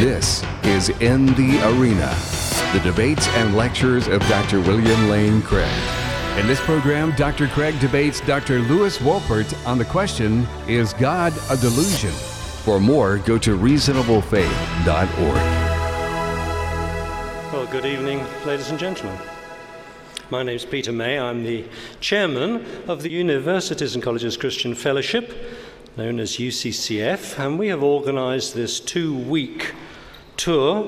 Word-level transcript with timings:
This 0.00 0.42
is 0.62 0.88
In 1.02 1.26
the 1.34 1.60
Arena, 1.76 2.16
the 2.72 2.80
debates 2.82 3.28
and 3.28 3.54
lectures 3.54 4.08
of 4.08 4.26
Dr. 4.28 4.58
William 4.62 5.10
Lane 5.10 5.42
Craig. 5.42 5.70
In 6.38 6.46
this 6.46 6.58
program, 6.62 7.14
Dr. 7.16 7.48
Craig 7.48 7.78
debates 7.80 8.22
Dr. 8.22 8.60
Lewis 8.60 8.96
Wolpert 8.96 9.54
on 9.66 9.76
the 9.76 9.84
question 9.84 10.48
Is 10.66 10.94
God 10.94 11.34
a 11.50 11.56
delusion? 11.58 12.12
For 12.64 12.80
more, 12.80 13.18
go 13.18 13.36
to 13.36 13.58
reasonablefaith.org. 13.58 15.34
Well, 17.52 17.66
good 17.66 17.84
evening, 17.84 18.24
ladies 18.46 18.70
and 18.70 18.78
gentlemen. 18.78 19.18
My 20.30 20.42
name 20.42 20.56
is 20.56 20.64
Peter 20.64 20.92
May. 20.92 21.18
I'm 21.18 21.44
the 21.44 21.66
chairman 22.00 22.64
of 22.88 23.02
the 23.02 23.10
Universities 23.10 23.94
and 23.94 24.02
Colleges 24.02 24.38
Christian 24.38 24.74
Fellowship, 24.74 25.30
known 25.98 26.20
as 26.20 26.38
UCCF, 26.38 27.38
and 27.38 27.58
we 27.58 27.68
have 27.68 27.82
organized 27.82 28.54
this 28.54 28.80
two 28.80 29.14
week 29.14 29.74
tour 30.40 30.84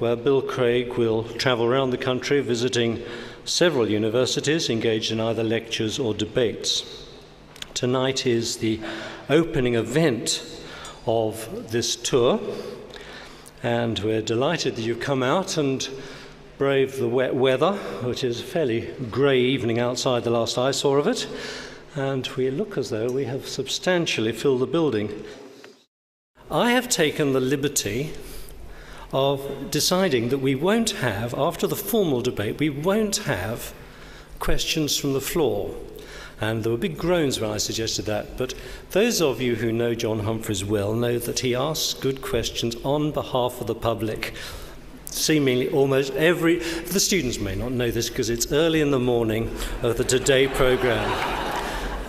where 0.00 0.16
Bill 0.16 0.42
Craig 0.42 0.94
will 0.94 1.22
travel 1.22 1.64
around 1.64 1.90
the 1.90 1.96
country 1.96 2.40
visiting 2.40 3.00
several 3.44 3.88
universities 3.88 4.68
engaged 4.68 5.12
in 5.12 5.20
either 5.20 5.44
lectures 5.44 6.00
or 6.00 6.12
debates. 6.12 7.06
Tonight 7.72 8.26
is 8.26 8.56
the 8.56 8.80
opening 9.30 9.76
event 9.76 10.42
of 11.06 11.70
this 11.70 11.94
tour, 11.94 12.40
and 13.62 14.00
we're 14.00 14.22
delighted 14.22 14.74
that 14.74 14.82
you've 14.82 14.98
come 14.98 15.22
out 15.22 15.56
and 15.56 15.88
braved 16.58 16.98
the 16.98 17.06
wet 17.06 17.36
weather, 17.36 17.74
which 18.02 18.24
is 18.24 18.40
a 18.40 18.44
fairly 18.44 18.92
grey 19.08 19.38
evening 19.38 19.78
outside 19.78 20.24
the 20.24 20.30
last 20.30 20.58
I 20.58 20.72
saw 20.72 20.96
of 20.96 21.06
it, 21.06 21.28
and 21.94 22.26
we 22.36 22.50
look 22.50 22.76
as 22.76 22.90
though 22.90 23.12
we 23.12 23.26
have 23.26 23.46
substantially 23.46 24.32
filled 24.32 24.62
the 24.62 24.66
building. 24.66 25.24
I 26.50 26.72
have 26.72 26.88
taken 26.88 27.34
the 27.34 27.40
liberty 27.40 28.12
of 29.12 29.70
deciding 29.70 30.28
that 30.30 30.38
we 30.38 30.54
won't 30.54 30.90
have, 30.90 31.34
after 31.34 31.66
the 31.66 31.76
formal 31.76 32.22
debate, 32.22 32.58
we 32.58 32.70
won't 32.70 33.16
have 33.18 33.72
questions 34.38 34.96
from 34.96 35.12
the 35.12 35.20
floor. 35.20 35.74
And 36.40 36.62
there 36.62 36.72
were 36.72 36.78
big 36.78 36.98
groans 36.98 37.40
when 37.40 37.50
I 37.50 37.56
suggested 37.56 38.04
that. 38.06 38.36
But 38.36 38.54
those 38.90 39.22
of 39.22 39.40
you 39.40 39.56
who 39.56 39.72
know 39.72 39.94
John 39.94 40.20
Humphrys 40.20 40.64
well 40.64 40.92
know 40.92 41.18
that 41.18 41.40
he 41.40 41.54
asks 41.54 41.94
good 41.94 42.20
questions 42.20 42.76
on 42.84 43.10
behalf 43.10 43.60
of 43.60 43.66
the 43.66 43.74
public. 43.74 44.34
Seemingly 45.06 45.70
almost 45.70 46.12
every. 46.12 46.58
The 46.58 47.00
students 47.00 47.40
may 47.40 47.54
not 47.54 47.72
know 47.72 47.90
this 47.90 48.10
because 48.10 48.28
it's 48.28 48.52
early 48.52 48.82
in 48.82 48.90
the 48.90 48.98
morning 48.98 49.50
of 49.82 49.96
the 49.96 50.04
Today 50.04 50.46
programme. 50.46 51.55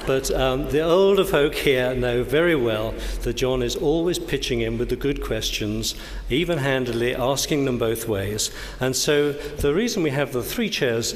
But 0.07 0.31
um, 0.31 0.69
the 0.69 0.79
older 0.81 1.25
folk 1.25 1.53
here 1.53 1.93
know 1.93 2.23
very 2.23 2.55
well 2.55 2.93
that 3.23 3.33
John 3.33 3.61
is 3.61 3.75
always 3.75 4.17
pitching 4.17 4.61
in 4.61 4.77
with 4.77 4.87
the 4.87 4.95
good 4.95 5.21
questions, 5.21 5.95
even 6.29 6.59
handedly 6.59 7.13
asking 7.13 7.65
them 7.65 7.77
both 7.77 8.07
ways. 8.07 8.49
And 8.79 8.95
so 8.95 9.33
the 9.33 9.73
reason 9.73 10.03
we 10.03 10.11
have 10.11 10.31
the 10.31 10.41
three 10.41 10.69
chairs 10.69 11.13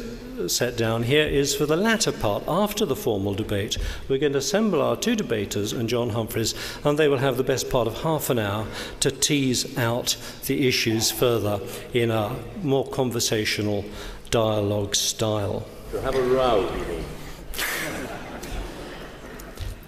set 0.48 0.76
down 0.76 1.04
here 1.04 1.26
is 1.26 1.56
for 1.56 1.66
the 1.66 1.78
latter 1.78 2.12
part, 2.12 2.44
after 2.50 2.86
the 2.86 2.96
formal 2.96 3.34
debate. 3.34 3.78
We're 4.10 4.20
going 4.20 4.34
to 4.34 4.40
assemble 4.40 4.82
our 4.82 4.98
two 4.98 5.16
debaters 5.16 5.72
and 5.72 5.88
John 5.88 6.10
Humphrys, 6.10 6.54
and 6.86 7.00
they 7.00 7.08
will 7.08 7.20
have 7.20 7.38
the 7.38 7.44
best 7.44 7.70
part 7.70 7.88
of 7.88 8.02
half 8.02 8.30
an 8.30 8.40
hour 8.40 8.68
to 9.00 9.10
tease 9.10 9.78
out 9.78 10.18
the 10.48 10.68
issues 10.68 11.12
further 11.12 11.62
in 11.94 12.12
a 12.12 12.36
more 12.62 12.88
conversational 12.88 13.86
dialogue 14.32 14.96
style. 14.96 15.66
To 15.92 16.02
have 16.02 16.16
a 16.16 16.24
row, 16.24 16.70
you 16.76 16.86
mean? 16.86 17.06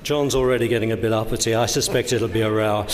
John's 0.03 0.35
already 0.35 0.67
getting 0.67 0.91
a 0.91 0.97
bit 0.97 1.13
uppity. 1.13 1.55
I 1.55 1.65
suspect 1.65 2.11
it'll 2.11 2.27
be 2.27 2.41
a 2.41 2.51
row. 2.51 2.85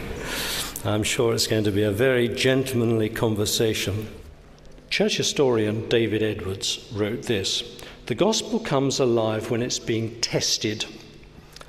I'm 0.84 1.04
sure 1.04 1.34
it's 1.34 1.46
going 1.46 1.62
to 1.62 1.70
be 1.70 1.84
a 1.84 1.92
very 1.92 2.26
gentlemanly 2.26 3.08
conversation. 3.10 4.08
Church 4.90 5.18
historian 5.18 5.88
David 5.88 6.20
Edwards 6.20 6.90
wrote 6.92 7.22
this 7.22 7.80
The 8.06 8.16
gospel 8.16 8.58
comes 8.58 8.98
alive 8.98 9.52
when 9.52 9.62
it's 9.62 9.78
being 9.78 10.20
tested 10.20 10.84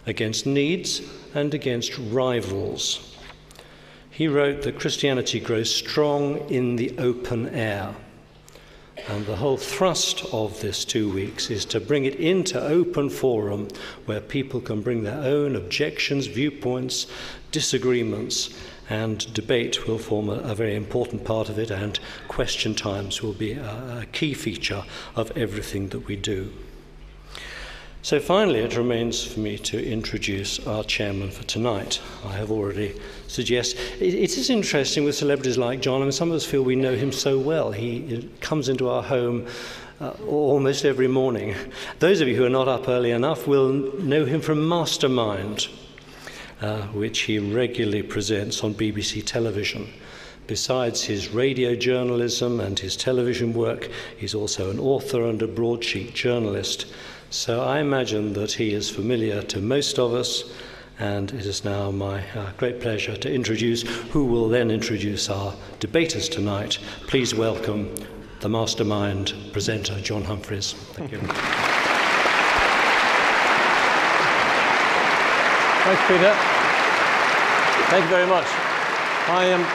against 0.08 0.48
needs 0.48 1.04
and 1.36 1.54
against 1.54 1.96
rivals. 2.00 3.16
He 4.10 4.28
wrote 4.28 4.64
that 4.64 4.80
Christianity 4.80 5.40
grows 5.40 5.74
strong 5.74 6.50
in 6.50 6.78
the 6.78 6.98
open 6.98 7.50
air. 7.50 7.94
And 9.08 9.26
the 9.26 9.36
whole 9.36 9.58
thrust 9.58 10.24
of 10.32 10.62
this 10.62 10.86
two 10.86 11.12
weeks 11.12 11.50
is 11.50 11.66
to 11.66 11.80
bring 11.80 12.06
it 12.06 12.16
into 12.16 12.62
open 12.62 13.10
forum 13.10 13.68
where 14.06 14.22
people 14.22 14.62
can 14.62 14.82
bring 14.82 15.04
their 15.04 15.18
own 15.18 15.56
objections, 15.56 16.28
viewpoints, 16.28 17.08
disagreements, 17.52 18.56
and 18.90 19.34
debate 19.34 19.88
will 19.88 19.98
form 19.98 20.30
a, 20.30 20.34
a 20.34 20.56
very 20.56 20.76
important 20.76 21.26
part 21.26 21.50
of 21.50 21.58
it, 21.58 21.72
and 21.72 22.00
question 22.28 22.76
times 22.76 23.22
will 23.22 23.34
be 23.34 23.54
a, 23.54 24.02
a 24.02 24.06
key 24.12 24.34
feature 24.34 24.84
of 25.16 25.36
everything 25.38 25.90
that 25.90 26.06
we 26.08 26.16
do. 26.16 26.52
So, 28.04 28.20
finally, 28.20 28.60
it 28.60 28.76
remains 28.76 29.24
for 29.24 29.40
me 29.40 29.58
to 29.60 29.82
introduce 29.82 30.60
our 30.68 30.84
chairman 30.84 31.32
for 31.32 31.44
tonight. 31.46 32.02
I 32.26 32.34
have 32.34 32.52
already 32.52 33.00
suggested 33.28 33.80
it, 34.02 34.14
it 34.14 34.38
is 34.38 34.50
interesting 34.50 35.06
with 35.06 35.16
celebrities 35.16 35.58
like 35.58 35.80
John. 35.80 36.02
I 36.02 36.04
mean, 36.04 36.12
some 36.12 36.30
of 36.30 36.36
us 36.36 36.46
feel 36.46 36.64
we 36.64 36.76
know 36.76 36.98
him 36.98 37.14
so 37.14 37.40
well. 37.40 37.72
He 37.72 38.30
comes 38.42 38.68
into 38.68 38.90
our 38.90 39.04
home 39.04 39.48
uh, 40.02 40.10
almost 40.28 40.84
every 40.84 41.08
morning. 41.08 41.56
Those 42.00 42.20
of 42.20 42.28
you 42.28 42.36
who 42.36 42.44
are 42.44 42.50
not 42.50 42.68
up 42.68 42.90
early 42.90 43.12
enough 43.12 43.48
will 43.48 43.70
know 43.72 44.26
him 44.26 44.42
from 44.42 44.68
Mastermind, 44.68 45.70
uh, 46.60 46.82
which 46.88 47.22
he 47.22 47.40
regularly 47.40 48.04
presents 48.04 48.66
on 48.66 48.74
BBC 48.74 49.26
television. 49.26 49.88
Besides 50.48 51.06
his 51.06 51.30
radio 51.30 51.74
journalism 51.74 52.60
and 52.60 52.78
his 52.78 52.98
television 52.98 53.54
work, 53.54 53.90
he's 54.18 54.36
also 54.36 54.72
an 54.72 54.78
author 54.78 55.24
and 55.24 55.42
a 55.42 55.48
broadsheet 55.48 56.14
journalist. 56.14 56.86
So 57.34 57.64
I 57.64 57.80
imagine 57.80 58.34
that 58.34 58.52
he 58.52 58.76
is 58.76 58.92
familiar 58.92 59.42
to 59.42 59.60
most 59.60 59.98
of 59.98 60.14
us, 60.14 60.44
and 61.00 61.34
it 61.34 61.48
is 61.48 61.66
now 61.66 61.90
my 61.90 62.24
uh, 62.36 62.52
great 62.58 62.80
pleasure 62.80 63.18
to 63.18 63.34
introduce 63.34 63.82
who 64.12 64.26
will 64.26 64.48
then 64.48 64.70
introduce 64.70 65.32
our 65.32 65.56
debaters 65.80 66.30
tonight. 66.30 66.78
Please 67.08 67.34
welcome 67.34 67.92
the 68.42 68.50
mastermind 68.50 69.34
presenter, 69.52 70.00
John 70.00 70.22
Humphrys. 70.24 70.76
Thank 70.94 71.12
you. 71.12 71.18
Thanks, 75.82 76.02
Peter. 76.08 76.36
Thank 77.90 78.04
you 78.04 78.10
very 78.12 78.28
much. 78.28 78.46
I 79.28 79.46
am. 79.46 79.66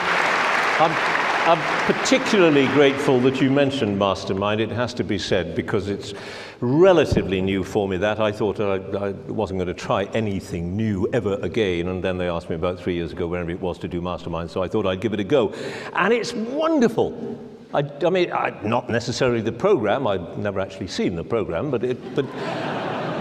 I'm, 0.79 1.18
I'm 1.47 1.91
particularly 1.91 2.67
grateful 2.67 3.19
that 3.21 3.41
you 3.41 3.49
mentioned 3.49 3.97
Mastermind. 3.97 4.61
It 4.61 4.69
has 4.69 4.93
to 4.95 5.03
be 5.03 5.17
said 5.17 5.55
because 5.55 5.87
it's 5.87 6.13
relatively 6.59 7.41
new 7.41 7.63
for 7.63 7.87
me. 7.87 7.97
That 7.97 8.19
I 8.19 8.31
thought 8.31 8.59
I, 8.59 8.75
I 8.75 9.11
wasn't 9.11 9.57
going 9.59 9.67
to 9.67 9.73
try 9.73 10.03
anything 10.13 10.75
new 10.75 11.09
ever 11.11 11.35
again, 11.35 11.87
and 11.87 12.03
then 12.03 12.17
they 12.17 12.29
asked 12.29 12.49
me 12.49 12.55
about 12.55 12.79
three 12.79 12.93
years 12.93 13.13
ago, 13.13 13.25
whenever 13.25 13.49
it 13.49 13.59
was, 13.59 13.79
to 13.79 13.87
do 13.87 14.01
Mastermind. 14.01 14.51
So 14.51 14.61
I 14.61 14.67
thought 14.67 14.85
I'd 14.85 15.01
give 15.01 15.13
it 15.13 15.19
a 15.19 15.23
go, 15.23 15.53
and 15.93 16.13
it's 16.13 16.33
wonderful. 16.33 17.39
I, 17.73 17.89
I 18.05 18.09
mean, 18.09 18.31
I, 18.31 18.59
not 18.63 18.89
necessarily 18.89 19.41
the 19.41 19.51
program. 19.51 20.05
I've 20.05 20.37
never 20.37 20.59
actually 20.59 20.87
seen 20.87 21.15
the 21.15 21.23
program, 21.23 21.71
but 21.71 21.83
it, 21.83 22.15
but, 22.15 22.25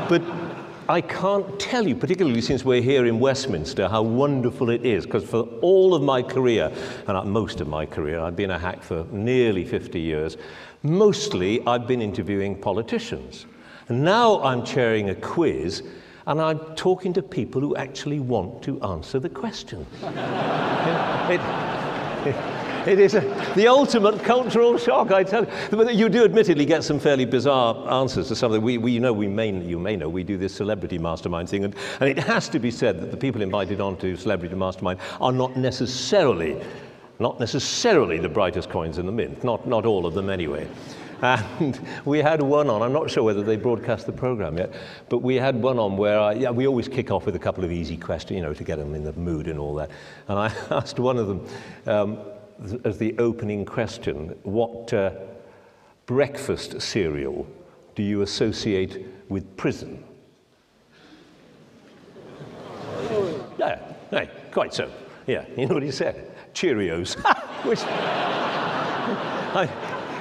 but 0.08 0.22
I 0.90 1.02
can't 1.02 1.60
tell 1.60 1.86
you, 1.86 1.94
particularly 1.94 2.40
since 2.40 2.64
we're 2.64 2.80
here 2.80 3.04
in 3.04 3.20
Westminster, 3.20 3.88
how 3.88 4.00
wonderful 4.00 4.70
it 4.70 4.86
is. 4.86 5.04
Because 5.04 5.22
for 5.22 5.42
all 5.60 5.94
of 5.94 6.00
my 6.00 6.22
career, 6.22 6.72
and 7.06 7.30
most 7.30 7.60
of 7.60 7.68
my 7.68 7.84
career, 7.84 8.20
I've 8.20 8.36
been 8.36 8.52
a 8.52 8.58
hack 8.58 8.82
for 8.82 9.04
nearly 9.12 9.66
50 9.66 10.00
years, 10.00 10.38
mostly 10.82 11.60
I've 11.66 11.86
been 11.86 12.00
interviewing 12.00 12.58
politicians. 12.58 13.44
And 13.88 14.02
now 14.02 14.42
I'm 14.42 14.64
chairing 14.64 15.10
a 15.10 15.14
quiz, 15.14 15.82
and 16.26 16.40
I'm 16.40 16.58
talking 16.74 17.12
to 17.12 17.22
people 17.22 17.60
who 17.60 17.76
actually 17.76 18.20
want 18.20 18.62
to 18.62 18.80
answer 18.80 19.18
the 19.18 19.28
question. 19.28 19.84
it, 20.02 21.40
it, 22.26 22.57
it, 22.88 22.98
is 22.98 23.14
a, 23.14 23.20
the 23.54 23.68
ultimate 23.68 24.22
cultural 24.22 24.78
shock, 24.78 25.12
I 25.12 25.22
tell 25.22 25.44
you. 25.44 25.90
You 25.90 26.08
do 26.08 26.24
admittedly 26.24 26.64
get 26.64 26.84
some 26.84 26.98
fairly 26.98 27.24
bizarre 27.24 27.90
answers 27.92 28.28
to 28.28 28.36
something. 28.36 28.62
We, 28.62 28.78
we 28.78 28.98
know, 28.98 29.12
we 29.12 29.28
may, 29.28 29.52
you 29.52 29.78
may 29.78 29.96
know, 29.96 30.08
we 30.08 30.24
do 30.24 30.36
this 30.36 30.54
celebrity 30.54 30.98
mastermind 30.98 31.48
thing, 31.48 31.64
and, 31.64 31.74
and 32.00 32.08
it 32.08 32.18
has 32.18 32.48
to 32.50 32.58
be 32.58 32.70
said 32.70 33.00
that 33.00 33.10
the 33.10 33.16
people 33.16 33.42
invited 33.42 33.80
onto 33.80 34.16
Celebrity 34.16 34.54
Mastermind 34.54 35.00
are 35.20 35.32
not 35.32 35.56
necessarily, 35.56 36.60
not 37.18 37.38
necessarily 37.38 38.18
the 38.18 38.28
brightest 38.28 38.70
coins 38.70 38.98
in 38.98 39.06
the 39.06 39.12
mint. 39.12 39.44
Not, 39.44 39.66
not 39.66 39.84
all 39.84 40.06
of 40.06 40.14
them 40.14 40.30
anyway. 40.30 40.68
And 41.20 41.78
we 42.04 42.18
had 42.18 42.42
one 42.42 42.70
on, 42.70 42.82
I'm 42.82 42.92
not 42.92 43.10
sure 43.10 43.22
whether 43.22 43.42
they 43.42 43.56
broadcast 43.56 44.06
the 44.06 44.12
program 44.12 44.56
yet, 44.56 44.72
but 45.08 45.18
we 45.18 45.36
had 45.36 45.60
one 45.60 45.78
on 45.78 45.96
where 45.96 46.18
I, 46.18 46.32
yeah, 46.32 46.50
we 46.50 46.66
always 46.66 46.88
kick 46.88 47.10
off 47.10 47.26
with 47.26 47.36
a 47.36 47.40
couple 47.40 47.64
of 47.64 47.72
easy 47.72 47.96
questions, 47.96 48.36
you 48.36 48.42
know, 48.42 48.54
to 48.54 48.64
get 48.64 48.78
them 48.78 48.94
in 48.94 49.04
the 49.04 49.12
mood 49.14 49.48
and 49.48 49.58
all 49.58 49.74
that. 49.74 49.90
And 50.28 50.38
I 50.38 50.52
asked 50.70 50.98
one 50.98 51.18
of 51.18 51.26
them, 51.26 51.46
um, 51.86 52.18
as 52.84 52.98
the 52.98 53.16
opening 53.18 53.64
question, 53.64 54.36
what 54.42 54.92
uh, 54.92 55.12
breakfast 56.06 56.80
cereal 56.80 57.46
do 57.94 58.02
you 58.02 58.22
associate 58.22 59.06
with 59.28 59.56
prison? 59.56 60.04
Yeah, 63.58 63.80
yeah, 64.12 64.26
quite 64.52 64.72
so. 64.72 64.90
Yeah, 65.26 65.44
you 65.56 65.66
know 65.66 65.74
what 65.74 65.82
he 65.82 65.90
said? 65.90 66.30
Cheerios. 66.54 67.16
Which, 67.64 67.80
I, 67.82 69.68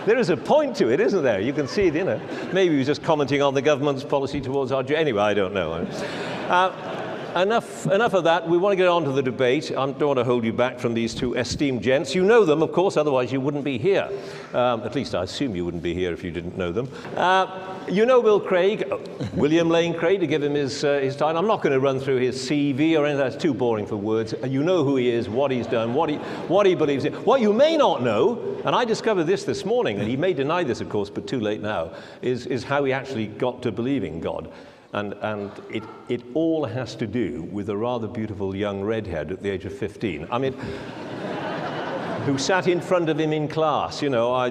there 0.07 0.17
is 0.17 0.29
a 0.29 0.37
point 0.37 0.75
to 0.77 0.89
it, 0.89 0.99
isn't 0.99 1.23
there? 1.23 1.39
You 1.39 1.53
can 1.53 1.67
see 1.67 1.83
it, 1.83 1.95
you 1.95 2.03
know. 2.03 2.19
Maybe 2.51 2.73
he 2.73 2.77
was 2.79 2.87
just 2.87 3.03
commenting 3.03 3.41
on 3.41 3.53
the 3.53 3.61
government's 3.61 4.03
policy 4.03 4.41
towards 4.41 4.71
our. 4.71 4.83
Anyway, 4.91 5.21
I 5.21 5.33
don't 5.33 5.53
know. 5.53 5.73
Uh, 5.73 7.06
enough, 7.35 7.85
enough 7.87 8.13
of 8.13 8.23
that. 8.23 8.47
We 8.47 8.57
want 8.57 8.73
to 8.73 8.75
get 8.75 8.87
on 8.87 9.03
to 9.03 9.11
the 9.11 9.21
debate. 9.21 9.71
I 9.71 9.85
don't 9.85 10.01
want 10.01 10.19
to 10.19 10.23
hold 10.23 10.43
you 10.43 10.53
back 10.53 10.79
from 10.79 10.93
these 10.93 11.13
two 11.13 11.33
esteemed 11.33 11.81
gents. 11.81 12.15
You 12.15 12.23
know 12.23 12.45
them, 12.45 12.61
of 12.61 12.71
course, 12.71 12.97
otherwise 12.97 13.31
you 13.31 13.41
wouldn't 13.41 13.63
be 13.63 13.77
here. 13.77 14.09
Um, 14.53 14.81
at 14.83 14.95
least 14.95 15.15
I 15.15 15.23
assume 15.23 15.55
you 15.55 15.65
wouldn't 15.65 15.83
be 15.83 15.93
here 15.93 16.13
if 16.13 16.23
you 16.23 16.31
didn't 16.31 16.57
know 16.57 16.71
them. 16.71 16.89
Uh, 17.15 17.75
you 17.89 18.05
know 18.05 18.19
Will 18.19 18.39
Craig, 18.39 18.91
William 19.33 19.69
Lane 19.69 19.93
Craig, 19.93 20.19
to 20.19 20.27
give 20.27 20.43
him 20.43 20.53
his, 20.53 20.83
uh, 20.83 20.99
his 20.99 21.15
time. 21.15 21.35
I'm 21.35 21.47
not 21.47 21.61
going 21.61 21.73
to 21.73 21.79
run 21.79 21.99
through 21.99 22.17
his 22.17 22.37
CV 22.49 22.97
or 22.97 23.05
anything, 23.05 23.17
that's 23.17 23.41
too 23.41 23.53
boring 23.53 23.85
for 23.85 23.95
words. 23.95 24.33
Uh, 24.33 24.47
you 24.47 24.63
know 24.63 24.83
who 24.83 24.95
he 24.95 25.09
is, 25.09 25.29
what 25.29 25.51
he's 25.51 25.67
done, 25.67 25.93
what 25.93 26.09
he, 26.09 26.17
what 26.47 26.65
he 26.65 26.75
believes 26.75 27.05
in. 27.05 27.13
What 27.25 27.41
you 27.41 27.53
may 27.53 27.77
not 27.77 28.01
know, 28.01 28.61
and 28.65 28.75
I 28.75 28.85
discovered 28.85 29.25
this 29.25 29.43
this 29.43 29.65
morning, 29.65 29.99
and 29.99 30.07
he 30.07 30.17
may 30.17 30.33
deny 30.33 30.63
this, 30.63 30.81
of 30.81 30.89
course, 30.89 31.09
but 31.09 31.27
too 31.27 31.39
late 31.39 31.61
now, 31.61 31.93
is, 32.21 32.45
is 32.45 32.63
how 32.63 32.83
he 32.83 32.93
actually 32.93 33.27
got 33.27 33.61
to 33.63 33.71
believing 33.71 34.19
God. 34.19 34.51
And, 34.97 35.13
and 35.21 35.51
it, 35.69 35.83
it 36.09 36.23
all 36.33 36.65
has 36.65 36.95
to 36.95 37.07
do 37.07 37.43
with 37.51 37.69
a 37.69 37.77
rather 37.77 38.07
beautiful 38.07 38.55
young 38.55 38.83
redhead 38.83 39.31
at 39.31 39.43
the 39.43 39.49
age 39.49 39.65
of 39.65 39.77
15. 39.77 40.27
I 40.31 40.37
mean, 40.37 40.53
who 42.25 42.37
sat 42.37 42.67
in 42.67 42.81
front 42.81 43.07
of 43.07 43.19
him 43.19 43.31
in 43.31 43.47
class. 43.47 44.01
You 44.01 44.09
know, 44.09 44.33
I 44.33 44.49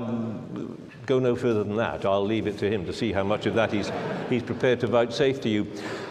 go 1.07 1.19
no 1.19 1.37
further 1.37 1.65
than 1.65 1.77
that. 1.77 2.05
I'll 2.05 2.25
leave 2.25 2.47
it 2.47 2.59
to 2.59 2.71
him 2.71 2.87
to 2.87 2.93
see 2.93 3.13
how 3.13 3.23
much 3.23 3.47
of 3.47 3.55
that 3.55 3.73
he's, 3.73 3.91
he's 4.29 4.43
prepared 4.43 4.81
to 4.81 4.87
vouchsafe 4.87 5.41
to 5.43 5.49
you. 5.49 5.67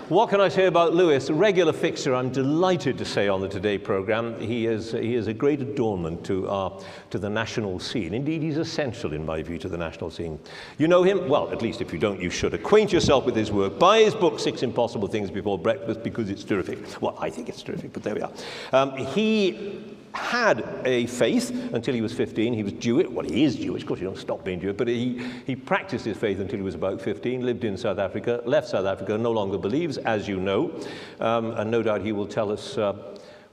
What 0.10 0.30
can 0.30 0.40
I 0.40 0.50
say 0.50 0.68
about 0.68 0.94
Lewis? 0.94 1.30
A 1.30 1.34
regular 1.34 1.74
fixture, 1.74 2.14
I'm 2.14 2.30
delighted 2.30 2.96
to 3.00 3.06
say 3.06 3.28
on 3.28 3.42
the 3.42 3.50
Today 3.50 3.80
programme. 3.80 4.40
He 4.40 4.68
is, 4.68 4.92
he 4.92 5.16
is 5.16 5.26
a 5.26 5.34
great 5.34 5.62
adornment 5.62 6.24
to, 6.26 6.48
our, 6.48 6.80
to 7.10 7.18
the 7.18 7.28
national 7.28 7.80
scene. 7.80 8.14
Indeed, 8.14 8.44
he's 8.44 8.58
essential, 8.58 9.14
in 9.14 9.26
my 9.26 9.42
view, 9.42 9.58
to 9.58 9.68
the 9.68 9.80
national 9.80 10.12
scene. 10.12 10.38
You 10.78 10.88
know 10.88 11.02
him? 11.02 11.28
Well, 11.28 11.52
at 11.52 11.64
least 11.64 11.82
if 11.82 11.92
you 11.92 11.98
don't, 11.98 12.22
you 12.22 12.30
should. 12.30 12.54
Acquaint 12.54 12.94
yourself 12.94 13.26
with 13.26 13.36
his 13.36 13.52
work. 13.52 13.80
Buy 13.80 14.02
his 14.02 14.14
book, 14.14 14.40
Six 14.40 14.62
Impossible 14.62 15.08
Things 15.08 15.32
Before 15.32 15.58
Breakfast, 15.58 16.04
because 16.04 16.30
it's 16.30 16.44
terrific. 16.44 17.02
Well, 17.02 17.18
I 17.20 17.32
think 17.32 17.50
it's 17.50 17.64
terrific, 17.64 17.92
but 17.92 18.04
there 18.04 18.14
we 18.14 18.22
are. 18.22 18.32
Um, 18.74 18.96
he 18.96 19.95
had 20.16 20.82
a 20.86 21.06
faith 21.08 21.50
until 21.74 21.94
he 21.94 22.02
was 22.02 22.14
15. 22.14 22.54
He 22.54 22.64
was 22.64 22.74
Jewish. 22.74 23.08
Well, 23.08 23.26
he 23.26 23.44
is 23.44 23.56
Jewish. 23.56 23.84
Of 23.84 23.88
course, 23.88 24.00
you 24.00 24.08
don't 24.08 24.18
stop 24.18 24.44
being 24.44 24.60
Jewish. 24.60 24.78
But 24.78 24.88
he, 24.88 25.22
he 25.46 25.56
practiced 25.56 26.06
his 26.06 26.18
faith 26.18 26.40
until 26.40 26.58
he 26.58 26.64
was 26.64 26.76
about 26.76 27.02
15, 27.02 27.46
lived 27.46 27.64
in 27.64 27.78
South 27.78 28.00
Africa, 28.00 28.42
left 28.46 28.70
South 28.70 28.86
Africa, 28.86 29.18
no 29.18 29.32
longer 29.32 29.58
believes, 29.58 29.98
as 29.98 30.28
you 30.28 30.40
know. 30.40 30.72
Um, 31.20 31.52
and 31.52 31.70
no 31.70 31.84
doubt 31.84 32.02
he 32.02 32.12
will 32.12 32.28
tell 32.28 32.52
us 32.52 32.78
uh, 32.78 32.94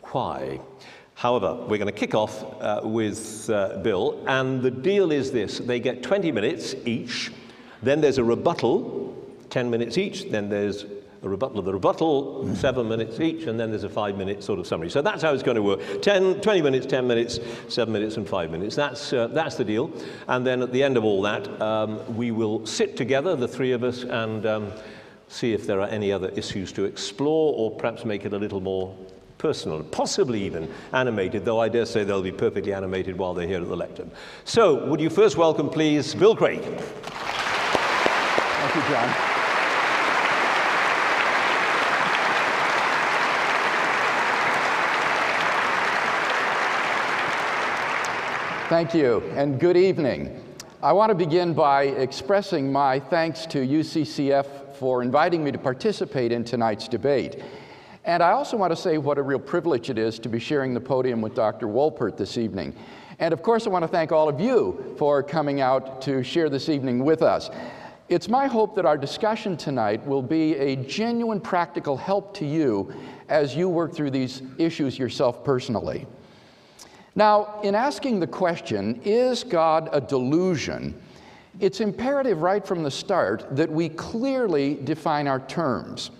why. 0.04 0.60
However, 1.14 1.54
we're 1.54 1.78
going 1.78 1.86
to 1.86 1.92
kick 1.92 2.14
off 2.14 2.44
uh, 2.60 2.80
with 2.82 3.50
uh, 3.50 3.78
Bill. 3.82 4.22
And 4.26 4.62
the 4.62 4.70
deal 4.70 5.12
is 5.12 5.30
this 5.30 5.58
they 5.58 5.80
get 5.80 6.02
20 6.02 6.32
minutes 6.32 6.74
each. 6.84 7.30
Then 7.82 8.00
there's 8.00 8.18
a 8.18 8.24
rebuttal, 8.24 9.16
10 9.50 9.70
minutes 9.70 9.98
each. 9.98 10.30
Then 10.30 10.48
there's 10.48 10.84
a 11.22 11.28
rebuttal 11.28 11.60
of 11.60 11.64
the 11.64 11.72
rebuttal, 11.72 12.52
seven 12.56 12.88
minutes 12.88 13.20
each, 13.20 13.46
and 13.46 13.58
then 13.58 13.70
there's 13.70 13.84
a 13.84 13.88
five 13.88 14.16
minute 14.16 14.42
sort 14.42 14.58
of 14.58 14.66
summary. 14.66 14.90
So 14.90 15.02
that's 15.02 15.22
how 15.22 15.32
it's 15.32 15.42
going 15.42 15.54
to 15.54 15.62
work 15.62 16.02
10, 16.02 16.40
20 16.40 16.62
minutes, 16.62 16.86
10 16.86 17.06
minutes, 17.06 17.38
seven 17.68 17.92
minutes, 17.92 18.16
and 18.16 18.28
five 18.28 18.50
minutes. 18.50 18.74
That's, 18.74 19.12
uh, 19.12 19.28
that's 19.28 19.54
the 19.54 19.64
deal. 19.64 19.92
And 20.26 20.44
then 20.44 20.62
at 20.62 20.72
the 20.72 20.82
end 20.82 20.96
of 20.96 21.04
all 21.04 21.22
that, 21.22 21.60
um, 21.62 22.16
we 22.16 22.32
will 22.32 22.66
sit 22.66 22.96
together, 22.96 23.36
the 23.36 23.46
three 23.46 23.70
of 23.70 23.84
us, 23.84 24.02
and 24.02 24.44
um, 24.46 24.72
see 25.28 25.52
if 25.52 25.64
there 25.64 25.80
are 25.80 25.88
any 25.88 26.10
other 26.10 26.28
issues 26.30 26.72
to 26.72 26.84
explore 26.84 27.54
or 27.56 27.70
perhaps 27.70 28.04
make 28.04 28.24
it 28.24 28.32
a 28.32 28.38
little 28.38 28.60
more 28.60 28.96
personal, 29.38 29.82
possibly 29.84 30.42
even 30.42 30.68
animated, 30.92 31.44
though 31.44 31.60
I 31.60 31.68
dare 31.68 31.86
say 31.86 32.02
they'll 32.02 32.22
be 32.22 32.32
perfectly 32.32 32.72
animated 32.72 33.16
while 33.16 33.32
they're 33.34 33.46
here 33.46 33.60
at 33.60 33.68
the 33.68 33.76
lectern. 33.76 34.10
So, 34.44 34.86
would 34.86 35.00
you 35.00 35.10
first 35.10 35.36
welcome, 35.36 35.68
please, 35.68 36.14
Bill 36.14 36.36
Craig? 36.36 36.62
Thank 38.62 38.74
you, 38.76 38.82
John. 38.82 39.31
Thank 48.72 48.94
you, 48.94 49.22
and 49.34 49.60
good 49.60 49.76
evening. 49.76 50.42
I 50.82 50.94
want 50.94 51.10
to 51.10 51.14
begin 51.14 51.52
by 51.52 51.82
expressing 51.82 52.72
my 52.72 53.00
thanks 53.00 53.44
to 53.48 53.58
UCCF 53.58 54.76
for 54.76 55.02
inviting 55.02 55.44
me 55.44 55.52
to 55.52 55.58
participate 55.58 56.32
in 56.32 56.42
tonight's 56.42 56.88
debate. 56.88 57.42
And 58.06 58.22
I 58.22 58.30
also 58.30 58.56
want 58.56 58.70
to 58.70 58.76
say 58.76 58.96
what 58.96 59.18
a 59.18 59.22
real 59.22 59.38
privilege 59.38 59.90
it 59.90 59.98
is 59.98 60.18
to 60.20 60.30
be 60.30 60.38
sharing 60.38 60.72
the 60.72 60.80
podium 60.80 61.20
with 61.20 61.34
Dr. 61.34 61.66
Wolpert 61.66 62.16
this 62.16 62.38
evening. 62.38 62.74
And 63.18 63.34
of 63.34 63.42
course, 63.42 63.66
I 63.66 63.68
want 63.68 63.82
to 63.82 63.88
thank 63.88 64.10
all 64.10 64.26
of 64.26 64.40
you 64.40 64.94
for 64.96 65.22
coming 65.22 65.60
out 65.60 66.00
to 66.02 66.24
share 66.24 66.48
this 66.48 66.70
evening 66.70 67.04
with 67.04 67.20
us. 67.20 67.50
It's 68.08 68.30
my 68.30 68.46
hope 68.46 68.74
that 68.76 68.86
our 68.86 68.96
discussion 68.96 69.54
tonight 69.58 70.02
will 70.06 70.22
be 70.22 70.56
a 70.56 70.76
genuine 70.76 71.42
practical 71.42 71.98
help 71.98 72.32
to 72.38 72.46
you 72.46 72.90
as 73.28 73.54
you 73.54 73.68
work 73.68 73.92
through 73.92 74.12
these 74.12 74.40
issues 74.56 74.98
yourself 74.98 75.44
personally. 75.44 76.06
Now, 77.14 77.60
in 77.62 77.74
asking 77.74 78.20
the 78.20 78.26
question, 78.26 79.00
is 79.04 79.44
God 79.44 79.90
a 79.92 80.00
delusion? 80.00 81.00
It's 81.60 81.80
imperative 81.80 82.40
right 82.40 82.66
from 82.66 82.82
the 82.82 82.90
start 82.90 83.54
that 83.54 83.70
we 83.70 83.90
clearly 83.90 84.74
define 84.74 85.28
our 85.28 85.40
terms. 85.40 86.10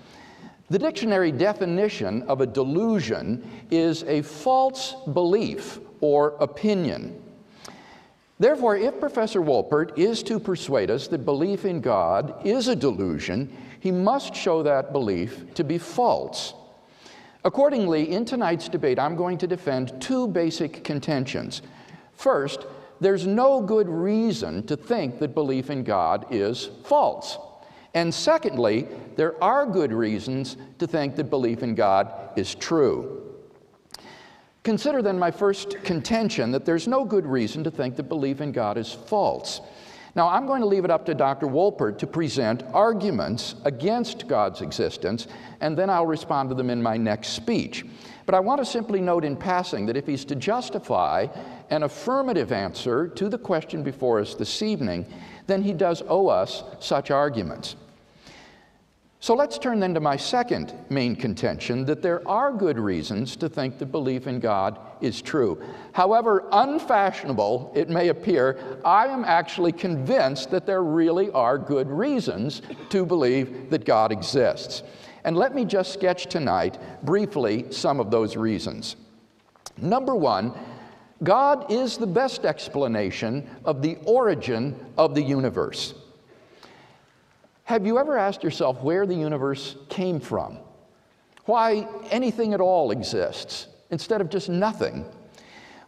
The 0.68 0.78
dictionary 0.78 1.32
definition 1.32 2.22
of 2.22 2.40
a 2.40 2.46
delusion 2.46 3.48
is 3.70 4.04
a 4.04 4.22
false 4.22 4.94
belief 5.12 5.78
or 6.00 6.36
opinion. 6.40 7.22
Therefore, 8.38 8.76
if 8.76 8.98
Professor 8.98 9.40
Wolpert 9.40 9.98
is 9.98 10.22
to 10.24 10.40
persuade 10.40 10.90
us 10.90 11.08
that 11.08 11.24
belief 11.24 11.64
in 11.64 11.80
God 11.80 12.44
is 12.44 12.68
a 12.68 12.76
delusion, 12.76 13.56
he 13.80 13.90
must 13.90 14.34
show 14.34 14.62
that 14.62 14.92
belief 14.92 15.54
to 15.54 15.64
be 15.64 15.78
false. 15.78 16.54
Accordingly, 17.44 18.12
in 18.12 18.24
tonight's 18.24 18.68
debate, 18.68 18.98
I'm 18.98 19.16
going 19.16 19.38
to 19.38 19.46
defend 19.46 20.00
two 20.00 20.28
basic 20.28 20.84
contentions. 20.84 21.62
First, 22.12 22.66
there's 23.00 23.26
no 23.26 23.60
good 23.60 23.88
reason 23.88 24.64
to 24.66 24.76
think 24.76 25.18
that 25.18 25.34
belief 25.34 25.70
in 25.70 25.82
God 25.82 26.26
is 26.30 26.70
false. 26.84 27.36
And 27.94 28.14
secondly, 28.14 28.86
there 29.16 29.42
are 29.42 29.66
good 29.66 29.92
reasons 29.92 30.56
to 30.78 30.86
think 30.86 31.16
that 31.16 31.30
belief 31.30 31.62
in 31.62 31.74
God 31.74 32.12
is 32.36 32.54
true. 32.54 33.22
Consider 34.62 35.02
then 35.02 35.18
my 35.18 35.32
first 35.32 35.82
contention 35.82 36.52
that 36.52 36.64
there's 36.64 36.86
no 36.86 37.04
good 37.04 37.26
reason 37.26 37.64
to 37.64 37.70
think 37.70 37.96
that 37.96 38.04
belief 38.04 38.40
in 38.40 38.52
God 38.52 38.78
is 38.78 38.92
false. 38.92 39.60
Now, 40.14 40.28
I'm 40.28 40.46
going 40.46 40.60
to 40.60 40.66
leave 40.66 40.84
it 40.84 40.90
up 40.90 41.06
to 41.06 41.14
Dr. 41.14 41.46
Wolpert 41.46 41.96
to 41.98 42.06
present 42.06 42.62
arguments 42.74 43.54
against 43.64 44.28
God's 44.28 44.60
existence, 44.60 45.26
and 45.60 45.76
then 45.76 45.88
I'll 45.88 46.06
respond 46.06 46.50
to 46.50 46.54
them 46.54 46.68
in 46.68 46.82
my 46.82 46.98
next 46.98 47.28
speech. 47.28 47.86
But 48.26 48.34
I 48.34 48.40
want 48.40 48.60
to 48.60 48.64
simply 48.64 49.00
note 49.00 49.24
in 49.24 49.36
passing 49.36 49.86
that 49.86 49.96
if 49.96 50.06
he's 50.06 50.26
to 50.26 50.34
justify 50.34 51.28
an 51.70 51.82
affirmative 51.84 52.52
answer 52.52 53.08
to 53.08 53.28
the 53.30 53.38
question 53.38 53.82
before 53.82 54.20
us 54.20 54.34
this 54.34 54.60
evening, 54.60 55.06
then 55.46 55.62
he 55.62 55.72
does 55.72 56.02
owe 56.06 56.28
us 56.28 56.62
such 56.78 57.10
arguments. 57.10 57.76
So 59.22 59.34
let's 59.34 59.56
turn 59.56 59.78
then 59.78 59.94
to 59.94 60.00
my 60.00 60.16
second 60.16 60.74
main 60.90 61.14
contention 61.14 61.84
that 61.84 62.02
there 62.02 62.26
are 62.26 62.52
good 62.52 62.76
reasons 62.76 63.36
to 63.36 63.48
think 63.48 63.78
that 63.78 63.92
belief 63.92 64.26
in 64.26 64.40
God 64.40 64.80
is 65.00 65.22
true. 65.22 65.62
However 65.92 66.48
unfashionable 66.50 67.70
it 67.72 67.88
may 67.88 68.08
appear, 68.08 68.80
I 68.84 69.06
am 69.06 69.24
actually 69.24 69.70
convinced 69.70 70.50
that 70.50 70.66
there 70.66 70.82
really 70.82 71.30
are 71.30 71.56
good 71.56 71.88
reasons 71.88 72.62
to 72.88 73.06
believe 73.06 73.70
that 73.70 73.84
God 73.84 74.10
exists. 74.10 74.82
And 75.22 75.36
let 75.36 75.54
me 75.54 75.66
just 75.66 75.92
sketch 75.92 76.26
tonight 76.26 76.76
briefly 77.04 77.70
some 77.70 78.00
of 78.00 78.10
those 78.10 78.36
reasons. 78.36 78.96
Number 79.76 80.16
one, 80.16 80.52
God 81.22 81.70
is 81.70 81.96
the 81.96 82.08
best 82.08 82.44
explanation 82.44 83.48
of 83.64 83.82
the 83.82 83.98
origin 84.04 84.74
of 84.98 85.14
the 85.14 85.22
universe. 85.22 85.94
Have 87.72 87.86
you 87.86 87.98
ever 87.98 88.18
asked 88.18 88.44
yourself 88.44 88.82
where 88.82 89.06
the 89.06 89.14
universe 89.14 89.76
came 89.88 90.20
from? 90.20 90.58
Why 91.46 91.88
anything 92.10 92.52
at 92.52 92.60
all 92.60 92.90
exists 92.90 93.66
instead 93.90 94.20
of 94.20 94.28
just 94.28 94.50
nothing? 94.50 95.06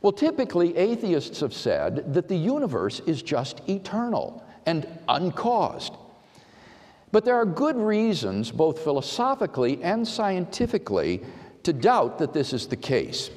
Well, 0.00 0.10
typically, 0.10 0.74
atheists 0.78 1.40
have 1.40 1.52
said 1.52 2.14
that 2.14 2.26
the 2.26 2.36
universe 2.36 3.00
is 3.00 3.20
just 3.20 3.60
eternal 3.68 4.42
and 4.64 4.88
uncaused. 5.10 5.92
But 7.12 7.26
there 7.26 7.36
are 7.36 7.44
good 7.44 7.76
reasons, 7.76 8.50
both 8.50 8.78
philosophically 8.78 9.82
and 9.82 10.08
scientifically, 10.08 11.20
to 11.64 11.74
doubt 11.74 12.16
that 12.16 12.32
this 12.32 12.54
is 12.54 12.66
the 12.66 12.76
case. 12.76 13.28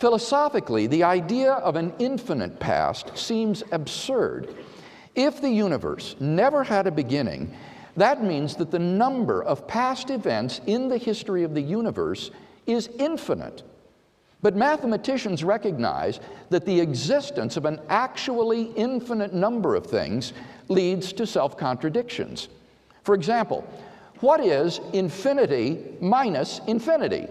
Philosophically, 0.00 0.88
the 0.88 1.04
idea 1.04 1.52
of 1.52 1.76
an 1.76 1.92
infinite 2.00 2.58
past 2.58 3.16
seems 3.16 3.62
absurd 3.70 4.52
if 5.16 5.40
the 5.40 5.50
universe 5.50 6.14
never 6.20 6.62
had 6.62 6.86
a 6.86 6.90
beginning, 6.92 7.52
that 7.96 8.22
means 8.22 8.54
that 8.56 8.70
the 8.70 8.78
number 8.78 9.42
of 9.42 9.66
past 9.66 10.10
events 10.10 10.60
in 10.66 10.88
the 10.88 10.98
history 10.98 11.42
of 11.42 11.54
the 11.54 11.62
universe 11.62 12.30
is 12.66 12.88
infinite. 12.98 13.62
But 14.42 14.54
mathematicians 14.54 15.42
recognize 15.42 16.20
that 16.50 16.66
the 16.66 16.78
existence 16.78 17.56
of 17.56 17.64
an 17.64 17.80
actually 17.88 18.64
infinite 18.76 19.32
number 19.32 19.74
of 19.74 19.86
things 19.86 20.34
leads 20.68 21.12
to 21.14 21.26
self 21.26 21.56
contradictions. 21.56 22.48
For 23.02 23.14
example, 23.14 23.66
what 24.20 24.40
is 24.40 24.80
infinity 24.92 25.96
minus 26.00 26.60
infinity? 26.66 27.28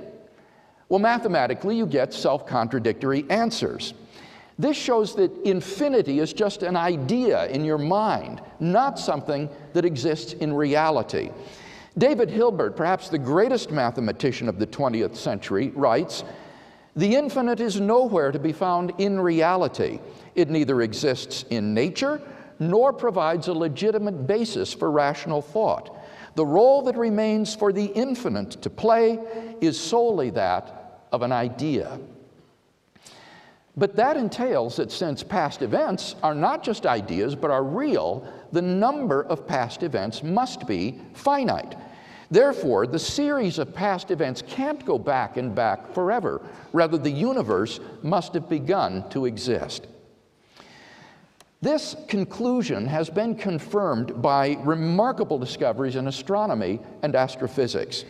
Well, 0.89 0.99
mathematically, 0.99 1.77
you 1.77 1.85
get 1.85 2.13
self 2.13 2.47
contradictory 2.47 3.25
answers. 3.29 3.93
This 4.57 4.77
shows 4.77 5.15
that 5.15 5.31
infinity 5.43 6.19
is 6.19 6.31
just 6.31 6.63
an 6.63 6.77
idea 6.77 7.47
in 7.47 7.65
your 7.65 7.77
mind, 7.77 8.41
not 8.59 8.97
something 8.97 9.49
that 9.73 9.83
exists 9.83 10.33
in 10.33 10.53
reality. 10.53 11.29
David 11.97 12.29
Hilbert, 12.29 12.75
perhaps 12.75 13.09
the 13.09 13.17
greatest 13.17 13.71
mathematician 13.71 14.47
of 14.47 14.59
the 14.59 14.67
20th 14.67 15.15
century, 15.15 15.69
writes 15.75 16.23
The 16.95 17.15
infinite 17.15 17.59
is 17.59 17.79
nowhere 17.79 18.31
to 18.31 18.39
be 18.39 18.53
found 18.53 18.93
in 18.97 19.19
reality. 19.19 19.99
It 20.35 20.49
neither 20.49 20.81
exists 20.81 21.43
in 21.49 21.73
nature 21.73 22.21
nor 22.59 22.93
provides 22.93 23.49
a 23.49 23.53
legitimate 23.53 24.27
basis 24.27 24.73
for 24.73 24.89
rational 24.89 25.41
thought. 25.41 25.97
The 26.35 26.45
role 26.45 26.81
that 26.83 26.97
remains 26.97 27.55
for 27.55 27.73
the 27.73 27.85
infinite 27.85 28.61
to 28.61 28.69
play 28.69 29.19
is 29.61 29.79
solely 29.79 30.29
that 30.31 31.01
of 31.11 31.21
an 31.21 31.31
idea. 31.31 31.99
But 33.77 33.95
that 33.97 34.15
entails 34.15 34.77
that 34.77 34.91
since 34.91 35.21
past 35.21 35.61
events 35.61 36.15
are 36.23 36.35
not 36.35 36.63
just 36.63 36.85
ideas 36.85 37.35
but 37.35 37.51
are 37.51 37.63
real, 37.63 38.25
the 38.51 38.61
number 38.61 39.23
of 39.23 39.45
past 39.45 39.83
events 39.83 40.23
must 40.23 40.65
be 40.65 41.01
finite. 41.13 41.75
Therefore, 42.31 42.87
the 42.87 42.99
series 42.99 43.59
of 43.59 43.73
past 43.73 44.11
events 44.11 44.41
can't 44.47 44.83
go 44.85 44.97
back 44.97 45.37
and 45.37 45.53
back 45.53 45.93
forever. 45.93 46.41
Rather, 46.73 46.97
the 46.97 47.11
universe 47.11 47.79
must 48.01 48.33
have 48.33 48.49
begun 48.49 49.07
to 49.09 49.25
exist. 49.25 49.87
This 51.61 51.95
conclusion 52.07 52.85
has 52.87 53.09
been 53.09 53.35
confirmed 53.35 54.21
by 54.21 54.57
remarkable 54.61 55.37
discoveries 55.37 55.95
in 55.95 56.07
astronomy 56.07 56.79
and 57.01 57.15
astrophysics. 57.15 58.05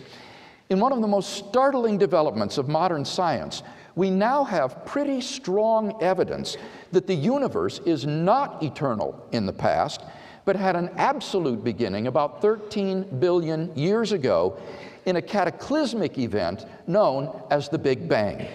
In 0.70 0.80
one 0.80 0.92
of 0.92 1.02
the 1.02 1.08
most 1.08 1.34
startling 1.34 1.98
developments 1.98 2.58
of 2.58 2.68
modern 2.68 3.06
science, 3.06 3.64
we 3.96 4.10
now 4.10 4.44
have 4.44 4.86
pretty 4.86 5.22
strong 5.22 6.02
evidence 6.02 6.58
that 6.92 7.08
the 7.08 7.16
universe 7.16 7.80
is 7.86 8.06
not 8.06 8.62
eternal 8.62 9.26
in 9.32 9.46
the 9.46 9.54
past, 9.54 10.02
but 10.44 10.56
had 10.56 10.76
an 10.76 10.90
absolute 10.98 11.64
beginning 11.64 12.08
about 12.08 12.42
13 12.42 13.20
billion 13.20 13.76
years 13.76 14.12
ago 14.12 14.58
in 15.06 15.16
a 15.16 15.22
cataclysmic 15.22 16.18
event 16.18 16.66
known 16.88 17.42
as 17.50 17.70
the 17.70 17.78
Big 17.78 18.08
Bang. 18.08 18.48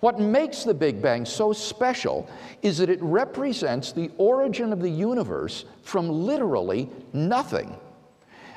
What 0.00 0.20
makes 0.20 0.64
the 0.64 0.74
Big 0.74 1.00
Bang 1.00 1.24
so 1.24 1.52
special 1.52 2.28
is 2.62 2.78
that 2.78 2.90
it 2.90 3.02
represents 3.02 3.92
the 3.92 4.10
origin 4.18 4.72
of 4.72 4.80
the 4.80 4.90
universe 4.90 5.64
from 5.82 6.08
literally 6.08 6.90
nothing. 7.12 7.76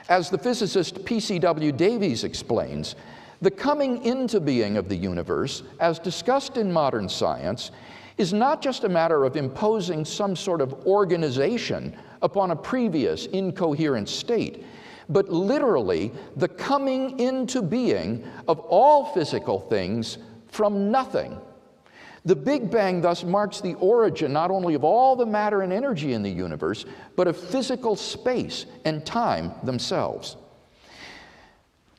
As 0.09 0.29
the 0.29 0.37
physicist 0.37 1.05
P.C.W. 1.05 1.71
Davies 1.71 2.23
explains, 2.23 2.95
the 3.41 3.51
coming 3.51 4.03
into 4.03 4.39
being 4.39 4.77
of 4.77 4.89
the 4.89 4.95
universe, 4.95 5.63
as 5.79 5.99
discussed 5.99 6.57
in 6.57 6.71
modern 6.71 7.07
science, 7.07 7.71
is 8.17 8.33
not 8.33 8.61
just 8.61 8.83
a 8.83 8.89
matter 8.89 9.23
of 9.23 9.37
imposing 9.37 10.03
some 10.03 10.35
sort 10.35 10.59
of 10.59 10.73
organization 10.85 11.95
upon 12.21 12.51
a 12.51 12.55
previous 12.55 13.27
incoherent 13.27 14.09
state, 14.09 14.65
but 15.07 15.29
literally 15.29 16.11
the 16.35 16.47
coming 16.47 17.17
into 17.19 17.61
being 17.61 18.23
of 18.47 18.59
all 18.59 19.05
physical 19.13 19.59
things 19.59 20.17
from 20.49 20.91
nothing. 20.91 21.39
The 22.25 22.35
Big 22.35 22.69
Bang 22.69 22.99
thus 22.99 23.23
marks 23.23 23.61
the 23.61 23.75
origin 23.75 24.33
not 24.33 24.51
only 24.51 24.73
of 24.73 24.83
all 24.83 25.15
the 25.15 25.25
matter 25.25 25.61
and 25.61 25.71
energy 25.71 26.11
in 26.11 26.21
the 26.21 26.29
universe, 26.29 26.85
but 27.15 27.27
of 27.27 27.37
physical 27.37 27.95
space 27.95 28.65
and 28.83 29.05
time 29.05 29.53
themselves. 29.63 30.35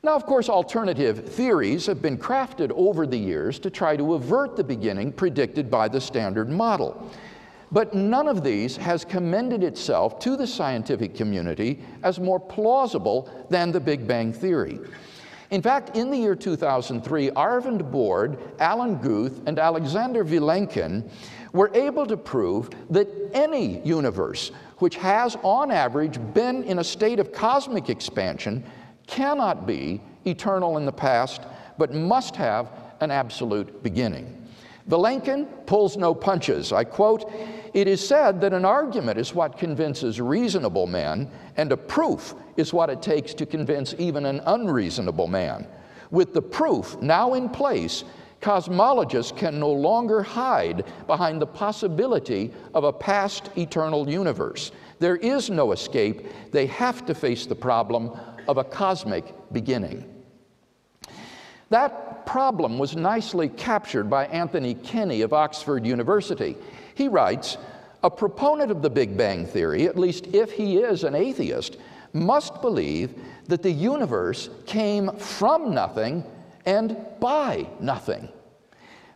Now, 0.03 0.15
of 0.15 0.25
course, 0.25 0.49
alternative 0.49 1.29
theories 1.29 1.85
have 1.85 2.01
been 2.01 2.17
crafted 2.17 2.71
over 2.71 3.05
the 3.05 3.17
years 3.17 3.59
to 3.59 3.69
try 3.69 3.95
to 3.95 4.15
avert 4.15 4.55
the 4.55 4.63
beginning 4.63 5.11
predicted 5.11 5.69
by 5.69 5.87
the 5.87 6.01
Standard 6.01 6.49
Model. 6.49 7.07
But 7.71 7.93
none 7.93 8.27
of 8.27 8.43
these 8.43 8.75
has 8.77 9.05
commended 9.05 9.63
itself 9.63 10.17
to 10.19 10.35
the 10.35 10.47
scientific 10.47 11.13
community 11.13 11.83
as 12.01 12.19
more 12.19 12.39
plausible 12.39 13.29
than 13.51 13.71
the 13.71 13.79
Big 13.79 14.07
Bang 14.07 14.33
Theory. 14.33 14.79
In 15.51 15.61
fact, 15.61 15.95
in 15.95 16.09
the 16.09 16.17
year 16.17 16.35
2003, 16.35 17.29
Arvind 17.31 17.91
Borde, 17.91 18.39
Alan 18.59 18.95
Guth, 18.97 19.41
and 19.45 19.59
Alexander 19.59 20.25
Vilenkin 20.25 21.07
were 21.53 21.69
able 21.75 22.07
to 22.07 22.17
prove 22.17 22.71
that 22.89 23.07
any 23.33 23.81
universe 23.85 24.51
which 24.77 24.95
has, 24.95 25.37
on 25.43 25.69
average, 25.69 26.19
been 26.33 26.63
in 26.63 26.79
a 26.79 26.83
state 26.83 27.19
of 27.19 27.31
cosmic 27.31 27.89
expansion 27.89 28.63
cannot 29.11 29.67
be 29.67 30.01
eternal 30.25 30.77
in 30.77 30.85
the 30.85 30.91
past, 30.91 31.41
but 31.77 31.93
must 31.93 32.35
have 32.35 32.71
an 33.01 33.11
absolute 33.11 33.83
beginning. 33.83 34.37
Vilenkin 34.89 35.47
pulls 35.67 35.97
no 35.97 36.15
punches. 36.15 36.71
I 36.71 36.83
quote, 36.83 37.31
It 37.73 37.87
is 37.87 38.05
said 38.05 38.41
that 38.41 38.53
an 38.53 38.65
argument 38.65 39.19
is 39.19 39.35
what 39.35 39.57
convinces 39.57 40.19
reasonable 40.19 40.87
men, 40.87 41.29
and 41.57 41.71
a 41.71 41.77
proof 41.77 42.33
is 42.57 42.73
what 42.73 42.89
it 42.89 43.01
takes 43.01 43.33
to 43.35 43.45
convince 43.45 43.93
even 43.99 44.25
an 44.25 44.41
unreasonable 44.45 45.27
man. 45.27 45.67
With 46.09 46.33
the 46.33 46.41
proof 46.41 46.99
now 47.01 47.35
in 47.35 47.49
place, 47.49 48.03
cosmologists 48.41 49.35
can 49.35 49.59
no 49.59 49.71
longer 49.71 50.23
hide 50.23 50.83
behind 51.05 51.41
the 51.41 51.47
possibility 51.47 52.51
of 52.73 52.83
a 52.83 52.93
past 52.93 53.49
eternal 53.55 54.09
universe. 54.09 54.71
There 54.99 55.15
is 55.15 55.49
no 55.49 55.71
escape. 55.71 56.27
They 56.51 56.65
have 56.67 57.05
to 57.05 57.15
face 57.15 57.45
the 57.45 57.55
problem 57.55 58.11
of 58.47 58.57
a 58.57 58.63
cosmic 58.63 59.33
beginning. 59.51 60.07
That 61.69 62.25
problem 62.25 62.77
was 62.77 62.95
nicely 62.95 63.49
captured 63.49 64.09
by 64.09 64.25
Anthony 64.27 64.73
Kenny 64.73 65.21
of 65.21 65.33
Oxford 65.33 65.85
University. 65.85 66.57
He 66.95 67.07
writes, 67.07 67.57
a 68.03 68.09
proponent 68.09 68.71
of 68.71 68.81
the 68.81 68.89
Big 68.89 69.15
Bang 69.15 69.45
Theory, 69.45 69.87
at 69.87 69.97
least 69.97 70.27
if 70.27 70.51
he 70.51 70.77
is 70.77 71.03
an 71.03 71.15
atheist, 71.15 71.77
must 72.13 72.61
believe 72.61 73.13
that 73.47 73.63
the 73.63 73.71
universe 73.71 74.49
came 74.65 75.15
from 75.17 75.73
nothing 75.73 76.23
and 76.65 76.97
by 77.19 77.67
nothing. 77.79 78.27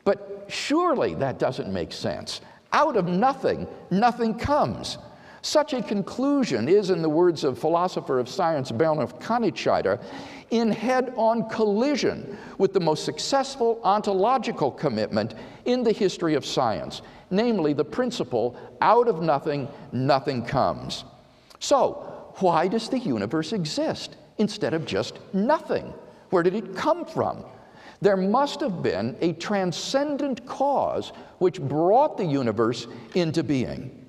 But 0.03 0.45
surely 0.47 1.15
that 1.15 1.39
doesn't 1.39 1.73
make 1.73 1.91
sense. 1.91 2.41
Out 2.71 2.95
of 2.95 3.07
nothing, 3.07 3.67
nothing 3.89 4.37
comes. 4.37 4.97
Such 5.45 5.73
a 5.73 5.81
conclusion 5.83 6.67
is, 6.67 6.89
in 6.89 7.03
the 7.03 7.07
words 7.07 7.43
of 7.43 7.59
philosopher 7.59 8.17
of 8.17 8.27
science 8.27 8.71
Bernulf 8.71 9.21
Kanitscheider, 9.21 10.03
in 10.49 10.71
head 10.71 11.13
on 11.15 11.47
collision 11.49 12.35
with 12.57 12.73
the 12.73 12.79
most 12.79 13.05
successful 13.05 13.79
ontological 13.83 14.71
commitment 14.71 15.35
in 15.65 15.83
the 15.83 15.91
history 15.91 16.33
of 16.33 16.47
science, 16.47 17.03
namely 17.29 17.73
the 17.73 17.85
principle 17.85 18.59
out 18.81 19.07
of 19.07 19.21
nothing, 19.21 19.67
nothing 19.91 20.43
comes. 20.43 21.03
So, 21.59 22.33
why 22.39 22.67
does 22.67 22.89
the 22.89 22.97
universe 22.97 23.53
exist 23.53 24.15
instead 24.39 24.73
of 24.73 24.83
just 24.87 25.19
nothing? 25.31 25.93
Where 26.31 26.41
did 26.41 26.55
it 26.55 26.75
come 26.75 27.05
from? 27.05 27.45
There 28.01 28.17
must 28.17 28.61
have 28.61 28.81
been 28.81 29.15
a 29.21 29.33
transcendent 29.33 30.47
cause 30.47 31.11
which 31.37 31.61
brought 31.61 32.17
the 32.17 32.25
universe 32.25 32.87
into 33.13 33.43
being. 33.43 34.04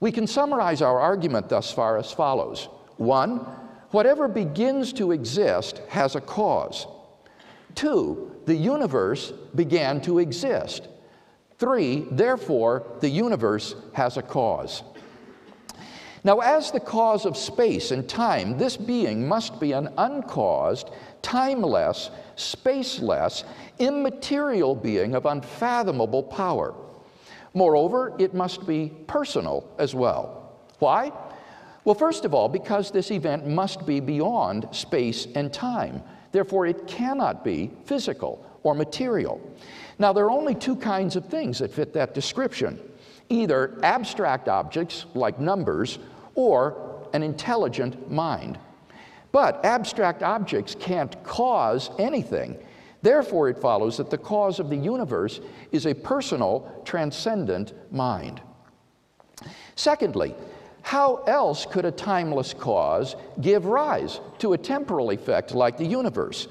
We 0.00 0.12
can 0.12 0.26
summarize 0.26 0.82
our 0.82 1.00
argument 1.00 1.48
thus 1.48 1.72
far 1.72 1.96
as 1.96 2.12
follows 2.12 2.68
one, 2.96 3.46
whatever 3.90 4.28
begins 4.28 4.92
to 4.94 5.12
exist 5.12 5.80
has 5.88 6.16
a 6.16 6.20
cause. 6.20 6.86
Two, 7.74 8.32
the 8.46 8.54
universe 8.54 9.32
began 9.54 10.00
to 10.02 10.18
exist. 10.18 10.88
Three, 11.58 12.06
therefore, 12.10 12.86
the 13.00 13.08
universe 13.08 13.74
has 13.92 14.16
a 14.16 14.22
cause. 14.22 14.82
Now, 16.24 16.40
as 16.40 16.70
the 16.70 16.80
cause 16.80 17.24
of 17.24 17.36
space 17.36 17.92
and 17.92 18.08
time, 18.08 18.58
this 18.58 18.76
being 18.76 19.28
must 19.28 19.60
be 19.60 19.72
an 19.72 19.90
uncaused, 19.96 20.90
timeless, 21.22 22.10
spaceless, 22.36 23.44
immaterial 23.78 24.74
being 24.74 25.14
of 25.14 25.26
unfathomable 25.26 26.24
power. 26.24 26.74
Moreover, 27.56 28.12
it 28.18 28.34
must 28.34 28.66
be 28.66 28.92
personal 29.06 29.66
as 29.78 29.94
well. 29.94 30.52
Why? 30.78 31.10
Well, 31.84 31.94
first 31.94 32.26
of 32.26 32.34
all, 32.34 32.50
because 32.50 32.90
this 32.90 33.10
event 33.10 33.46
must 33.46 33.86
be 33.86 33.98
beyond 33.98 34.68
space 34.72 35.26
and 35.34 35.50
time. 35.50 36.02
Therefore, 36.32 36.66
it 36.66 36.86
cannot 36.86 37.42
be 37.42 37.70
physical 37.86 38.44
or 38.62 38.74
material. 38.74 39.40
Now, 39.98 40.12
there 40.12 40.26
are 40.26 40.30
only 40.30 40.54
two 40.54 40.76
kinds 40.76 41.16
of 41.16 41.24
things 41.30 41.60
that 41.60 41.72
fit 41.72 41.94
that 41.94 42.12
description 42.12 42.78
either 43.30 43.78
abstract 43.82 44.48
objects 44.48 45.06
like 45.14 45.40
numbers 45.40 45.98
or 46.34 47.08
an 47.14 47.22
intelligent 47.22 48.10
mind. 48.10 48.58
But 49.32 49.64
abstract 49.64 50.22
objects 50.22 50.76
can't 50.78 51.24
cause 51.24 51.88
anything. 51.98 52.58
Therefore, 53.06 53.48
it 53.48 53.60
follows 53.60 53.98
that 53.98 54.10
the 54.10 54.18
cause 54.18 54.58
of 54.58 54.68
the 54.68 54.76
universe 54.76 55.38
is 55.70 55.86
a 55.86 55.94
personal, 55.94 56.82
transcendent 56.84 57.72
mind. 57.92 58.40
Secondly, 59.76 60.34
how 60.82 61.22
else 61.28 61.66
could 61.66 61.84
a 61.84 61.92
timeless 61.92 62.52
cause 62.52 63.14
give 63.40 63.64
rise 63.66 64.18
to 64.38 64.54
a 64.54 64.58
temporal 64.58 65.12
effect 65.12 65.54
like 65.54 65.76
the 65.76 65.86
universe? 65.86 66.48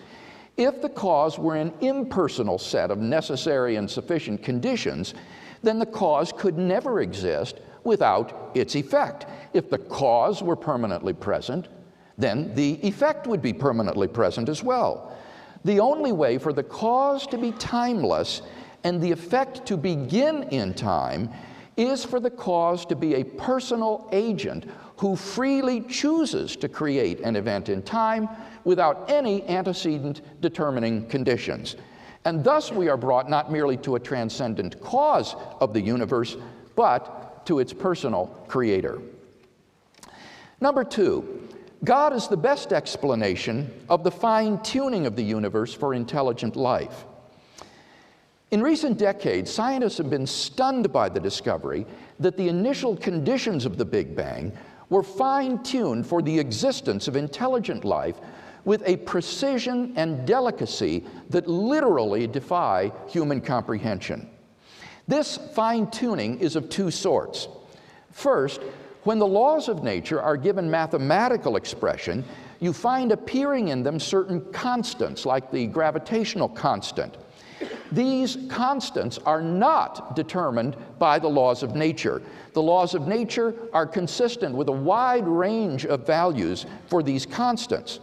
If 0.55 0.81
the 0.81 0.87
cause 0.87 1.37
were 1.37 1.57
an 1.57 1.73
impersonal 1.81 2.57
set 2.57 2.89
of 2.89 2.99
necessary 2.99 3.75
and 3.75 3.91
sufficient 3.91 4.41
conditions, 4.41 5.13
then 5.61 5.77
the 5.77 5.85
cause 5.85 6.31
could 6.31 6.57
never 6.57 7.01
exist 7.01 7.59
without 7.83 8.51
its 8.53 8.77
effect. 8.77 9.25
If 9.51 9.69
the 9.69 9.79
cause 9.79 10.41
were 10.41 10.55
permanently 10.55 11.11
present, 11.11 11.67
then 12.17 12.55
the 12.55 12.79
effect 12.81 13.27
would 13.27 13.41
be 13.41 13.51
permanently 13.51 14.07
present 14.07 14.47
as 14.47 14.63
well. 14.63 15.11
The 15.65 15.79
only 15.79 16.11
way 16.11 16.37
for 16.37 16.53
the 16.53 16.63
cause 16.63 17.25
to 17.27 17.39
be 17.39 17.51
timeless 17.53 18.43
and 18.83 19.01
the 19.01 19.11
effect 19.11 19.65
to 19.65 19.77
begin 19.77 20.43
in 20.43 20.75
time 20.75 21.31
is 21.75 22.05
for 22.05 22.19
the 22.19 22.29
cause 22.29 22.85
to 22.85 22.95
be 22.95 23.15
a 23.15 23.23
personal 23.23 24.07
agent 24.11 24.65
who 24.97 25.15
freely 25.15 25.81
chooses 25.81 26.55
to 26.57 26.69
create 26.69 27.19
an 27.21 27.35
event 27.35 27.69
in 27.69 27.81
time 27.81 28.29
without 28.63 29.09
any 29.09 29.43
antecedent 29.49 30.21
determining 30.39 31.07
conditions. 31.07 31.77
And 32.25 32.43
thus 32.43 32.71
we 32.71 32.87
are 32.87 32.95
brought 32.95 33.27
not 33.27 33.51
merely 33.51 33.77
to 33.77 33.95
a 33.95 33.99
transcendent 33.99 34.79
cause 34.81 35.35
of 35.59 35.73
the 35.73 35.81
universe, 35.81 36.37
but 36.75 37.43
to 37.47 37.57
its 37.57 37.73
personal 37.73 38.27
creator. 38.47 39.01
Number 40.61 40.83
two, 40.83 41.44
God 41.85 42.13
is 42.13 42.27
the 42.27 42.35
best 42.35 42.73
explanation 42.73 43.71
of 43.89 44.03
the 44.03 44.11
fine 44.11 44.61
tuning 44.63 45.05
of 45.05 45.15
the 45.15 45.23
universe 45.23 45.73
for 45.73 45.93
intelligent 45.93 46.55
life. 46.55 47.05
In 48.49 48.63
recent 48.63 48.97
decades, 48.97 49.51
scientists 49.51 49.97
have 49.99 50.09
been 50.09 50.25
stunned 50.25 50.91
by 50.91 51.09
the 51.09 51.19
discovery 51.19 51.85
that 52.19 52.37
the 52.37 52.49
initial 52.49 52.97
conditions 52.97 53.65
of 53.65 53.77
the 53.77 53.85
Big 53.85 54.15
Bang 54.15 54.51
were 54.89 55.03
fine 55.03 55.61
tuned 55.61 56.07
for 56.07 56.21
the 56.23 56.39
existence 56.39 57.07
of 57.07 57.15
intelligent 57.15 57.85
life 57.85 58.15
with 58.63 58.81
a 58.87 58.97
precision 58.97 59.93
and 59.95 60.25
delicacy 60.25 61.05
that 61.29 61.47
literally 61.47 62.25
defy 62.25 62.91
human 63.07 63.41
comprehension. 63.41 64.27
This 65.07 65.37
fine 65.53 65.91
tuning 65.91 66.39
is 66.39 66.55
of 66.55 66.69
two 66.69 66.89
sorts. 66.89 67.47
First, 68.11 68.61
when 69.05 69.19
the 69.19 69.25
laws 69.25 69.69
of 69.69 69.83
nature 69.83 70.21
are 70.21 70.35
given 70.35 70.69
mathematical 70.69 71.55
expression, 71.55 72.25
you 72.59 72.73
find 72.73 73.11
appearing 73.11 73.69
in 73.69 73.83
them 73.83 73.99
certain 73.99 74.41
constants, 74.51 75.25
like 75.25 75.51
the 75.51 75.67
gravitational 75.67 76.49
constant. 76.49 77.15
These 77.91 78.37
constants 78.49 79.19
are 79.19 79.41
not 79.41 80.15
determined 80.15 80.75
by 80.97 81.19
the 81.19 81.27
laws 81.27 81.61
of 81.61 81.75
nature. 81.75 82.21
The 82.53 82.61
laws 82.61 82.95
of 82.95 83.07
nature 83.07 83.53
are 83.73 83.85
consistent 83.85 84.55
with 84.55 84.69
a 84.69 84.73
wide 84.73 85.27
range 85.27 85.85
of 85.85 86.05
values 86.05 86.65
for 86.87 87.03
these 87.03 87.25
constants. 87.25 87.99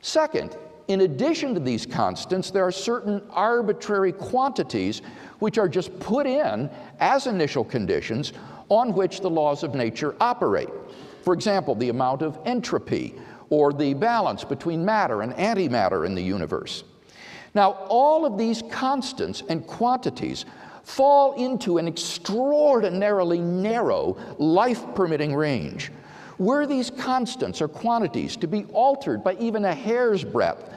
Second, 0.00 0.56
in 0.86 1.00
addition 1.00 1.54
to 1.54 1.60
these 1.60 1.86
constants, 1.86 2.50
there 2.50 2.64
are 2.64 2.72
certain 2.72 3.22
arbitrary 3.30 4.12
quantities 4.12 5.02
which 5.38 5.58
are 5.58 5.68
just 5.68 5.98
put 5.98 6.26
in 6.26 6.70
as 7.00 7.26
initial 7.26 7.64
conditions 7.64 8.32
on 8.68 8.94
which 8.94 9.20
the 9.20 9.30
laws 9.30 9.62
of 9.62 9.74
nature 9.74 10.14
operate. 10.20 10.68
For 11.22 11.34
example, 11.34 11.74
the 11.74 11.88
amount 11.88 12.22
of 12.22 12.38
entropy 12.44 13.14
or 13.50 13.72
the 13.72 13.94
balance 13.94 14.44
between 14.44 14.84
matter 14.84 15.22
and 15.22 15.32
antimatter 15.34 16.06
in 16.06 16.14
the 16.14 16.22
universe. 16.22 16.84
Now, 17.54 17.72
all 17.88 18.26
of 18.26 18.36
these 18.36 18.62
constants 18.70 19.42
and 19.48 19.66
quantities 19.66 20.44
fall 20.82 21.32
into 21.34 21.78
an 21.78 21.88
extraordinarily 21.88 23.38
narrow 23.38 24.16
life 24.38 24.82
permitting 24.94 25.34
range. 25.34 25.90
Were 26.38 26.66
these 26.66 26.90
constants 26.90 27.62
or 27.62 27.68
quantities 27.68 28.36
to 28.38 28.46
be 28.46 28.64
altered 28.72 29.22
by 29.22 29.34
even 29.34 29.64
a 29.64 29.74
hair's 29.74 30.24
breadth, 30.24 30.68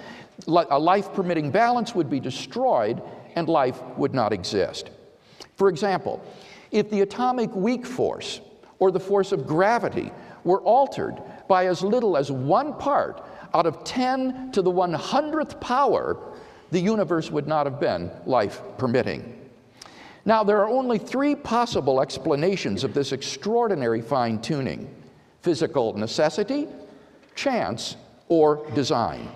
a 0.47 0.79
life 0.79 1.13
permitting 1.13 1.49
balance 1.51 1.95
would 1.95 2.09
be 2.09 2.19
destroyed 2.19 3.01
and 3.35 3.49
life 3.49 3.81
would 3.97 4.13
not 4.13 4.31
exist. 4.31 4.91
For 5.55 5.69
example, 5.69 6.23
if 6.71 6.89
the 6.89 7.01
atomic 7.01 7.53
weak 7.55 7.85
force 7.85 8.41
or 8.79 8.91
the 8.91 8.99
force 8.99 9.31
of 9.31 9.47
gravity 9.47 10.11
were 10.43 10.61
altered 10.61 11.21
by 11.47 11.67
as 11.67 11.81
little 11.81 12.17
as 12.17 12.31
one 12.31 12.73
part 12.73 13.23
out 13.53 13.65
of 13.65 13.83
10 13.83 14.51
to 14.51 14.61
the 14.61 14.71
100th 14.71 15.59
power, 15.59 16.17
the 16.71 16.79
universe 16.79 17.31
would 17.31 17.47
not 17.47 17.65
have 17.65 17.79
been 17.79 18.11
life 18.25 18.61
permitting. 18.77 19.33
Now, 20.25 20.43
there 20.43 20.59
are 20.61 20.67
only 20.67 20.97
three 20.97 21.35
possible 21.35 22.01
explanations 22.01 22.83
of 22.83 22.93
this 22.93 23.13
extraordinary 23.13 24.01
fine 24.01 24.41
tuning 24.41 24.93
physical 25.41 25.93
necessity, 25.93 26.67
chance, 27.35 27.95
or 28.27 28.67
design. 28.75 29.29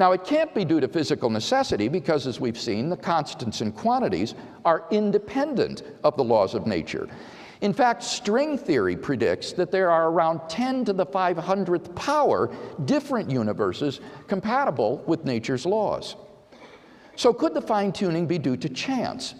Now, 0.00 0.12
it 0.12 0.24
can't 0.24 0.54
be 0.54 0.64
due 0.64 0.80
to 0.80 0.88
physical 0.88 1.28
necessity 1.28 1.86
because, 1.86 2.26
as 2.26 2.40
we've 2.40 2.58
seen, 2.58 2.88
the 2.88 2.96
constants 2.96 3.60
and 3.60 3.76
quantities 3.76 4.34
are 4.64 4.86
independent 4.90 5.82
of 6.02 6.16
the 6.16 6.24
laws 6.24 6.54
of 6.54 6.66
nature. 6.66 7.06
In 7.60 7.74
fact, 7.74 8.02
string 8.02 8.56
theory 8.56 8.96
predicts 8.96 9.52
that 9.52 9.70
there 9.70 9.90
are 9.90 10.08
around 10.10 10.40
10 10.48 10.86
to 10.86 10.94
the 10.94 11.04
500th 11.04 11.94
power 11.94 12.50
different 12.86 13.30
universes 13.30 14.00
compatible 14.26 15.04
with 15.06 15.26
nature's 15.26 15.66
laws. 15.66 16.16
So, 17.14 17.34
could 17.34 17.52
the 17.52 17.60
fine 17.60 17.92
tuning 17.92 18.26
be 18.26 18.38
due 18.38 18.56
to 18.56 18.70
chance? 18.70 19.34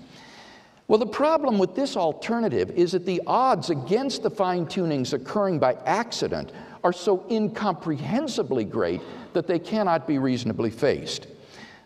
Well, 0.88 0.98
the 0.98 1.06
problem 1.06 1.58
with 1.58 1.74
this 1.74 1.96
alternative 1.96 2.70
is 2.72 2.92
that 2.92 3.06
the 3.06 3.22
odds 3.26 3.70
against 3.70 4.22
the 4.22 4.30
fine 4.30 4.66
tunings 4.66 5.14
occurring 5.14 5.58
by 5.58 5.78
accident 5.86 6.52
are 6.84 6.92
so 6.92 7.24
incomprehensibly 7.30 8.64
great 8.64 9.00
that 9.32 9.46
they 9.46 9.58
cannot 9.58 10.06
be 10.06 10.18
reasonably 10.18 10.70
faced. 10.70 11.26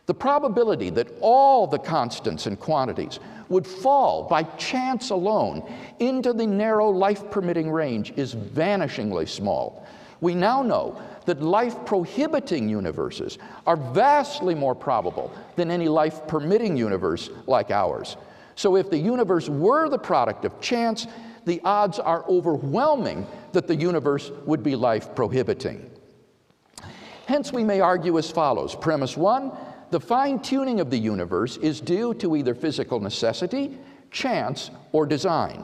The 0.07 0.15
probability 0.15 0.91
that 0.91 1.09
all 1.21 1.67
the 1.67 1.79
constants 1.79 2.47
and 2.47 2.61
quantities 2.61 3.21
would 3.49 3.67
fall 3.67 4.25
by 4.29 4.43
chance 4.43 5.11
alone 5.11 5.63
into 5.99 6.33
the 6.33 6.47
narrow 6.47 6.91
life 6.91 7.31
permitting 7.31 7.71
range 7.71 8.13
is 8.17 8.35
vanishingly 8.35 9.29
small. 9.29 9.87
We 10.21 10.35
now 10.35 10.63
know 10.63 11.01
that 11.27 11.43
life 11.43 11.85
prohibiting 11.87 12.69
universes 12.69 13.39
are 13.67 13.77
vastly 13.77 14.55
more 14.55 14.75
probable 14.75 15.33
than 15.57 15.71
any 15.71 15.89
life 15.89 16.27
permitting 16.27 16.77
universe 16.77 17.31
like 17.47 17.71
ours. 17.71 18.17
So, 18.57 18.77
if 18.77 18.91
the 18.91 18.99
universe 18.99 19.49
were 19.49 19.89
the 19.89 19.99
product 19.99 20.45
of 20.45 20.61
chance, 20.61 21.07
the 21.45 21.61
odds 21.65 21.99
are 21.99 22.25
overwhelming 22.29 23.27
that 23.53 23.67
the 23.67 23.77
universe 23.77 24.31
would 24.47 24.63
be 24.63 24.77
life 24.77 25.15
prohibiting. 25.15 25.91
Hence, 27.27 27.53
we 27.53 27.65
may 27.65 27.81
argue 27.81 28.19
as 28.19 28.31
follows 28.31 28.75
Premise 28.75 29.17
one 29.17 29.53
the 29.91 30.01
fine 30.01 30.41
tuning 30.41 30.81
of 30.81 30.91
the 30.91 30.99
universe 30.99 31.57
is 31.59 31.81
due 31.81 32.15
to 32.15 32.35
either 32.35 32.55
physical 32.55 32.99
necessity, 32.99 33.79
chance, 34.11 34.71
or 34.91 35.07
design. 35.07 35.63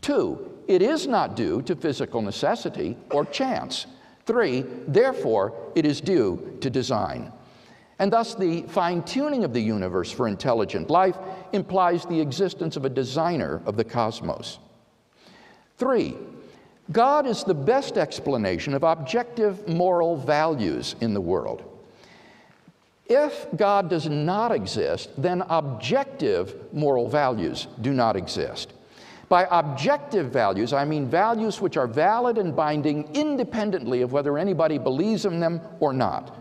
Two, 0.00 0.50
it 0.66 0.82
is 0.82 1.06
not 1.06 1.36
due 1.36 1.62
to 1.62 1.76
physical 1.76 2.20
necessity 2.20 2.96
or 3.10 3.24
chance. 3.24 3.86
Three, 4.26 4.64
therefore, 4.88 5.54
it 5.74 5.86
is 5.86 6.00
due 6.00 6.56
to 6.60 6.68
design. 6.68 7.32
And 7.98 8.12
thus, 8.12 8.34
the 8.34 8.62
fine 8.62 9.02
tuning 9.04 9.44
of 9.44 9.52
the 9.52 9.62
universe 9.62 10.10
for 10.10 10.26
intelligent 10.26 10.90
life 10.90 11.16
implies 11.52 12.04
the 12.04 12.20
existence 12.20 12.76
of 12.76 12.84
a 12.84 12.90
designer 12.90 13.62
of 13.66 13.76
the 13.76 13.84
cosmos. 13.84 14.58
Three, 15.76 16.16
God 16.92 17.26
is 17.26 17.44
the 17.44 17.54
best 17.54 17.96
explanation 17.96 18.74
of 18.74 18.82
objective 18.82 19.66
moral 19.66 20.16
values 20.16 20.96
in 21.00 21.14
the 21.14 21.20
world. 21.20 21.62
If 23.06 23.46
God 23.56 23.90
does 23.90 24.08
not 24.08 24.52
exist, 24.52 25.10
then 25.18 25.42
objective 25.48 26.54
moral 26.72 27.08
values 27.08 27.68
do 27.80 27.92
not 27.92 28.16
exist. 28.16 28.72
By 29.28 29.46
objective 29.50 30.30
values, 30.30 30.72
I 30.72 30.84
mean 30.84 31.08
values 31.08 31.60
which 31.60 31.76
are 31.76 31.86
valid 31.86 32.38
and 32.38 32.54
binding 32.54 33.08
independently 33.14 34.02
of 34.02 34.12
whether 34.12 34.38
anybody 34.38 34.78
believes 34.78 35.24
in 35.24 35.40
them 35.40 35.60
or 35.80 35.92
not. 35.92 36.38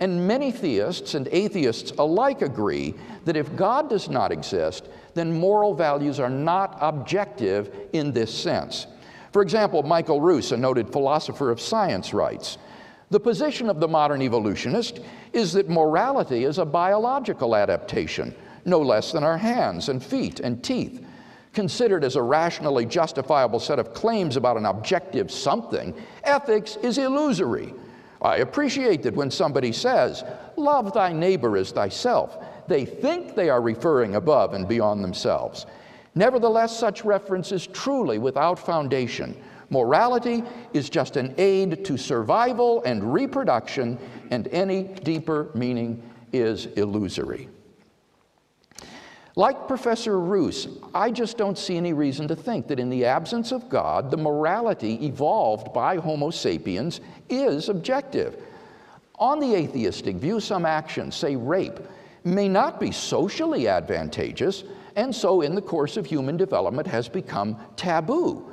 And 0.00 0.26
many 0.26 0.50
theists 0.50 1.14
and 1.14 1.28
atheists 1.28 1.92
alike 1.92 2.42
agree 2.42 2.94
that 3.24 3.36
if 3.36 3.54
God 3.54 3.88
does 3.88 4.08
not 4.08 4.32
exist, 4.32 4.88
then 5.14 5.38
moral 5.38 5.74
values 5.74 6.18
are 6.18 6.30
not 6.30 6.76
objective 6.80 7.74
in 7.92 8.12
this 8.12 8.34
sense. 8.34 8.88
For 9.34 9.42
example, 9.42 9.82
Michael 9.82 10.20
Ruse, 10.20 10.52
a 10.52 10.56
noted 10.56 10.92
philosopher 10.92 11.50
of 11.50 11.60
science, 11.60 12.14
writes 12.14 12.56
The 13.10 13.18
position 13.18 13.68
of 13.68 13.80
the 13.80 13.88
modern 13.88 14.22
evolutionist 14.22 15.00
is 15.32 15.52
that 15.54 15.68
morality 15.68 16.44
is 16.44 16.58
a 16.58 16.64
biological 16.64 17.56
adaptation, 17.56 18.32
no 18.64 18.78
less 18.78 19.10
than 19.10 19.24
our 19.24 19.36
hands 19.36 19.88
and 19.88 20.00
feet 20.00 20.38
and 20.38 20.62
teeth. 20.62 21.04
Considered 21.52 22.04
as 22.04 22.14
a 22.14 22.22
rationally 22.22 22.86
justifiable 22.86 23.58
set 23.58 23.80
of 23.80 23.92
claims 23.92 24.36
about 24.36 24.56
an 24.56 24.66
objective 24.66 25.32
something, 25.32 25.92
ethics 26.22 26.76
is 26.76 26.96
illusory 26.96 27.74
I 28.22 28.36
appreciate 28.36 29.02
that 29.02 29.16
when 29.16 29.32
somebody 29.32 29.72
says, 29.72 30.22
Love 30.56 30.94
thy 30.94 31.12
neighbor 31.12 31.56
as 31.56 31.72
thyself, 31.72 32.38
they 32.68 32.84
think 32.84 33.34
they 33.34 33.50
are 33.50 33.60
referring 33.60 34.14
above 34.14 34.54
and 34.54 34.68
beyond 34.68 35.02
themselves. 35.02 35.66
Nevertheless, 36.14 36.78
such 36.78 37.04
reference 37.04 37.50
is 37.52 37.66
truly 37.66 38.18
without 38.18 38.58
foundation. 38.58 39.36
Morality 39.70 40.44
is 40.72 40.88
just 40.88 41.16
an 41.16 41.34
aid 41.38 41.84
to 41.84 41.96
survival 41.96 42.82
and 42.84 43.12
reproduction, 43.12 43.98
and 44.30 44.46
any 44.48 44.84
deeper 44.84 45.50
meaning 45.54 46.02
is 46.32 46.66
illusory. 46.66 47.48
Like 49.36 49.66
Professor 49.66 50.20
Ruse, 50.20 50.68
I 50.94 51.10
just 51.10 51.36
don't 51.36 51.58
see 51.58 51.76
any 51.76 51.92
reason 51.92 52.28
to 52.28 52.36
think 52.36 52.68
that 52.68 52.78
in 52.78 52.88
the 52.88 53.04
absence 53.04 53.50
of 53.50 53.68
God, 53.68 54.12
the 54.12 54.16
morality 54.16 55.04
evolved 55.04 55.72
by 55.72 55.96
Homo 55.96 56.30
sapiens 56.30 57.00
is 57.28 57.68
objective. 57.68 58.40
On 59.16 59.40
the 59.40 59.56
atheistic 59.56 60.16
view, 60.16 60.38
some 60.38 60.64
actions, 60.64 61.16
say 61.16 61.34
rape, 61.34 61.80
may 62.22 62.48
not 62.48 62.78
be 62.78 62.92
socially 62.92 63.66
advantageous, 63.66 64.62
and 64.96 65.14
so 65.14 65.40
in 65.40 65.54
the 65.54 65.62
course 65.62 65.96
of 65.96 66.06
human 66.06 66.36
development 66.36 66.86
has 66.86 67.08
become 67.08 67.56
taboo. 67.76 68.50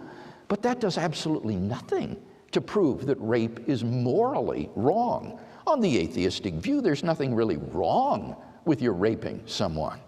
But 0.48 0.62
that 0.64 0.80
does 0.80 0.98
absolutely 0.98 1.56
nothing 1.56 2.22
to 2.52 2.62
prove 2.62 3.06
that 3.06 3.16
rape 3.16 3.70
is 3.70 3.84
morally 3.84 4.70
wrong. 4.76 5.40
On 5.68 5.80
the 5.80 6.00
atheistic 6.00 6.56
view, 6.56 6.82
there's 6.82 7.04
nothing 7.04 7.34
really 7.34 7.58
wrong 7.58 8.36
with 8.66 8.82
your 8.82 8.94
raping 8.94 9.42
someone. 9.46 10.00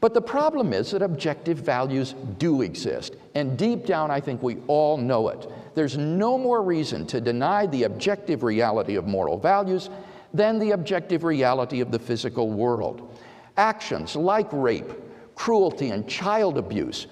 But 0.00 0.14
the 0.14 0.20
problem 0.20 0.72
is 0.72 0.92
that 0.92 1.02
objective 1.02 1.58
values 1.58 2.14
do 2.38 2.62
exist. 2.62 3.16
And 3.34 3.58
deep 3.58 3.84
down, 3.84 4.10
I 4.10 4.20
think 4.20 4.42
we 4.42 4.58
all 4.68 4.96
know 4.96 5.28
it. 5.28 5.50
There's 5.74 5.96
no 5.96 6.38
more 6.38 6.62
reason 6.62 7.06
to 7.08 7.20
deny 7.20 7.66
the 7.66 7.84
objective 7.84 8.42
reality 8.42 8.94
of 8.96 9.06
moral 9.06 9.38
values 9.38 9.90
than 10.32 10.58
the 10.58 10.72
objective 10.72 11.24
reality 11.24 11.80
of 11.80 11.90
the 11.90 11.98
physical 11.98 12.50
world. 12.50 13.17
Actions 13.58 14.14
like 14.14 14.48
rape, 14.52 14.92
cruelty, 15.34 15.90
and 15.90 16.08
child 16.08 16.56
abuse 16.56 17.08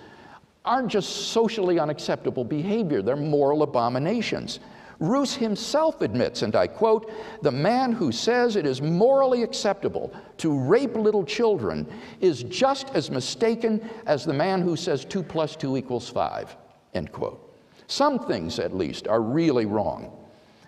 aren't 0.64 0.88
just 0.88 1.28
socially 1.32 1.78
unacceptable 1.80 2.44
behavior, 2.44 3.02
they're 3.02 3.16
moral 3.16 3.64
abominations. 3.64 4.60
Ruse 5.00 5.34
himself 5.34 6.00
admits, 6.00 6.42
and 6.42 6.54
I 6.56 6.68
quote, 6.68 7.12
the 7.42 7.50
man 7.50 7.92
who 7.92 8.10
says 8.12 8.56
it 8.56 8.64
is 8.64 8.80
morally 8.80 9.42
acceptable 9.42 10.14
to 10.38 10.58
rape 10.58 10.94
little 10.94 11.24
children 11.24 11.86
is 12.20 12.44
just 12.44 12.88
as 12.94 13.10
mistaken 13.10 13.86
as 14.06 14.24
the 14.24 14.32
man 14.32 14.62
who 14.62 14.76
says 14.76 15.04
2 15.04 15.24
plus 15.24 15.56
2 15.56 15.76
equals 15.76 16.08
5, 16.08 16.56
end 16.94 17.12
quote. 17.12 17.42
Some 17.88 18.20
things, 18.20 18.58
at 18.58 18.74
least, 18.74 19.06
are 19.08 19.20
really 19.20 19.66
wrong. 19.66 20.16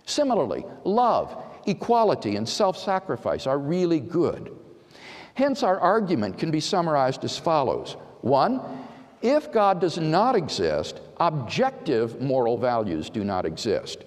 Similarly, 0.06 0.64
love, 0.84 1.42
equality, 1.66 2.34
and 2.36 2.48
self 2.48 2.76
sacrifice 2.76 3.46
are 3.46 3.58
really 3.58 4.00
good. 4.00 4.54
Hence, 5.38 5.62
our 5.62 5.78
argument 5.78 6.36
can 6.36 6.50
be 6.50 6.58
summarized 6.58 7.22
as 7.22 7.38
follows 7.38 7.92
one, 8.22 8.60
if 9.22 9.52
God 9.52 9.80
does 9.80 9.96
not 9.96 10.34
exist, 10.34 11.00
objective 11.20 12.20
moral 12.20 12.58
values 12.58 13.08
do 13.08 13.22
not 13.22 13.46
exist. 13.46 14.02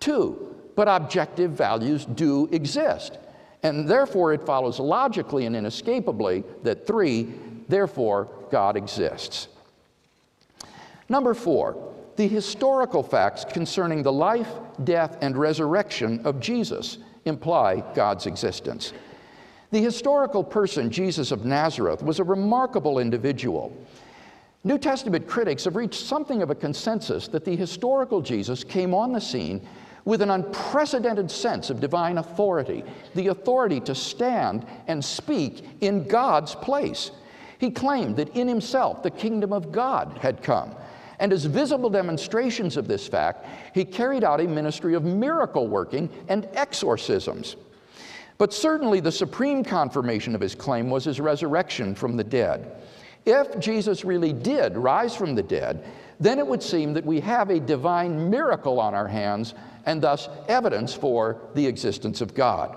Two, 0.00 0.56
but 0.74 0.88
objective 0.88 1.50
values 1.50 2.06
do 2.06 2.48
exist. 2.52 3.18
And 3.62 3.86
therefore, 3.86 4.32
it 4.32 4.46
follows 4.46 4.80
logically 4.80 5.44
and 5.44 5.54
inescapably 5.54 6.42
that 6.62 6.86
three, 6.86 7.34
therefore, 7.68 8.30
God 8.50 8.74
exists. 8.74 9.48
Number 11.06 11.34
four, 11.34 11.76
the 12.16 12.26
historical 12.26 13.02
facts 13.02 13.44
concerning 13.44 14.02
the 14.02 14.12
life, 14.12 14.48
death, 14.84 15.18
and 15.20 15.36
resurrection 15.36 16.24
of 16.24 16.40
Jesus 16.40 16.96
imply 17.26 17.84
God's 17.94 18.24
existence. 18.24 18.94
The 19.72 19.80
historical 19.80 20.44
person, 20.44 20.90
Jesus 20.90 21.32
of 21.32 21.46
Nazareth, 21.46 22.02
was 22.02 22.20
a 22.20 22.24
remarkable 22.24 22.98
individual. 22.98 23.74
New 24.64 24.76
Testament 24.76 25.26
critics 25.26 25.64
have 25.64 25.76
reached 25.76 26.04
something 26.04 26.42
of 26.42 26.50
a 26.50 26.54
consensus 26.54 27.26
that 27.28 27.46
the 27.46 27.56
historical 27.56 28.20
Jesus 28.20 28.64
came 28.64 28.94
on 28.94 29.12
the 29.12 29.20
scene 29.20 29.66
with 30.04 30.20
an 30.20 30.28
unprecedented 30.28 31.30
sense 31.30 31.70
of 31.70 31.80
divine 31.80 32.18
authority, 32.18 32.84
the 33.14 33.28
authority 33.28 33.80
to 33.80 33.94
stand 33.94 34.66
and 34.88 35.02
speak 35.02 35.64
in 35.80 36.06
God's 36.06 36.54
place. 36.54 37.10
He 37.58 37.70
claimed 37.70 38.16
that 38.16 38.36
in 38.36 38.48
himself 38.48 39.02
the 39.02 39.10
kingdom 39.10 39.54
of 39.54 39.72
God 39.72 40.18
had 40.20 40.42
come. 40.42 40.76
And 41.18 41.32
as 41.32 41.46
visible 41.46 41.88
demonstrations 41.88 42.76
of 42.76 42.88
this 42.88 43.08
fact, 43.08 43.46
he 43.72 43.86
carried 43.86 44.22
out 44.22 44.40
a 44.40 44.46
ministry 44.46 44.94
of 44.94 45.04
miracle 45.04 45.66
working 45.66 46.10
and 46.28 46.46
exorcisms. 46.52 47.56
But 48.38 48.52
certainly 48.52 49.00
the 49.00 49.12
supreme 49.12 49.62
confirmation 49.64 50.34
of 50.34 50.40
his 50.40 50.54
claim 50.54 50.90
was 50.90 51.04
his 51.04 51.20
resurrection 51.20 51.94
from 51.94 52.16
the 52.16 52.24
dead. 52.24 52.82
If 53.24 53.58
Jesus 53.60 54.04
really 54.04 54.32
did 54.32 54.76
rise 54.76 55.14
from 55.14 55.34
the 55.34 55.42
dead, 55.42 55.84
then 56.18 56.38
it 56.38 56.46
would 56.46 56.62
seem 56.62 56.92
that 56.94 57.06
we 57.06 57.20
have 57.20 57.50
a 57.50 57.60
divine 57.60 58.30
miracle 58.30 58.80
on 58.80 58.94
our 58.94 59.08
hands 59.08 59.54
and 59.86 60.02
thus 60.02 60.28
evidence 60.48 60.94
for 60.94 61.38
the 61.54 61.66
existence 61.66 62.20
of 62.20 62.34
God. 62.34 62.76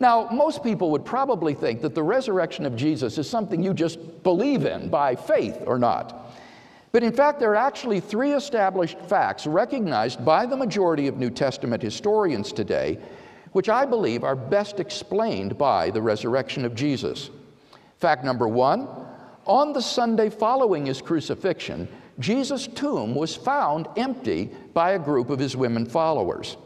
Now, 0.00 0.28
most 0.30 0.62
people 0.62 0.90
would 0.90 1.04
probably 1.04 1.54
think 1.54 1.80
that 1.82 1.94
the 1.94 2.02
resurrection 2.02 2.66
of 2.66 2.76
Jesus 2.76 3.16
is 3.16 3.28
something 3.28 3.62
you 3.62 3.72
just 3.72 4.22
believe 4.22 4.66
in 4.66 4.88
by 4.88 5.14
faith 5.14 5.62
or 5.66 5.78
not. 5.78 6.32
But 6.92 7.02
in 7.02 7.12
fact, 7.12 7.40
there 7.40 7.50
are 7.50 7.56
actually 7.56 8.00
three 8.00 8.32
established 8.32 8.98
facts 9.00 9.46
recognized 9.46 10.24
by 10.24 10.46
the 10.46 10.56
majority 10.56 11.06
of 11.06 11.16
New 11.16 11.30
Testament 11.30 11.82
historians 11.82 12.52
today, 12.52 12.98
which 13.54 13.68
I 13.68 13.84
believe 13.84 14.24
are 14.24 14.34
best 14.34 14.80
explained 14.80 15.56
by 15.56 15.88
the 15.88 16.02
resurrection 16.02 16.64
of 16.64 16.74
Jesus. 16.74 17.30
Fact 17.98 18.24
number 18.24 18.48
one 18.48 18.88
on 19.46 19.72
the 19.72 19.80
Sunday 19.80 20.28
following 20.28 20.86
his 20.86 21.00
crucifixion, 21.00 21.86
Jesus' 22.18 22.66
tomb 22.66 23.14
was 23.14 23.36
found 23.36 23.86
empty 23.96 24.50
by 24.72 24.92
a 24.92 24.98
group 24.98 25.30
of 25.30 25.38
his 25.38 25.56
women 25.56 25.86
followers. 25.86 26.56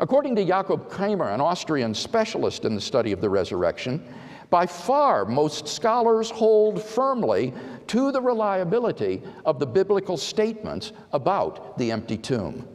According 0.00 0.36
to 0.36 0.44
Jakob 0.44 0.90
Kremer, 0.90 1.30
an 1.30 1.40
Austrian 1.40 1.94
specialist 1.94 2.66
in 2.66 2.74
the 2.74 2.80
study 2.80 3.12
of 3.12 3.22
the 3.22 3.30
resurrection, 3.30 4.06
by 4.50 4.66
far 4.66 5.24
most 5.24 5.66
scholars 5.66 6.28
hold 6.28 6.82
firmly 6.82 7.54
to 7.86 8.12
the 8.12 8.20
reliability 8.20 9.22
of 9.46 9.58
the 9.58 9.66
biblical 9.66 10.18
statements 10.18 10.92
about 11.12 11.78
the 11.78 11.90
empty 11.90 12.18
tomb. 12.18 12.68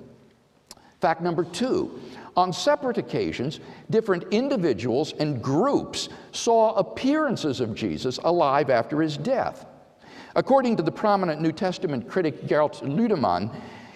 Fact 0.99 1.21
number 1.21 1.43
two 1.43 1.99
on 2.35 2.51
separate 2.51 2.97
occasions, 2.97 3.59
different 3.89 4.25
individuals 4.31 5.13
and 5.19 5.41
groups 5.41 6.09
saw 6.31 6.73
appearances 6.75 7.59
of 7.59 7.75
Jesus 7.75 8.17
alive 8.23 8.69
after 8.69 9.01
his 9.01 9.17
death. 9.17 9.65
According 10.35 10.77
to 10.77 10.83
the 10.83 10.91
prominent 10.91 11.41
New 11.41 11.51
Testament 11.51 12.09
critic 12.09 12.47
Gerhard 12.47 12.73
Lüdemann, 12.73 13.53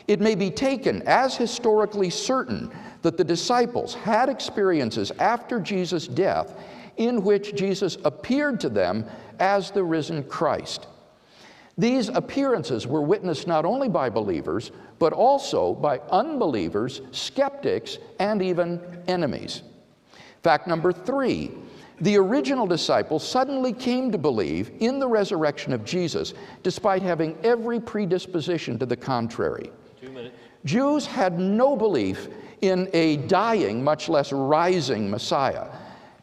it 0.08 0.22
may 0.22 0.36
be 0.36 0.50
taken 0.50 1.02
as 1.08 1.36
historically 1.36 2.10
certain 2.10 2.72
that 3.02 3.18
the 3.18 3.24
disciples 3.24 3.94
had 3.96 4.30
experiences 4.30 5.12
after 5.20 5.60
Jesus' 5.60 6.08
death 6.08 6.54
in 6.98 7.24
which 7.24 7.56
Jesus 7.56 7.98
appeared 8.06 8.60
to 8.62 8.70
them 8.70 9.06
as 9.40 9.72
the 9.72 9.84
risen 9.84 10.24
Christ. 10.24 10.88
These 11.78 12.10
appearances 12.10 12.88
were 12.88 13.04
witnessed 13.04 13.46
not 13.46 13.66
only 13.66 13.88
by 13.88 14.10
believers, 14.10 14.72
but 14.98 15.14
also 15.14 15.74
by 15.74 16.00
unbelievers, 16.10 17.02
skeptics, 17.12 18.00
and 18.20 18.42
even 18.42 18.82
enemies. 19.08 19.62
Fact 20.42 20.68
number 20.68 20.92
three 20.92 21.52
the 22.00 22.16
original 22.16 22.68
disciples 22.68 23.28
suddenly 23.28 23.74
came 23.74 24.12
to 24.12 24.20
believe 24.20 24.72
in 24.80 25.00
the 25.00 25.08
resurrection 25.08 25.74
of 25.74 25.84
Jesus, 25.84 26.36
despite 26.62 27.02
having 27.02 27.36
every 27.44 27.80
predisposition 27.80 28.78
to 28.78 28.86
the 28.86 28.96
contrary. 28.96 29.72
Jews 30.64 31.08
had 31.08 31.40
no 31.40 31.76
belief 31.76 32.28
in 32.62 32.88
a 32.94 33.18
dying, 33.18 33.84
much 33.84 34.10
less 34.10 34.32
rising 34.32 35.10
Messiah. 35.10 35.68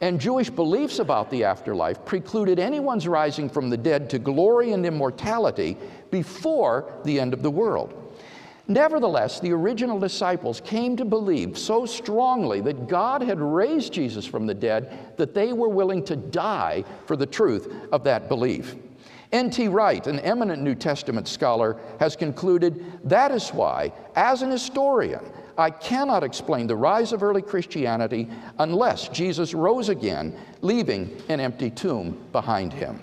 And 0.05 0.21
Jewish 0.21 0.51
beliefs 0.51 0.99
about 0.99 1.31
the 1.31 1.45
afterlife 1.45 2.05
precluded 2.05 2.59
anyone's 2.59 3.09
rising 3.09 3.49
from 3.49 3.71
the 3.71 3.77
dead 3.79 4.11
to 4.11 4.19
glory 4.19 4.73
and 4.73 4.85
immortality 4.85 5.79
before 6.11 6.93
the 7.07 7.19
end 7.19 7.33
of 7.33 7.43
the 7.43 7.51
world. 7.51 8.15
Nevertheless, 8.69 9.41
the 9.41 9.53
original 9.53 9.99
disciples 9.99 10.61
came 10.61 10.95
to 10.99 11.07
believe 11.07 11.57
so 11.57 11.87
strongly 11.87 12.61
that 12.61 12.87
God 12.87 13.23
had 13.23 13.41
raised 13.41 13.95
Jesus 13.95 14.27
from 14.27 14.47
the 14.47 14.53
dead 14.53 15.15
that 15.17 15.33
they 15.33 15.55
were 15.55 15.71
willing 15.71 16.05
to 16.05 16.17
die 16.17 16.85
for 17.07 17.17
the 17.17 17.25
truth 17.25 17.75
of 17.91 18.05
that 18.05 18.29
belief. 18.29 18.77
N.T. 19.33 19.69
Wright, 19.69 20.07
an 20.07 20.21
eminent 20.21 20.61
New 20.61 20.75
Testament 20.75 21.27
scholar, 21.27 21.79
has 21.99 22.15
concluded 22.15 23.01
that 23.05 23.31
is 23.31 23.49
why, 23.55 23.91
as 24.17 24.43
an 24.43 24.51
historian, 24.51 25.25
I 25.57 25.71
cannot 25.71 26.25
explain 26.25 26.67
the 26.67 26.77
rise 26.77 27.13
of 27.13 27.23
early 27.23 27.43
Christianity 27.43 28.29
unless 28.59 29.09
Jesus 29.09 29.55
rose 29.55 29.89
again, 29.89 30.37
leaving 30.61 31.17
an 31.29 31.41
empty 31.41 31.71
tomb 31.71 32.19
behind 32.33 32.73
him. 32.73 33.01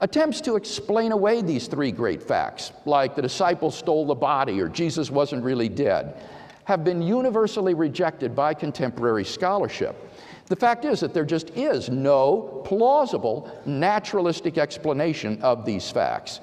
Attempts 0.00 0.40
to 0.42 0.54
explain 0.56 1.10
away 1.10 1.42
these 1.42 1.66
three 1.66 1.90
great 1.90 2.22
facts, 2.22 2.72
like 2.84 3.16
the 3.16 3.22
disciples 3.22 3.76
stole 3.76 4.06
the 4.06 4.14
body 4.14 4.60
or 4.60 4.68
Jesus 4.68 5.10
wasn't 5.10 5.42
really 5.42 5.68
dead, 5.68 6.20
have 6.64 6.84
been 6.84 7.02
universally 7.02 7.74
rejected 7.74 8.36
by 8.36 8.54
contemporary 8.54 9.24
scholarship. 9.24 9.96
The 10.46 10.56
fact 10.56 10.84
is 10.84 11.00
that 11.00 11.14
there 11.14 11.24
just 11.24 11.50
is 11.50 11.88
no 11.88 12.62
plausible 12.64 13.50
naturalistic 13.66 14.56
explanation 14.56 15.42
of 15.42 15.64
these 15.64 15.90
facts. 15.90 16.40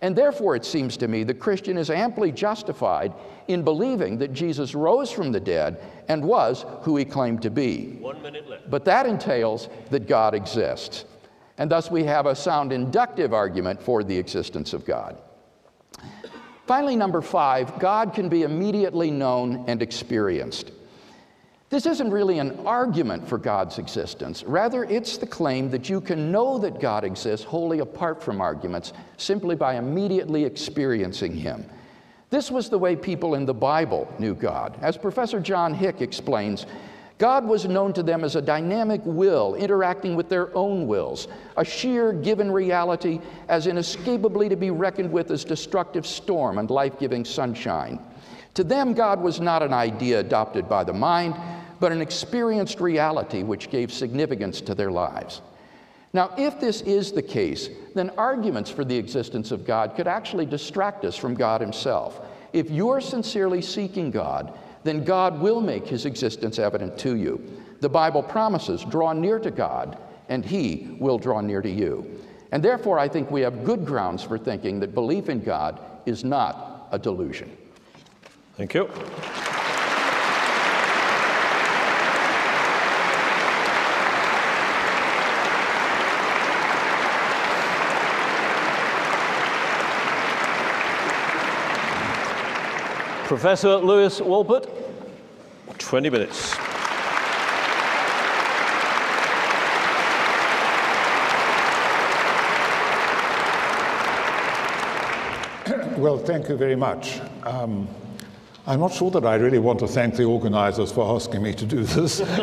And 0.00 0.14
therefore, 0.14 0.54
it 0.54 0.64
seems 0.64 0.96
to 0.98 1.08
me 1.08 1.24
the 1.24 1.34
Christian 1.34 1.76
is 1.76 1.90
amply 1.90 2.30
justified 2.30 3.12
in 3.48 3.62
believing 3.62 4.18
that 4.18 4.32
Jesus 4.32 4.74
rose 4.74 5.10
from 5.10 5.32
the 5.32 5.40
dead 5.40 5.80
and 6.08 6.22
was 6.22 6.64
who 6.82 6.96
he 6.96 7.04
claimed 7.04 7.42
to 7.42 7.50
be. 7.50 7.96
One 8.00 8.22
minute 8.22 8.48
left. 8.48 8.70
But 8.70 8.84
that 8.84 9.06
entails 9.06 9.68
that 9.90 10.06
God 10.06 10.34
exists. 10.34 11.04
And 11.56 11.70
thus, 11.70 11.90
we 11.90 12.04
have 12.04 12.26
a 12.26 12.36
sound 12.36 12.72
inductive 12.72 13.34
argument 13.34 13.82
for 13.82 14.04
the 14.04 14.16
existence 14.16 14.72
of 14.72 14.84
God. 14.84 15.18
Finally, 16.66 16.96
number 16.96 17.22
five, 17.22 17.78
God 17.78 18.12
can 18.12 18.28
be 18.28 18.42
immediately 18.42 19.10
known 19.10 19.64
and 19.66 19.82
experienced. 19.82 20.70
This 21.70 21.84
isn't 21.84 22.10
really 22.10 22.38
an 22.38 22.66
argument 22.66 23.28
for 23.28 23.36
God's 23.36 23.78
existence. 23.78 24.42
Rather, 24.44 24.84
it's 24.84 25.18
the 25.18 25.26
claim 25.26 25.70
that 25.70 25.88
you 25.88 26.00
can 26.00 26.30
know 26.30 26.58
that 26.58 26.80
God 26.80 27.04
exists 27.04 27.44
wholly 27.44 27.80
apart 27.80 28.22
from 28.22 28.40
arguments, 28.40 28.92
simply 29.16 29.56
by 29.56 29.76
immediately 29.76 30.44
experiencing 30.44 31.34
Him. 31.34 31.64
This 32.30 32.50
was 32.50 32.68
the 32.68 32.78
way 32.78 32.94
people 32.94 33.34
in 33.34 33.46
the 33.46 33.54
Bible 33.54 34.12
knew 34.18 34.34
God. 34.34 34.76
As 34.82 34.98
Professor 34.98 35.40
John 35.40 35.72
Hick 35.72 36.02
explains, 36.02 36.66
God 37.16 37.44
was 37.44 37.64
known 37.64 37.92
to 37.94 38.02
them 38.02 38.22
as 38.22 38.36
a 38.36 38.42
dynamic 38.42 39.00
will 39.04 39.54
interacting 39.54 40.14
with 40.14 40.28
their 40.28 40.54
own 40.56 40.86
wills, 40.86 41.26
a 41.56 41.64
sheer 41.64 42.12
given 42.12 42.52
reality 42.52 43.20
as 43.48 43.66
inescapably 43.66 44.48
to 44.48 44.56
be 44.56 44.70
reckoned 44.70 45.10
with 45.10 45.30
as 45.30 45.44
destructive 45.44 46.06
storm 46.06 46.58
and 46.58 46.70
life 46.70 46.98
giving 46.98 47.24
sunshine. 47.24 47.98
To 48.54 48.62
them, 48.62 48.92
God 48.92 49.20
was 49.20 49.40
not 49.40 49.62
an 49.62 49.72
idea 49.72 50.20
adopted 50.20 50.68
by 50.68 50.84
the 50.84 50.92
mind, 50.92 51.34
but 51.80 51.92
an 51.92 52.00
experienced 52.00 52.80
reality 52.80 53.42
which 53.42 53.70
gave 53.70 53.92
significance 53.92 54.60
to 54.60 54.74
their 54.74 54.90
lives. 54.90 55.42
Now, 56.12 56.32
if 56.38 56.58
this 56.58 56.80
is 56.82 57.12
the 57.12 57.22
case, 57.22 57.68
then 57.94 58.10
arguments 58.16 58.70
for 58.70 58.84
the 58.84 58.96
existence 58.96 59.50
of 59.50 59.66
God 59.66 59.94
could 59.94 60.08
actually 60.08 60.46
distract 60.46 61.04
us 61.04 61.16
from 61.16 61.34
God 61.34 61.60
Himself. 61.60 62.20
If 62.52 62.70
you're 62.70 63.00
sincerely 63.00 63.60
seeking 63.60 64.10
God, 64.10 64.58
then 64.84 65.04
God 65.04 65.40
will 65.40 65.60
make 65.60 65.86
His 65.86 66.06
existence 66.06 66.58
evident 66.58 66.98
to 66.98 67.16
you. 67.16 67.42
The 67.80 67.88
Bible 67.88 68.22
promises, 68.22 68.84
draw 68.84 69.12
near 69.12 69.38
to 69.38 69.50
God, 69.50 69.98
and 70.28 70.44
He 70.44 70.96
will 70.98 71.18
draw 71.18 71.40
near 71.40 71.60
to 71.60 71.70
you. 71.70 72.20
And 72.52 72.62
therefore, 72.62 72.98
I 72.98 73.08
think 73.08 73.30
we 73.30 73.42
have 73.42 73.64
good 73.64 73.84
grounds 73.84 74.22
for 74.22 74.38
thinking 74.38 74.80
that 74.80 74.94
belief 74.94 75.28
in 75.28 75.42
God 75.42 75.80
is 76.06 76.24
not 76.24 76.88
a 76.90 76.98
delusion. 76.98 77.54
Thank 78.56 78.74
you. 78.74 78.90
Professor 93.28 93.76
Lewis 93.76 94.20
Wolpert, 94.20 94.66
20 95.76 96.08
minutes. 96.08 96.56
Well, 105.98 106.16
thank 106.16 106.48
you 106.48 106.56
very 106.56 106.76
much. 106.76 107.20
Um, 107.44 107.86
I'm 108.66 108.80
not 108.80 108.94
sure 108.94 109.10
that 109.10 109.26
I 109.26 109.34
really 109.34 109.58
want 109.58 109.80
to 109.80 109.86
thank 109.86 110.16
the 110.16 110.24
organizers 110.24 110.90
for 110.90 111.14
asking 111.14 111.42
me 111.42 111.52
to 111.52 111.66
do 111.66 111.82
this. 111.82 112.22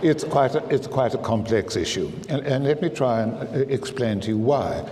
it's, 0.00 0.22
quite 0.22 0.54
a, 0.54 0.64
it's 0.72 0.86
quite 0.86 1.14
a 1.14 1.18
complex 1.18 1.74
issue. 1.74 2.12
And, 2.28 2.46
and 2.46 2.62
let 2.62 2.80
me 2.80 2.88
try 2.88 3.22
and 3.22 3.32
uh, 3.34 3.64
explain 3.68 4.20
to 4.20 4.28
you 4.28 4.38
why. 4.38 4.88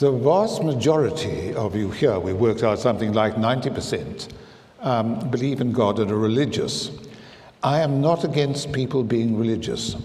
The 0.00 0.10
vast 0.10 0.64
majority 0.64 1.54
of 1.54 1.76
you 1.76 1.90
here, 1.90 2.18
we 2.18 2.32
worked 2.32 2.62
out 2.62 2.78
something 2.78 3.12
like 3.12 3.34
90%, 3.34 4.28
um, 4.80 5.28
believe 5.28 5.60
in 5.60 5.72
God 5.72 5.98
and 5.98 6.10
are 6.10 6.16
religious. 6.16 6.90
I 7.62 7.80
am 7.80 8.00
not 8.00 8.24
against 8.24 8.72
people 8.72 9.04
being 9.04 9.36
religious. 9.38 9.96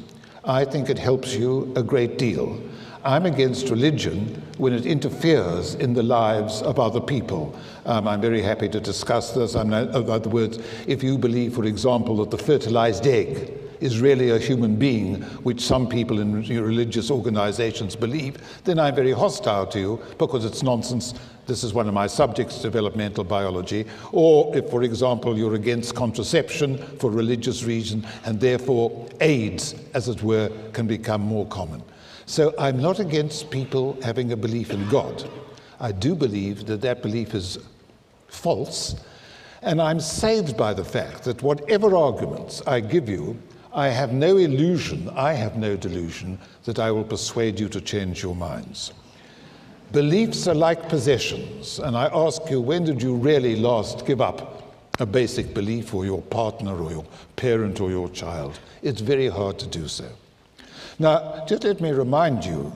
I 0.43 0.65
think 0.65 0.89
it 0.89 0.99
helps 0.99 1.33
you 1.33 1.71
a 1.77 1.81
great 1.81 2.17
deal. 2.17 2.61
I'm 3.05 3.25
against 3.25 3.69
religion 3.69 4.43
when 4.57 4.73
it 4.73 4.85
interferes 4.85 5.75
in 5.75 5.93
the 5.93 6.03
lives 6.03 6.61
of 6.61 6.77
other 6.77 6.99
people. 6.99 7.57
Um, 7.85 8.05
I'm 8.05 8.19
very 8.19 8.41
happy 8.41 8.67
to 8.67 8.81
discuss 8.81 9.31
this. 9.31 9.55
I'm 9.55 9.69
not, 9.69 9.95
in 9.95 10.09
other 10.09 10.29
words, 10.29 10.59
if 10.87 11.03
you 11.03 11.17
believe, 11.17 11.55
for 11.55 11.63
example, 11.63 12.17
that 12.17 12.31
the 12.31 12.43
fertilized 12.43 13.07
egg 13.07 13.64
is 13.79 14.01
really 14.01 14.31
a 14.31 14.39
human 14.39 14.75
being, 14.75 15.21
which 15.43 15.61
some 15.61 15.87
people 15.87 16.19
in 16.19 16.41
religious 16.41 17.11
organizations 17.11 17.95
believe, 17.95 18.37
then 18.63 18.79
I'm 18.79 18.95
very 18.95 19.11
hostile 19.11 19.67
to 19.67 19.79
you 19.79 20.03
because 20.17 20.45
it's 20.45 20.63
nonsense. 20.63 21.13
This 21.45 21.63
is 21.63 21.73
one 21.73 21.87
of 21.87 21.93
my 21.93 22.07
subjects, 22.07 22.61
developmental 22.61 23.23
biology. 23.23 23.85
Or 24.11 24.55
if, 24.55 24.69
for 24.69 24.83
example, 24.83 25.37
you're 25.37 25.55
against 25.55 25.93
contraception 25.93 26.77
for 26.97 27.11
religious 27.11 27.63
reasons, 27.63 28.05
and 28.25 28.39
therefore 28.39 29.07
AIDS, 29.21 29.75
as 29.93 30.07
it 30.09 30.23
were, 30.23 30.49
can 30.73 30.87
become 30.87 31.21
more 31.21 31.45
common. 31.47 31.83
So 32.25 32.55
I'm 32.57 32.81
not 32.81 32.99
against 32.99 33.51
people 33.51 33.97
having 34.01 34.31
a 34.31 34.37
belief 34.37 34.71
in 34.71 34.89
God. 34.89 35.29
I 35.79 35.91
do 35.91 36.15
believe 36.15 36.65
that 36.65 36.81
that 36.81 37.03
belief 37.03 37.35
is 37.35 37.59
false. 38.27 38.95
And 39.61 39.81
I'm 39.81 39.99
saved 39.99 40.57
by 40.57 40.73
the 40.73 40.83
fact 40.83 41.23
that 41.23 41.41
whatever 41.43 41.95
arguments 41.95 42.61
I 42.65 42.79
give 42.79 43.09
you, 43.09 43.37
I 43.75 43.89
have 43.89 44.13
no 44.13 44.37
illusion, 44.37 45.09
I 45.09 45.33
have 45.33 45.57
no 45.57 45.75
delusion 45.75 46.39
that 46.63 46.79
I 46.79 46.91
will 46.91 47.03
persuade 47.03 47.59
you 47.59 47.67
to 47.69 47.81
change 47.81 48.23
your 48.23 48.33
minds. 48.33 48.93
Beliefs 49.91 50.47
are 50.47 50.55
like 50.55 50.87
possessions, 50.87 51.79
and 51.79 51.97
I 51.97 52.09
ask 52.13 52.49
you, 52.49 52.61
when 52.61 52.85
did 52.85 53.01
you 53.01 53.15
really 53.15 53.57
last 53.57 54.05
give 54.05 54.21
up 54.21 54.63
a 54.99 55.05
basic 55.05 55.53
belief 55.53 55.89
for 55.89 56.05
your 56.05 56.21
partner 56.21 56.73
or 56.73 56.89
your 56.89 57.05
parent 57.35 57.81
or 57.81 57.89
your 57.89 58.07
child? 58.07 58.57
It's 58.81 59.01
very 59.01 59.27
hard 59.27 59.59
to 59.59 59.67
do 59.67 59.89
so. 59.89 60.07
Now, 60.97 61.43
just 61.45 61.65
let 61.65 61.81
me 61.81 61.91
remind 61.91 62.45
you 62.45 62.71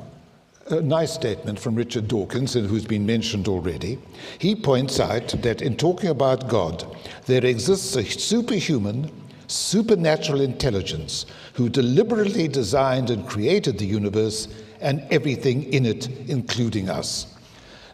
a 0.70 0.82
nice 0.82 1.14
statement 1.14 1.60
from 1.60 1.76
Richard 1.76 2.10
Dawkins, 2.10 2.56
who's 2.56 2.86
been 2.86 3.06
mentioned 3.06 3.48
already. 3.48 4.00
He 4.38 4.54
points 4.54 5.00
out 5.00 5.30
that 5.44 5.62
in 5.62 5.78
talking 5.78 6.10
about 6.10 6.50
God, 6.50 6.86
there 7.26 7.46
exists 7.46 7.96
a 7.96 8.04
superhuman, 8.04 9.10
supernatural 9.50 10.42
intelligence 10.42 11.26
who 11.54 11.70
deliberately 11.70 12.48
designed 12.48 13.10
and 13.10 13.28
created 13.28 13.78
the 13.78 13.86
universe 13.86 14.48
and 14.80 15.06
everything 15.12 15.64
in 15.74 15.86
it, 15.86 16.08
including 16.30 16.90
us. 16.90 17.36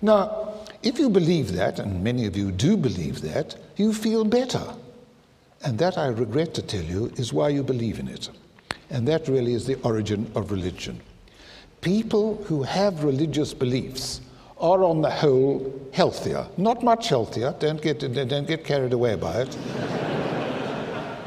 Now, 0.02 0.54
if 0.84 1.00
you 1.00 1.10
believe 1.10 1.54
that, 1.54 1.80
and 1.80 2.04
many 2.04 2.26
of 2.26 2.36
you 2.38 2.52
do 2.52 2.78
believe 2.78 3.22
that, 3.22 3.56
you 3.76 3.94
feel 3.94 4.24
better. 4.24 4.63
And 5.63 5.80
that, 5.80 5.98
I 5.98 6.08
regret 6.08 6.54
to 6.56 6.62
tell 6.62 6.84
you, 6.84 7.12
is 7.15 7.34
why 7.34 7.50
you 7.50 7.63
believe 7.63 8.00
in 8.00 8.08
it. 8.08 8.30
And 8.89 9.08
that 9.08 9.28
really 9.28 9.54
is 9.54 9.65
the 9.65 9.82
origin 9.82 10.32
of 10.36 10.52
religion. 10.52 11.02
People 11.82 12.44
who 12.44 12.63
have 12.63 13.04
religious 13.04 13.54
beliefs 13.54 14.22
are, 14.60 14.84
on 14.84 15.02
the 15.02 15.10
whole, 15.10 15.89
healthier. 15.91 16.48
Not 16.58 16.84
much 16.84 17.10
healthier, 17.10 17.56
don't 17.60 17.82
get, 17.82 18.00
don't 18.00 18.48
get 18.48 18.63
carried 18.63 18.94
away 18.94 19.15
by 19.15 19.41
it. 19.41 19.58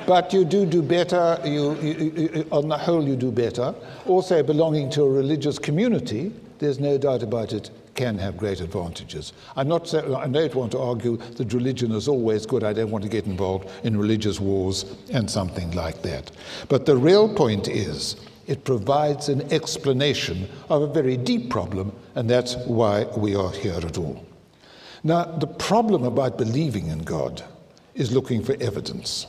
But 0.08 0.32
you 0.32 0.42
do 0.42 0.64
do 0.64 0.80
better, 0.80 1.38
you, 1.44 1.78
you, 1.82 1.92
you, 2.16 2.48
on 2.50 2.66
the 2.66 2.78
whole, 2.78 3.06
you 3.06 3.14
do 3.14 3.30
better. 3.30 3.74
Also, 4.06 4.42
belonging 4.42 4.88
to 4.88 5.02
a 5.02 5.10
religious 5.10 5.58
community, 5.58 6.32
there's 6.60 6.80
no 6.80 6.96
doubt 6.96 7.22
about 7.22 7.52
it, 7.52 7.70
can 7.94 8.16
have 8.16 8.38
great 8.38 8.62
advantages. 8.62 9.34
I'm 9.54 9.68
not, 9.68 9.92
I 9.92 10.26
don't 10.26 10.54
want 10.54 10.72
to 10.72 10.78
argue 10.78 11.18
that 11.18 11.52
religion 11.52 11.92
is 11.92 12.08
always 12.08 12.46
good. 12.46 12.64
I 12.64 12.72
don't 12.72 12.90
want 12.90 13.04
to 13.04 13.10
get 13.10 13.26
involved 13.26 13.68
in 13.84 13.98
religious 13.98 14.40
wars 14.40 14.86
and 15.12 15.30
something 15.30 15.72
like 15.72 16.00
that. 16.02 16.30
But 16.70 16.86
the 16.86 16.96
real 16.96 17.28
point 17.28 17.68
is 17.68 18.16
it 18.46 18.64
provides 18.64 19.28
an 19.28 19.52
explanation 19.52 20.48
of 20.70 20.80
a 20.80 20.86
very 20.86 21.18
deep 21.18 21.50
problem, 21.50 21.92
and 22.14 22.30
that's 22.30 22.56
why 22.64 23.04
we 23.14 23.34
are 23.34 23.50
here 23.50 23.74
at 23.74 23.98
all. 23.98 24.24
Now, 25.04 25.24
the 25.24 25.46
problem 25.46 26.04
about 26.04 26.38
believing 26.38 26.86
in 26.86 27.00
God 27.00 27.42
is 27.94 28.10
looking 28.10 28.42
for 28.42 28.56
evidence. 28.58 29.26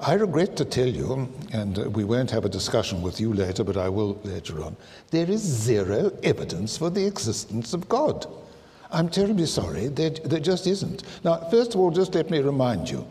I 0.00 0.14
regret 0.14 0.56
to 0.56 0.64
tell 0.64 0.88
you, 0.88 1.32
and 1.52 1.78
uh, 1.78 1.88
we 1.90 2.04
won't 2.04 2.30
have 2.32 2.44
a 2.44 2.48
discussion 2.48 3.00
with 3.00 3.20
you 3.20 3.32
later, 3.32 3.62
but 3.62 3.76
I 3.76 3.88
will 3.88 4.20
later 4.24 4.62
on, 4.62 4.76
there 5.10 5.30
is 5.30 5.40
zero 5.40 6.10
evidence 6.22 6.76
for 6.76 6.90
the 6.90 7.06
existence 7.06 7.74
of 7.74 7.88
God. 7.88 8.26
I'm 8.90 9.08
terribly 9.08 9.46
sorry, 9.46 9.88
there, 9.88 10.10
there 10.10 10.40
just 10.40 10.66
isn't. 10.66 11.04
Now, 11.24 11.48
first 11.50 11.74
of 11.74 11.80
all, 11.80 11.90
just 11.90 12.14
let 12.14 12.30
me 12.30 12.40
remind 12.40 12.90
you 12.90 13.06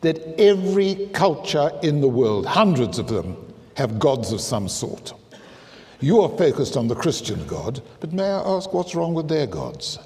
that 0.00 0.40
every 0.40 1.10
culture 1.12 1.72
in 1.82 2.00
the 2.00 2.08
world, 2.08 2.46
hundreds 2.46 2.98
of 2.98 3.08
them, 3.08 3.36
have 3.74 3.98
gods 3.98 4.32
of 4.32 4.40
some 4.40 4.68
sort. 4.68 5.14
You 6.00 6.20
are 6.20 6.38
focused 6.38 6.76
on 6.76 6.86
the 6.86 6.94
Christian 6.94 7.44
God, 7.46 7.82
but 7.98 8.12
may 8.12 8.24
I 8.24 8.56
ask 8.56 8.72
what's 8.72 8.94
wrong 8.94 9.14
with 9.14 9.28
their 9.28 9.46
gods? 9.46 9.98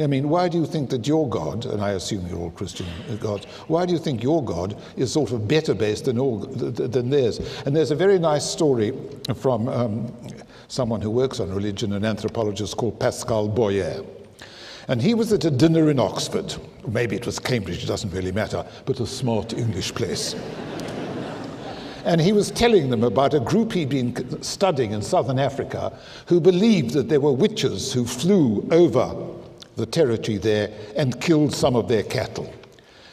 I 0.00 0.06
mean, 0.06 0.28
why 0.28 0.48
do 0.48 0.58
you 0.58 0.66
think 0.66 0.90
that 0.90 1.06
your 1.08 1.28
God, 1.28 1.66
and 1.66 1.82
I 1.82 1.90
assume 1.90 2.26
you're 2.28 2.38
all 2.38 2.50
Christian 2.52 2.86
gods, 3.18 3.46
why 3.66 3.84
do 3.84 3.92
you 3.92 3.98
think 3.98 4.22
your 4.22 4.44
God 4.44 4.80
is 4.96 5.12
sort 5.12 5.32
of 5.32 5.48
better 5.48 5.74
based 5.74 6.04
than, 6.04 6.18
all, 6.18 6.38
than 6.38 7.10
theirs? 7.10 7.40
And 7.66 7.74
there's 7.74 7.90
a 7.90 7.96
very 7.96 8.18
nice 8.18 8.48
story 8.48 8.92
from 9.34 9.68
um, 9.68 10.14
someone 10.68 11.00
who 11.00 11.10
works 11.10 11.40
on 11.40 11.52
religion, 11.52 11.92
an 11.94 12.04
anthropologist 12.04 12.76
called 12.76 13.00
Pascal 13.00 13.48
Boyer. 13.48 14.04
And 14.86 15.02
he 15.02 15.14
was 15.14 15.32
at 15.32 15.44
a 15.44 15.50
dinner 15.50 15.90
in 15.90 15.98
Oxford. 15.98 16.54
Maybe 16.86 17.16
it 17.16 17.26
was 17.26 17.38
Cambridge, 17.38 17.82
it 17.82 17.88
doesn't 17.88 18.10
really 18.10 18.32
matter, 18.32 18.64
but 18.86 19.00
a 19.00 19.06
smart 19.06 19.52
English 19.52 19.94
place. 19.94 20.34
and 22.04 22.20
he 22.20 22.32
was 22.32 22.52
telling 22.52 22.88
them 22.88 23.02
about 23.02 23.34
a 23.34 23.40
group 23.40 23.72
he'd 23.72 23.88
been 23.88 24.42
studying 24.42 24.92
in 24.92 25.02
southern 25.02 25.40
Africa 25.40 25.98
who 26.26 26.40
believed 26.40 26.92
that 26.92 27.08
there 27.08 27.20
were 27.20 27.32
witches 27.32 27.92
who 27.92 28.06
flew 28.06 28.66
over 28.70 29.37
the 29.78 29.86
territory 29.86 30.36
there 30.36 30.70
and 30.96 31.20
killed 31.20 31.54
some 31.54 31.74
of 31.74 31.88
their 31.88 32.02
cattle. 32.02 32.52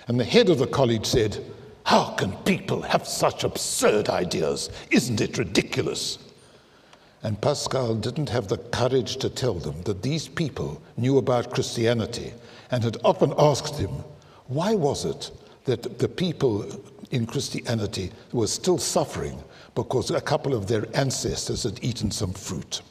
And 0.07 0.19
the 0.19 0.25
head 0.25 0.49
of 0.49 0.59
the 0.59 0.67
college 0.67 1.05
said, 1.05 1.41
How 1.83 2.11
can 2.15 2.33
people 2.43 2.81
have 2.81 3.07
such 3.07 3.43
absurd 3.43 4.09
ideas? 4.09 4.69
Isn't 4.91 5.21
it 5.21 5.37
ridiculous? 5.37 6.17
And 7.23 7.41
Pascal 7.41 7.95
didn't 7.95 8.29
have 8.29 8.49
the 8.49 8.57
courage 8.57 9.17
to 9.17 9.29
tell 9.29 9.55
them 9.55 9.81
that 9.83 10.03
these 10.03 10.27
people 10.27 10.81
knew 10.97 11.17
about 11.17 11.53
Christianity 11.53 12.33
and 12.69 12.83
had 12.83 12.97
often 13.03 13.33
asked 13.37 13.79
him, 13.79 14.03
why 14.47 14.75
was 14.75 15.05
it 15.05 15.31
that 15.65 15.97
the 15.97 16.07
people 16.07 16.65
in 17.09 17.25
Christianity 17.25 18.11
were 18.31 18.47
still 18.47 18.77
suffering 18.77 19.43
because 19.73 20.11
a 20.11 20.21
couple 20.21 20.53
of 20.53 20.67
their 20.67 20.85
ancestors 20.95 21.63
had 21.63 21.83
eaten 21.83 22.11
some 22.11 22.33
fruit? 22.33 22.81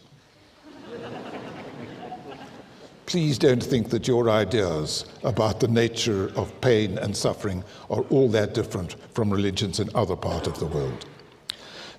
Please 3.07 3.39
don't 3.39 3.63
think 3.63 3.91
that 3.91 4.09
your 4.09 4.31
ideas 4.31 5.05
about 5.23 5.61
the 5.61 5.69
nature 5.69 6.33
of 6.37 6.59
pain 6.61 6.97
and 6.99 7.15
suffering 7.17 7.63
are 7.91 8.03
all 8.11 8.29
that 8.29 8.55
different 8.55 8.97
from 9.15 9.31
religions 9.31 9.79
in 9.79 9.91
other 9.95 10.17
parts 10.17 10.49
of 10.49 10.59
the 10.59 10.67
world. 10.67 11.05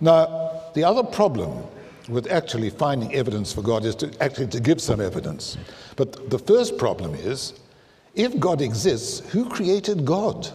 Now, 0.01 0.61
the 0.73 0.83
other 0.83 1.03
problem 1.03 1.63
with 2.09 2.31
actually 2.31 2.69
finding 2.69 3.13
evidence 3.13 3.53
for 3.53 3.61
God 3.61 3.85
is 3.85 3.95
to 3.95 4.11
actually 4.21 4.47
to 4.47 4.59
give 4.59 4.81
some 4.81 5.01
evidence. 5.01 5.57
But 5.95 6.29
the 6.29 6.39
first 6.39 6.77
problem 6.77 7.15
is 7.15 7.53
if 8.15 8.39
God 8.39 8.61
exists, 8.61 9.19
who 9.31 9.49
created 9.49 10.05
God? 10.05 10.47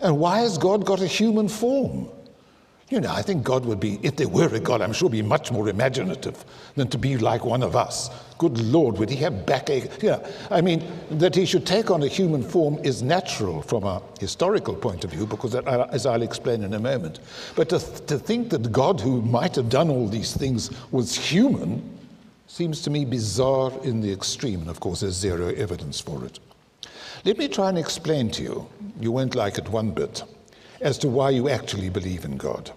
And 0.00 0.18
why 0.18 0.40
has 0.40 0.56
God 0.56 0.86
got 0.86 1.00
a 1.00 1.06
human 1.06 1.48
form? 1.48 2.08
You 2.90 3.00
know, 3.00 3.12
I 3.12 3.22
think 3.22 3.44
God 3.44 3.64
would 3.66 3.78
be, 3.78 4.00
if 4.02 4.16
there 4.16 4.28
were 4.28 4.52
a 4.52 4.58
God, 4.58 4.82
I'm 4.82 4.92
sure 4.92 5.08
would 5.08 5.12
be 5.12 5.22
much 5.22 5.52
more 5.52 5.68
imaginative 5.68 6.44
than 6.74 6.88
to 6.88 6.98
be 6.98 7.16
like 7.16 7.44
one 7.44 7.62
of 7.62 7.76
us. 7.76 8.10
Good 8.36 8.58
Lord, 8.58 8.98
would 8.98 9.08
he 9.08 9.16
have 9.16 9.46
backache? 9.46 10.02
Yeah, 10.02 10.18
I 10.50 10.60
mean, 10.60 10.82
that 11.12 11.36
he 11.36 11.46
should 11.46 11.64
take 11.64 11.92
on 11.92 12.02
a 12.02 12.08
human 12.08 12.42
form 12.42 12.80
is 12.82 13.00
natural 13.00 13.62
from 13.62 13.84
a 13.84 14.02
historical 14.18 14.74
point 14.74 15.04
of 15.04 15.12
view, 15.12 15.24
because 15.24 15.54
uh, 15.54 15.88
as 15.92 16.04
I'll 16.04 16.22
explain 16.22 16.64
in 16.64 16.74
a 16.74 16.80
moment. 16.80 17.20
But 17.54 17.68
to, 17.68 17.78
to 17.78 18.18
think 18.18 18.50
that 18.50 18.72
God, 18.72 19.00
who 19.00 19.22
might 19.22 19.54
have 19.54 19.68
done 19.68 19.88
all 19.88 20.08
these 20.08 20.36
things, 20.36 20.70
was 20.90 21.14
human 21.14 21.98
seems 22.48 22.82
to 22.82 22.90
me 22.90 23.04
bizarre 23.04 23.70
in 23.84 24.00
the 24.00 24.12
extreme. 24.12 24.62
And 24.62 24.68
of 24.68 24.80
course, 24.80 25.02
there's 25.02 25.14
zero 25.14 25.54
evidence 25.54 26.00
for 26.00 26.24
it. 26.24 26.40
Let 27.24 27.38
me 27.38 27.46
try 27.46 27.68
and 27.68 27.78
explain 27.78 28.32
to 28.32 28.42
you, 28.42 28.68
you 28.98 29.12
won't 29.12 29.36
like 29.36 29.58
it 29.58 29.68
one 29.68 29.92
bit, 29.92 30.24
as 30.80 30.98
to 30.98 31.08
why 31.08 31.30
you 31.30 31.48
actually 31.48 31.90
believe 31.90 32.24
in 32.24 32.36
God. 32.36 32.72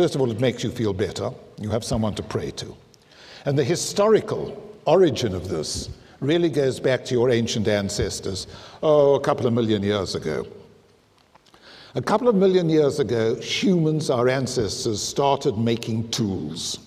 First 0.00 0.14
of 0.14 0.22
all, 0.22 0.30
it 0.30 0.40
makes 0.40 0.64
you 0.64 0.70
feel 0.70 0.94
better. 0.94 1.30
You 1.60 1.68
have 1.68 1.84
someone 1.84 2.14
to 2.14 2.22
pray 2.22 2.52
to. 2.52 2.74
And 3.44 3.58
the 3.58 3.62
historical 3.62 4.58
origin 4.86 5.34
of 5.34 5.50
this 5.50 5.90
really 6.20 6.48
goes 6.48 6.80
back 6.80 7.04
to 7.04 7.14
your 7.14 7.28
ancient 7.28 7.68
ancestors, 7.68 8.46
oh, 8.82 9.16
a 9.16 9.20
couple 9.20 9.46
of 9.46 9.52
million 9.52 9.82
years 9.82 10.14
ago. 10.14 10.46
A 11.96 12.00
couple 12.00 12.28
of 12.28 12.34
million 12.34 12.70
years 12.70 12.98
ago, 12.98 13.34
humans, 13.34 14.08
our 14.08 14.30
ancestors, 14.30 15.02
started 15.02 15.58
making 15.58 16.08
tools. 16.08 16.78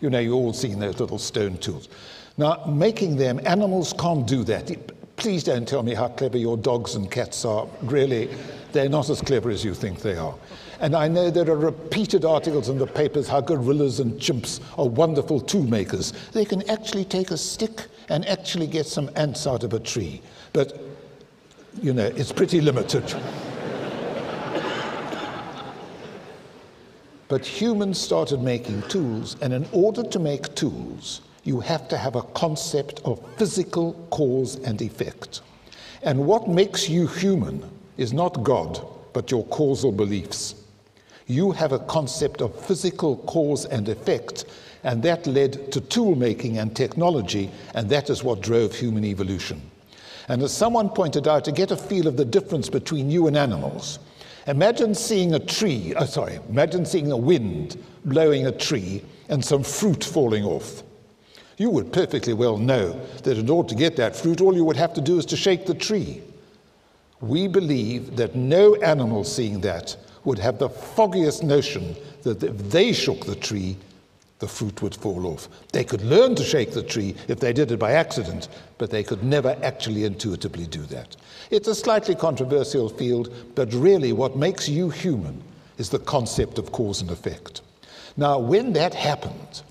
You 0.00 0.08
know, 0.08 0.18
you've 0.18 0.32
all 0.32 0.54
seen 0.54 0.78
those 0.78 0.98
little 0.98 1.18
stone 1.18 1.58
tools. 1.58 1.90
Now, 2.38 2.64
making 2.66 3.16
them, 3.16 3.40
animals 3.44 3.92
can't 3.92 4.26
do 4.26 4.42
that. 4.44 4.70
Please 5.16 5.44
don't 5.44 5.68
tell 5.68 5.82
me 5.82 5.92
how 5.92 6.08
clever 6.08 6.38
your 6.38 6.56
dogs 6.56 6.94
and 6.94 7.10
cats 7.10 7.44
are. 7.44 7.68
Really, 7.82 8.30
they're 8.72 8.88
not 8.88 9.10
as 9.10 9.20
clever 9.20 9.50
as 9.50 9.62
you 9.66 9.74
think 9.74 10.00
they 10.00 10.16
are. 10.16 10.34
And 10.80 10.94
I 10.94 11.08
know 11.08 11.28
there 11.28 11.50
are 11.50 11.56
repeated 11.56 12.24
articles 12.24 12.68
in 12.68 12.78
the 12.78 12.86
papers 12.86 13.26
how 13.26 13.40
gorillas 13.40 13.98
and 13.98 14.12
chimps 14.20 14.60
are 14.78 14.86
wonderful 14.86 15.40
tool 15.40 15.64
makers. 15.64 16.12
They 16.32 16.44
can 16.44 16.68
actually 16.70 17.04
take 17.04 17.32
a 17.32 17.36
stick 17.36 17.86
and 18.08 18.24
actually 18.26 18.68
get 18.68 18.86
some 18.86 19.10
ants 19.16 19.46
out 19.46 19.64
of 19.64 19.72
a 19.72 19.80
tree. 19.80 20.22
But, 20.52 20.80
you 21.82 21.92
know, 21.92 22.06
it's 22.06 22.30
pretty 22.30 22.60
limited. 22.60 23.02
but 27.26 27.44
humans 27.44 28.00
started 28.00 28.40
making 28.40 28.82
tools, 28.82 29.36
and 29.42 29.52
in 29.52 29.66
order 29.72 30.04
to 30.04 30.18
make 30.20 30.54
tools, 30.54 31.22
you 31.42 31.58
have 31.58 31.88
to 31.88 31.96
have 31.98 32.14
a 32.14 32.22
concept 32.22 33.00
of 33.04 33.20
physical 33.36 33.94
cause 34.10 34.54
and 34.56 34.80
effect. 34.80 35.40
And 36.02 36.24
what 36.24 36.46
makes 36.48 36.88
you 36.88 37.08
human 37.08 37.68
is 37.96 38.12
not 38.12 38.44
God, 38.44 38.80
but 39.12 39.32
your 39.32 39.44
causal 39.46 39.90
beliefs 39.90 40.54
you 41.28 41.52
have 41.52 41.72
a 41.72 41.78
concept 41.78 42.40
of 42.40 42.58
physical 42.64 43.18
cause 43.18 43.66
and 43.66 43.88
effect, 43.88 44.46
and 44.82 45.02
that 45.02 45.26
led 45.26 45.70
to 45.72 45.80
tool 45.80 46.14
making 46.14 46.58
and 46.58 46.74
technology, 46.74 47.50
and 47.74 47.88
that 47.90 48.08
is 48.08 48.24
what 48.24 48.40
drove 48.40 48.74
human 48.74 49.04
evolution. 49.04 49.60
And 50.28 50.42
as 50.42 50.52
someone 50.52 50.88
pointed 50.88 51.28
out, 51.28 51.44
to 51.44 51.52
get 51.52 51.70
a 51.70 51.76
feel 51.76 52.06
of 52.06 52.16
the 52.16 52.24
difference 52.24 52.70
between 52.70 53.10
you 53.10 53.26
and 53.26 53.36
animals, 53.36 53.98
imagine 54.46 54.94
seeing 54.94 55.34
a 55.34 55.38
tree, 55.38 55.94
oh, 55.96 56.06
sorry, 56.06 56.38
imagine 56.48 56.86
seeing 56.86 57.12
a 57.12 57.16
wind 57.16 57.82
blowing 58.06 58.46
a 58.46 58.52
tree 58.52 59.04
and 59.28 59.44
some 59.44 59.62
fruit 59.62 60.02
falling 60.02 60.44
off. 60.44 60.82
You 61.58 61.68
would 61.70 61.92
perfectly 61.92 62.32
well 62.32 62.56
know 62.56 62.98
that 63.24 63.36
in 63.36 63.50
order 63.50 63.68
to 63.68 63.74
get 63.74 63.96
that 63.96 64.16
fruit, 64.16 64.40
all 64.40 64.54
you 64.54 64.64
would 64.64 64.76
have 64.76 64.94
to 64.94 65.00
do 65.02 65.18
is 65.18 65.26
to 65.26 65.36
shake 65.36 65.66
the 65.66 65.74
tree. 65.74 66.22
We 67.20 67.48
believe 67.48 68.16
that 68.16 68.34
no 68.34 68.76
animal 68.76 69.24
seeing 69.24 69.60
that 69.62 69.96
would 70.28 70.38
have 70.38 70.58
the 70.58 70.68
foggiest 70.68 71.42
notion 71.42 71.96
that 72.22 72.42
if 72.42 72.70
they 72.70 72.92
shook 72.92 73.24
the 73.24 73.34
tree, 73.34 73.76
the 74.40 74.46
fruit 74.46 74.82
would 74.82 74.94
fall 74.94 75.26
off. 75.26 75.48
They 75.72 75.82
could 75.82 76.02
learn 76.02 76.34
to 76.36 76.44
shake 76.44 76.72
the 76.72 76.82
tree 76.82 77.16
if 77.28 77.40
they 77.40 77.52
did 77.52 77.72
it 77.72 77.78
by 77.78 77.92
accident, 77.92 78.48
but 78.76 78.90
they 78.90 79.02
could 79.02 79.24
never 79.24 79.58
actually 79.62 80.04
intuitively 80.04 80.66
do 80.66 80.82
that. 80.82 81.16
It's 81.50 81.66
a 81.66 81.74
slightly 81.74 82.14
controversial 82.14 82.90
field, 82.90 83.34
but 83.54 83.72
really 83.72 84.12
what 84.12 84.36
makes 84.36 84.68
you 84.68 84.90
human 84.90 85.42
is 85.78 85.88
the 85.88 85.98
concept 85.98 86.58
of 86.58 86.72
cause 86.72 87.00
and 87.00 87.10
effect. 87.10 87.62
Now, 88.18 88.38
when 88.38 88.74
that 88.74 88.94
happened, 88.94 89.62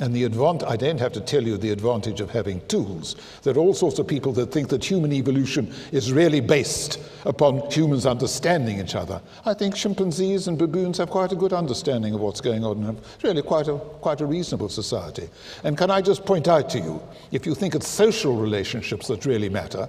and 0.00 0.14
the 0.14 0.24
advantage, 0.24 0.66
I 0.68 0.76
don't 0.76 0.98
have 0.98 1.12
to 1.12 1.20
tell 1.20 1.42
you 1.42 1.56
the 1.56 1.70
advantage 1.70 2.20
of 2.20 2.30
having 2.30 2.66
tools. 2.66 3.16
There 3.42 3.54
are 3.54 3.58
all 3.58 3.74
sorts 3.74 3.98
of 3.98 4.08
people 4.08 4.32
that 4.32 4.50
think 4.50 4.68
that 4.70 4.84
human 4.84 5.12
evolution 5.12 5.72
is 5.92 6.12
really 6.12 6.40
based 6.40 6.98
upon 7.26 7.70
humans 7.70 8.06
understanding 8.06 8.80
each 8.80 8.94
other. 8.94 9.20
I 9.44 9.54
think 9.54 9.74
chimpanzees 9.74 10.48
and 10.48 10.58
baboons 10.58 10.98
have 10.98 11.10
quite 11.10 11.32
a 11.32 11.36
good 11.36 11.52
understanding 11.52 12.14
of 12.14 12.20
what's 12.20 12.40
going 12.40 12.64
on. 12.64 12.98
It's 13.14 13.24
really 13.24 13.42
quite 13.42 13.68
a, 13.68 13.76
quite 13.78 14.20
a 14.22 14.26
reasonable 14.26 14.70
society. 14.70 15.28
And 15.64 15.76
can 15.76 15.90
I 15.90 16.00
just 16.00 16.24
point 16.24 16.48
out 16.48 16.70
to 16.70 16.78
you, 16.78 17.02
if 17.30 17.44
you 17.44 17.54
think 17.54 17.74
it's 17.74 17.88
social 17.88 18.36
relationships 18.36 19.06
that 19.08 19.26
really 19.26 19.48
matter, 19.50 19.88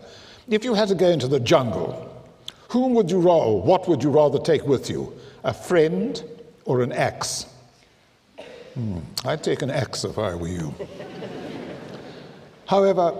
if 0.49 0.65
you 0.65 0.73
had 0.73 0.89
to 0.89 0.95
go 0.95 1.07
into 1.07 1.27
the 1.27 1.39
jungle, 1.39 2.07
whom 2.67 2.93
would 2.93 3.09
you 3.09 3.19
rather, 3.19 3.51
what 3.51 3.87
would 3.87 4.03
you 4.03 4.09
rather 4.09 4.39
take 4.39 4.65
with 4.65 4.89
you? 4.89 5.13
A 5.43 5.53
friend 5.53 6.21
or 6.65 6.81
an 6.81 6.91
axe? 6.91 7.45
Hmm. 8.73 8.99
I'd 9.25 9.43
take 9.43 9.61
an 9.61 9.69
X 9.69 10.03
if 10.05 10.17
I 10.17 10.35
were 10.35 10.47
you. 10.47 10.73
However, 12.65 13.13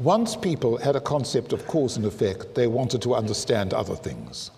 once 0.00 0.34
people 0.34 0.78
had 0.78 0.96
a 0.96 1.00
concept 1.00 1.52
of 1.52 1.66
cause 1.66 1.96
and 1.96 2.04
effect, 2.06 2.54
they 2.54 2.66
wanted 2.66 3.02
to 3.02 3.14
understand 3.14 3.72
other 3.72 3.94
things. 3.94 4.50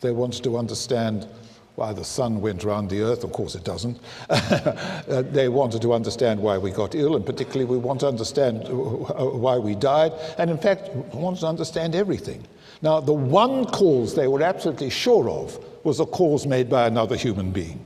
They 0.00 0.12
wanted 0.12 0.44
to 0.44 0.56
understand 0.56 1.26
why 1.74 1.92
the 1.92 2.04
sun 2.04 2.40
went 2.40 2.64
around 2.64 2.88
the 2.88 3.00
earth. 3.00 3.24
Of 3.24 3.32
course, 3.32 3.54
it 3.54 3.64
doesn't. 3.64 3.98
Uh, 5.10 5.22
they 5.22 5.48
wanted 5.48 5.82
to 5.82 5.92
understand 5.92 6.38
why 6.40 6.56
we 6.56 6.70
got 6.70 6.94
ill, 6.94 7.16
and 7.16 7.26
particularly, 7.26 7.64
we 7.64 7.76
want 7.76 7.98
to 7.98 8.06
understand 8.06 8.64
uh, 8.68 8.70
why 8.70 9.58
we 9.58 9.74
died. 9.74 10.12
And 10.38 10.50
in 10.50 10.58
fact, 10.58 10.88
wanted 11.12 11.40
to 11.40 11.48
understand 11.48 11.96
everything. 11.96 12.46
Now, 12.80 13.00
the 13.00 13.12
one 13.12 13.64
cause 13.64 14.14
they 14.14 14.28
were 14.28 14.42
absolutely 14.42 14.90
sure 14.90 15.28
of 15.28 15.58
was 15.84 15.98
a 15.98 16.06
cause 16.06 16.46
made 16.46 16.70
by 16.70 16.86
another 16.86 17.16
human 17.16 17.50
being. 17.50 17.84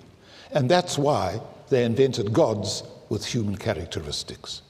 And 0.50 0.70
that's 0.70 0.98
why 0.98 1.40
they 1.68 1.84
invented 1.84 2.32
gods 2.32 2.82
with 3.08 3.24
human 3.24 3.56
characteristics. 3.56 4.62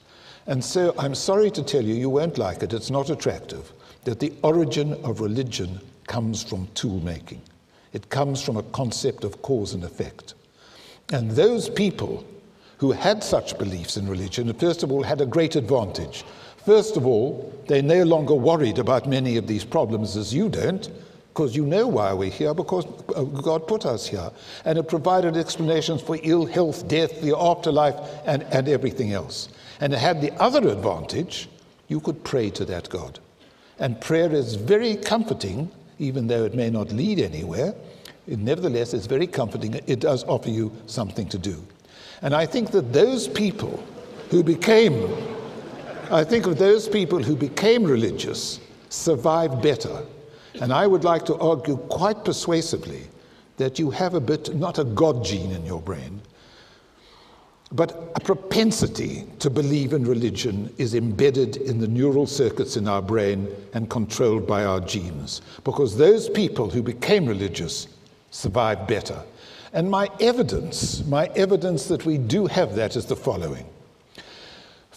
And 0.47 0.63
so 0.63 0.95
I'm 0.99 1.15
sorry 1.15 1.51
to 1.53 1.63
tell 1.63 1.83
you, 1.83 1.95
you 1.95 2.11
won't 2.11 2.39
like 2.39 2.63
it, 2.63 2.73
it's 2.73 2.91
not 2.91 3.11
attractive, 3.11 3.73
that 4.05 4.21
the 4.21 4.33
origin 4.43 4.93
of 5.05 5.21
religion 5.21 5.81
comes 6.07 6.43
from 6.43 6.69
tool 6.75 7.01
making. 7.01 7.41
It 7.93 8.11
comes 8.11 8.43
from 8.43 8.57
a 8.57 8.63
concept 8.63 9.25
of 9.25 9.41
cause 9.41 9.73
and 9.73 9.85
effect. 9.85 10.35
And 11.13 11.31
those 11.31 11.69
people 11.69 12.25
who 12.79 12.93
had 12.93 13.23
such 13.23 13.57
beliefs 13.59 13.97
in 13.97 14.09
religion, 14.09 14.53
first 14.55 14.83
of 14.83 14.93
all, 14.93 15.03
had 15.03 15.21
a 15.21 15.27
great 15.27 15.57
advantage. 15.57 16.25
First 16.65 16.97
of 16.97 17.07
all, 17.07 17.53
they're 17.69 17.83
no 17.83 18.03
longer 18.03 18.35
worried 18.35 18.79
about 18.79 19.09
many 19.09 19.37
of 19.37 19.47
these 19.47 19.65
problems 19.65 20.17
as 20.17 20.35
you 20.35 20.49
don't, 20.49 20.91
because 21.35 21.57
you 21.57 21.67
know 21.67 21.89
why 21.89 22.13
we're 22.13 22.31
here, 22.31 22.55
because 22.55 22.87
uh, 23.17 23.25
God 23.25 23.67
put 23.67 23.85
us 23.87 24.07
here. 24.07 24.31
And 24.65 24.79
it 24.79 24.85
provided 24.85 25.37
explanations 25.37 26.01
for 26.01 26.17
ill 26.23 26.47
health, 26.47 26.87
death, 26.87 27.21
the 27.23 27.37
afterlife, 27.37 27.97
and, 28.25 28.45
and 28.45 28.69
everything 28.69 29.13
else. 29.13 29.49
And 29.81 29.93
it 29.93 29.99
had 29.99 30.21
the 30.21 30.33
other 30.41 30.69
advantage 30.69 31.49
you 31.89 31.99
could 31.99 32.23
pray 32.23 32.51
to 32.51 32.65
that 32.67 32.89
God. 32.89 33.19
And 33.81 34.01
prayer 34.01 34.33
is 34.33 34.55
very 34.55 34.95
comforting, 34.95 35.73
even 35.99 36.29
though 36.29 36.45
it 36.45 36.55
may 36.55 36.71
not 36.71 36.93
lead 36.93 37.19
anywhere. 37.19 37.75
It 38.29 38.39
nevertheless 38.39 38.95
it's 38.95 39.07
very 39.07 39.27
comforting. 39.27 39.75
It 39.89 39.99
does 39.99 40.23
offer 40.25 40.51
you 40.51 40.71
something 40.87 41.29
to 41.31 41.39
do. 41.39 41.61
And 42.23 42.33
I 42.33 42.47
think 42.47 42.71
that 42.71 42.93
those 42.93 43.27
people 43.27 43.83
who 44.31 44.45
became, 44.45 45.13
I 46.13 46.23
think 46.23 46.47
of 46.47 46.59
those 46.59 46.89
people 46.89 47.21
who 47.21 47.35
became 47.35 47.83
religious 47.83 48.61
survived 48.89 49.61
better 49.61 50.07
and 50.61 50.73
I 50.73 50.87
would 50.87 51.05
like 51.05 51.25
to 51.27 51.37
argue 51.39 51.77
quite 51.77 52.25
persuasively 52.25 53.03
that 53.57 53.79
you 53.79 53.91
have 53.91 54.15
a 54.15 54.21
bit, 54.21 54.55
not 54.55 54.79
a 54.79 54.85
God 54.85 55.25
gene 55.25 55.53
in 55.53 55.65
your 55.65 55.81
brain, 55.81 56.21
but 57.73 58.13
a 58.15 58.21
propensity 58.21 59.25
to 59.41 59.51
believe 59.51 59.93
in 59.93 60.05
religion 60.05 60.73
is 60.79 60.95
embedded 60.95 61.57
in 61.57 61.81
the 61.81 61.89
neural 61.89 62.27
circuits 62.27 62.77
in 62.77 62.87
our 62.87 63.03
brain 63.03 63.49
and 63.73 63.91
controlled 63.91 64.47
by 64.47 64.65
our 64.65 64.81
genes. 64.81 65.43
Because 65.65 65.97
those 65.97 66.29
people 66.29 66.71
who 66.71 66.83
became 66.83 67.27
religious 67.27 67.89
survived 68.31 68.87
better. 68.87 69.21
And 69.73 69.91
my 69.91 70.09
evidence, 70.21 71.05
my 71.07 71.27
evidence 71.35 71.87
that 71.87 72.07
we 72.07 72.17
do 72.17 72.47
have 72.47 72.77
that 72.77 72.95
is 72.95 73.07
the 73.07 73.17
following. 73.17 73.67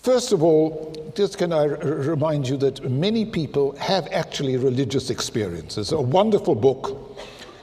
First 0.07 0.31
of 0.31 0.41
all, 0.41 1.11
just 1.15 1.37
can 1.37 1.51
I 1.51 1.65
remind 1.65 2.47
you 2.47 2.55
that 2.59 2.89
many 2.89 3.25
people 3.25 3.75
have 3.75 4.07
actually 4.13 4.55
religious 4.55 5.09
experiences. 5.09 5.91
A 5.91 5.99
wonderful 5.99 6.55
book 6.55 7.17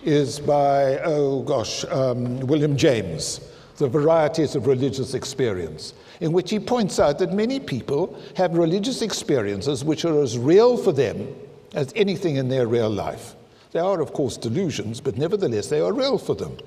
is 0.04 0.40
by, 0.40 0.98
oh 1.06 1.40
gosh, 1.40 1.86
um, 1.86 2.40
William 2.40 2.76
James, 2.76 3.40
The 3.78 3.88
Varieties 3.88 4.56
of 4.56 4.66
Religious 4.66 5.14
Experience, 5.14 5.94
in 6.20 6.34
which 6.34 6.50
he 6.50 6.58
points 6.58 7.00
out 7.00 7.18
that 7.20 7.32
many 7.32 7.58
people 7.60 8.14
have 8.36 8.52
religious 8.58 9.00
experiences 9.00 9.82
which 9.82 10.04
are 10.04 10.20
as 10.22 10.36
real 10.36 10.76
for 10.76 10.92
them 10.92 11.34
as 11.72 11.94
anything 11.96 12.36
in 12.36 12.50
their 12.50 12.66
real 12.66 12.90
life. 12.90 13.36
They 13.72 13.80
are, 13.80 14.02
of 14.02 14.12
course, 14.12 14.36
delusions, 14.36 15.00
but 15.00 15.16
nevertheless, 15.16 15.68
they 15.68 15.80
are 15.80 15.94
real 15.94 16.18
for 16.18 16.34
them. 16.34 16.58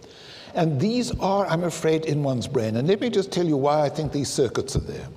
And 0.56 0.82
these 0.82 1.12
are, 1.20 1.46
I'm 1.46 1.66
afraid, 1.66 2.06
in 2.06 2.24
one's 2.24 2.48
brain. 2.48 2.78
And 2.78 2.88
let 2.88 3.00
me 3.00 3.12
just 3.12 3.32
tell 3.32 3.46
you 3.46 3.58
why 3.58 3.86
I 3.86 3.90
think 3.90 4.12
these 4.12 4.28
circuits 4.28 4.76
are 4.76 4.80
there. 4.80 5.08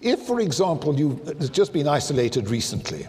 If, 0.00 0.20
for 0.22 0.40
example, 0.40 0.98
you've 0.98 1.52
just 1.52 1.72
been 1.72 1.86
isolated 1.86 2.48
recently, 2.48 3.06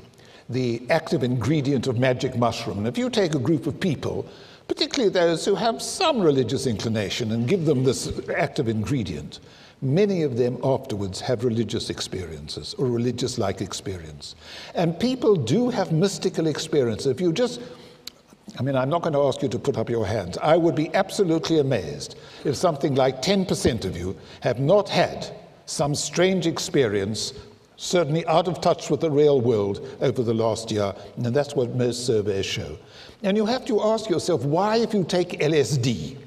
the 0.50 0.82
active 0.89 1.24
ingredient 1.24 1.88
of 1.88 1.98
magic 1.98 2.36
mushroom, 2.36 2.80
and 2.80 2.88
if 2.88 2.98
you 2.98 3.10
take 3.10 3.34
a 3.34 3.39
group 3.39 3.66
of 3.66 3.80
people, 3.80 4.26
particularly 4.68 5.10
those 5.10 5.46
who 5.46 5.56
have 5.56 5.82
some 5.82 6.20
religious 6.20 6.68
inclination, 6.68 7.32
and 7.32 7.48
give 7.48 7.66
them 7.66 7.86
this 7.86 8.12
active 8.36 8.68
ingredient, 8.68 9.39
many 9.82 10.24
of 10.24 10.38
them 10.38 10.58
afterwards 10.64 11.22
have 11.22 11.46
religious 11.46 11.89
experiences 11.89 12.74
or 12.76 12.88
religious 12.88 13.38
like 13.38 13.62
experience. 13.62 14.36
And 14.76 15.00
people 15.00 15.36
do 15.36 15.70
have 15.70 15.94
mystical 15.94 16.48
experiences. 16.48 17.08
If 17.08 17.22
you 17.22 17.32
just 17.32 17.62
I 18.60 18.64
mean, 18.64 18.76
I'm 18.76 18.89
not 18.89 19.02
going 19.02 19.14
to 19.14 19.22
ask 19.22 19.42
you 19.42 19.48
to 19.48 19.60
put 19.60 19.78
up 19.78 19.89
your 19.89 20.06
hands. 20.06 20.38
I 20.39 20.58
would 20.58 20.76
be 20.76 20.94
absolutely 20.94 21.60
amazed 21.60 22.18
if 22.44 22.58
something 22.58 22.96
like 22.96 23.22
10% 23.22 23.86
of 23.86 23.96
you 23.96 24.18
have 24.42 24.60
not 24.60 24.89
had 24.89 25.34
some 25.72 25.95
strange 25.95 26.47
experience, 26.47 27.34
certainly 27.78 28.26
out 28.28 28.47
of 28.47 28.59
touch 28.59 28.89
with 28.89 28.99
the 28.99 29.09
real 29.09 29.39
world 29.39 29.88
over 30.01 30.22
the 30.22 30.34
last 30.34 30.69
year, 30.69 30.93
and 31.15 31.26
that's 31.28 31.55
what 31.55 31.74
most 31.76 32.05
surveys 32.05 32.45
show. 32.45 32.78
And 33.24 33.38
you 33.38 33.45
have 33.45 33.63
to 33.65 33.82
ask 33.82 34.09
yourself, 34.09 34.43
why, 34.43 34.78
if 34.78 34.93
you 34.93 35.05
take 35.05 35.39
LSD, 35.39 36.17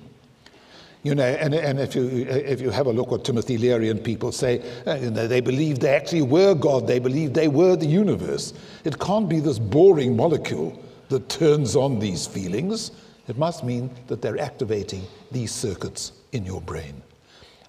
you 1.02 1.14
know, 1.14 1.24
and, 1.24 1.52
and 1.52 1.78
if, 1.78 1.94
you, 1.94 2.06
if 2.26 2.62
you 2.62 2.70
have 2.70 2.86
a 2.86 2.92
look 2.92 3.10
what 3.10 3.26
Timothy 3.26 3.58
Leary 3.58 3.90
and 3.90 4.02
people 4.02 4.32
say, 4.32 4.62
uh, 4.86 4.94
you 4.94 5.10
know, 5.10 5.28
they 5.28 5.42
believe 5.42 5.78
they 5.78 5.94
actually 5.94 6.22
were 6.22 6.54
God, 6.54 6.86
they 6.86 6.98
believe 6.98 7.34
they 7.34 7.48
were 7.48 7.76
the 7.76 7.86
universe. 7.86 8.54
It 8.84 8.98
can't 8.98 9.28
be 9.28 9.40
this 9.40 9.58
boring 9.58 10.16
molecule 10.16 10.82
that 11.10 11.28
turns 11.28 11.76
on 11.76 11.98
these 11.98 12.26
feelings. 12.26 12.92
It 13.28 13.36
must 13.36 13.62
mean 13.62 13.90
that 14.06 14.22
they're 14.22 14.40
activating 14.40 15.02
these 15.30 15.52
circuits 15.52 16.12
in 16.32 16.46
your 16.46 16.62
brain. 16.62 17.02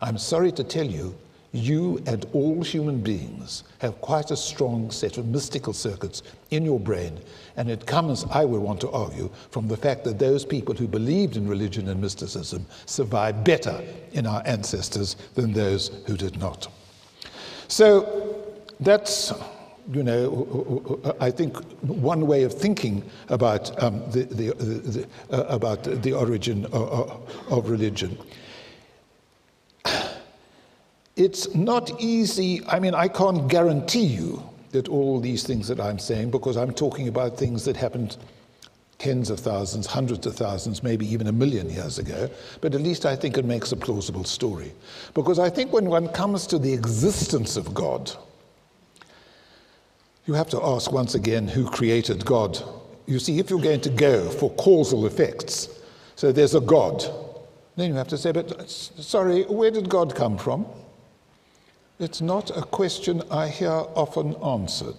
I'm 0.01 0.17
sorry 0.17 0.53
to 0.53 0.63
tell 0.63 0.85
you, 0.85 1.13
you 1.55 2.01
and 2.05 2.25
all 2.33 2.61
human 2.63 3.01
beings 3.01 3.63
have 3.79 3.99
quite 4.01 4.31
a 4.31 4.35
strong 4.35 4.91
set 4.91 5.17
of 5.17 5.27
mystical 5.27 5.73
circuits 5.73 6.23
in 6.51 6.65
your 6.65 6.79
brain, 6.79 7.19
and 7.57 7.69
it 7.69 7.85
comes, 7.85 8.25
I 8.25 8.45
would 8.45 8.61
want 8.61 8.81
to 8.81 8.91
argue, 8.91 9.29
from 9.51 9.67
the 9.67 9.77
fact 9.77 10.03
that 10.03 10.19
those 10.19 10.45
people 10.45 10.75
who 10.75 10.87
believed 10.87 11.37
in 11.37 11.47
religion 11.47 11.87
and 11.87 12.01
mysticism 12.01 12.65
survived 12.85 13.43
better 13.43 13.83
in 14.11 14.27
our 14.27 14.43
ancestors 14.45 15.15
than 15.35 15.53
those 15.53 15.89
who 16.05 16.17
did 16.17 16.37
not. 16.37 16.67
So 17.67 18.53
that's 18.79 19.33
you 19.91 20.03
know, 20.03 21.15
I 21.19 21.29
think 21.29 21.57
one 21.83 22.25
way 22.25 22.43
of 22.43 22.53
thinking 22.53 23.03
about 23.29 23.83
um, 23.83 23.99
the, 24.09 24.23
the, 24.23 24.53
the, 24.55 25.07
uh, 25.29 25.43
about 25.43 25.83
the 25.83 26.13
origin 26.13 26.65
of, 26.67 27.51
of 27.51 27.69
religion. 27.69 28.17
It's 31.15 31.53
not 31.55 32.01
easy. 32.01 32.61
I 32.67 32.79
mean, 32.79 32.93
I 32.93 33.07
can't 33.07 33.47
guarantee 33.47 34.05
you 34.05 34.43
that 34.71 34.89
all 34.89 35.21
these 35.21 35.43
things 35.43 35.67
that 35.69 35.79
I'm 35.79 35.97
saying, 35.97 36.31
because 36.31 36.57
I'm 36.57 36.73
talking 36.73 37.07
about 37.07 37.37
things 37.37 37.63
that 37.65 37.77
happened 37.77 38.17
tens 38.97 39.29
of 39.29 39.39
thousands, 39.39 39.85
hundreds 39.85 40.25
of 40.25 40.35
thousands, 40.35 40.83
maybe 40.83 41.05
even 41.05 41.27
a 41.27 41.31
million 41.31 41.69
years 41.69 41.99
ago, 41.99 42.29
but 42.61 42.73
at 42.73 42.81
least 42.81 43.05
I 43.05 43.15
think 43.15 43.37
it 43.37 43.45
makes 43.45 43.71
a 43.71 43.77
plausible 43.77 44.23
story. 44.23 44.73
Because 45.13 45.39
I 45.39 45.49
think 45.49 45.71
when 45.71 45.85
one 45.85 46.07
comes 46.09 46.47
to 46.47 46.59
the 46.59 46.73
existence 46.73 47.57
of 47.57 47.73
God, 47.73 48.11
you 50.25 50.33
have 50.33 50.49
to 50.49 50.63
ask 50.63 50.91
once 50.91 51.15
again 51.15 51.47
who 51.47 51.69
created 51.69 52.25
God. 52.25 52.57
You 53.05 53.19
see, 53.19 53.37
if 53.39 53.49
you're 53.49 53.61
going 53.61 53.81
to 53.81 53.89
go 53.89 54.29
for 54.29 54.49
causal 54.51 55.05
effects, 55.05 55.69
so 56.15 56.31
there's 56.31 56.55
a 56.55 56.61
God, 56.61 57.03
then 57.75 57.89
you 57.89 57.95
have 57.95 58.07
to 58.07 58.17
say, 58.17 58.31
but 58.31 58.69
sorry, 58.69 59.43
where 59.43 59.71
did 59.71 59.87
God 59.89 60.15
come 60.15 60.37
from? 60.37 60.65
It's 61.97 62.19
not 62.19 62.55
a 62.55 62.61
question 62.61 63.21
I 63.31 63.47
hear 63.47 63.69
often 63.69 64.35
answered. 64.43 64.97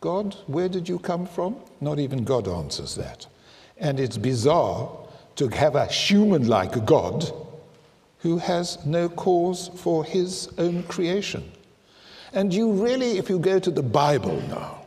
God, 0.00 0.34
where 0.46 0.68
did 0.68 0.88
you 0.88 0.98
come 0.98 1.26
from? 1.26 1.56
Not 1.80 1.98
even 1.98 2.24
God 2.24 2.48
answers 2.48 2.94
that. 2.94 3.26
And 3.76 4.00
it's 4.00 4.16
bizarre 4.16 4.90
to 5.36 5.48
have 5.48 5.76
a 5.76 5.84
human 5.84 6.48
like 6.48 6.86
God 6.86 7.30
who 8.20 8.38
has 8.38 8.84
no 8.86 9.10
cause 9.10 9.68
for 9.76 10.04
his 10.04 10.48
own 10.56 10.84
creation. 10.84 11.52
And 12.32 12.52
you 12.52 12.72
really, 12.72 13.18
if 13.18 13.28
you 13.28 13.38
go 13.38 13.58
to 13.58 13.70
the 13.70 13.82
Bible 13.82 14.40
now, 14.48 14.86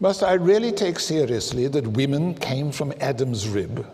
must 0.00 0.24
I 0.24 0.32
really 0.32 0.72
take 0.72 0.98
seriously 0.98 1.68
that 1.68 1.86
women 1.86 2.34
came 2.34 2.72
from 2.72 2.92
Adam's 2.98 3.48
rib? 3.48 3.86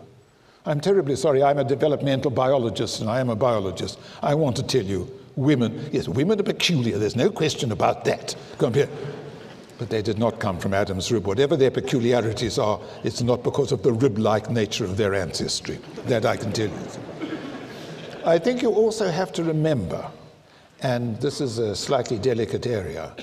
I'm 0.65 0.79
terribly 0.79 1.15
sorry, 1.15 1.43
I'm 1.43 1.59
a 1.59 1.63
developmental 1.63 2.31
biologist 2.31 2.99
and 2.99 3.09
I 3.11 3.19
am 3.19 3.29
a 3.29 3.35
biologist. 3.35 3.99
I 4.23 4.33
want 4.33 4.55
to 4.55 4.63
tell 4.63 4.83
you 4.83 5.18
women. 5.35 5.89
Yes, 5.91 6.07
women 6.07 6.39
are 6.39 6.43
peculiar, 6.43 6.97
there's 6.97 7.15
no 7.15 7.29
question 7.29 7.71
about 7.71 8.05
that. 8.05 8.35
But 9.77 9.89
they 9.89 10.01
did 10.01 10.19
not 10.19 10.39
come 10.39 10.59
from 10.59 10.73
Adam's 10.73 11.09
rib. 11.09 11.25
Whatever 11.25 11.55
their 11.55 11.71
peculiarities 11.71 12.59
are, 12.59 12.81
it's 13.05 13.21
not 13.21 13.43
because 13.43 13.71
of 13.71 13.81
the 13.81 13.93
rib 13.93 14.17
like 14.17 14.49
nature 14.49 14.83
of 14.83 14.97
their 14.97 15.15
ancestry. 15.15 15.79
That 16.05 16.25
I 16.25 16.35
can 16.35 16.51
tell 16.51 16.67
you. 16.67 16.87
I 18.25 18.37
think 18.37 18.61
you 18.61 18.71
also 18.71 19.09
have 19.09 19.31
to 19.33 19.43
remember, 19.43 20.05
and 20.81 21.19
this 21.21 21.39
is 21.39 21.59
a 21.59 21.75
slightly 21.75 22.19
delicate 22.19 22.67
area, 22.67 23.15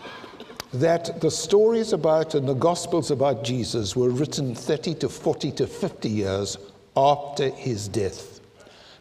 that 0.73 1.21
the 1.21 1.31
stories 1.31 1.93
about 1.93 2.35
and 2.35 2.49
the 2.49 2.55
Gospels 2.55 3.11
about 3.11 3.45
Jesus 3.45 3.95
were 3.95 4.09
written 4.09 4.55
30 4.55 4.95
to 4.95 5.09
40 5.09 5.53
to 5.53 5.67
50 5.67 6.09
years 6.09 6.57
after 6.97 7.51
his 7.51 7.89
death. 7.89 8.36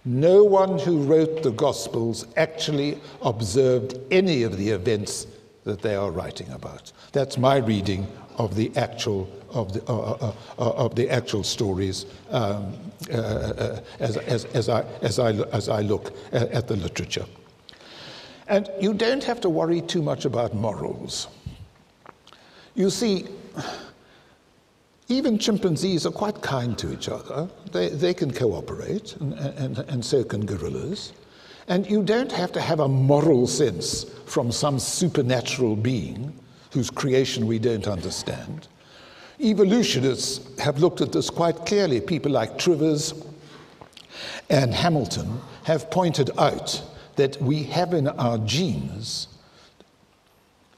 No 0.05 0.43
one 0.43 0.77
who 0.77 1.03
wrote 1.03 1.41
the 1.41 1.51
Gospels 1.51 2.27
actually 2.37 2.99
observed 3.23 3.97
any 4.11 4.43
of 4.43 4.57
the 4.57 4.69
events 4.69 5.25
that 5.63 5.81
they 5.81 5.95
are 5.95 6.11
writing 6.11 6.49
about. 6.51 6.91
That's 7.11 7.37
my 7.37 7.57
reading 7.57 8.07
of 8.37 8.55
the 8.55 8.71
actual 8.75 9.27
of 9.55 9.73
the, 9.73 9.83
uh, 9.89 9.93
uh, 9.95 10.33
uh, 10.59 10.71
of 10.71 10.95
the 10.95 11.09
actual 11.09 11.43
stories 11.43 12.05
um, 12.29 12.73
uh, 13.09 13.15
uh, 13.15 13.79
as, 13.99 14.17
as, 14.17 14.45
as, 14.45 14.69
I, 14.69 14.81
as, 15.01 15.17
I, 15.17 15.31
as 15.31 15.69
I 15.69 15.81
look 15.81 16.13
at, 16.33 16.51
at 16.51 16.67
the 16.67 16.75
literature. 16.75 17.25
And 18.47 18.69
you 18.79 18.93
don't 18.93 19.23
have 19.23 19.41
to 19.41 19.49
worry 19.49 19.81
too 19.81 20.01
much 20.01 20.25
about 20.25 20.53
morals. 20.53 21.27
You 22.75 22.89
see, 22.89 23.27
even 25.07 25.37
chimpanzees 25.37 26.05
are 26.05 26.11
quite 26.11 26.41
kind 26.41 26.77
to 26.79 26.91
each 26.91 27.09
other. 27.09 27.47
They, 27.71 27.89
they 27.89 28.13
can 28.13 28.31
cooperate, 28.31 29.15
and, 29.17 29.33
and, 29.33 29.77
and 29.77 30.03
so 30.03 30.23
can 30.23 30.45
gorillas. 30.45 31.13
And 31.67 31.89
you 31.89 32.03
don't 32.03 32.31
have 32.31 32.51
to 32.53 32.61
have 32.61 32.79
a 32.79 32.87
moral 32.87 33.47
sense 33.47 34.05
from 34.25 34.51
some 34.51 34.79
supernatural 34.79 35.75
being 35.75 36.33
whose 36.71 36.89
creation 36.89 37.47
we 37.47 37.59
don't 37.59 37.87
understand. 37.87 38.67
Evolutionists 39.39 40.59
have 40.59 40.79
looked 40.79 41.01
at 41.01 41.11
this 41.11 41.29
quite 41.29 41.65
clearly. 41.65 42.01
People 42.01 42.31
like 42.31 42.57
Trivers 42.57 43.13
and 44.49 44.73
Hamilton 44.73 45.39
have 45.63 45.89
pointed 45.91 46.31
out 46.37 46.81
that 47.15 47.41
we 47.41 47.63
have 47.63 47.93
in 47.93 48.07
our 48.07 48.37
genes, 48.39 49.27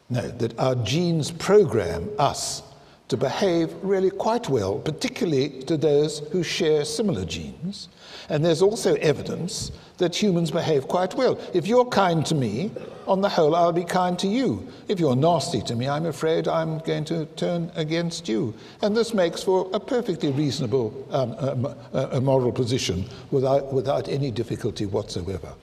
no, 0.09 0.27
that 0.29 0.57
our 0.59 0.75
genes 0.75 1.31
program 1.31 2.09
us 2.17 2.61
to 3.07 3.17
behave 3.17 3.73
really 3.81 4.09
quite 4.09 4.49
well, 4.49 4.79
particularly 4.79 5.49
to 5.63 5.77
those 5.77 6.19
who 6.31 6.43
share 6.43 6.83
similar 6.83 7.23
genes. 7.23 7.87
And 8.29 8.43
there's 8.43 8.61
also 8.61 8.95
evidence 8.95 9.71
that 9.97 10.15
humans 10.15 10.51
behave 10.51 10.87
quite 10.87 11.15
well. 11.15 11.39
If 11.53 11.67
you're 11.67 11.85
kind 11.85 12.25
to 12.25 12.35
me, 12.35 12.71
on 13.07 13.21
the 13.21 13.29
whole, 13.29 13.55
I'll 13.55 13.71
be 13.71 13.85
kind 13.85 14.19
to 14.19 14.27
you. 14.27 14.67
If 14.89 14.99
you're 14.99 15.15
nasty 15.15 15.61
to 15.61 15.75
me, 15.75 15.87
I'm 15.87 16.05
afraid 16.05 16.47
I'm 16.47 16.79
going 16.79 17.05
to 17.05 17.25
turn 17.37 17.71
against 17.75 18.27
you. 18.27 18.53
And 18.81 18.95
this 18.95 19.13
makes 19.13 19.41
for 19.41 19.69
a 19.73 19.79
perfectly 19.79 20.31
reasonable 20.31 21.07
um, 21.11 21.65
a, 21.93 22.17
a 22.17 22.21
moral 22.21 22.51
position 22.51 23.05
without, 23.31 23.71
without 23.71 24.09
any 24.09 24.29
difficulty 24.29 24.85
whatsoever. 24.85 25.53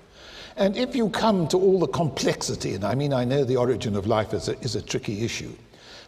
And 0.57 0.77
if 0.77 0.97
you 0.97 1.11
come 1.11 1.47
to 1.49 1.59
all 1.59 1.79
the 1.79 1.89
complexity, 1.89 2.75
and 2.75 2.85
I 2.85 2.95
mean, 2.95 3.13
I 3.13 3.25
know 3.25 3.45
the 3.45 3.57
origin 3.57 3.97
of 3.97 4.07
life 4.07 4.33
is 4.33 4.49
a, 4.49 4.59
is 4.61 4.77
a 4.77 4.83
tricky 4.83 5.25
issue, 5.25 5.53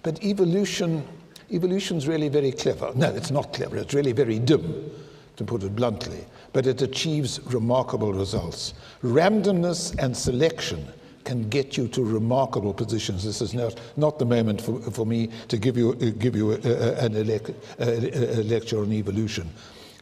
but 0.03 0.22
evolution, 0.22 1.07
evolution's 1.51 2.07
really 2.09 2.28
very 2.28 2.53
clever. 2.53 2.92
No, 2.94 3.11
it's 3.14 3.30
not 3.30 3.53
clever, 3.53 3.76
it's 3.76 3.94
really 3.94 4.12
very 4.12 4.38
dim, 4.38 4.90
to 5.36 5.44
put 5.44 5.62
it 5.62 5.74
bluntly 5.76 6.24
but 6.57 6.66
it 6.66 6.80
achieves 6.80 7.38
remarkable 7.53 8.14
results. 8.14 8.72
Randomness 9.03 9.94
and 9.99 10.16
selection 10.16 10.88
can 11.22 11.51
get 11.51 11.76
you 11.76 11.86
to 11.88 12.03
remarkable 12.03 12.72
positions. 12.72 13.22
This 13.22 13.42
is 13.42 13.53
not, 13.53 13.78
not 13.99 14.18
the 14.18 14.24
moment 14.24 14.62
for, 14.62 14.80
for 14.90 15.05
me 15.05 15.28
to 15.49 15.59
give 15.59 15.76
you, 15.76 15.90
uh, 15.90 16.12
give 16.18 16.34
you 16.34 16.53
uh, 16.53 16.55
uh, 16.55 16.97
a, 16.99 17.05
a, 17.05 17.11
elec- 17.11 17.55
a, 17.78 18.40
a 18.40 18.42
lecture 18.44 18.80
on 18.80 18.90
evolution. 18.90 19.51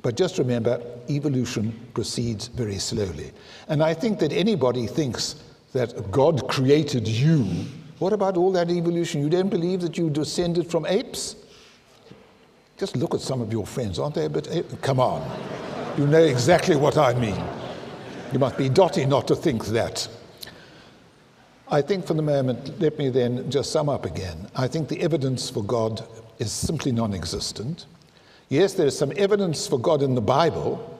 But 0.00 0.16
just 0.16 0.38
remember, 0.38 0.80
evolution 1.10 1.76
proceeds 1.92 2.46
very 2.46 2.78
slowly. 2.78 3.32
And 3.66 3.82
I 3.82 3.92
think 3.92 4.20
that 4.20 4.32
anybody 4.32 4.86
thinks 4.86 5.42
that 5.72 6.12
God 6.12 6.46
created 6.46 7.08
you. 7.08 7.64
What 8.04 8.12
about 8.12 8.36
all 8.36 8.52
that 8.52 8.70
evolution? 8.70 9.22
You 9.22 9.30
don't 9.30 9.48
believe 9.48 9.80
that 9.80 9.96
you 9.96 10.10
descended 10.10 10.70
from 10.70 10.84
apes? 10.84 11.36
Just 12.76 12.98
look 12.98 13.14
at 13.14 13.22
some 13.22 13.40
of 13.40 13.50
your 13.50 13.64
friends, 13.64 13.98
aren't 13.98 14.16
they 14.16 14.28
But? 14.28 14.46
Come 14.82 15.00
on. 15.00 15.26
You 15.96 16.06
know 16.06 16.22
exactly 16.22 16.76
what 16.76 16.98
I 16.98 17.14
mean. 17.14 17.42
You 18.30 18.38
must 18.38 18.58
be 18.58 18.68
dotty 18.68 19.06
not 19.06 19.26
to 19.28 19.34
think 19.34 19.64
that. 19.68 20.06
I 21.68 21.80
think 21.80 22.06
for 22.06 22.12
the 22.12 22.20
moment, 22.20 22.78
let 22.78 22.98
me 22.98 23.08
then 23.08 23.50
just 23.50 23.72
sum 23.72 23.88
up 23.88 24.04
again. 24.04 24.50
I 24.54 24.68
think 24.68 24.88
the 24.88 25.00
evidence 25.00 25.48
for 25.48 25.64
God 25.64 26.06
is 26.38 26.52
simply 26.52 26.92
non 26.92 27.14
existent. 27.14 27.86
Yes, 28.50 28.74
there 28.74 28.88
is 28.88 28.98
some 28.98 29.14
evidence 29.16 29.66
for 29.66 29.78
God 29.78 30.02
in 30.02 30.14
the 30.14 30.20
Bible, 30.20 30.93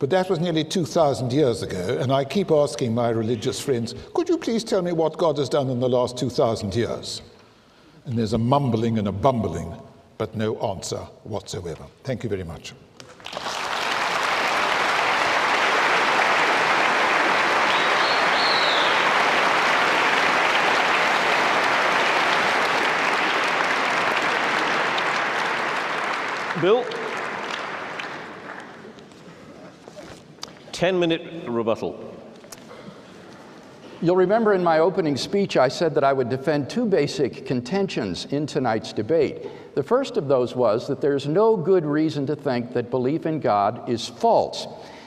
but 0.00 0.08
that 0.08 0.30
was 0.30 0.40
nearly 0.40 0.64
2,000 0.64 1.30
years 1.30 1.62
ago, 1.62 1.98
and 2.00 2.10
I 2.10 2.24
keep 2.24 2.50
asking 2.50 2.94
my 2.94 3.10
religious 3.10 3.60
friends, 3.60 3.94
could 4.14 4.30
you 4.30 4.38
please 4.38 4.64
tell 4.64 4.80
me 4.80 4.92
what 4.92 5.18
God 5.18 5.36
has 5.36 5.50
done 5.50 5.68
in 5.68 5.78
the 5.78 5.90
last 5.90 6.16
2,000 6.16 6.74
years? 6.74 7.20
And 8.06 8.18
there's 8.18 8.32
a 8.32 8.38
mumbling 8.38 8.98
and 8.98 9.08
a 9.08 9.12
bumbling, 9.12 9.74
but 10.16 10.34
no 10.34 10.58
answer 10.60 11.00
whatsoever. 11.24 11.84
Thank 12.02 12.24
you 12.24 12.30
very 12.30 12.44
much. 12.44 12.72
Bill? 26.62 26.99
10 30.80 30.98
minute 30.98 31.46
rebuttal. 31.46 31.94
You'll 34.00 34.16
remember 34.16 34.54
in 34.54 34.64
my 34.64 34.78
opening 34.78 35.14
speech, 35.14 35.58
I 35.58 35.68
said 35.68 35.94
that 35.94 36.04
I 36.04 36.14
would 36.14 36.30
defend 36.30 36.70
two 36.70 36.86
basic 36.86 37.44
contentions 37.44 38.24
in 38.30 38.46
tonight's 38.46 38.94
debate. 38.94 39.46
The 39.74 39.82
first 39.82 40.16
of 40.16 40.26
those 40.26 40.56
was 40.56 40.88
that 40.88 41.02
there's 41.02 41.26
no 41.26 41.54
good 41.54 41.84
reason 41.84 42.26
to 42.28 42.34
think 42.34 42.72
that 42.72 42.90
belief 42.90 43.26
in 43.26 43.40
God 43.40 43.90
is 43.90 44.08
false. 44.08 44.66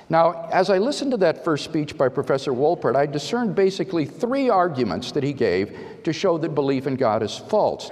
Now, 0.10 0.48
as 0.52 0.70
I 0.70 0.78
listened 0.78 1.10
to 1.10 1.18
that 1.18 1.44
first 1.44 1.64
speech 1.64 1.98
by 1.98 2.08
Professor 2.08 2.52
Wolpert, 2.52 2.96
I 2.96 3.08
discerned 3.08 3.56
basically 3.56 4.06
three 4.06 4.52
arguments 4.52 5.12
that 5.14 5.24
he 5.24 5.34
gave 5.34 5.76
to 6.04 6.14
show 6.14 6.38
that 6.38 6.54
belief 6.54 6.86
in 6.86 6.98
God 6.98 7.24
is 7.24 7.36
false. 7.36 7.90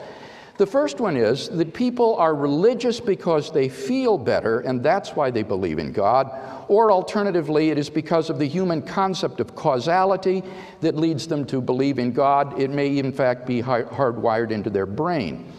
The 0.62 0.68
first 0.68 0.99
one 0.99 1.18
is 1.18 1.49
that 1.49 1.74
people 1.74 2.16
are 2.18 2.36
religious 2.36 2.99
because 2.99 3.51
they 3.51 3.68
feel 3.68 4.16
better, 4.16 4.59
and 4.59 4.84
that's 4.84 5.16
why 5.16 5.32
they 5.32 5.41
believe 5.41 5.80
in 5.80 5.91
God. 5.91 6.30
Or 6.68 6.91
alternatively, 6.91 7.72
it 7.72 7.80
is 7.80 7.89
because 7.89 8.30
of 8.30 8.38
the 8.38 8.45
human 8.45 8.84
concept 8.84 9.39
of 9.39 9.55
causality 9.55 10.43
that 10.82 10.95
leads 10.95 11.26
them 11.26 11.45
to 11.45 11.62
believe 11.62 11.97
in 11.97 12.12
God. 12.12 12.62
It 12.62 12.70
may, 12.70 12.99
in 12.99 13.12
fact, 13.12 13.47
be 13.47 13.64
hardwired 13.64 14.51
into 14.51 14.70
their 14.70 14.86
brain. 14.86 15.51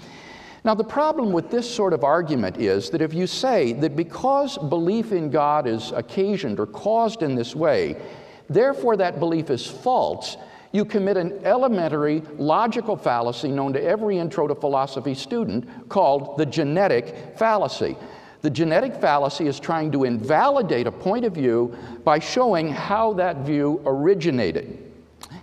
Now, 0.62 0.76
the 0.76 0.84
problem 0.84 1.32
with 1.32 1.50
this 1.50 1.68
sort 1.68 1.94
of 1.94 2.05
argument 2.05 2.59
is 2.59 2.88
that 2.90 3.03
if 3.03 3.12
you 3.12 3.26
say 3.26 3.72
that 3.72 3.96
because 3.96 4.57
belief 4.57 5.11
in 5.11 5.30
God 5.30 5.66
is 5.66 5.90
occasioned 5.90 6.61
or 6.61 6.66
caused 6.66 7.24
in 7.24 7.34
this 7.34 7.57
way, 7.57 8.00
therefore 8.48 8.96
that 8.98 9.18
belief 9.18 9.50
is 9.50 9.66
false, 9.66 10.36
you 10.72 10.84
commit 10.84 11.16
an 11.16 11.38
elementary 11.44 12.22
logical 12.38 12.96
fallacy 12.96 13.48
known 13.48 13.72
to 13.74 13.82
every 13.82 14.18
intro 14.18 14.48
to 14.48 14.54
philosophy 14.54 15.14
student 15.14 15.88
called 15.88 16.38
the 16.38 16.46
genetic 16.46 17.36
fallacy. 17.36 17.96
The 18.40 18.50
genetic 18.50 18.96
fallacy 18.96 19.46
is 19.46 19.60
trying 19.60 19.92
to 19.92 20.04
invalidate 20.04 20.86
a 20.86 20.92
point 20.92 21.24
of 21.24 21.34
view 21.34 21.76
by 22.04 22.18
showing 22.18 22.68
how 22.68 23.12
that 23.14 23.38
view 23.38 23.80
originated. 23.86 24.88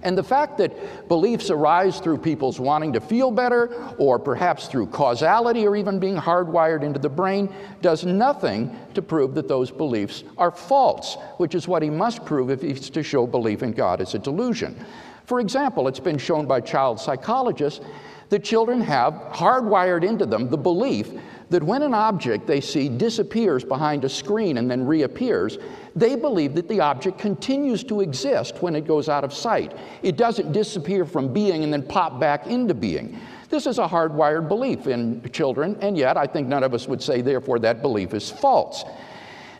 And 0.02 0.18
the 0.18 0.24
fact 0.24 0.58
that 0.60 1.08
beliefs 1.08 1.50
arise 1.50 2.00
through 2.00 2.20
people's 2.20 2.60
wanting 2.60 2.94
to 2.94 3.02
feel 3.02 3.32
better, 3.32 3.74
or 3.98 4.18
perhaps 4.18 4.68
through 4.68 4.88
causality, 4.88 5.68
or 5.68 5.76
even 5.76 6.00
being 6.00 6.16
hardwired 6.16 6.84
into 6.84 7.00
the 7.00 7.10
brain, 7.10 7.54
does 7.82 8.06
nothing 8.06 8.76
to 8.94 9.02
prove 9.02 9.36
that 9.36 9.48
those 9.48 9.72
beliefs 9.72 10.24
are 10.38 10.52
false, 10.52 11.18
which 11.38 11.54
is 11.54 11.68
what 11.68 11.84
he 11.84 11.90
must 11.90 12.26
prove 12.26 12.50
if 12.50 12.62
he's 12.62 12.90
to 12.90 13.04
show 13.04 13.28
belief 13.28 13.62
in 13.62 13.74
God 13.74 14.00
as 14.00 14.14
a 14.16 14.20
delusion. 14.20 14.86
For 15.30 15.40
example, 15.40 15.88
it's 15.88 16.00
been 16.00 16.18
shown 16.18 16.48
by 16.48 16.60
child 16.60 17.00
psychologists 17.00 17.86
that 18.30 18.44
children 18.44 18.82
have 18.82 19.14
hardwired 19.32 20.04
into 20.04 20.26
them 20.26 20.50
the 20.50 20.58
belief 20.58 21.12
that 21.52 21.62
when 21.62 21.84
an 21.84 21.94
object 21.94 22.48
they 22.48 22.60
see 22.60 22.90
disappears 22.90 23.64
behind 23.64 24.04
a 24.04 24.10
screen 24.10 24.58
and 24.58 24.72
then 24.72 24.88
reappears, 24.88 25.60
they 25.96 26.16
believe 26.16 26.56
that 26.56 26.68
the 26.68 26.80
object 26.80 27.20
continues 27.20 27.84
to 27.84 28.02
exist 28.02 28.64
when 28.64 28.76
it 28.76 28.88
goes 28.88 29.08
out 29.08 29.24
of 29.24 29.32
sight. 29.32 29.78
It 30.02 30.18
doesn't 30.18 30.52
disappear 30.52 31.06
from 31.06 31.32
being 31.32 31.64
and 31.64 31.72
then 31.72 31.84
pop 31.84 32.20
back 32.20 32.48
into 32.48 32.74
being. 32.74 33.16
This 33.50 33.68
is 33.68 33.78
a 33.78 33.88
hardwired 33.88 34.48
belief 34.48 34.88
in 34.88 35.22
children, 35.32 35.78
and 35.82 35.96
yet 35.96 36.18
I 36.18 36.26
think 36.26 36.48
none 36.48 36.64
of 36.64 36.74
us 36.74 36.88
would 36.88 37.04
say, 37.04 37.22
therefore, 37.22 37.60
that 37.60 37.84
belief 37.84 38.16
is 38.16 38.32
false. 38.32 38.84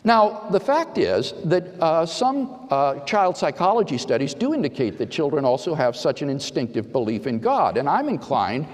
Now, 0.02 0.48
the 0.50 0.60
fact 0.60 0.96
is 0.96 1.34
that 1.44 1.78
uh, 1.80 2.06
some 2.06 2.66
uh, 2.70 3.00
child 3.00 3.36
psychology 3.36 3.98
studies 3.98 4.32
do 4.32 4.54
indicate 4.54 4.96
that 4.98 5.10
children 5.10 5.44
also 5.44 5.74
have 5.74 5.94
such 5.94 6.22
an 6.22 6.30
instinctive 6.30 6.90
belief 6.90 7.26
in 7.26 7.38
God, 7.38 7.76
and 7.76 7.88
I'm 7.88 8.08
inclined 8.08 8.66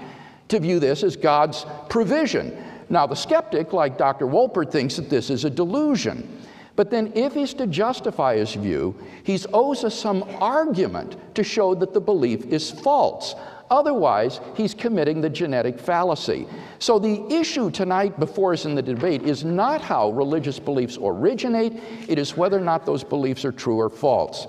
to 0.47 0.59
view 0.59 0.79
this 0.79 1.03
as 1.03 1.17
God's 1.17 1.65
provision. 1.89 2.57
Now, 2.89 3.05
the 3.05 3.15
skeptic, 3.15 3.73
like 3.73 3.97
Dr. 3.97 4.25
Wolpert, 4.25 4.71
thinks 4.71 4.95
that 4.95 5.09
this 5.09 5.29
is 5.29 5.43
a 5.43 5.49
delusion. 5.49 6.45
But 6.77 6.91
then, 6.91 7.11
if 7.15 7.33
he's 7.33 7.53
to 7.55 7.67
justify 7.67 8.37
his 8.37 8.53
view, 8.53 8.95
he 9.23 9.37
owes 9.51 9.83
us 9.83 9.95
some 9.95 10.23
argument 10.39 11.17
to 11.35 11.43
show 11.43 11.75
that 11.75 11.93
the 11.93 11.99
belief 11.99 12.45
is 12.45 12.71
false. 12.71 13.35
Otherwise, 13.69 14.39
he's 14.55 14.73
committing 14.73 15.19
the 15.19 15.29
genetic 15.29 15.79
fallacy. 15.79 16.47
So, 16.79 16.99
the 16.99 17.25
issue 17.33 17.69
tonight 17.69 18.19
before 18.19 18.53
us 18.53 18.65
in 18.65 18.75
the 18.75 18.81
debate 18.81 19.23
is 19.23 19.43
not 19.43 19.81
how 19.81 20.11
religious 20.11 20.57
beliefs 20.57 20.97
originate, 21.01 21.73
it 22.07 22.17
is 22.17 22.37
whether 22.37 22.57
or 22.57 22.61
not 22.61 22.85
those 22.85 23.03
beliefs 23.03 23.43
are 23.43 23.51
true 23.51 23.77
or 23.77 23.89
false. 23.89 24.47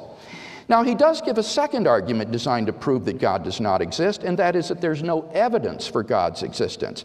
Now, 0.69 0.83
he 0.83 0.95
does 0.95 1.23
give 1.23 1.39
a 1.39 1.43
second 1.43 1.87
argument 1.87 2.31
designed 2.31 2.67
to 2.67 2.73
prove 2.73 3.07
that 3.07 3.19
God 3.19 3.43
does 3.43 3.59
not 3.59 3.81
exist, 3.81 4.23
and 4.23 4.39
that 4.39 4.55
is 4.55 4.69
that 4.69 4.81
there's 4.81 5.03
no 5.03 5.29
evidence 5.33 5.87
for 5.87 6.03
God's 6.03 6.43
existence. 6.43 7.05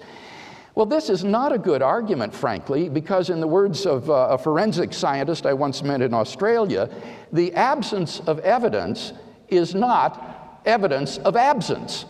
Well, 0.76 0.86
this 0.86 1.10
is 1.10 1.24
not 1.24 1.52
a 1.54 1.58
good 1.58 1.82
argument, 1.82 2.34
frankly, 2.34 2.90
because, 2.90 3.30
in 3.30 3.40
the 3.40 3.48
words 3.48 3.86
of 3.86 4.10
uh, 4.10 4.30
a 4.32 4.38
forensic 4.38 4.92
scientist 4.92 5.46
I 5.46 5.54
once 5.54 5.82
met 5.82 6.02
in 6.02 6.14
Australia, 6.14 6.90
the 7.32 7.54
absence 7.54 8.20
of 8.22 8.40
evidence 8.40 9.14
is 9.50 9.74
not 9.74 10.43
evidence 10.66 11.18
of 11.20 11.36
absence. 11.36 12.06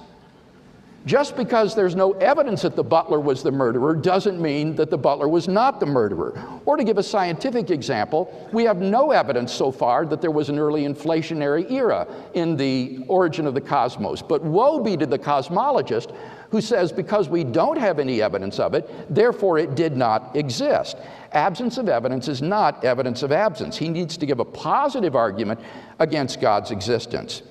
Just 1.06 1.36
because 1.36 1.76
there's 1.76 1.98
no 1.98 2.14
evidence 2.14 2.62
that 2.62 2.78
the 2.78 2.84
butler 2.84 3.20
was 3.20 3.44
the 3.44 3.52
murderer 3.52 3.94
doesn't 3.94 4.42
mean 4.42 4.74
that 4.76 4.90
the 4.90 4.98
butler 4.98 5.28
was 5.28 5.50
not 5.50 5.82
the 5.82 5.86
murderer. 5.86 6.42
Or 6.66 6.78
to 6.78 6.84
give 6.86 6.98
a 6.98 7.04
scientific 7.04 7.72
example, 7.72 8.50
we 8.54 8.64
have 8.64 8.78
no 8.78 9.12
evidence 9.12 9.52
so 9.52 9.70
far 9.70 10.06
that 10.06 10.22
there 10.22 10.32
was 10.32 10.48
an 10.48 10.58
early 10.58 10.84
inflationary 10.84 11.70
era 11.70 12.08
in 12.36 12.56
the 12.56 13.04
origin 13.10 13.46
of 13.46 13.54
the 13.54 13.60
cosmos. 13.60 14.22
But 14.22 14.44
woe 14.44 14.80
be 14.80 14.96
to 14.96 15.06
the 15.06 15.20
cosmologist 15.20 16.16
who 16.52 16.62
says 16.62 16.94
because 16.94 17.28
we 17.28 17.44
don't 17.44 17.78
have 17.78 18.00
any 18.00 18.22
evidence 18.22 18.58
of 18.58 18.74
it, 18.74 18.90
therefore 19.14 19.58
it 19.58 19.76
did 19.76 19.98
not 19.98 20.34
exist. 20.38 20.96
Absence 21.34 21.78
of 21.78 21.90
evidence 21.90 22.30
is 22.30 22.42
not 22.42 22.82
evidence 22.86 23.24
of 23.24 23.34
absence. 23.34 23.76
He 23.76 23.90
needs 23.90 24.16
to 24.16 24.26
give 24.26 24.40
a 24.40 24.46
positive 24.46 25.18
argument 25.18 25.60
against 26.00 26.40
God's 26.40 26.72
existence. 26.72 27.42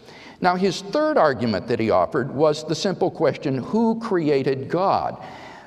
Now, 0.43 0.57
his 0.57 0.83
third 0.83 1.17
argument 1.17 1.69
that 1.69 1.79
he 1.79 1.91
offered 1.91 2.35
was 2.35 2.67
the 2.67 2.75
simple 2.75 3.13
question 3.13 3.59
who 3.59 4.01
created 4.01 4.69
God? 4.69 5.23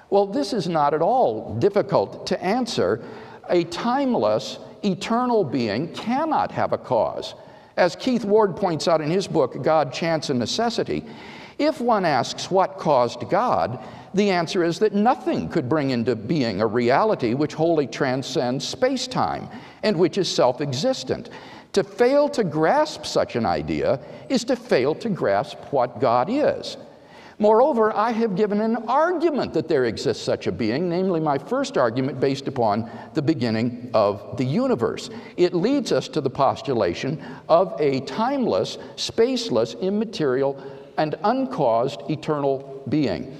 Well, 0.10 0.28
this 0.28 0.52
is 0.52 0.68
not 0.68 0.94
at 0.94 1.02
all 1.02 1.56
difficult 1.56 2.28
to 2.28 2.44
answer. 2.44 3.02
A 3.50 3.64
timeless, 3.64 4.60
eternal 4.84 5.46
being 5.46 5.94
cannot 5.94 6.52
have 6.52 6.74
a 6.74 6.78
cause. 6.78 7.36
As 7.78 7.96
Keith 7.96 8.26
Ward 8.26 8.58
points 8.58 8.88
out 8.88 9.02
in 9.02 9.10
his 9.10 9.28
book, 9.28 9.64
God, 9.64 9.94
Chance, 9.94 10.30
and 10.30 10.40
Necessity, 10.40 11.06
if 11.58 11.80
one 11.80 12.04
asks 12.04 12.52
what 12.52 12.78
caused 12.78 13.30
God, 13.30 13.80
the 14.14 14.30
answer 14.30 14.64
is 14.64 14.80
that 14.80 14.94
nothing 14.94 15.48
could 15.48 15.70
bring 15.70 15.92
into 15.92 16.16
being 16.16 16.62
a 16.62 16.68
reality 16.68 17.34
which 17.34 17.54
wholly 17.54 17.88
transcends 17.88 18.68
space 18.68 19.08
time 19.08 19.50
and 19.84 19.98
which 19.98 20.18
is 20.18 20.34
self 20.34 20.60
existent. 20.60 21.30
To 21.76 21.84
fail 21.84 22.30
to 22.30 22.46
grasp 22.46 23.06
such 23.06 23.36
an 23.36 23.46
idea 23.46 24.00
is 24.30 24.46
to 24.46 24.56
fail 24.56 24.96
to 24.96 25.10
grasp 25.10 25.58
what 25.72 26.00
God 26.00 26.30
is. 26.30 26.78
Moreover, 27.38 27.94
I 27.94 28.12
have 28.12 28.38
given 28.38 28.62
an 28.62 28.78
argument 28.88 29.54
that 29.56 29.68
there 29.68 29.84
exists 29.84 30.24
such 30.24 30.48
a 30.48 30.54
being, 30.54 30.88
namely 30.88 31.20
my 31.20 31.38
first 31.38 31.78
argument 31.78 32.22
based 32.22 32.48
upon 32.48 32.90
the 33.14 33.22
beginning 33.22 33.90
of 33.94 34.38
the 34.38 34.46
universe. 34.46 35.10
It 35.36 35.54
leads 35.54 35.92
us 35.92 36.08
to 36.08 36.22
the 36.22 36.30
postulation 36.30 37.22
of 37.50 37.76
a 37.82 38.00
timeless, 38.06 38.78
spaceless, 38.96 39.78
immaterial, 39.82 40.56
and 40.98 41.16
uncaused 41.26 42.10
eternal 42.10 42.86
being. 42.88 43.38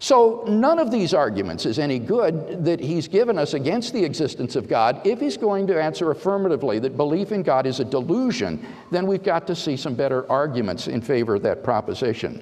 So, 0.00 0.44
none 0.46 0.78
of 0.78 0.92
these 0.92 1.12
arguments 1.12 1.66
is 1.66 1.80
any 1.80 1.98
good 1.98 2.64
that 2.64 2.78
he's 2.78 3.08
given 3.08 3.36
us 3.36 3.54
against 3.54 3.92
the 3.92 4.04
existence 4.04 4.54
of 4.54 4.68
God. 4.68 5.04
If 5.04 5.18
he's 5.18 5.36
going 5.36 5.66
to 5.66 5.82
answer 5.82 6.12
affirmatively 6.12 6.78
that 6.80 6.96
belief 6.96 7.32
in 7.32 7.42
God 7.42 7.66
is 7.66 7.80
a 7.80 7.84
delusion, 7.84 8.64
then 8.92 9.08
we've 9.08 9.24
got 9.24 9.46
to 9.48 9.56
see 9.56 9.76
some 9.76 9.94
better 9.94 10.30
arguments 10.30 10.86
in 10.86 11.00
favor 11.00 11.34
of 11.34 11.42
that 11.42 11.64
proposition. 11.64 12.40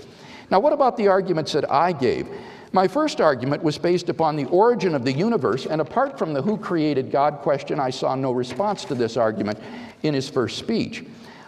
Now, 0.51 0.61
what 0.61 0.75
about 0.75 0.99
the 0.99 1.09
arguments 1.09 1.53
that 1.53 1.71
I 1.71 1.93
gave? 1.93 2.29
My 2.73 2.87
first 2.87 3.23
argument 3.23 3.63
was 3.63 3.79
based 3.79 4.11
upon 4.11 4.37
the 4.37 4.45
origin 4.47 4.95
of 4.95 5.03
the 5.03 5.13
universe, 5.13 5.65
and 5.65 5.81
apart 5.81 6.19
from 6.19 6.35
the 6.35 6.43
who 6.43 6.59
created 6.59 7.11
God 7.11 7.39
question, 7.39 7.81
I 7.81 7.89
saw 7.89 8.15
no 8.15 8.33
response 8.33 8.85
to 8.85 8.95
this 8.95 9.17
argument 9.17 9.59
in 10.03 10.13
his 10.13 10.29
first 10.29 10.59
speech. 10.59 11.05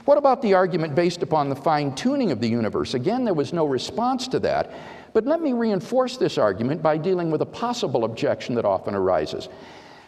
What 0.07 0.17
about 0.17 0.41
the 0.41 0.55
argument 0.55 0.95
based 0.95 1.23
upon 1.23 1.51
the 1.51 1.55
fine 1.55 1.95
tuning 1.95 2.33
of 2.33 2.41
the 2.41 2.49
universe? 2.49 2.95
Again, 2.95 3.27
there 3.27 3.35
was 3.35 3.53
no 3.53 3.67
response 3.67 4.27
to 4.29 4.39
that. 4.41 4.71
But 5.19 5.27
let 5.27 5.43
me 5.43 5.53
reinforce 5.53 6.17
this 6.17 6.39
argument 6.39 6.81
by 6.81 6.97
dealing 6.97 7.29
with 7.33 7.43
a 7.43 7.47
possible 7.47 8.05
objection 8.05 8.55
that 8.55 8.65
often 8.65 8.95
arises. 8.95 9.49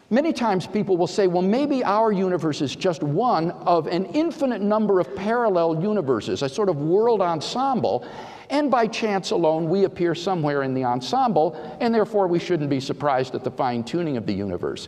Many 0.09 0.33
times 0.33 0.69
people 0.69 0.97
will 0.97 1.09
say, 1.09 1.27
well, 1.27 1.43
maybe 1.43 1.83
our 1.83 2.13
universe 2.13 2.61
is 2.61 2.77
just 2.77 3.03
one 3.03 3.51
of 3.51 3.89
an 3.89 4.05
infinite 4.05 4.63
number 4.63 5.01
of 5.01 5.17
parallel 5.17 5.83
universes, 5.83 6.43
a 6.43 6.49
sort 6.49 6.69
of 6.69 6.77
world 6.77 7.21
ensemble, 7.23 8.07
and 8.51 8.71
by 8.71 8.87
chance 8.87 9.33
alone 9.33 9.69
we 9.69 9.83
appear 9.83 10.15
somewhere 10.15 10.63
in 10.63 10.75
the 10.75 10.85
ensemble, 10.85 11.57
and 11.81 11.93
therefore 11.93 12.29
we 12.29 12.39
shouldn't 12.39 12.71
be 12.71 12.79
surprised 12.79 13.35
at 13.35 13.43
the 13.43 13.51
fine 13.51 13.83
tuning 13.83 14.17
of 14.17 14.27
the 14.27 14.33
universe. 14.33 14.87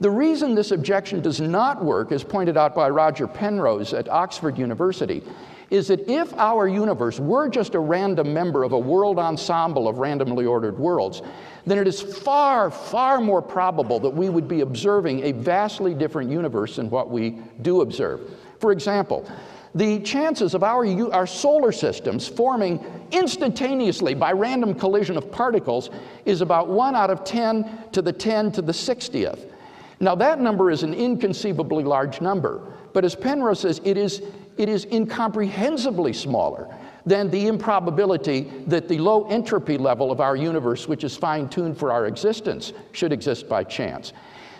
The 0.00 0.10
reason 0.10 0.56
this 0.56 0.72
objection 0.72 1.20
does 1.20 1.40
not 1.40 1.84
work, 1.84 2.10
as 2.10 2.24
pointed 2.24 2.56
out 2.56 2.74
by 2.74 2.90
Roger 2.90 3.28
Penrose 3.28 3.94
at 3.94 4.08
Oxford 4.08 4.58
University, 4.58 5.22
is 5.70 5.88
that 5.88 6.08
if 6.08 6.32
our 6.34 6.68
universe 6.68 7.18
were 7.18 7.48
just 7.48 7.74
a 7.74 7.78
random 7.78 8.32
member 8.32 8.62
of 8.62 8.72
a 8.72 8.78
world 8.78 9.18
ensemble 9.18 9.88
of 9.88 9.98
randomly 9.98 10.46
ordered 10.46 10.78
worlds, 10.78 11.22
then 11.66 11.78
it 11.78 11.88
is 11.88 12.00
far, 12.00 12.70
far 12.70 13.20
more 13.20 13.42
probable 13.42 13.98
that 13.98 14.10
we 14.10 14.28
would 14.28 14.46
be 14.46 14.60
observing 14.60 15.24
a 15.24 15.32
vastly 15.32 15.94
different 15.94 16.30
universe 16.30 16.76
than 16.76 16.88
what 16.88 17.10
we 17.10 17.38
do 17.62 17.80
observe. 17.80 18.20
For 18.60 18.70
example, 18.70 19.28
the 19.74 20.00
chances 20.00 20.54
of 20.54 20.62
our, 20.62 20.86
our 21.12 21.26
solar 21.26 21.72
systems 21.72 22.26
forming 22.26 22.82
instantaneously 23.10 24.14
by 24.14 24.32
random 24.32 24.74
collision 24.74 25.16
of 25.16 25.30
particles 25.30 25.90
is 26.24 26.40
about 26.40 26.68
1 26.68 26.94
out 26.94 27.10
of 27.10 27.24
10 27.24 27.90
to 27.92 28.00
the 28.00 28.12
10 28.12 28.52
to 28.52 28.62
the 28.62 28.72
60th. 28.72 29.50
Now, 29.98 30.14
that 30.14 30.40
number 30.40 30.70
is 30.70 30.82
an 30.82 30.94
inconceivably 30.94 31.84
large 31.84 32.20
number, 32.20 32.60
but 32.92 33.04
as 33.04 33.14
Penrose 33.14 33.60
says, 33.60 33.80
it 33.84 33.98
is 33.98 34.22
it 34.56 34.68
is 34.68 34.84
incomprehensibly 34.86 36.12
smaller 36.12 36.74
than 37.04 37.30
the 37.30 37.46
improbability 37.46 38.52
that 38.66 38.88
the 38.88 38.98
low 38.98 39.28
entropy 39.28 39.78
level 39.78 40.10
of 40.10 40.20
our 40.20 40.34
universe, 40.34 40.88
which 40.88 41.04
is 41.04 41.16
fine 41.16 41.48
tuned 41.48 41.78
for 41.78 41.92
our 41.92 42.06
existence, 42.06 42.72
should 42.92 43.12
exist 43.12 43.48
by 43.48 43.62
chance. 43.62 44.12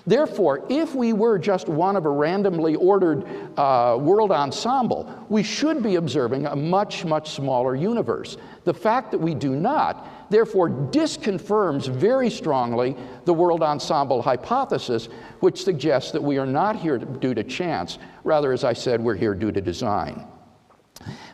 Therefore, 0.06 0.64
if 0.68 0.94
we 0.94 1.12
were 1.12 1.36
just 1.36 1.68
one 1.68 1.96
of 1.96 2.06
a 2.06 2.10
randomly 2.10 2.76
ordered 2.76 3.26
uh, 3.58 3.98
world 4.00 4.30
ensemble, 4.30 5.26
we 5.28 5.42
should 5.42 5.82
be 5.82 5.96
observing 5.96 6.46
a 6.46 6.54
much, 6.54 7.04
much 7.04 7.30
smaller 7.30 7.74
universe. 7.74 8.36
The 8.64 8.74
fact 8.74 9.10
that 9.10 9.18
we 9.18 9.34
do 9.34 9.56
not 9.56 10.30
therefore 10.30 10.70
disconfirms 10.70 11.88
very 11.88 12.30
strongly 12.30 12.96
the 13.24 13.34
world 13.34 13.62
ensemble 13.62 14.22
hypothesis, 14.22 15.08
which 15.40 15.64
suggests 15.64 16.12
that 16.12 16.22
we 16.22 16.38
are 16.38 16.46
not 16.46 16.76
here 16.76 16.98
due 16.98 17.34
to 17.34 17.42
chance. 17.42 17.98
Rather, 18.22 18.52
as 18.52 18.62
I 18.62 18.74
said, 18.74 19.00
we're 19.00 19.16
here 19.16 19.34
due 19.34 19.50
to 19.50 19.60
design. 19.60 20.24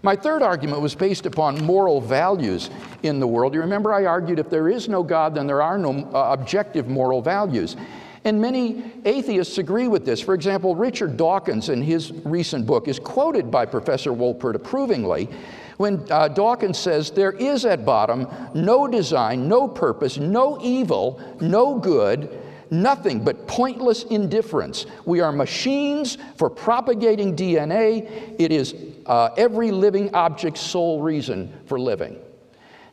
My 0.02 0.16
third 0.16 0.42
argument 0.42 0.80
was 0.80 0.94
based 0.94 1.26
upon 1.26 1.62
moral 1.64 2.00
values 2.00 2.70
in 3.02 3.20
the 3.20 3.26
world. 3.26 3.54
You 3.54 3.60
remember, 3.60 3.92
I 3.92 4.06
argued 4.06 4.38
if 4.38 4.50
there 4.50 4.68
is 4.68 4.88
no 4.88 5.02
God, 5.02 5.34
then 5.34 5.46
there 5.46 5.62
are 5.62 5.78
no 5.78 6.10
uh, 6.12 6.32
objective 6.32 6.88
moral 6.88 7.22
values. 7.22 7.76
And 8.24 8.40
many 8.40 8.92
atheists 9.04 9.58
agree 9.58 9.88
with 9.88 10.04
this. 10.04 10.20
For 10.20 10.34
example, 10.34 10.76
Richard 10.76 11.16
Dawkins, 11.16 11.68
in 11.68 11.82
his 11.82 12.12
recent 12.24 12.66
book, 12.66 12.86
is 12.86 13.00
quoted 13.00 13.50
by 13.50 13.66
Professor 13.66 14.10
Wolpert 14.10 14.54
approvingly 14.54 15.28
when 15.76 16.06
uh, 16.10 16.28
Dawkins 16.28 16.78
says, 16.78 17.10
There 17.10 17.32
is 17.32 17.64
at 17.64 17.84
bottom 17.84 18.28
no 18.54 18.86
design, 18.86 19.48
no 19.48 19.66
purpose, 19.66 20.18
no 20.18 20.58
evil, 20.62 21.20
no 21.40 21.78
good, 21.78 22.40
nothing 22.70 23.24
but 23.24 23.48
pointless 23.48 24.04
indifference. 24.04 24.86
We 25.04 25.20
are 25.20 25.32
machines 25.32 26.16
for 26.36 26.48
propagating 26.48 27.34
DNA. 27.34 28.36
It 28.38 28.52
is 28.52 28.74
uh, 29.06 29.30
every 29.36 29.72
living 29.72 30.14
object's 30.14 30.60
sole 30.60 31.02
reason 31.02 31.52
for 31.66 31.80
living. 31.80 32.16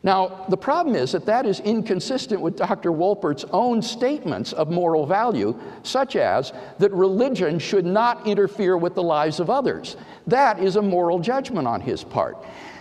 Now, 0.02 0.46
the 0.48 0.56
problem 0.56 0.96
is 0.96 1.12
that 1.12 1.26
that 1.26 1.46
is 1.46 1.60
inconsistent 1.60 2.40
with 2.40 2.56
Dr. 2.56 2.92
Wolpert's 2.92 3.44
own 3.52 3.82
statements 3.82 4.54
of 4.54 4.72
moral 4.72 5.06
value, 5.06 5.60
such 5.84 6.16
as 6.16 6.54
that 6.78 6.94
religion 6.94 7.60
should 7.60 7.86
not 7.86 8.26
interfere 8.26 8.78
with 8.78 8.96
the 8.96 9.04
lives 9.04 9.42
of 9.42 9.50
others. 9.50 9.98
That 10.26 10.60
is 10.60 10.78
a 10.78 10.82
moral 10.82 11.20
judgment 11.20 11.68
on 11.68 11.82
his 11.82 12.04
part. 12.04 12.38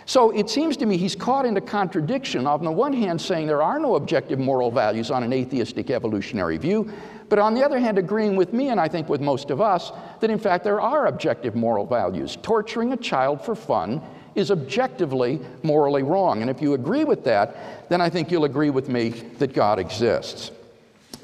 So 0.07 0.31
it 0.31 0.49
seems 0.49 0.77
to 0.79 0.87
me 0.87 0.97
he's 0.97 1.17
caught 1.17 1.45
in 1.45 1.57
a 1.57 1.61
contradiction, 1.61 2.47
on 2.47 2.65
the 2.65 2.71
one 2.71 2.93
hand, 2.93 3.21
saying 3.21 3.47
there 3.47 3.63
are 3.63 3.79
no 3.79 3.97
objective 3.97 4.39
moral 4.39 4.71
values 4.71 5.11
on 5.11 5.23
an 5.23 5.33
atheistic 5.33 5.91
evolutionary 5.91 6.57
view, 6.57 6.91
but 7.29 7.39
on 7.39 7.53
the 7.53 7.63
other 7.63 7.79
hand, 7.79 7.99
agreeing 7.99 8.37
with 8.37 8.55
me, 8.55 8.69
and 8.69 8.81
I 8.81 8.89
think 8.89 9.09
with 9.09 9.21
most 9.21 9.51
of 9.51 9.61
us, 9.61 9.93
that 10.21 10.31
in 10.31 10.39
fact 10.39 10.65
there 10.65 10.81
are 10.81 11.09
objective 11.09 11.55
moral 11.55 11.85
values. 11.85 12.39
Torturing 12.41 12.95
a 12.95 12.97
child 12.97 13.45
for 13.45 13.55
fun 13.55 14.01
is 14.39 14.51
objectively 14.51 15.41
morally 15.63 16.03
wrong. 16.03 16.41
And 16.41 16.51
if 16.51 16.63
you 16.63 16.75
agree 16.75 17.05
with 17.05 17.25
that, 17.25 17.89
then 17.89 18.01
I 18.01 18.09
think 18.09 18.31
you'll 18.31 18.45
agree 18.45 18.71
with 18.71 18.89
me 18.89 19.11
that 19.39 19.53
God 19.53 19.79
exists. 19.79 20.53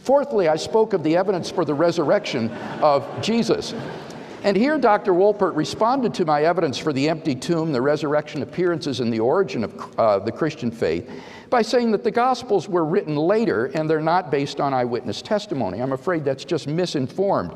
Fourthly, 0.02 0.48
I 0.48 0.56
spoke 0.56 0.92
of 0.92 1.02
the 1.02 1.16
evidence 1.16 1.50
for 1.50 1.64
the 1.64 1.72
resurrection 1.72 2.50
of 2.82 3.06
Jesus. 3.22 3.72
And 4.42 4.56
here, 4.56 4.76
Dr. 4.76 5.12
Wolpert 5.12 5.56
responded 5.56 6.12
to 6.14 6.26
my 6.26 6.42
evidence 6.42 6.76
for 6.76 6.92
the 6.92 7.08
empty 7.08 7.34
tomb, 7.34 7.72
the 7.72 7.80
resurrection 7.80 8.42
appearances, 8.42 9.00
and 9.00 9.10
the 9.10 9.20
origin 9.20 9.64
of 9.64 9.98
uh, 9.98 10.18
the 10.18 10.32
Christian 10.32 10.70
faith 10.70 11.08
by 11.48 11.62
saying 11.62 11.92
that 11.92 12.04
the 12.04 12.10
Gospels 12.10 12.68
were 12.68 12.84
written 12.84 13.16
later 13.16 13.66
and 13.66 13.88
they're 13.88 14.00
not 14.00 14.30
based 14.30 14.60
on 14.60 14.74
eyewitness 14.74 15.22
testimony. 15.22 15.80
I'm 15.80 15.92
afraid 15.92 16.24
that's 16.24 16.44
just 16.44 16.66
misinformed. 16.66 17.52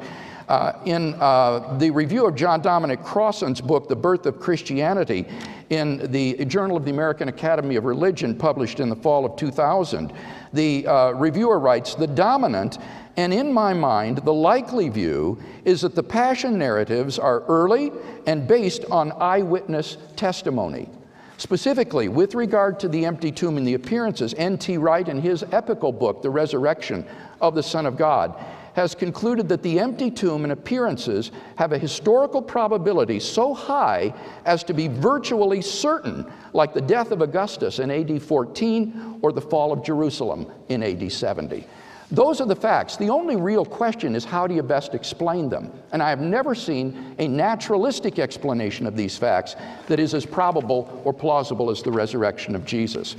Uh, 0.49 0.73
in 0.87 1.15
uh, 1.21 1.77
the 1.77 1.91
review 1.91 2.27
of 2.27 2.35
John 2.35 2.63
Dominic 2.63 3.03
Crossan's 3.03 3.61
book, 3.61 3.87
The 3.87 3.97
Birth 3.97 4.25
of 4.25 4.41
Christianity, 4.41 5.29
in 5.69 6.11
the 6.11 6.43
Journal 6.47 6.77
of 6.79 6.87
the 6.87 6.91
American 6.91 7.29
Academy 7.29 7.77
of 7.77 7.85
Religion, 7.85 8.35
published 8.35 8.81
in 8.81 8.89
the 8.89 8.97
fall 8.97 9.27
of 9.27 9.37
2000, 9.37 10.11
the 10.55 10.87
uh, 10.87 11.11
reviewer 11.11 11.59
writes 11.59 11.95
The 11.95 12.07
dominant 12.07 12.79
and 13.19 13.35
in 13.35 13.53
my 13.53 13.75
mind, 13.75 14.19
the 14.19 14.33
likely 14.33 14.89
view 14.89 15.43
is 15.65 15.81
that 15.81 15.97
the 15.97 16.05
passion 16.05 16.57
narratives 16.57 17.19
are 17.19 17.41
early 17.49 17.91
and 18.29 18.47
based 18.47 18.85
on 18.93 19.11
eyewitness 19.11 19.97
testimony. 20.15 20.89
Specifically, 21.37 22.07
with 22.07 22.37
regard 22.37 22.79
to 22.79 22.89
the 22.89 23.05
empty 23.05 23.33
tomb 23.33 23.57
and 23.57 23.67
the 23.67 23.75
appearances, 23.75 24.35
N.T. 24.35 24.79
Wright, 24.79 25.09
in 25.09 25.21
his 25.21 25.45
epical 25.51 25.91
book, 25.91 26.23
The 26.23 26.31
Resurrection 26.31 27.05
of 27.41 27.57
the 27.57 27.63
Son 27.63 27.87
of 27.87 27.97
God, 27.97 28.37
has 28.79 28.95
concluded 28.95 29.49
that 29.49 29.61
the 29.65 29.81
empty 29.81 30.09
tomb 30.09 30.45
and 30.45 30.53
appearances 30.53 31.33
have 31.57 31.73
a 31.73 31.79
historical 31.79 32.41
probability 32.41 33.19
so 33.19 33.53
high 33.53 34.15
as 34.45 34.63
to 34.63 34.73
be 34.73 34.87
virtually 34.87 35.61
certain, 35.61 36.25
like 36.53 36.73
the 36.73 36.81
death 36.81 37.11
of 37.11 37.21
Augustus 37.21 37.81
in 37.81 37.91
AD 37.91 38.23
14 38.23 39.19
or 39.21 39.33
the 39.33 39.41
fall 39.41 39.73
of 39.73 39.83
Jerusalem 39.83 40.47
in 40.69 40.85
AD 40.85 41.11
70. 41.11 41.67
Those 42.13 42.41
are 42.41 42.47
the 42.47 42.55
facts. 42.55 42.97
The 42.97 43.11
only 43.11 43.35
real 43.35 43.65
question 43.65 44.15
is 44.15 44.25
how 44.25 44.47
do 44.47 44.55
you 44.55 44.63
best 44.63 44.95
explain 44.95 45.49
them? 45.49 45.73
And 45.91 46.01
I 46.01 46.11
have 46.11 46.21
never 46.21 46.55
seen 46.55 47.17
a 47.19 47.27
naturalistic 47.27 48.21
explanation 48.21 48.87
of 48.87 48.97
these 48.97 49.19
facts 49.19 49.57
that 49.89 49.99
is 49.99 50.15
as 50.15 50.25
probable 50.25 51.03
or 51.05 51.13
plausible 51.13 51.69
as 51.69 51.83
the 51.83 51.91
resurrection 51.91 52.55
of 52.55 52.65
Jesus. 52.65 53.17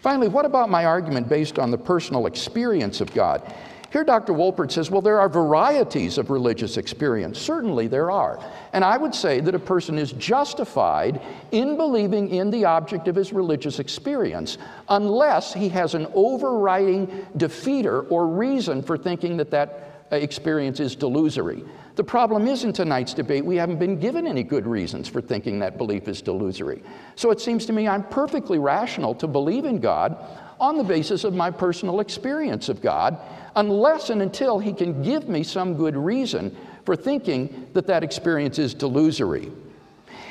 Finally, 0.00 0.28
what 0.28 0.46
about 0.46 0.70
my 0.70 0.86
argument 0.86 1.28
based 1.28 1.58
on 1.58 1.70
the 1.70 1.76
personal 1.76 2.24
experience 2.24 3.02
of 3.02 3.12
God? 3.12 3.54
Here, 3.92 4.04
Dr. 4.04 4.32
Wolpert 4.32 4.70
says, 4.70 4.90
well, 4.90 5.02
there 5.02 5.20
are 5.20 5.28
varieties 5.28 6.16
of 6.16 6.30
religious 6.30 6.78
experience. 6.78 7.38
Certainly 7.38 7.88
there 7.88 8.10
are. 8.10 8.42
And 8.72 8.82
I 8.82 8.96
would 8.96 9.14
say 9.14 9.40
that 9.40 9.54
a 9.54 9.58
person 9.58 9.98
is 9.98 10.12
justified 10.12 11.20
in 11.50 11.76
believing 11.76 12.30
in 12.30 12.50
the 12.50 12.64
object 12.64 13.06
of 13.06 13.16
his 13.16 13.34
religious 13.34 13.78
experience 13.78 14.56
unless 14.88 15.52
he 15.52 15.68
has 15.68 15.92
an 15.92 16.06
overriding 16.14 17.06
defeater 17.36 18.10
or 18.10 18.26
reason 18.26 18.82
for 18.82 18.96
thinking 18.96 19.36
that 19.36 19.50
that 19.50 20.06
uh, 20.10 20.16
experience 20.16 20.80
is 20.80 20.96
delusory. 20.96 21.68
The 21.96 22.04
problem 22.04 22.46
is 22.46 22.64
in 22.64 22.72
tonight's 22.72 23.12
debate, 23.12 23.44
we 23.44 23.56
haven't 23.56 23.78
been 23.78 24.00
given 24.00 24.26
any 24.26 24.42
good 24.42 24.66
reasons 24.66 25.06
for 25.06 25.20
thinking 25.20 25.58
that 25.58 25.76
belief 25.76 26.08
is 26.08 26.22
delusory. 26.22 26.82
So 27.16 27.30
it 27.30 27.42
seems 27.42 27.66
to 27.66 27.74
me 27.74 27.86
I'm 27.86 28.04
perfectly 28.04 28.58
rational 28.58 29.14
to 29.16 29.26
believe 29.26 29.66
in 29.66 29.80
God 29.80 30.16
on 30.58 30.78
the 30.78 30.84
basis 30.84 31.24
of 31.24 31.34
my 31.34 31.50
personal 31.50 32.00
experience 32.00 32.70
of 32.70 32.80
God 32.80 33.18
unless 33.56 34.10
and 34.10 34.22
until 34.22 34.58
he 34.58 34.72
can 34.72 35.02
give 35.02 35.28
me 35.28 35.42
some 35.42 35.74
good 35.74 35.96
reason 35.96 36.56
for 36.84 36.96
thinking 36.96 37.68
that 37.74 37.86
that 37.86 38.02
experience 38.02 38.58
is 38.58 38.74
delusory. 38.74 39.52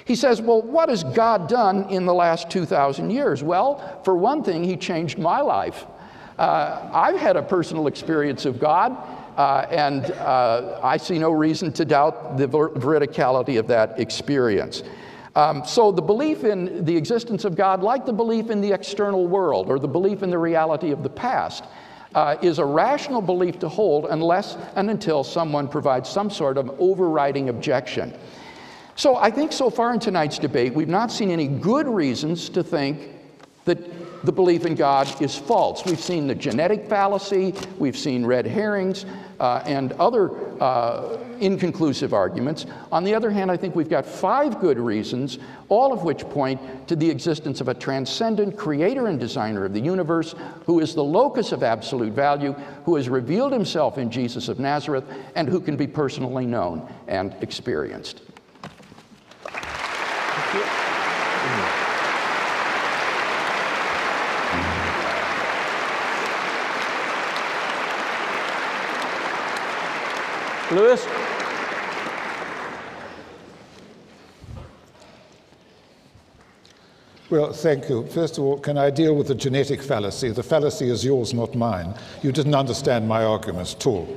He 0.06 0.16
says, 0.16 0.42
Well, 0.42 0.62
what 0.62 0.90
has 0.90 1.04
God 1.04 1.48
done 1.48 1.90
in 1.90 2.06
the 2.06 2.14
last 2.14 2.50
2,000 2.50 3.10
years? 3.10 3.44
Well, 3.44 4.02
for 4.04 4.16
one 4.16 4.44
thing, 4.44 4.64
He 4.64 4.76
changed 4.76 5.18
my 5.18 5.42
life. 5.42 5.86
Uh, 6.38 6.90
I've 6.94 7.18
had 7.18 7.38
a 7.38 7.44
personal 7.44 7.88
experience 7.88 8.46
of 8.46 8.60
God, 8.60 8.98
uh, 9.38 9.68
and 9.70 10.12
uh, 10.12 10.80
I 10.82 10.98
see 10.98 11.20
no 11.20 11.32
reason 11.32 11.72
to 11.74 11.86
doubt 11.86 12.38
the 12.38 12.48
ver- 12.48 12.70
veridicality 12.70 13.60
of 13.60 13.68
that 13.68 14.00
experience. 14.00 14.84
Um, 15.36 15.64
so, 15.66 15.92
the 15.92 16.02
belief 16.02 16.44
in 16.44 16.84
the 16.84 16.98
existence 16.98 17.46
of 17.46 17.56
God, 17.56 17.82
like 17.82 18.06
the 18.06 18.14
belief 18.14 18.50
in 18.50 18.60
the 18.60 18.74
external 18.74 19.28
world 19.28 19.70
or 19.70 19.80
the 19.80 19.88
belief 19.88 20.24
in 20.24 20.30
the 20.30 20.38
reality 20.38 20.92
of 20.92 21.04
the 21.04 21.10
past, 21.10 21.64
uh, 22.16 22.36
is 22.42 22.60
a 22.60 22.66
rational 22.66 23.22
belief 23.22 23.60
to 23.60 23.70
hold 23.70 24.06
unless 24.10 24.58
and 24.76 24.90
until 24.90 25.24
someone 25.24 25.68
provides 25.68 26.10
some 26.10 26.30
sort 26.30 26.58
of 26.58 26.70
overriding 26.80 27.50
objection. 27.50 28.14
So 28.96 29.16
I 29.16 29.32
think 29.32 29.52
so 29.52 29.70
far 29.70 29.94
in 29.94 30.00
tonight's 30.00 30.38
debate, 30.38 30.74
we've 30.74 30.88
not 30.88 31.12
seen 31.12 31.32
any 31.32 31.48
good 31.48 31.88
reasons 31.88 32.50
to 32.50 32.64
think 32.64 33.10
that 33.66 34.26
the 34.26 34.32
belief 34.32 34.66
in 34.66 34.76
God 34.76 35.22
is 35.22 35.36
false. 35.36 35.86
We've 35.86 36.00
seen 36.00 36.28
the 36.28 36.36
genetic 36.36 36.88
fallacy, 36.88 37.56
we've 37.80 37.98
seen 37.98 38.26
red 38.26 38.46
herrings, 38.46 39.06
uh, 39.40 39.64
and 39.66 39.94
other 39.94 40.32
uh, 40.62 41.18
inconclusive 41.42 42.14
arguments. 42.14 42.66
On 42.92 43.04
the 43.04 43.14
other 43.14 43.32
hand, 43.32 43.52
I 43.52 43.58
think 43.58 43.76
we've 43.76 43.90
got 43.90 44.06
five 44.06 44.60
good 44.60 44.78
reasons, 44.78 45.40
all 45.70 45.92
of 45.92 46.04
which 46.04 46.28
point 46.30 46.88
to 46.88 46.96
the 46.96 47.10
existence 47.10 47.60
of 47.60 47.68
a 47.68 47.74
transcendent 47.74 48.58
creator 48.58 49.08
and 49.08 49.20
designer 49.20 49.66
of 49.66 49.74
the 49.74 49.80
universe 49.80 50.36
who 50.66 50.80
is 50.80 50.94
the 50.96 51.04
locus 51.04 51.52
of 51.52 51.64
absolute 51.64 52.14
value, 52.14 52.54
who 52.86 52.96
has 52.96 53.10
revealed 53.10 53.52
himself 53.52 53.98
in 53.98 54.12
Jesus 54.12 54.48
of 54.48 54.60
Nazareth, 54.60 55.06
and 55.36 55.50
who 55.50 55.60
can 55.60 55.76
be 55.76 55.88
personally 55.88 56.46
known 56.46 56.88
and 57.08 57.36
experienced. 57.42 58.22
Lewis? 70.72 71.06
Well, 77.32 77.54
thank 77.54 77.88
you. 77.88 78.06
First 78.08 78.38
of 78.38 78.44
all, 78.44 78.60
can 78.60 78.78
I 78.78 78.90
deal 78.90 79.16
with 79.16 79.30
the 79.30 79.36
genetic 79.36 79.82
fallacy? 79.82 80.32
The 80.32 80.44
fallacy 80.44 80.90
is 80.90 81.06
yours, 81.06 81.34
not 81.34 81.56
mine. 81.56 81.94
You 82.22 82.34
didn't 82.34 82.56
understand 82.56 83.08
my 83.08 83.24
argument 83.24 83.74
at 83.74 83.88
all. 83.88 84.14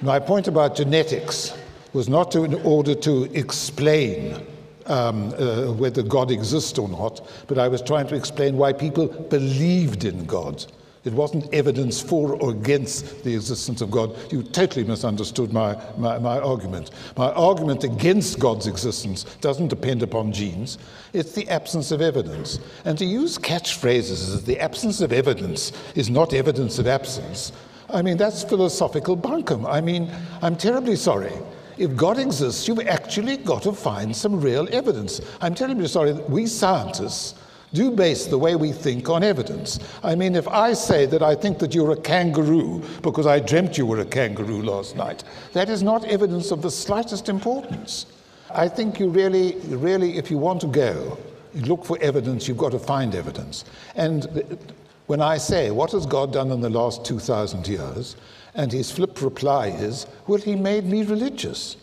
My 0.00 0.18
point 0.18 0.48
about 0.48 0.74
genetics 0.74 1.56
was 1.92 2.08
not 2.08 2.32
to, 2.32 2.42
in 2.42 2.54
order 2.64 2.96
to 2.96 3.32
explain 3.38 4.44
um, 4.86 5.32
uh, 5.34 5.72
whether 5.72 6.02
God 6.02 6.32
exists 6.32 6.76
or 6.80 6.88
not, 6.88 7.24
but 7.46 7.58
I 7.58 7.68
was 7.68 7.80
trying 7.80 8.08
to 8.08 8.16
explain 8.16 8.56
why 8.56 8.72
people 8.72 9.06
believed 9.06 10.04
in 10.04 10.24
God. 10.24 10.66
It 11.04 11.12
wasn't 11.12 11.52
evidence 11.52 12.00
for 12.00 12.36
or 12.36 12.52
against 12.52 13.24
the 13.24 13.34
existence 13.34 13.80
of 13.80 13.90
God. 13.90 14.16
You 14.32 14.44
totally 14.44 14.84
misunderstood 14.84 15.52
my, 15.52 15.76
my, 15.96 16.18
my, 16.18 16.38
argument. 16.38 16.92
My 17.16 17.32
argument 17.32 17.82
against 17.82 18.38
God's 18.38 18.68
existence 18.68 19.24
doesn't 19.40 19.66
depend 19.66 20.04
upon 20.04 20.32
genes, 20.32 20.78
it's 21.12 21.32
the 21.32 21.48
absence 21.48 21.90
of 21.90 22.00
evidence. 22.00 22.60
And 22.84 22.96
to 22.98 23.04
use 23.04 23.36
catchphrases 23.36 24.32
as 24.32 24.44
the 24.44 24.60
absence 24.60 25.00
of 25.00 25.12
evidence 25.12 25.72
is 25.96 26.08
not 26.08 26.32
evidence 26.32 26.78
of 26.78 26.86
absence, 26.86 27.50
I 27.90 28.00
mean, 28.00 28.16
that's 28.16 28.44
philosophical 28.44 29.16
bunkum. 29.16 29.68
I 29.68 29.80
mean, 29.80 30.10
I'm 30.40 30.56
terribly 30.56 30.96
sorry. 30.96 31.32
If 31.78 31.96
God 31.96 32.18
exists, 32.18 32.68
you've 32.68 32.86
actually 32.86 33.38
got 33.38 33.64
to 33.64 33.72
find 33.72 34.14
some 34.14 34.40
real 34.40 34.68
evidence. 34.72 35.20
I'm 35.40 35.54
terribly 35.54 35.88
sorry 35.88 36.12
that 36.12 36.30
we 36.30 36.46
scientists 36.46 37.34
do 37.72 37.90
base 37.90 38.26
the 38.26 38.38
way 38.38 38.56
we 38.56 38.72
think 38.72 39.08
on 39.08 39.22
evidence. 39.22 39.78
I 40.02 40.14
mean, 40.14 40.34
if 40.34 40.46
I 40.48 40.72
say 40.74 41.06
that 41.06 41.22
I 41.22 41.34
think 41.34 41.58
that 41.58 41.74
you're 41.74 41.92
a 41.92 41.96
kangaroo 41.96 42.82
because 43.02 43.26
I 43.26 43.40
dreamt 43.40 43.78
you 43.78 43.86
were 43.86 44.00
a 44.00 44.04
kangaroo 44.04 44.62
last 44.62 44.96
night, 44.96 45.24
that 45.52 45.68
is 45.68 45.82
not 45.82 46.04
evidence 46.04 46.50
of 46.50 46.62
the 46.62 46.70
slightest 46.70 47.28
importance. 47.28 48.06
I 48.50 48.68
think 48.68 48.98
you 49.00 49.08
really, 49.08 49.56
really, 49.68 50.18
if 50.18 50.30
you 50.30 50.38
want 50.38 50.60
to 50.60 50.66
go, 50.66 51.18
look 51.54 51.84
for 51.84 51.98
evidence, 52.00 52.46
you've 52.46 52.58
got 52.58 52.72
to 52.72 52.78
find 52.78 53.14
evidence. 53.14 53.64
And 53.94 54.58
when 55.06 55.20
I 55.20 55.38
say, 55.38 55.70
What 55.70 55.92
has 55.92 56.06
God 56.06 56.32
done 56.32 56.50
in 56.50 56.60
the 56.60 56.70
last 56.70 57.04
2,000 57.04 57.66
years? 57.68 58.16
and 58.54 58.70
his 58.70 58.90
flip 58.90 59.22
reply 59.22 59.68
is, 59.68 60.06
Well, 60.26 60.38
he 60.38 60.56
made 60.56 60.84
me 60.84 61.02
religious. 61.04 61.76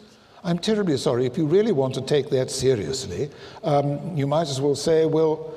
I'm 0.44 0.60
terribly 0.60 0.98
sorry. 0.98 1.26
If 1.26 1.38
you 1.38 1.46
really 1.46 1.72
want 1.72 1.94
to 1.96 2.02
take 2.02 2.30
that 2.30 2.50
seriously, 2.52 3.30
um, 3.64 4.16
you 4.16 4.28
might 4.28 4.48
as 4.48 4.62
well 4.62 4.76
say, 4.76 5.06
Well, 5.06 5.54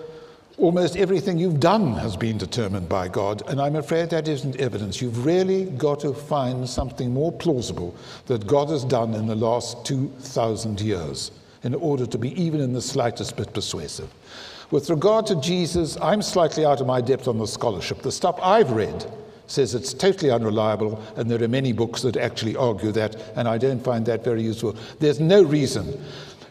Almost 0.58 0.96
everything 0.96 1.38
you've 1.38 1.60
done 1.60 1.94
has 1.94 2.14
been 2.14 2.36
determined 2.36 2.88
by 2.88 3.08
God, 3.08 3.42
and 3.48 3.60
I'm 3.60 3.76
afraid 3.76 4.10
that 4.10 4.28
isn't 4.28 4.60
evidence. 4.60 5.00
You've 5.00 5.24
really 5.24 5.64
got 5.64 6.00
to 6.00 6.12
find 6.12 6.68
something 6.68 7.12
more 7.12 7.32
plausible 7.32 7.94
that 8.26 8.46
God 8.46 8.68
has 8.68 8.84
done 8.84 9.14
in 9.14 9.26
the 9.26 9.34
last 9.34 9.86
2,000 9.86 10.80
years 10.80 11.30
in 11.62 11.74
order 11.74 12.04
to 12.06 12.18
be 12.18 12.40
even 12.40 12.60
in 12.60 12.74
the 12.74 12.82
slightest 12.82 13.36
bit 13.36 13.54
persuasive. 13.54 14.12
With 14.70 14.90
regard 14.90 15.26
to 15.26 15.40
Jesus, 15.40 15.96
I'm 16.02 16.20
slightly 16.20 16.66
out 16.66 16.80
of 16.80 16.86
my 16.86 17.00
depth 17.00 17.28
on 17.28 17.38
the 17.38 17.46
scholarship. 17.46 18.02
The 18.02 18.12
stuff 18.12 18.38
I've 18.42 18.72
read 18.72 19.06
says 19.46 19.74
it's 19.74 19.94
totally 19.94 20.30
unreliable, 20.30 21.02
and 21.16 21.30
there 21.30 21.42
are 21.42 21.48
many 21.48 21.72
books 21.72 22.02
that 22.02 22.16
actually 22.16 22.56
argue 22.56 22.92
that, 22.92 23.16
and 23.36 23.48
I 23.48 23.56
don't 23.56 23.82
find 23.82 24.04
that 24.06 24.22
very 24.22 24.42
useful. 24.42 24.76
There's 24.98 25.18
no 25.18 25.42
reason. 25.42 25.98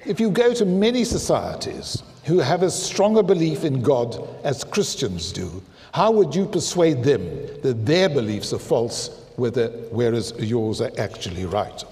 If 0.06 0.20
you 0.20 0.32
go 0.32 0.54
to 0.56 0.66
many 0.66 1.04
societies, 1.04 2.02
who 2.26 2.40
have 2.40 2.64
as 2.64 2.74
strong 2.74 3.18
a 3.18 3.22
stronger 3.22 3.24
belief 3.24 3.64
in 3.64 3.82
God 3.82 4.28
as 4.44 4.64
Christians 4.64 5.32
do, 5.32 5.62
how 5.94 6.12
would 6.12 6.36
you 6.36 6.46
persuade 6.46 7.04
them 7.04 7.24
that 7.62 7.86
their 7.86 8.10
beliefs 8.10 8.54
are 8.54 8.60
false, 8.60 9.10
whereas 9.36 10.34
yours 10.40 10.82
are 10.82 10.92
actually 10.98 11.46
right? 11.46 11.84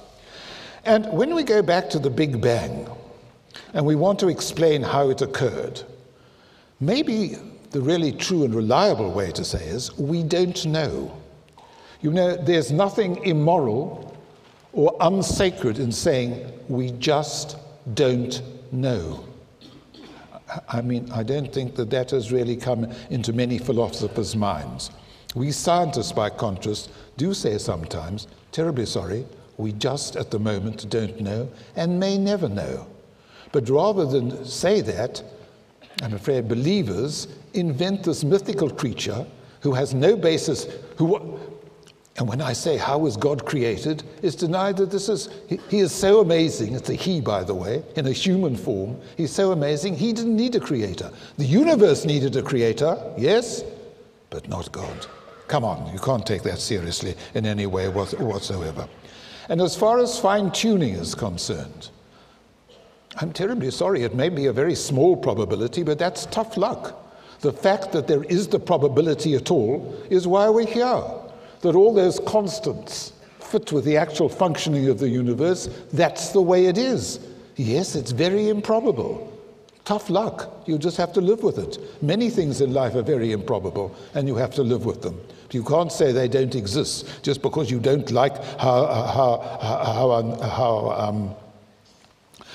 And 0.86 1.06
when 1.12 1.36
we 1.36 1.44
go 1.44 1.62
back 1.62 1.90
to 1.90 2.00
the 2.00 2.10
Big 2.10 2.42
Bang 2.42 2.88
and 3.74 3.86
we 3.86 3.96
want 3.96 4.20
to 4.20 4.28
explain 4.28 4.82
how 4.82 5.10
it 5.10 5.22
occurred, 5.22 5.84
maybe 6.80 7.36
the 7.72 7.82
really 7.82 8.12
true 8.12 8.44
and 8.44 8.56
reliable 8.56 9.12
way 9.12 9.32
to 9.32 9.44
say 9.44 9.66
is 9.66 9.98
we 9.98 10.24
don't 10.24 10.66
know. 10.66 11.22
You 12.02 12.12
know, 12.12 12.36
there's 12.36 12.72
nothing 12.72 13.24
immoral 13.26 14.18
or 14.74 14.96
unsacred 15.02 15.80
in 15.80 15.92
saying 15.92 16.52
we 16.70 16.92
just 16.92 17.58
don't 17.94 18.42
know. 18.72 19.26
I 20.68 20.82
mean, 20.82 21.12
I 21.12 21.24
don't 21.24 21.52
think 21.54 21.76
that 21.76 21.90
that 21.92 22.12
has 22.12 22.32
really 22.32 22.56
come 22.56 22.92
into 23.10 23.34
many 23.34 23.58
philosophers' 23.58 24.36
minds. 24.36 24.92
We 25.36 25.52
scientists, 25.52 26.12
by 26.12 26.30
contrast, 26.30 26.92
do 27.18 27.34
say 27.34 27.58
sometimes, 27.58 28.28
terribly 28.52 28.86
sorry, 28.86 29.26
we 29.58 29.74
just 29.74 30.16
at 30.16 30.32
the 30.32 30.40
moment 30.40 30.90
don't 30.90 31.20
know 31.20 31.50
and 31.76 32.00
may 32.00 32.18
never 32.18 32.50
know. 32.50 32.88
But 33.52 33.70
rather 33.70 34.06
than 34.06 34.46
say 34.46 34.82
that, 34.82 35.22
I'm 36.02 36.14
afraid 36.14 36.48
believers 36.48 37.28
invent 37.54 38.04
this 38.04 38.24
mythical 38.24 38.70
creature 38.70 39.26
who 39.62 39.74
has 39.74 39.94
no 39.94 40.16
basis, 40.16 40.68
who, 40.98 41.18
and 42.20 42.28
when 42.28 42.42
I 42.42 42.52
say 42.52 42.76
how 42.76 42.98
was 42.98 43.16
God 43.16 43.46
created, 43.46 44.04
it's 44.22 44.36
denied 44.36 44.76
that 44.78 44.92
this 44.92 45.08
is, 45.08 45.30
he, 45.48 45.58
he, 45.70 45.80
is 45.80 45.94
so 45.94 46.20
amazing, 46.20 46.76
it's 46.76 46.90
a 46.90 46.94
he, 46.94 47.22
by 47.22 47.46
the 47.46 47.56
way, 47.56 47.82
in 47.96 48.08
a 48.08 48.12
human 48.12 48.58
form. 48.58 49.00
He's 49.16 49.32
so 49.32 49.54
amazing, 49.54 49.96
he 49.96 50.12
didn't 50.12 50.36
need 50.36 50.54
a 50.56 50.60
creator. 50.60 51.12
The 51.38 51.46
universe 51.46 52.04
needed 52.04 52.36
a 52.36 52.42
creator, 52.42 53.02
yes, 53.18 53.64
but 54.30 54.50
not 54.50 54.70
God. 54.74 55.08
Come 55.48 55.64
on, 55.64 55.94
you 55.94 56.00
can't 56.00 56.26
take 56.26 56.44
that 56.44 56.60
seriously 56.60 57.16
in 57.36 57.46
any 57.46 57.68
way 57.68 57.88
whatsoever. 57.88 58.90
And 59.48 59.62
as 59.62 59.78
far 59.78 60.00
as 60.00 60.20
fine 60.20 60.52
tuning 60.52 60.96
is 60.96 61.16
concerned, 61.16 61.90
I'm 63.16 63.32
terribly 63.32 63.72
sorry, 63.72 64.04
it 64.04 64.14
may 64.14 64.28
be 64.28 64.48
a 64.48 64.54
very 64.54 64.76
small 64.76 65.16
probability, 65.16 65.84
but 65.84 65.98
that's 65.98 66.26
tough 66.26 66.58
luck. 66.58 67.16
The 67.40 67.54
fact 67.54 67.94
that 67.94 68.08
there 68.08 68.26
is 68.26 68.50
the 68.50 68.60
probability 68.60 69.36
at 69.36 69.52
all 69.52 69.98
is 70.10 70.28
why 70.28 70.50
we're 70.50 70.68
here. 70.68 71.02
That 71.62 71.76
all 71.76 71.94
those 71.94 72.20
constants 72.22 73.14
fit 73.40 73.72
with 73.72 73.86
the 73.86 73.98
actual 73.98 74.30
functioning 74.30 74.90
of 74.90 75.00
the 75.00 75.10
universe, 75.10 75.70
that's 75.92 76.30
the 76.30 76.42
way 76.42 76.68
it 76.68 76.78
is. 76.78 77.20
Yes, 77.56 77.96
it's 77.96 78.12
very 78.12 78.50
improbable. 78.50 79.26
Tough 79.84 80.10
luck. 80.10 80.64
You 80.68 80.78
just 80.78 80.98
have 80.98 81.12
to 81.14 81.22
live 81.22 81.44
with 81.44 81.58
it. 81.58 81.78
Many 82.02 82.30
things 82.30 82.62
in 82.62 82.74
life 82.74 82.96
are 82.96 83.02
very 83.02 83.32
improbable, 83.32 83.96
and 84.14 84.28
you 84.28 84.36
have 84.36 84.54
to 84.56 84.64
live 84.64 84.86
with 84.86 85.02
them. 85.02 85.20
You 85.52 85.64
can't 85.64 85.92
say 85.92 86.12
they 86.12 86.28
don't 86.28 86.54
exist 86.54 87.24
just 87.24 87.42
because 87.42 87.72
you 87.72 87.80
don't 87.80 88.10
like 88.12 88.38
how, 88.60 88.86
how, 88.86 89.60
how, 89.62 90.38
how, 90.48 90.92
um, 90.92 91.36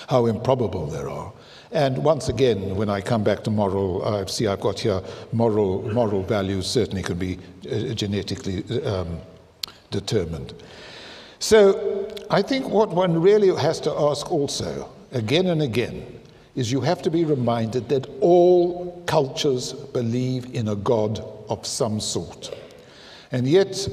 how 0.08 0.26
improbable 0.26 0.86
they 0.86 1.00
are. 1.00 1.32
And 1.74 1.98
once 1.98 2.28
again, 2.28 2.76
when 2.76 2.88
I 2.88 3.00
come 3.00 3.24
back 3.24 3.42
to 3.44 3.50
moral, 3.50 4.04
I 4.04 4.24
see 4.26 4.46
I've 4.46 4.60
got 4.60 4.78
here 4.78 5.02
moral, 5.32 5.82
moral 5.92 6.22
values 6.22 6.68
certainly 6.68 7.02
can 7.02 7.18
be 7.18 7.36
uh, 7.70 7.94
genetically 7.94 8.62
um, 8.84 9.18
determined. 9.90 10.54
So 11.40 12.08
I 12.30 12.42
think 12.42 12.68
what 12.68 12.90
one 12.90 13.20
really 13.20 13.54
has 13.60 13.80
to 13.80 13.92
ask 13.92 14.30
also, 14.30 14.88
again 15.10 15.48
and 15.48 15.62
again, 15.62 16.20
is 16.54 16.70
you 16.70 16.80
have 16.80 17.02
to 17.02 17.10
be 17.10 17.24
reminded 17.24 17.88
that 17.88 18.06
all 18.20 19.02
cultures 19.06 19.72
believe 19.72 20.54
in 20.54 20.68
a 20.68 20.76
God 20.76 21.18
of 21.48 21.66
some 21.66 21.98
sort. 21.98 22.56
And 23.32 23.48
yet, 23.48 23.88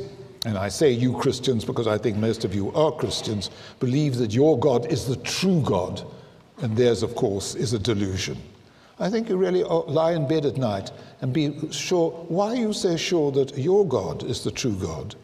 and 0.46 0.56
I 0.56 0.70
say 0.70 0.92
you 0.92 1.18
Christians 1.18 1.66
because 1.66 1.88
I 1.88 1.98
think 1.98 2.18
most 2.18 2.46
of 2.46 2.54
you 2.54 2.72
are 2.74 2.92
Christians, 2.92 3.50
believe 3.80 4.18
that 4.18 4.32
your 4.36 4.60
God 4.60 4.86
is 4.92 5.08
the 5.08 5.16
true 5.16 5.64
God, 5.64 6.06
and 6.62 6.78
theirs, 6.78 7.04
of 7.04 7.16
course, 7.16 7.56
is 7.56 7.74
a 7.74 7.80
delusion. 7.80 8.38
I 9.00 9.10
think 9.10 9.30
you 9.30 9.38
really 9.38 9.64
lie 9.64 10.14
in 10.14 10.28
bed 10.28 10.46
at 10.46 10.58
night 10.58 10.92
and 11.22 11.34
be 11.34 11.72
sure 11.72 12.12
why 12.28 12.50
are 12.50 12.56
you 12.56 12.74
so 12.74 12.96
sure 12.96 13.32
that 13.32 13.58
your 13.58 13.88
God 13.88 14.24
is 14.24 14.44
the 14.44 14.52
true 14.52 14.76
God 14.76 15.16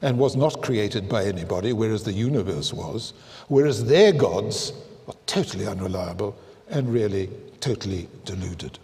and 0.00 0.18
was 0.18 0.36
not 0.36 0.62
created 0.62 1.08
by 1.08 1.24
anybody, 1.24 1.72
whereas 1.72 2.02
the 2.02 2.12
universe 2.12 2.72
was, 2.72 3.12
whereas 3.48 3.84
their 3.84 4.12
gods 4.12 4.72
are 5.06 5.14
totally 5.26 5.66
unreliable 5.66 6.34
and 6.70 6.92
really 6.92 7.30
totally 7.60 8.08
deluded. 8.24 8.78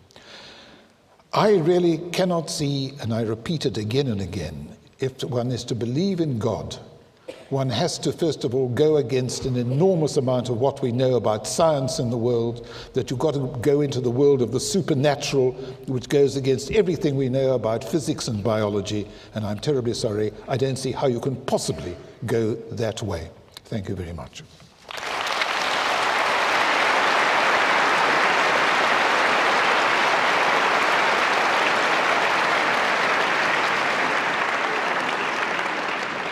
I 1.33 1.57
really 1.57 1.99
cannot 2.11 2.51
see, 2.51 2.93
and 3.01 3.15
I 3.15 3.23
repeat 3.23 3.65
it 3.65 3.79
again 3.79 4.09
and 4.09 4.21
again, 4.21 4.77
if 4.99 5.25
one 5.25 5.51
is 5.51 5.65
to 5.65 5.75
believe 5.75 6.21
in 6.21 6.39
God, 6.39 6.79
one 7.53 7.69
has 7.69 7.99
to, 7.99 8.11
first 8.13 8.45
of 8.45 8.55
all, 8.55 8.71
go 8.71 8.97
against 8.97 9.45
an 9.45 9.57
enormous 9.57 10.17
amount 10.17 10.49
of 10.49 10.59
what 10.59 10.81
we 10.81 10.91
know 10.91 11.17
about 11.17 11.47
science 11.47 11.99
in 11.99 12.09
the 12.09 12.17
world, 12.17 12.67
that 12.95 13.11
you've 13.11 13.19
got 13.19 13.35
to 13.35 13.55
go 13.61 13.83
into 13.83 14.01
the 14.01 14.11
world 14.11 14.41
of 14.41 14.53
the 14.53 14.59
supernatural, 14.59 15.53
which 15.87 16.09
goes 16.09 16.37
against 16.37 16.71
everything 16.73 17.15
we 17.15 17.29
know 17.29 17.55
about 17.55 17.85
physics 17.85 18.27
and 18.27 18.43
biology. 18.43 19.07
And 19.35 19.45
I'm 19.45 19.59
terribly 19.59 19.93
sorry, 19.93 20.33
I 20.49 20.57
don't 20.57 20.77
see 20.77 20.93
how 20.93 21.09
you 21.09 21.21
can 21.21 21.37
possibly 21.37 21.95
go 22.25 22.55
that 22.55 23.03
way. 23.03 23.31
Thank 23.67 23.91
you 23.91 23.95
very 23.95 24.15
much. 24.15 24.43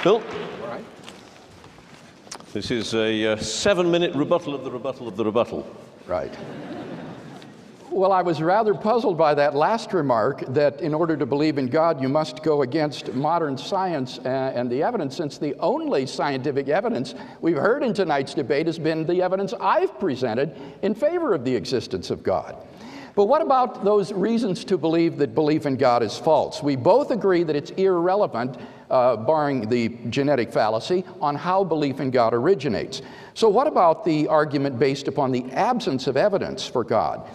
Bill? 0.03 0.23
This 2.53 2.73
is 2.73 2.95
a 2.95 3.35
uh, 3.35 3.37
seven 3.37 3.93
minute 3.93 4.13
rebuttal 4.13 4.57
of 4.57 4.65
the 4.65 4.73
rebuttal 4.73 5.07
of 5.07 5.17
the 5.17 5.25
rebuttal. 5.25 5.65
Right. 6.09 6.37
Well, 7.91 8.11
I 8.11 8.23
was 8.23 8.43
rather 8.43 8.75
puzzled 8.75 9.17
by 9.17 9.35
that 9.35 9.55
last 9.55 9.93
remark 9.93 10.45
that 10.49 10.81
in 10.81 10.93
order 10.93 11.17
to 11.17 11.27
believe 11.27 11.59
in 11.59 11.69
God, 11.69 12.03
you 12.03 12.09
must 12.09 12.43
go 12.43 12.63
against 12.63 13.15
modern 13.15 13.57
science 13.57 14.19
and 14.25 14.69
the 14.69 14.83
evidence, 14.83 15.17
since 15.17 15.39
the 15.39 15.55
only 15.61 16.07
scientific 16.07 16.69
evidence 16.69 17.15
we've 17.41 17.57
heard 17.57 17.85
in 17.85 17.95
tonight's 17.95 18.35
debate 18.35 18.67
has 18.67 18.81
been 18.81 19.07
the 19.07 19.23
evidence 19.23 19.55
I've 19.61 20.01
presented 20.01 20.57
in 20.83 20.93
favor 20.97 21.35
of 21.35 21.45
the 21.45 21.55
existence 21.55 22.11
of 22.11 22.25
God. 22.25 22.57
But 23.15 23.27
what 23.27 23.43
about 23.43 23.85
those 23.85 24.13
reasons 24.13 24.65
to 24.67 24.79
believe 24.79 25.17
that 25.19 25.35
belief 25.35 25.67
in 25.67 25.77
God 25.77 26.03
is 26.03 26.17
false? 26.17 26.63
We 26.63 26.77
both 26.77 27.11
agree 27.11 27.43
that 27.43 27.57
it's 27.57 27.71
irrelevant, 27.73 28.57
uh, 28.91 29.17
barring 29.17 29.69
the 29.69 29.89
genetic 30.09 30.53
fallacy, 30.53 31.05
on 31.21 31.35
how 31.35 31.65
belief 31.65 32.01
in 32.01 32.11
God 32.11 32.35
originates. 32.35 33.03
So, 33.35 33.49
what 33.49 33.67
about 33.67 34.05
the 34.05 34.29
argument 34.29 34.79
based 34.79 35.09
upon 35.09 35.33
the 35.33 35.45
absence 35.53 36.07
of 36.07 36.17
evidence 36.17 36.67
for 36.67 36.85
God? 36.85 37.29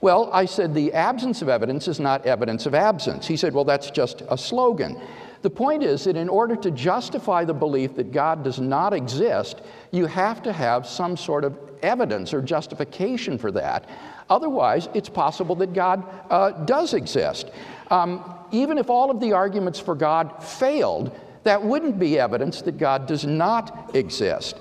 Well, 0.00 0.30
I 0.32 0.46
said 0.46 0.74
the 0.74 0.92
absence 0.94 1.42
of 1.42 1.48
evidence 1.50 1.86
is 1.86 2.00
not 2.00 2.24
evidence 2.24 2.64
of 2.64 2.74
absence. 2.74 3.26
He 3.26 3.36
said, 3.36 3.52
well, 3.52 3.64
that's 3.64 3.90
just 3.90 4.22
a 4.30 4.38
slogan. 4.38 4.98
The 5.42 5.50
point 5.50 5.82
is 5.82 6.04
that 6.04 6.16
in 6.16 6.28
order 6.28 6.56
to 6.56 6.70
justify 6.70 7.44
the 7.44 7.54
belief 7.54 7.94
that 7.96 8.12
God 8.12 8.42
does 8.42 8.60
not 8.60 8.92
exist, 8.92 9.60
you 9.90 10.06
have 10.06 10.42
to 10.42 10.52
have 10.52 10.86
some 10.86 11.16
sort 11.16 11.44
of 11.44 11.58
evidence 11.82 12.34
or 12.34 12.42
justification 12.42 13.38
for 13.38 13.50
that. 13.52 13.88
Otherwise, 14.30 14.88
it's 14.94 15.08
possible 15.08 15.54
that 15.56 15.74
God 15.74 16.04
uh, 16.30 16.52
does 16.64 16.94
exist. 16.94 17.50
Um, 17.90 18.24
even 18.52 18.78
if 18.78 18.88
all 18.88 19.10
of 19.10 19.20
the 19.20 19.32
arguments 19.32 19.78
for 19.78 19.94
God 19.94 20.42
failed, 20.42 21.18
that 21.42 21.62
wouldn't 21.62 21.98
be 21.98 22.18
evidence 22.18 22.62
that 22.62 22.78
God 22.78 23.06
does 23.06 23.24
not 23.24 23.94
exist. 23.94 24.56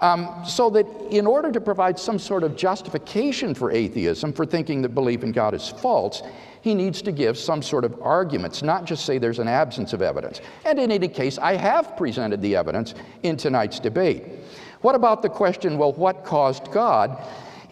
Um, 0.00 0.42
so 0.44 0.68
that 0.70 0.86
in 1.10 1.26
order 1.28 1.52
to 1.52 1.60
provide 1.60 1.96
some 1.96 2.18
sort 2.18 2.42
of 2.42 2.56
justification 2.56 3.54
for 3.54 3.70
atheism, 3.70 4.32
for 4.32 4.44
thinking 4.44 4.82
that 4.82 4.88
belief 4.90 5.22
in 5.22 5.30
God 5.30 5.54
is 5.54 5.68
false, 5.68 6.22
he 6.60 6.74
needs 6.74 7.02
to 7.02 7.12
give 7.12 7.38
some 7.38 7.62
sort 7.62 7.84
of 7.84 8.00
arguments, 8.02 8.62
not 8.62 8.84
just 8.84 9.04
say 9.04 9.18
there's 9.18 9.38
an 9.38 9.48
absence 9.48 9.92
of 9.92 10.02
evidence. 10.02 10.40
And 10.64 10.78
in 10.80 10.90
any 10.90 11.08
case, 11.08 11.38
I 11.38 11.54
have 11.54 11.96
presented 11.96 12.42
the 12.42 12.56
evidence 12.56 12.94
in 13.22 13.36
tonight's 13.36 13.78
debate. 13.78 14.24
What 14.80 14.96
about 14.96 15.22
the 15.22 15.28
question, 15.28 15.78
well, 15.78 15.92
what 15.92 16.24
caused 16.24 16.72
God? 16.72 17.22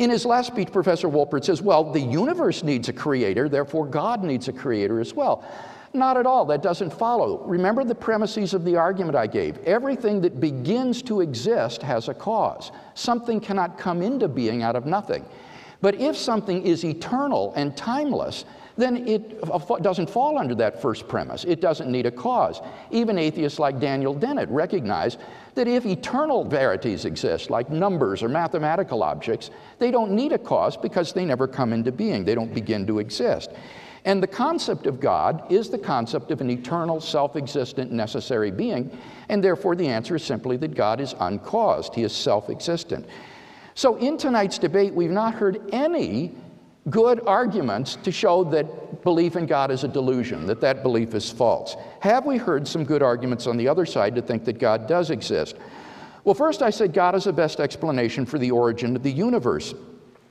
In 0.01 0.09
his 0.09 0.25
last 0.25 0.47
speech, 0.47 0.73
Professor 0.73 1.09
Wolpert 1.09 1.45
says, 1.45 1.61
well, 1.61 1.85
the 1.85 2.01
universe 2.01 2.63
needs 2.63 2.89
a 2.89 2.93
creator, 2.93 3.51
therefore 3.51 3.85
God 3.85 4.25
needs 4.25 4.49
a 4.49 4.53
creator 4.53 4.99
as 4.99 5.13
well. 5.13 5.45
Not 5.93 6.17
at 6.17 6.25
all. 6.25 6.47
That 6.47 6.63
doesn't 6.63 6.91
follow. 6.91 7.45
Remember 7.45 7.85
the 7.85 7.95
premises 7.95 8.55
of 8.55 8.65
the 8.65 8.77
argument 8.77 9.15
I 9.15 9.27
gave. 9.27 9.59
Everything 9.59 10.23
that 10.23 10.41
begins 10.41 11.03
to 11.03 11.21
exist 11.21 11.83
has 11.83 12.09
a 12.09 12.15
cause. 12.15 12.73
Something 12.95 13.41
cannot 13.41 13.77
come 13.77 14.01
into 14.01 14.27
being 14.27 14.63
out 14.63 14.75
of 14.75 14.87
nothing. 14.87 15.23
But 15.83 15.97
if 15.97 16.17
something 16.17 16.65
is 16.65 16.83
eternal 16.83 17.53
and 17.55 17.77
timeless, 17.77 18.47
then 18.81 19.09
it 19.09 19.41
doesn't 19.83 20.09
fall 20.09 20.39
under 20.39 20.55
that 20.57 20.81
first 20.81 21.09
premise. 21.09 21.45
It 21.45 21.61
doesn't 21.61 21.91
need 21.91 22.07
a 22.07 22.11
cause. 22.11 22.61
Even 22.91 23.19
atheists 23.19 23.59
like 23.59 23.81
Daniel 23.81 24.15
Dennett 24.15 24.49
recognize 24.49 25.19
that 25.55 25.69
if 25.69 25.85
eternal 25.87 26.45
verities 26.45 27.05
exist, 27.05 27.51
like 27.51 27.71
numbers 27.71 28.23
or 28.23 28.29
mathematical 28.29 29.03
objects, 29.03 29.51
they 29.79 29.91
don't 29.91 30.13
need 30.13 30.33
a 30.33 30.39
cause 30.39 30.77
because 30.77 31.13
they 31.13 31.25
never 31.25 31.47
come 31.49 31.73
into 31.73 31.93
being, 31.93 32.25
they 32.25 32.35
don't 32.35 32.55
begin 32.55 32.87
to 32.87 32.99
exist. 32.99 33.51
And 34.05 34.23
the 34.23 34.27
concept 34.27 34.87
of 34.87 35.01
God 35.01 35.53
is 35.53 35.69
the 35.69 35.79
concept 35.79 36.31
of 36.31 36.41
an 36.41 36.51
eternal, 36.51 37.01
self 37.01 37.37
existent, 37.37 37.93
necessary 37.93 38.51
being, 38.51 38.97
and 39.29 39.45
therefore 39.45 39.77
the 39.77 39.89
answer 39.89 40.17
is 40.17 40.25
simply 40.25 40.57
that 40.59 40.75
God 40.75 41.01
is 41.01 41.15
uncaused, 41.21 41.95
He 41.95 42.03
is 42.03 42.13
self 42.15 42.49
existent. 42.49 43.07
So 43.75 43.97
in 43.97 44.17
tonight's 44.17 44.59
debate, 44.59 44.95
we've 44.95 45.11
not 45.11 45.35
heard 45.35 45.61
any 45.73 46.35
good 46.89 47.21
arguments 47.27 47.97
to 47.97 48.11
show 48.11 48.45
that 48.45 49.03
belief 49.03 49.37
in 49.37 49.47
God 49.47 49.71
is 49.71 49.85
a 49.85 49.89
delusion, 49.89 50.47
that 50.47 50.61
that 50.63 50.83
belief 50.83 51.15
is 51.15 51.31
false. 51.31 51.77
Have 52.01 52.25
we 52.25 52.39
heard 52.39 52.67
some 52.67 52.85
good 52.85 53.03
arguments 53.03 53.47
on 53.47 53.57
the 53.57 53.69
other 53.69 53.85
side 53.85 54.15
to 54.15 54.23
think 54.23 54.45
that 54.47 54.59
God 54.59 54.87
does 54.87 55.11
exist? 55.11 55.57
Well, 56.25 56.35
first 56.35 56.63
I 56.63 56.71
said 56.71 56.93
God 56.93 57.15
is 57.15 57.25
the 57.25 57.33
best 57.33 57.61
explanation 57.61 58.25
for 58.25 58.39
the 58.39 58.51
origin 58.51 58.97
of 58.97 59.03
the 59.03 59.13
universe. 59.13 59.75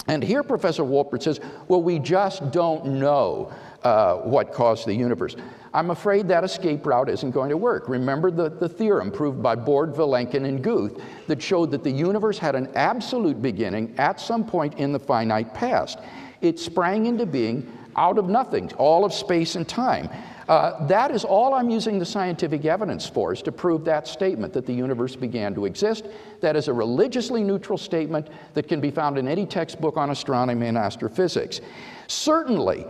And 0.07 0.23
here 0.23 0.41
Professor 0.41 0.83
Wolpert 0.83 1.21
says, 1.21 1.39
well, 1.67 1.83
we 1.83 1.99
just 1.99 2.51
don't 2.51 2.85
know 2.85 3.53
uh, 3.83 4.15
what 4.15 4.51
caused 4.51 4.87
the 4.87 4.93
universe. 4.93 5.35
I'm 5.71 5.91
afraid 5.91 6.27
that 6.29 6.43
escape 6.43 6.85
route 6.85 7.09
isn't 7.09 7.29
going 7.29 7.49
to 7.49 7.57
work. 7.57 7.87
Remember 7.87 8.31
the, 8.31 8.49
the 8.49 8.67
theorem 8.67 9.11
proved 9.11 9.41
by 9.41 9.55
Borde, 9.55 9.93
Vilenkin, 9.93 10.47
and 10.47 10.63
Guth 10.63 10.99
that 11.27 11.41
showed 11.41 11.69
that 11.71 11.83
the 11.83 11.91
universe 11.91 12.39
had 12.39 12.55
an 12.55 12.71
absolute 12.75 13.39
beginning 13.39 13.93
at 13.99 14.19
some 14.19 14.43
point 14.43 14.79
in 14.79 14.91
the 14.91 14.99
finite 14.99 15.53
past. 15.53 15.99
It 16.41 16.59
sprang 16.59 17.05
into 17.05 17.25
being 17.25 17.71
out 17.95 18.17
of 18.17 18.29
nothing, 18.29 18.71
all 18.73 19.03
of 19.03 19.13
space 19.13 19.55
and 19.55 19.67
time. 19.67 20.09
Uh, 20.47 20.87
that 20.87 21.11
is 21.11 21.23
all 21.23 21.53
I'm 21.53 21.69
using 21.69 21.99
the 21.99 22.05
scientific 22.05 22.65
evidence 22.65 23.05
for, 23.07 23.31
is 23.33 23.41
to 23.43 23.51
prove 23.51 23.85
that 23.85 24.07
statement 24.07 24.51
that 24.53 24.65
the 24.65 24.73
universe 24.73 25.15
began 25.15 25.53
to 25.53 25.65
exist. 25.65 26.07
That 26.41 26.55
is 26.55 26.67
a 26.67 26.73
religiously 26.73 27.43
neutral 27.43 27.77
statement 27.77 28.29
that 28.55 28.67
can 28.67 28.81
be 28.81 28.89
found 28.89 29.19
in 29.19 29.27
any 29.27 29.45
textbook 29.45 29.95
on 29.95 30.09
astronomy 30.09 30.67
and 30.67 30.77
astrophysics. 30.77 31.61
Certainly, 32.07 32.87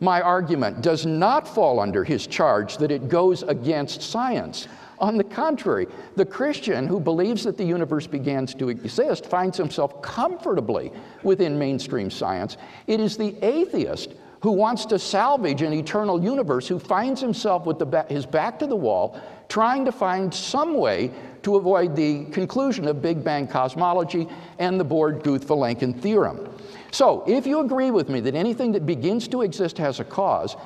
my 0.00 0.22
argument 0.22 0.80
does 0.80 1.04
not 1.04 1.46
fall 1.46 1.80
under 1.80 2.02
his 2.02 2.26
charge 2.26 2.78
that 2.78 2.90
it 2.90 3.08
goes 3.08 3.42
against 3.42 4.00
science. 4.00 4.66
On 5.02 5.16
the 5.16 5.24
contrary, 5.24 5.88
the 6.14 6.24
Christian 6.24 6.86
who 6.86 7.00
believes 7.00 7.42
that 7.42 7.58
the 7.58 7.64
universe 7.64 8.06
begins 8.06 8.54
to 8.54 8.68
exist 8.68 9.26
finds 9.26 9.58
himself 9.58 10.00
comfortably 10.00 10.92
within 11.24 11.58
mainstream 11.58 12.08
science. 12.08 12.56
It 12.86 13.00
is 13.00 13.16
the 13.16 13.34
atheist 13.44 14.14
who 14.42 14.52
wants 14.52 14.86
to 14.86 15.00
salvage 15.00 15.62
an 15.62 15.72
eternal 15.72 16.22
universe, 16.22 16.68
who 16.68 16.78
finds 16.78 17.20
himself 17.20 17.66
with 17.66 17.78
ba- 17.78 18.06
his 18.08 18.26
back 18.26 18.60
to 18.60 18.66
the 18.68 18.76
wall, 18.76 19.20
trying 19.48 19.84
to 19.84 19.92
find 19.92 20.32
some 20.32 20.74
way 20.74 21.10
to 21.42 21.56
avoid 21.56 21.96
the 21.96 22.24
conclusion 22.26 22.86
of 22.86 23.02
Big 23.02 23.24
Bang 23.24 23.48
cosmology 23.48 24.28
and 24.60 24.78
the 24.78 24.84
Borde 24.84 25.24
Guth 25.24 25.48
Vilenkin 25.48 26.00
theorem. 26.00 26.48
So, 26.92 27.24
if 27.26 27.46
you 27.46 27.60
agree 27.60 27.90
with 27.90 28.08
me 28.08 28.20
that 28.20 28.36
anything 28.36 28.70
that 28.72 28.86
begins 28.86 29.26
to 29.28 29.42
exist 29.42 29.78
has 29.78 29.98
a 29.98 30.04
cause, 30.04 30.56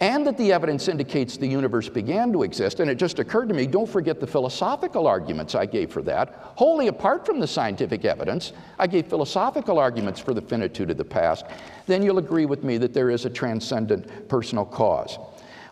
and 0.00 0.26
that 0.26 0.36
the 0.36 0.52
evidence 0.52 0.88
indicates 0.88 1.36
the 1.38 1.46
universe 1.46 1.88
began 1.88 2.30
to 2.32 2.42
exist, 2.42 2.80
and 2.80 2.90
it 2.90 2.96
just 2.96 3.18
occurred 3.18 3.48
to 3.48 3.54
me 3.54 3.66
don't 3.66 3.88
forget 3.88 4.20
the 4.20 4.26
philosophical 4.26 5.06
arguments 5.06 5.54
I 5.54 5.64
gave 5.64 5.90
for 5.90 6.02
that. 6.02 6.52
Wholly 6.56 6.88
apart 6.88 7.24
from 7.24 7.40
the 7.40 7.46
scientific 7.46 8.04
evidence, 8.04 8.52
I 8.78 8.86
gave 8.86 9.06
philosophical 9.06 9.78
arguments 9.78 10.20
for 10.20 10.34
the 10.34 10.42
finitude 10.42 10.90
of 10.90 10.98
the 10.98 11.04
past. 11.04 11.46
Then 11.86 12.02
you'll 12.02 12.18
agree 12.18 12.44
with 12.44 12.62
me 12.62 12.76
that 12.78 12.92
there 12.92 13.08
is 13.08 13.24
a 13.24 13.30
transcendent 13.30 14.28
personal 14.28 14.66
cause. 14.66 15.18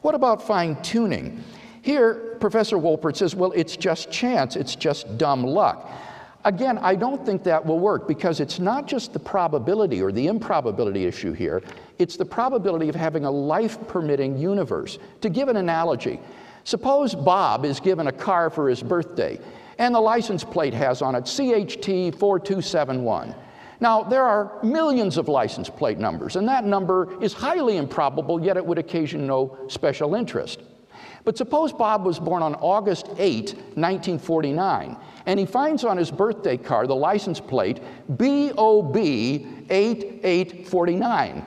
What 0.01 0.15
about 0.15 0.43
fine 0.43 0.81
tuning? 0.83 1.45
Here, 1.83 2.37
Professor 2.41 2.79
Wolpert 2.79 3.17
says, 3.17 3.35
well, 3.35 3.53
it's 3.53 3.77
just 3.77 4.11
chance, 4.11 4.57
it's 4.57 4.75
just 4.75 5.19
dumb 5.19 5.45
luck. 5.45 5.91
Again, 6.47 6.79
I 6.79 6.95
don't 6.95 7.25
think 7.25 7.43
that 7.45 7.65
will 7.65 7.79
work 7.79 8.09
because 8.09 8.41
it's 8.41 8.59
not 8.59 8.87
just 8.87 9.13
the 9.13 9.19
probability 9.19 10.03
or 10.03 10.13
the 10.13 10.27
improbability 10.29 11.05
issue 11.05 11.33
here, 11.33 11.63
it's 11.99 12.17
the 12.17 12.25
probability 12.25 12.89
of 12.89 12.95
having 12.95 13.25
a 13.25 13.31
life 13.31 13.79
permitting 13.89 14.39
universe. 14.39 14.99
To 15.21 15.29
give 15.29 15.49
an 15.49 15.57
analogy, 15.57 16.21
suppose 16.65 17.15
Bob 17.15 17.65
is 17.65 17.81
given 17.81 18.07
a 18.07 18.13
car 18.13 18.51
for 18.51 18.69
his 18.69 18.83
birthday 18.83 19.39
and 19.79 19.95
the 19.95 20.01
license 20.01 20.43
plate 20.45 20.75
has 20.75 21.03
on 21.03 21.15
it 21.15 21.25
CHT 21.25 22.19
4271. 22.19 23.35
Now, 23.81 24.03
there 24.03 24.25
are 24.25 24.59
millions 24.63 25.19
of 25.19 25.29
license 25.29 25.69
plate 25.69 25.99
numbers, 25.99 26.37
and 26.37 26.49
that 26.49 26.65
number 26.65 27.21
is 27.23 27.33
highly 27.33 27.77
improbable, 27.77 28.41
yet 28.43 28.57
it 28.57 28.65
would 28.65 28.79
occasion 28.79 29.27
no 29.27 29.59
special 29.69 30.15
interest. 30.15 30.63
But 31.25 31.37
suppose 31.37 31.73
Bob 31.73 32.05
was 32.05 32.21
born 32.21 32.43
on 32.43 32.55
August 32.57 33.09
8, 33.19 33.55
1949, 33.75 34.97
and 35.27 35.41
he 35.41 35.47
finds 35.47 35.85
on 35.85 35.97
his 35.97 36.11
birthday 36.11 36.57
card 36.57 36.89
the 36.89 36.95
license 36.95 37.41
plate 37.41 37.81
BOB 38.09 38.97
8849. 38.97 41.47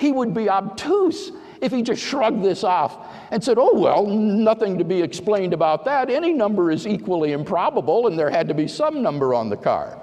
He 0.00 0.12
would 0.12 0.32
be 0.32 0.48
obtuse 0.48 1.30
if 1.60 1.72
he 1.72 1.82
just 1.82 2.02
shrugged 2.02 2.42
this 2.42 2.64
off 2.64 3.06
and 3.30 3.44
said, 3.44 3.58
oh, 3.58 3.78
well, 3.78 4.06
nothing 4.06 4.78
to 4.78 4.84
be 4.84 5.02
explained 5.02 5.52
about 5.52 5.84
that. 5.84 6.08
Any 6.08 6.32
number 6.32 6.70
is 6.70 6.86
equally 6.86 7.32
improbable, 7.32 8.06
and 8.06 8.18
there 8.18 8.30
had 8.30 8.48
to 8.48 8.54
be 8.54 8.66
some 8.66 9.02
number 9.02 9.34
on 9.34 9.50
the 9.50 9.58
car. 9.58 9.98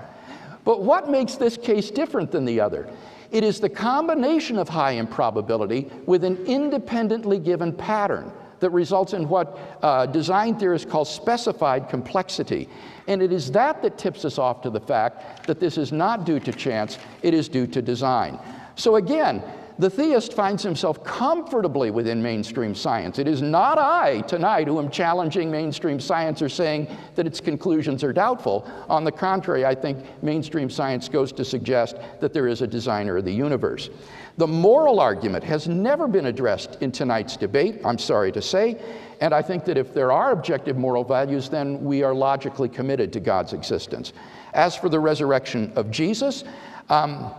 But 0.63 0.83
what 0.83 1.09
makes 1.09 1.33
this 1.33 1.57
case 1.57 1.89
different 1.89 2.31
than 2.31 2.45
the 2.45 2.59
other? 2.59 2.87
It 3.31 3.43
is 3.43 3.59
the 3.59 3.69
combination 3.69 4.59
of 4.59 4.69
high 4.69 4.91
improbability 4.91 5.89
with 6.05 6.23
an 6.23 6.45
independently 6.45 7.39
given 7.39 7.73
pattern 7.73 8.31
that 8.59 8.69
results 8.69 9.13
in 9.13 9.27
what 9.27 9.79
uh, 9.81 10.05
design 10.05 10.59
theorists 10.59 10.89
call 10.89 11.05
specified 11.05 11.89
complexity. 11.89 12.69
And 13.07 13.23
it 13.23 13.31
is 13.33 13.51
that 13.51 13.81
that 13.81 13.97
tips 13.97 14.25
us 14.25 14.37
off 14.37 14.61
to 14.61 14.69
the 14.69 14.79
fact 14.79 15.47
that 15.47 15.59
this 15.59 15.79
is 15.79 15.91
not 15.91 16.23
due 16.23 16.39
to 16.41 16.51
chance, 16.51 16.99
it 17.23 17.33
is 17.33 17.49
due 17.49 17.65
to 17.65 17.81
design. 17.81 18.37
So 18.75 18.97
again, 18.97 19.41
the 19.79 19.89
theist 19.89 20.33
finds 20.33 20.63
himself 20.63 21.03
comfortably 21.03 21.91
within 21.91 22.21
mainstream 22.21 22.73
science. 22.73 23.19
It 23.19 23.27
is 23.27 23.41
not 23.41 23.77
I 23.77 24.21
tonight 24.21 24.67
who 24.67 24.79
am 24.79 24.89
challenging 24.89 25.51
mainstream 25.51 25.99
science 25.99 26.41
or 26.41 26.49
saying 26.49 26.87
that 27.15 27.27
its 27.27 27.39
conclusions 27.39 28.03
are 28.03 28.11
doubtful. 28.13 28.67
On 28.89 29.03
the 29.03 29.11
contrary, 29.11 29.65
I 29.65 29.75
think 29.75 30.03
mainstream 30.23 30.69
science 30.69 31.07
goes 31.07 31.31
to 31.33 31.45
suggest 31.45 31.97
that 32.19 32.33
there 32.33 32.47
is 32.47 32.61
a 32.61 32.67
designer 32.67 33.17
of 33.17 33.25
the 33.25 33.33
universe. 33.33 33.89
The 34.37 34.47
moral 34.47 34.99
argument 34.99 35.43
has 35.43 35.67
never 35.67 36.07
been 36.07 36.27
addressed 36.27 36.77
in 36.81 36.91
tonight's 36.91 37.37
debate, 37.37 37.81
I'm 37.85 37.97
sorry 37.97 38.31
to 38.31 38.41
say, 38.41 38.79
and 39.19 39.33
I 39.33 39.41
think 39.41 39.65
that 39.65 39.77
if 39.77 39.93
there 39.93 40.11
are 40.11 40.31
objective 40.31 40.77
moral 40.77 41.03
values, 41.03 41.49
then 41.49 41.83
we 41.83 42.03
are 42.03 42.13
logically 42.13 42.69
committed 42.69 43.11
to 43.13 43.19
God's 43.19 43.53
existence. 43.53 44.13
As 44.53 44.75
for 44.75 44.89
the 44.89 44.99
resurrection 44.99 45.71
of 45.75 45.89
Jesus, 45.89 46.43
um, 46.89 47.33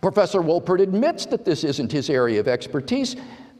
Professor 0.00 0.40
Wolpert 0.40 0.80
admits 0.80 1.26
that 1.26 1.44
this 1.44 1.64
isn't 1.64 1.92
his 1.92 2.10
area 2.10 2.40
of 2.40 2.48
expertise, 2.48 3.16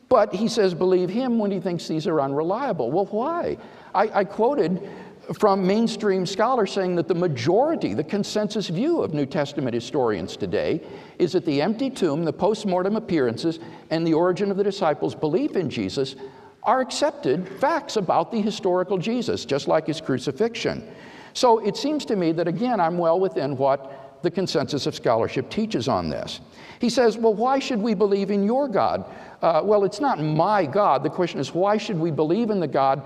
but 0.08 0.34
he 0.34 0.48
says 0.48 0.74
believe 0.74 1.08
him 1.08 1.38
when 1.38 1.50
he 1.50 1.60
thinks 1.60 1.86
these 1.86 2.06
are 2.06 2.20
unreliable. 2.20 2.90
Well, 2.90 3.06
why? 3.06 3.56
I, 3.94 4.20
I 4.20 4.24
quoted 4.24 4.90
from 5.38 5.66
mainstream 5.66 6.26
scholars 6.26 6.72
saying 6.72 6.96
that 6.96 7.06
the 7.06 7.14
majority, 7.14 7.94
the 7.94 8.04
consensus 8.04 8.68
view 8.68 9.02
of 9.02 9.14
New 9.14 9.26
Testament 9.26 9.72
historians 9.72 10.36
today 10.36 10.82
is 11.18 11.32
that 11.32 11.44
the 11.44 11.62
empty 11.62 11.90
tomb, 11.90 12.24
the 12.24 12.32
post 12.32 12.66
mortem 12.66 12.96
appearances, 12.96 13.60
and 13.90 14.06
the 14.06 14.14
origin 14.14 14.50
of 14.50 14.56
the 14.56 14.64
disciples' 14.64 15.14
belief 15.14 15.56
in 15.56 15.70
Jesus 15.70 16.16
are 16.64 16.80
accepted 16.80 17.48
facts 17.60 17.96
about 17.96 18.30
the 18.32 18.40
historical 18.40 18.98
Jesus, 18.98 19.44
just 19.44 19.68
like 19.68 19.86
his 19.86 20.00
crucifixion. 20.00 20.86
So 21.34 21.58
it 21.60 21.76
seems 21.76 22.04
to 22.06 22.16
me 22.16 22.32
that, 22.32 22.46
again, 22.46 22.80
I'm 22.80 22.98
well 22.98 23.18
within 23.18 23.56
what 23.56 24.01
the 24.22 24.30
consensus 24.30 24.86
of 24.86 24.94
scholarship 24.94 25.50
teaches 25.50 25.88
on 25.88 26.08
this. 26.08 26.40
He 26.80 26.88
says, 26.88 27.16
Well, 27.16 27.34
why 27.34 27.58
should 27.58 27.80
we 27.80 27.94
believe 27.94 28.30
in 28.30 28.44
your 28.44 28.68
God? 28.68 29.04
Uh, 29.42 29.60
well, 29.64 29.84
it's 29.84 30.00
not 30.00 30.20
my 30.20 30.64
God. 30.64 31.02
The 31.02 31.10
question 31.10 31.40
is, 31.40 31.52
why 31.52 31.76
should 31.76 31.98
we 31.98 32.12
believe 32.12 32.50
in 32.50 32.60
the 32.60 32.68
God 32.68 33.02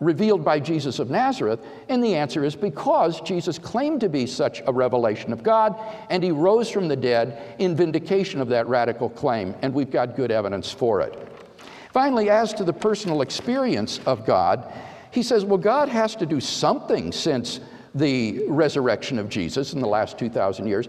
revealed 0.00 0.44
by 0.44 0.58
Jesus 0.58 0.98
of 0.98 1.10
Nazareth? 1.10 1.60
And 1.88 2.02
the 2.02 2.16
answer 2.16 2.44
is 2.44 2.56
because 2.56 3.20
Jesus 3.20 3.58
claimed 3.58 4.00
to 4.00 4.08
be 4.08 4.26
such 4.26 4.62
a 4.66 4.72
revelation 4.72 5.32
of 5.32 5.44
God, 5.44 5.78
and 6.10 6.22
he 6.22 6.32
rose 6.32 6.68
from 6.68 6.88
the 6.88 6.96
dead 6.96 7.56
in 7.58 7.76
vindication 7.76 8.40
of 8.40 8.48
that 8.48 8.66
radical 8.66 9.08
claim, 9.08 9.54
and 9.62 9.72
we've 9.72 9.90
got 9.90 10.16
good 10.16 10.32
evidence 10.32 10.72
for 10.72 11.00
it. 11.00 11.16
Finally, 11.92 12.28
as 12.28 12.52
to 12.54 12.64
the 12.64 12.72
personal 12.72 13.22
experience 13.22 14.00
of 14.06 14.26
God, 14.26 14.70
he 15.12 15.22
says, 15.22 15.44
well, 15.44 15.56
God 15.56 15.88
has 15.88 16.14
to 16.16 16.26
do 16.26 16.40
something 16.40 17.10
since 17.10 17.60
the 17.96 18.44
resurrection 18.48 19.18
of 19.18 19.28
Jesus 19.28 19.72
in 19.72 19.80
the 19.80 19.88
last 19.88 20.18
2,000 20.18 20.66
years. 20.66 20.88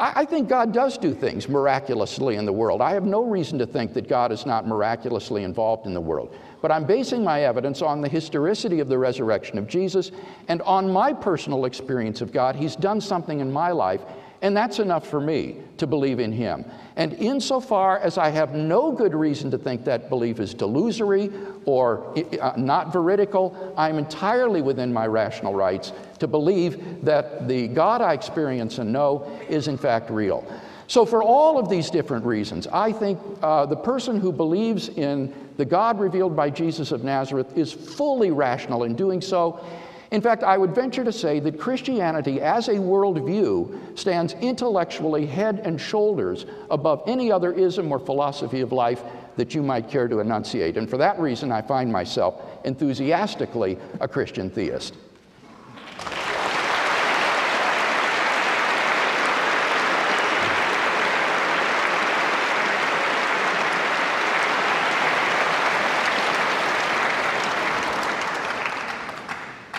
I, 0.00 0.24
think 0.24 0.48
God 0.48 0.72
does 0.72 0.96
do 0.96 1.12
things 1.12 1.48
miraculously 1.48 2.36
in 2.36 2.44
the 2.44 2.52
world. 2.52 2.80
I 2.80 2.92
have 2.92 3.04
no 3.04 3.24
reason 3.24 3.58
to 3.58 3.66
think 3.66 3.94
that 3.94 4.08
God 4.08 4.30
is 4.30 4.46
not 4.46 4.64
miraculously 4.64 5.42
involved 5.42 5.86
in 5.86 5.94
the 5.94 6.00
world. 6.00 6.36
But 6.62 6.70
I'm 6.70 6.84
basing 6.84 7.24
my 7.24 7.42
evidence 7.42 7.82
on 7.82 8.00
the 8.00 8.08
historicity 8.08 8.78
of 8.78 8.86
the 8.86 8.96
resurrection 8.96 9.58
of 9.58 9.66
Jesus 9.66 10.12
and 10.46 10.62
on 10.62 10.88
my 10.88 11.12
personal 11.12 11.64
experience 11.64 12.20
of 12.20 12.32
God. 12.32 12.54
He's 12.54 12.76
done 12.76 13.00
something 13.00 13.40
in 13.40 13.50
my 13.50 13.72
life, 13.72 14.02
and 14.42 14.56
that's 14.56 14.78
enough 14.78 15.06
for 15.06 15.20
me 15.20 15.56
to 15.78 15.86
believe 15.86 16.20
in 16.20 16.32
Him. 16.32 16.64
And 16.96 17.12
insofar 17.14 17.98
as 17.98 18.18
I 18.18 18.30
have 18.30 18.54
no 18.54 18.92
good 18.92 19.14
reason 19.14 19.50
to 19.50 19.58
think 19.58 19.84
that 19.84 20.08
belief 20.08 20.40
is 20.40 20.54
delusory 20.54 21.32
or 21.64 22.14
uh, 22.40 22.52
not 22.56 22.92
veridical, 22.92 23.74
I'm 23.76 23.98
entirely 23.98 24.62
within 24.62 24.92
my 24.92 25.06
rational 25.06 25.54
rights 25.54 25.92
to 26.18 26.26
believe 26.26 27.04
that 27.04 27.48
the 27.48 27.68
God 27.68 28.00
I 28.00 28.14
experience 28.14 28.78
and 28.78 28.92
know 28.92 29.40
is 29.48 29.68
in 29.68 29.76
fact 29.76 30.10
real. 30.10 30.44
So, 30.88 31.04
for 31.04 31.22
all 31.22 31.58
of 31.58 31.68
these 31.68 31.90
different 31.90 32.24
reasons, 32.24 32.66
I 32.66 32.92
think 32.92 33.20
uh, 33.42 33.66
the 33.66 33.76
person 33.76 34.18
who 34.18 34.32
believes 34.32 34.88
in 34.88 35.34
the 35.58 35.64
God 35.64 36.00
revealed 36.00 36.34
by 36.34 36.48
Jesus 36.48 36.92
of 36.92 37.04
Nazareth 37.04 37.58
is 37.58 37.72
fully 37.72 38.30
rational 38.30 38.84
in 38.84 38.96
doing 38.96 39.20
so. 39.20 39.62
In 40.10 40.22
fact, 40.22 40.42
I 40.42 40.56
would 40.56 40.74
venture 40.74 41.04
to 41.04 41.12
say 41.12 41.38
that 41.40 41.58
Christianity 41.58 42.40
as 42.40 42.68
a 42.68 42.74
worldview 42.74 43.98
stands 43.98 44.32
intellectually 44.34 45.26
head 45.26 45.60
and 45.64 45.78
shoulders 45.78 46.46
above 46.70 47.02
any 47.06 47.30
other 47.30 47.52
ism 47.52 47.92
or 47.92 47.98
philosophy 47.98 48.62
of 48.62 48.72
life 48.72 49.02
that 49.36 49.54
you 49.54 49.62
might 49.62 49.88
care 49.88 50.08
to 50.08 50.20
enunciate. 50.20 50.76
And 50.76 50.88
for 50.88 50.96
that 50.96 51.20
reason, 51.20 51.52
I 51.52 51.60
find 51.60 51.92
myself 51.92 52.42
enthusiastically 52.64 53.78
a 54.00 54.08
Christian 54.08 54.50
theist. 54.50 54.94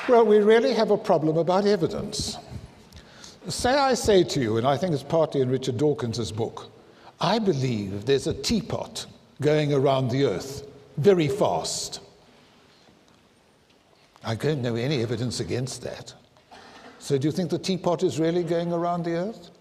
Well, 0.10 0.26
we 0.26 0.40
really 0.40 0.74
have 0.74 0.90
a 0.90 0.98
problem 0.98 1.38
about 1.38 1.68
evidence. 1.68 2.40
Say 3.48 3.70
I 3.70 3.94
say 3.94 4.24
to 4.24 4.42
you, 4.42 4.58
and 4.58 4.66
I 4.66 4.76
think 4.76 4.92
it's 4.92 5.04
partly 5.04 5.42
in 5.42 5.52
Richard 5.52 5.78
Dawkins' 5.78 6.32
book, 6.32 6.72
I 7.22 7.38
believe 7.38 8.08
there's 8.08 8.26
a 8.26 8.34
teapot 8.34 9.06
going 9.40 9.72
around 9.72 10.10
the 10.10 10.26
earth 10.26 10.66
very 10.98 11.28
fast. 11.28 12.00
I 14.24 14.34
don't 14.34 14.64
know 14.64 14.74
any 14.74 15.04
evidence 15.04 15.42
against 15.42 15.84
that. 15.84 16.16
So, 16.98 17.20
do 17.20 17.28
you 17.28 17.32
think 17.32 17.52
the 17.52 17.60
teapot 17.60 18.02
is 18.02 18.20
really 18.20 18.44
going 18.44 18.74
around 18.74 19.06
the 19.06 19.14
earth? 19.14 19.52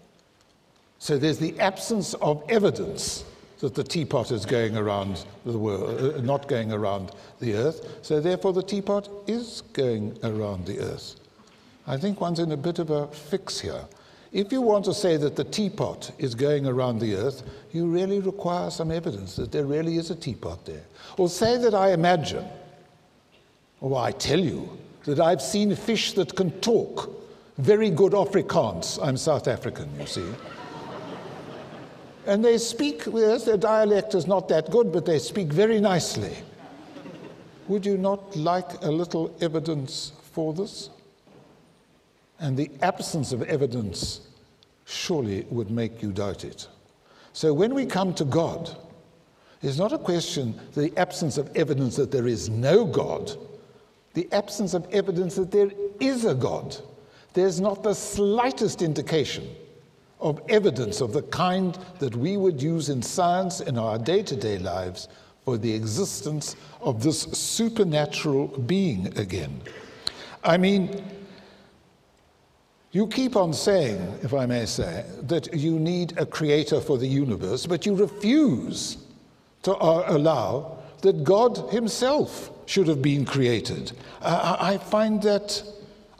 So, 0.97 1.19
there's 1.19 1.37
the 1.37 1.59
absence 1.59 2.15
of 2.15 2.43
evidence 2.49 3.23
that 3.59 3.75
the 3.75 3.83
teapot 3.83 4.31
is 4.31 4.45
going 4.45 4.75
around 4.77 5.25
the 5.45 5.57
world, 5.57 6.15
uh, 6.15 6.21
not 6.21 6.47
going 6.47 6.71
around 6.71 7.11
the 7.39 7.53
earth. 7.53 7.99
So, 8.01 8.19
therefore, 8.19 8.53
the 8.53 8.63
teapot 8.63 9.09
is 9.27 9.61
going 9.73 10.17
around 10.23 10.65
the 10.65 10.79
earth. 10.79 11.15
I 11.85 11.97
think 11.97 12.21
one's 12.21 12.39
in 12.39 12.51
a 12.51 12.57
bit 12.57 12.79
of 12.79 12.89
a 12.89 13.07
fix 13.07 13.59
here. 13.59 13.83
If 14.31 14.51
you 14.51 14.61
want 14.61 14.85
to 14.85 14.93
say 14.93 15.17
that 15.17 15.35
the 15.35 15.43
teapot 15.43 16.11
is 16.19 16.35
going 16.35 16.67
around 16.67 16.99
the 16.99 17.15
earth, 17.15 17.43
you 17.71 17.87
really 17.87 18.19
require 18.19 18.69
some 18.69 18.91
evidence 18.91 19.35
that 19.37 19.51
there 19.51 19.65
really 19.65 19.97
is 19.97 20.11
a 20.11 20.15
teapot 20.15 20.65
there. 20.65 20.83
Or 21.17 21.27
say 21.27 21.57
that 21.57 21.73
I 21.73 21.93
imagine, 21.93 22.45
or 23.81 23.99
I 23.99 24.11
tell 24.11 24.39
you, 24.39 24.77
that 25.05 25.19
I've 25.19 25.41
seen 25.41 25.75
fish 25.75 26.13
that 26.13 26.35
can 26.35 26.51
talk. 26.61 27.09
Very 27.57 27.89
good 27.89 28.13
Afrikaans. 28.13 28.99
I'm 29.01 29.17
South 29.17 29.47
African, 29.47 29.89
you 29.99 30.05
see. 30.05 30.29
And 32.29 32.45
they 32.45 32.59
speak, 32.59 33.07
yes, 33.11 33.45
their 33.45 33.57
dialect 33.57 34.13
is 34.13 34.27
not 34.27 34.47
that 34.49 34.69
good, 34.69 34.91
but 34.91 35.03
they 35.03 35.17
speak 35.17 35.47
very 35.47 35.79
nicely. 35.79 36.31
Would 37.67 37.83
you 37.83 37.97
not 37.97 38.35
like 38.35 38.83
a 38.83 38.91
little 38.91 39.35
evidence 39.41 40.11
for 40.31 40.53
this? 40.53 40.91
And 42.39 42.55
the 42.55 42.69
absence 42.83 43.31
of 43.31 43.41
evidence 43.41 44.21
surely 44.85 45.47
would 45.49 45.71
make 45.71 46.03
you 46.03 46.11
doubt 46.11 46.45
it. 46.45 46.67
So 47.33 47.51
when 47.51 47.73
we 47.73 47.87
come 47.87 48.13
to 48.13 48.25
God, 48.25 48.77
it's 49.63 49.79
not 49.79 49.91
a 49.91 49.97
question 49.97 50.53
the 50.75 50.95
absence 50.97 51.39
of 51.39 51.49
evidence 51.57 51.95
that 51.95 52.11
there 52.11 52.27
is 52.27 52.47
no 52.47 52.85
God, 52.85 53.31
the 54.13 54.31
absence 54.31 54.75
of 54.75 54.87
evidence 54.91 55.33
that 55.33 55.49
there 55.49 55.71
is 55.99 56.25
a 56.25 56.35
God. 56.35 56.77
There's 57.33 57.59
not 57.59 57.81
the 57.81 57.95
slightest 57.95 58.83
indication 58.83 59.49
of 60.19 60.41
evidence 60.49 61.01
of 61.01 61.13
the 61.13 61.21
kind 61.23 61.77
that 61.99 62.15
we 62.15 62.37
would 62.37 62.61
use 62.61 62.89
in 62.89 63.01
science 63.01 63.61
in 63.61 63.77
our 63.77 63.97
day 63.97 64.21
to 64.23 64.35
day 64.35 64.57
lives 64.57 65.07
for 65.45 65.57
the 65.57 65.73
existence 65.73 66.55
of 66.81 67.01
this 67.01 67.21
supernatural 67.21 68.47
being 68.47 69.07
again. 69.17 69.61
I 70.43 70.57
mean, 70.57 71.03
you 72.91 73.07
keep 73.07 73.35
on 73.35 73.53
saying, 73.53 74.19
if 74.23 74.33
I 74.33 74.45
may 74.45 74.65
say, 74.65 75.05
that 75.21 75.53
you 75.53 75.79
need 75.79 76.17
a 76.17 76.25
creator 76.25 76.81
for 76.81 76.97
the 76.97 77.07
universe, 77.07 77.65
but 77.65 77.85
you 77.85 77.95
refuse 77.95 78.97
to 79.63 79.75
uh, 79.75 80.05
allow 80.07 80.79
that 81.01 81.23
God 81.23 81.69
Himself 81.71 82.51
should 82.65 82.87
have 82.87 83.01
been 83.01 83.25
created. 83.25 83.91
I 84.21 84.77
find 84.77 85.21
that. 85.23 85.63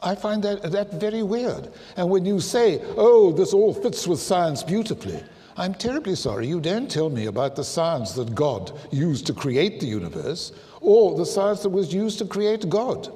I 0.02 0.14
find 0.14 0.42
that, 0.44 0.62
that 0.70 0.94
very 0.94 1.22
weird. 1.22 1.70
And 1.96 2.08
when 2.08 2.24
you 2.24 2.40
say, 2.40 2.80
oh, 2.96 3.32
this 3.32 3.52
all 3.52 3.74
fits 3.74 4.06
with 4.06 4.20
science 4.20 4.62
beautifully, 4.62 5.22
I'm 5.56 5.74
terribly 5.74 6.14
sorry 6.14 6.46
you 6.46 6.60
don't 6.60 6.90
tell 6.90 7.10
me 7.10 7.26
about 7.26 7.54
the 7.54 7.64
science 7.64 8.12
that 8.12 8.34
God 8.34 8.72
used 8.90 9.26
to 9.26 9.34
create 9.34 9.80
the 9.80 9.86
universe 9.86 10.52
or 10.80 11.16
the 11.16 11.26
science 11.26 11.62
that 11.62 11.68
was 11.68 11.92
used 11.92 12.18
to 12.20 12.24
create 12.24 12.68
God. 12.70 13.12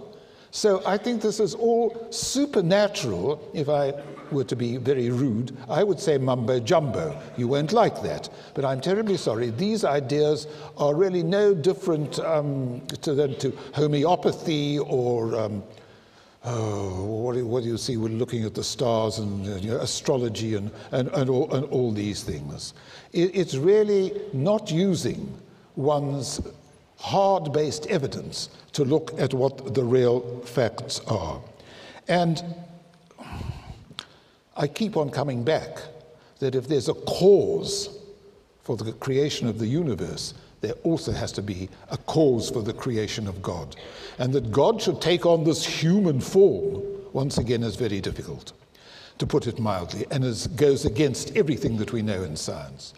So 0.51 0.83
I 0.87 0.99
think 0.99 1.23
this 1.23 1.41
is 1.41 1.55
all 1.55 2.07
supernatural. 2.11 3.51
If 3.55 3.69
I 3.69 3.95
were 4.31 4.45
to 4.45 4.55
be 4.55 4.77
very 4.77 5.11
rude, 5.11 5.57
I 5.69 5.83
would 5.83 5.99
say 5.99 6.19
mumbo 6.19 6.61
jumbo. 6.61 7.21
You 7.37 7.49
won't 7.49 7.73
like 7.73 8.03
that. 8.03 8.29
But 8.55 8.65
I'm 8.65 8.81
terribly 8.81 9.17
sorry. 9.17 9.51
These 9.51 9.85
ideas 9.85 10.47
are 10.77 10.95
really 10.95 11.23
no 11.23 11.55
different 11.55 12.19
um, 12.21 12.83
to, 13.03 13.15
than 13.15 13.37
to 13.39 13.51
homeopathy 13.73 14.79
or. 14.79 15.35
Um, 15.35 15.63
Oh, 16.47 17.05
what, 17.05 17.43
what, 17.43 17.63
do 17.63 17.71
you 17.71 17.79
see 17.79 17.97
when 17.97 18.19
looking 18.19 18.45
at 18.45 18.55
the 18.55 18.63
stars 18.63 19.19
and 19.19 19.47
uh, 19.47 19.57
you 19.57 19.71
know, 19.71 19.79
astrology 19.79 20.57
and, 20.57 20.71
and, 20.93 21.09
and, 21.09 21.31
all, 21.31 21.51
and, 21.55 21.65
all, 21.67 21.91
these 21.91 22.23
things? 22.23 22.75
It, 23.13 23.35
it's 23.35 23.55
really 23.55 24.13
not 24.35 24.71
using 24.71 25.35
one's 25.75 26.43
hard 26.99 27.51
based 27.55 27.87
evidence 27.87 28.51
to 28.73 28.85
look 28.85 29.19
at 29.19 29.33
what 29.33 29.75
the 29.75 29.83
real 29.83 30.41
facts 30.41 31.01
are. 31.07 31.41
And 32.09 32.43
I 34.55 34.67
keep 34.67 34.99
on 34.99 35.09
coming 35.09 35.45
back 35.45 35.79
that 36.41 36.55
if 36.55 36.69
there's 36.69 36.91
a 36.91 36.95
cause 36.95 37.99
for 38.63 38.77
the 38.77 38.93
creation 38.93 39.49
of 39.49 39.59
the 39.59 39.67
universe, 39.67 40.35
there 40.65 40.75
also 40.83 41.13
has 41.13 41.31
to 41.33 41.43
be 41.43 41.69
a 41.91 41.99
cause 41.99 42.49
for 42.49 42.63
the 42.63 42.73
creation 42.73 43.29
of 43.29 43.43
God. 43.43 43.77
And 44.19 44.33
that 44.33 44.51
God 44.51 44.81
should 44.81 45.01
take 45.01 45.27
on 45.27 45.45
this 45.45 45.65
human 45.67 46.21
form, 46.21 46.83
once 47.13 47.37
again, 47.37 47.63
is 47.63 47.77
very 47.77 48.01
difficult, 48.01 48.53
to 49.19 49.27
put 49.27 49.47
it 49.47 49.59
mildly, 49.59 50.07
and 50.11 50.25
is, 50.25 50.47
goes 50.47 50.87
against 50.87 51.37
everything 51.37 51.77
that 51.77 51.93
we 51.93 52.01
know 52.01 52.23
in 52.23 52.35
science. 52.35 52.95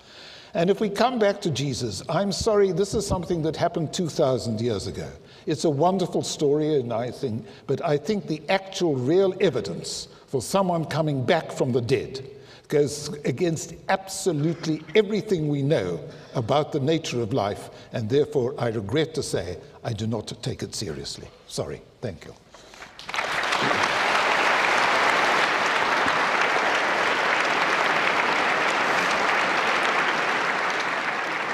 And 0.54 0.70
if 0.70 0.80
we 0.80 0.88
come 0.88 1.18
back 1.18 1.40
to 1.40 1.50
Jesus, 1.50 2.02
I'm 2.08 2.30
sorry, 2.30 2.70
this 2.70 2.94
is 2.94 3.04
something 3.04 3.42
that 3.42 3.56
happened 3.56 3.92
2,000 3.92 4.60
years 4.60 4.86
ago. 4.86 5.10
It's 5.46 5.64
a 5.64 5.70
wonderful 5.70 6.22
story, 6.22 6.78
and 6.80 6.92
I 6.92 7.10
think, 7.10 7.44
but 7.66 7.84
I 7.84 7.96
think 7.96 8.28
the 8.28 8.42
actual 8.48 8.94
real 8.94 9.34
evidence 9.40 10.06
for 10.28 10.40
someone 10.40 10.84
coming 10.84 11.24
back 11.24 11.50
from 11.50 11.72
the 11.72 11.80
dead 11.80 12.24
goes 12.68 13.08
against 13.24 13.74
absolutely 13.88 14.82
everything 14.94 15.48
we 15.48 15.62
know 15.62 16.00
about 16.34 16.72
the 16.72 16.80
nature 16.80 17.20
of 17.22 17.32
life, 17.32 17.70
and 17.92 18.08
therefore 18.08 18.54
I 18.58 18.68
regret 18.68 19.14
to 19.14 19.22
say 19.22 19.58
I 19.84 19.92
do 19.92 20.06
not 20.06 20.32
take 20.42 20.62
it 20.62 20.74
seriously. 20.74 21.28
Sorry. 21.46 21.82
Thank 22.00 22.24
you. 22.24 22.34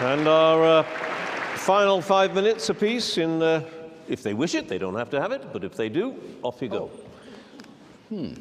And 0.03 0.27
our 0.27 0.65
uh, 0.65 0.83
final 1.55 2.03
five 2.03 2.35
minutes 2.35 2.69
apiece, 2.71 3.19
in, 3.19 3.41
uh, 3.41 3.65
if 4.09 4.25
they 4.25 4.35
wish 4.35 4.57
it, 4.57 4.67
they 4.67 4.79
don't 4.79 4.97
have 4.97 5.11
to 5.11 5.21
have 5.21 5.31
it, 5.31 5.53
but 5.53 5.63
if 5.63 5.77
they 5.77 5.89
do, 5.89 6.17
off 6.43 6.61
you 6.61 6.69
go. 6.69 6.91
Hmm. 8.09 8.33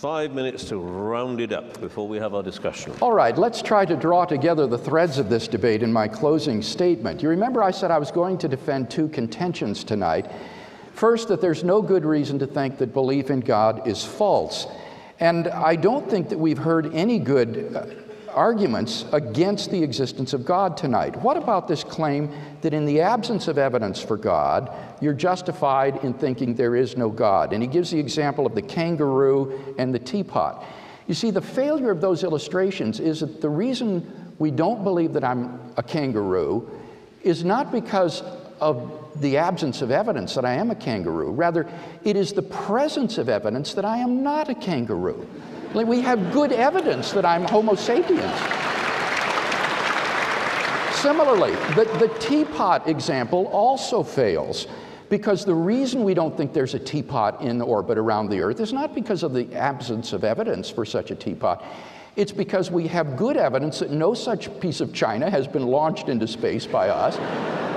Five 0.00 0.32
minutes 0.32 0.64
to 0.70 0.78
round 0.78 1.42
it 1.42 1.52
up 1.52 1.78
before 1.78 2.08
we 2.08 2.16
have 2.16 2.32
our 2.32 2.42
discussion. 2.42 2.94
All 3.02 3.12
right, 3.12 3.36
let's 3.36 3.60
try 3.60 3.84
to 3.84 3.94
draw 3.94 4.24
together 4.24 4.66
the 4.66 4.78
threads 4.78 5.18
of 5.18 5.28
this 5.28 5.46
debate 5.46 5.82
in 5.82 5.92
my 5.92 6.08
closing 6.08 6.62
statement. 6.62 7.22
You 7.22 7.28
remember 7.28 7.62
I 7.62 7.70
said 7.70 7.90
I 7.90 7.98
was 7.98 8.10
going 8.10 8.38
to 8.38 8.48
defend 8.48 8.90
two 8.90 9.10
contentions 9.10 9.84
tonight. 9.84 10.24
First, 10.94 11.28
that 11.28 11.42
there's 11.42 11.64
no 11.64 11.82
good 11.82 12.06
reason 12.06 12.38
to 12.38 12.46
think 12.46 12.78
that 12.78 12.94
belief 12.94 13.28
in 13.28 13.40
God 13.40 13.86
is 13.86 14.02
false. 14.02 14.66
And 15.18 15.48
I 15.48 15.76
don't 15.76 16.08
think 16.08 16.30
that 16.30 16.38
we've 16.38 16.56
heard 16.56 16.94
any 16.94 17.18
good 17.18 17.76
uh, 17.76 17.84
arguments 18.34 19.04
against 19.12 19.70
the 19.70 19.82
existence 19.82 20.32
of 20.32 20.44
God 20.44 20.76
tonight. 20.76 21.16
What 21.22 21.36
about 21.36 21.68
this 21.68 21.84
claim 21.84 22.30
that 22.62 22.74
in 22.74 22.84
the 22.84 23.00
absence 23.00 23.48
of 23.48 23.58
evidence 23.58 24.00
for 24.00 24.16
God, 24.16 24.70
you're 25.00 25.12
justified 25.12 26.04
in 26.04 26.14
thinking 26.14 26.54
there 26.54 26.76
is 26.76 26.96
no 26.96 27.10
God? 27.10 27.52
And 27.52 27.62
he 27.62 27.68
gives 27.68 27.90
the 27.90 27.98
example 27.98 28.46
of 28.46 28.54
the 28.54 28.62
kangaroo 28.62 29.74
and 29.78 29.94
the 29.94 29.98
teapot. 29.98 30.64
You 31.06 31.14
see, 31.14 31.30
the 31.30 31.42
failure 31.42 31.90
of 31.90 32.00
those 32.00 32.22
illustrations 32.24 33.00
is 33.00 33.20
that 33.20 33.40
the 33.40 33.48
reason 33.48 34.34
we 34.38 34.50
don't 34.50 34.84
believe 34.84 35.12
that 35.14 35.24
I'm 35.24 35.60
a 35.76 35.82
kangaroo 35.82 36.70
is 37.22 37.44
not 37.44 37.72
because 37.72 38.22
of 38.60 39.20
the 39.20 39.36
absence 39.36 39.82
of 39.82 39.90
evidence 39.90 40.34
that 40.34 40.44
I 40.44 40.54
am 40.54 40.70
a 40.70 40.74
kangaroo. 40.74 41.30
Rather, 41.30 41.68
it 42.04 42.16
is 42.16 42.32
the 42.32 42.42
presence 42.42 43.18
of 43.18 43.28
evidence 43.28 43.74
that 43.74 43.84
I 43.84 43.98
am 43.98 44.22
not 44.22 44.48
a 44.48 44.54
kangaroo. 44.54 45.26
We 45.74 46.00
have 46.00 46.32
good 46.32 46.52
evidence 46.52 47.12
that 47.12 47.24
I'm 47.24 47.44
Homo 47.44 47.74
sapiens. 47.74 48.20
Similarly, 50.96 51.52
the, 51.74 51.88
the 51.98 52.12
teapot 52.18 52.88
example 52.88 53.46
also 53.46 54.02
fails 54.02 54.66
because 55.08 55.44
the 55.44 55.54
reason 55.54 56.04
we 56.04 56.12
don't 56.12 56.36
think 56.36 56.52
there's 56.52 56.74
a 56.74 56.78
teapot 56.78 57.40
in 57.40 57.60
orbit 57.60 57.98
around 57.98 58.30
the 58.30 58.40
Earth 58.40 58.60
is 58.60 58.72
not 58.72 58.94
because 58.94 59.22
of 59.22 59.32
the 59.32 59.52
absence 59.54 60.12
of 60.12 60.24
evidence 60.24 60.68
for 60.68 60.84
such 60.84 61.10
a 61.10 61.14
teapot. 61.14 61.64
It's 62.20 62.32
because 62.32 62.70
we 62.70 62.86
have 62.88 63.16
good 63.16 63.38
evidence 63.38 63.78
that 63.78 63.92
no 63.92 64.12
such 64.12 64.60
piece 64.60 64.82
of 64.82 64.92
china 64.92 65.30
has 65.30 65.48
been 65.48 65.66
launched 65.66 66.10
into 66.10 66.28
space 66.28 66.66
by 66.66 66.90
us 66.90 67.16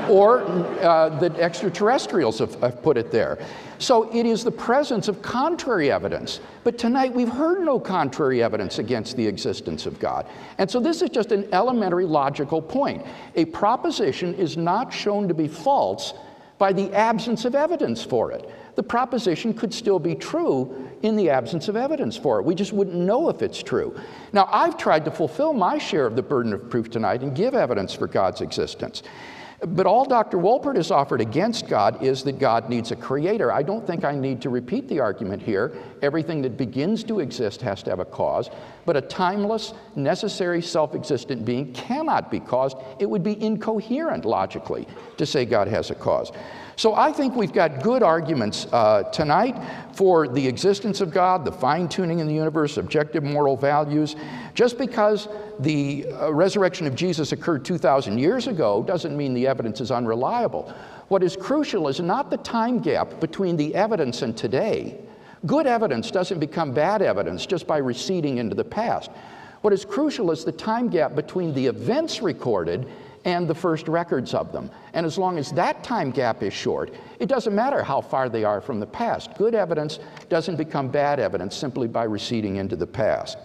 or 0.10 0.42
uh, 0.82 1.18
that 1.20 1.40
extraterrestrials 1.40 2.40
have, 2.40 2.54
have 2.56 2.84
put 2.84 2.98
it 2.98 3.10
there. 3.10 3.40
So 3.80 4.14
it 4.14 4.26
is 4.26 4.44
the 4.44 4.52
presence 4.52 5.08
of 5.08 5.22
contrary 5.22 5.90
evidence. 5.90 6.42
But 6.66 6.78
tonight 6.78 7.14
we've 7.14 7.32
heard 7.32 7.64
no 7.64 7.80
contrary 7.80 8.44
evidence 8.44 8.80
against 8.80 9.16
the 9.16 9.26
existence 9.26 9.86
of 9.86 9.98
God. 9.98 10.28
And 10.58 10.70
so 10.70 10.82
this 10.82 11.02
is 11.02 11.10
just 11.10 11.32
an 11.32 11.48
elementary 11.54 12.04
logical 12.04 12.62
point. 12.62 13.06
A 13.36 13.46
proposition 13.46 14.34
is 14.34 14.58
not 14.58 14.92
shown 14.92 15.30
to 15.30 15.34
be 15.34 15.48
false 15.48 16.16
by 16.58 16.74
the 16.74 16.94
absence 16.94 17.46
of 17.46 17.56
evidence 17.56 18.04
for 18.04 18.34
it. 18.34 18.50
The 18.76 18.84
proposition 18.84 19.54
could 19.54 19.74
still 19.74 20.00
be 20.00 20.16
true 20.16 20.90
in 21.04 21.18
the 21.18 21.30
absence 21.30 21.68
of 21.68 21.76
evidence 21.76 22.18
for 22.18 22.40
it. 22.40 22.46
We 22.46 22.56
just 22.56 22.74
wouldn't 22.74 22.96
know 22.96 23.30
if 23.30 23.42
it's 23.42 23.62
true. 23.62 23.96
Now, 24.32 24.50
I've 24.52 24.78
tried 24.78 25.06
to 25.06 25.12
fulfill 25.12 25.54
my 25.54 25.78
share 25.78 26.08
of 26.08 26.16
the 26.16 26.24
burden 26.24 26.54
of 26.54 26.70
proof 26.70 26.90
tonight 26.90 27.22
and 27.22 27.36
give 27.36 27.54
evidence 27.54 27.94
for 27.94 28.08
God's 28.08 28.42
existence. 28.42 29.04
But 29.66 29.86
all 29.86 30.04
Dr. 30.04 30.38
Wolpert 30.38 30.76
has 30.76 30.92
offered 30.92 31.22
against 31.22 31.70
God 31.70 32.04
is 32.04 32.24
that 32.24 32.38
God 32.38 32.70
needs 32.70 32.92
a 32.92 32.98
creator. 32.98 33.52
I 33.52 33.64
don't 33.64 33.86
think 33.88 34.04
I 34.04 34.14
need 34.14 34.42
to 34.42 34.50
repeat 34.50 34.90
the 34.90 35.00
argument 35.00 35.42
here. 35.42 35.74
Everything 36.02 36.42
that 36.42 36.58
begins 36.58 37.04
to 37.06 37.22
exist 37.22 37.62
has 37.62 37.82
to 37.84 37.90
have 37.90 38.00
a 38.00 38.06
cause, 38.06 38.50
but 38.86 38.98
a 38.98 39.02
timeless, 39.02 39.74
necessary, 39.96 40.62
self 40.62 40.96
existent 40.96 41.46
being 41.46 41.72
cannot 41.72 42.30
be 42.30 42.42
caused. 42.42 42.76
It 43.00 43.10
would 43.10 43.24
be 43.24 43.42
incoherent 43.42 44.26
logically 44.26 44.86
to 45.18 45.26
say 45.26 45.46
God 45.46 45.70
has 45.70 45.92
a 45.92 45.96
cause. 45.96 46.34
So 46.76 46.96
I 46.96 47.12
think 47.12 47.36
we've 47.36 47.54
got 47.54 47.84
good 47.84 48.02
arguments 48.02 48.66
uh, 48.72 49.04
tonight 49.04 49.56
for 49.94 50.28
the 50.28 50.48
existence 50.48 51.02
of 51.02 51.12
God, 51.12 51.46
the 51.46 51.52
fine 51.52 51.88
tuning 51.88 52.20
in 52.20 52.28
the 52.28 52.34
universe, 52.34 52.78
objective 52.78 53.24
moral 53.24 53.56
values. 53.56 54.16
Just 54.56 54.78
because 54.78 55.28
the 55.60 56.08
uh, 56.12 56.34
resurrection 56.34 56.88
of 56.88 56.96
Jesus 56.96 57.32
occurred 57.32 57.64
2,000 57.64 58.18
years 58.18 58.48
ago 58.48 58.84
doesn't 58.84 59.16
mean 59.16 59.34
the 59.34 59.46
evidence 59.46 59.82
is 59.82 59.92
unreliable. 59.92 60.74
What 61.10 61.22
is 61.22 61.36
crucial 61.36 61.88
is 61.88 62.00
not 62.00 62.32
the 62.32 62.38
time 62.38 62.80
gap 62.80 63.20
between 63.20 63.56
the 63.56 63.76
evidence 63.76 64.24
and 64.24 64.36
today. 64.36 65.00
Good 65.46 65.68
evidence 65.68 66.10
doesn't 66.10 66.40
become 66.40 66.74
bad 66.74 67.02
evidence 67.02 67.46
just 67.46 67.68
by 67.68 67.78
receding 67.78 68.38
into 68.40 68.56
the 68.56 68.64
past. 68.64 69.12
What 69.62 69.74
is 69.74 69.86
crucial 69.86 70.32
is 70.32 70.44
the 70.44 70.52
time 70.52 70.90
gap 70.90 71.16
between 71.16 71.54
the 71.54 71.68
events 71.68 72.22
recorded 72.22 72.88
and 73.26 73.48
the 73.48 73.56
first 73.56 73.88
records 73.88 74.34
of 74.34 74.52
them. 74.52 74.70
And 74.94 75.06
as 75.06 75.18
long 75.18 75.38
as 75.38 75.52
that 75.54 75.84
time 75.84 76.12
gap 76.12 76.44
is 76.44 76.54
short, 76.54 76.94
it 77.20 77.28
doesn't 77.28 77.56
matter 77.56 77.84
how 77.84 78.02
far 78.02 78.30
they 78.30 78.44
are 78.44 78.62
from 78.62 78.80
the 78.80 78.86
past. 78.86 79.36
Good 79.38 79.56
evidence 79.56 80.00
doesn't 80.30 80.58
become 80.58 80.90
bad 80.90 81.20
evidence 81.20 81.56
simply 81.56 81.88
by 81.88 82.04
receding 82.04 82.58
into 82.58 82.76
the 82.76 82.88
past. 82.88 83.38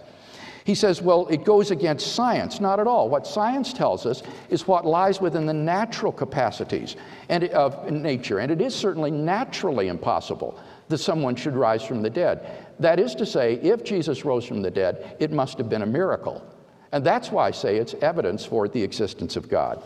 He 0.65 0.75
says, 0.75 1.01
well, 1.01 1.25
it 1.27 1.45
goes 1.45 1.71
against 1.71 2.13
science. 2.13 2.59
Not 2.59 2.79
at 2.79 2.85
all. 2.85 3.09
What 3.09 3.25
science 3.25 3.73
tells 3.73 4.05
us 4.05 4.21
is 4.49 4.67
what 4.67 4.85
lies 4.85 5.19
within 5.19 5.45
the 5.45 5.53
natural 5.53 6.11
capacities 6.11 6.95
and, 7.29 7.45
of 7.45 7.89
nature. 7.89 8.39
And 8.39 8.51
it 8.51 8.61
is 8.61 8.75
certainly 8.75 9.09
naturally 9.09 9.87
impossible 9.87 10.59
that 10.89 10.97
someone 10.99 11.35
should 11.35 11.55
rise 11.55 11.83
from 11.83 12.01
the 12.01 12.09
dead. 12.09 12.67
That 12.79 12.99
is 12.99 13.15
to 13.15 13.25
say, 13.25 13.55
if 13.55 13.83
Jesus 13.83 14.25
rose 14.25 14.45
from 14.45 14.61
the 14.61 14.69
dead, 14.69 15.15
it 15.19 15.31
must 15.31 15.57
have 15.57 15.69
been 15.69 15.81
a 15.81 15.87
miracle. 15.87 16.43
And 16.91 17.05
that's 17.05 17.31
why 17.31 17.47
I 17.47 17.51
say 17.51 17.77
it's 17.77 17.93
evidence 18.01 18.45
for 18.45 18.67
the 18.67 18.81
existence 18.81 19.35
of 19.35 19.47
God. 19.47 19.81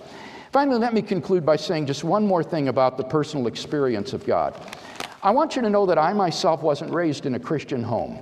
Finally, 0.52 0.80
let 0.80 0.94
me 0.94 1.02
conclude 1.02 1.46
by 1.46 1.56
saying 1.56 1.88
just 1.88 2.04
one 2.04 2.26
more 2.26 2.44
thing 2.44 2.68
about 2.68 2.98
the 2.98 3.04
personal 3.04 3.48
experience 3.48 4.14
of 4.14 4.26
God. 4.26 4.56
I 5.24 5.32
want 5.32 5.56
you 5.56 5.62
to 5.62 5.70
know 5.70 5.86
that 5.86 5.98
I 5.98 6.14
myself 6.14 6.62
wasn't 6.62 6.94
raised 6.94 7.26
in 7.26 7.36
a 7.36 7.40
Christian 7.40 7.82
home 7.82 8.20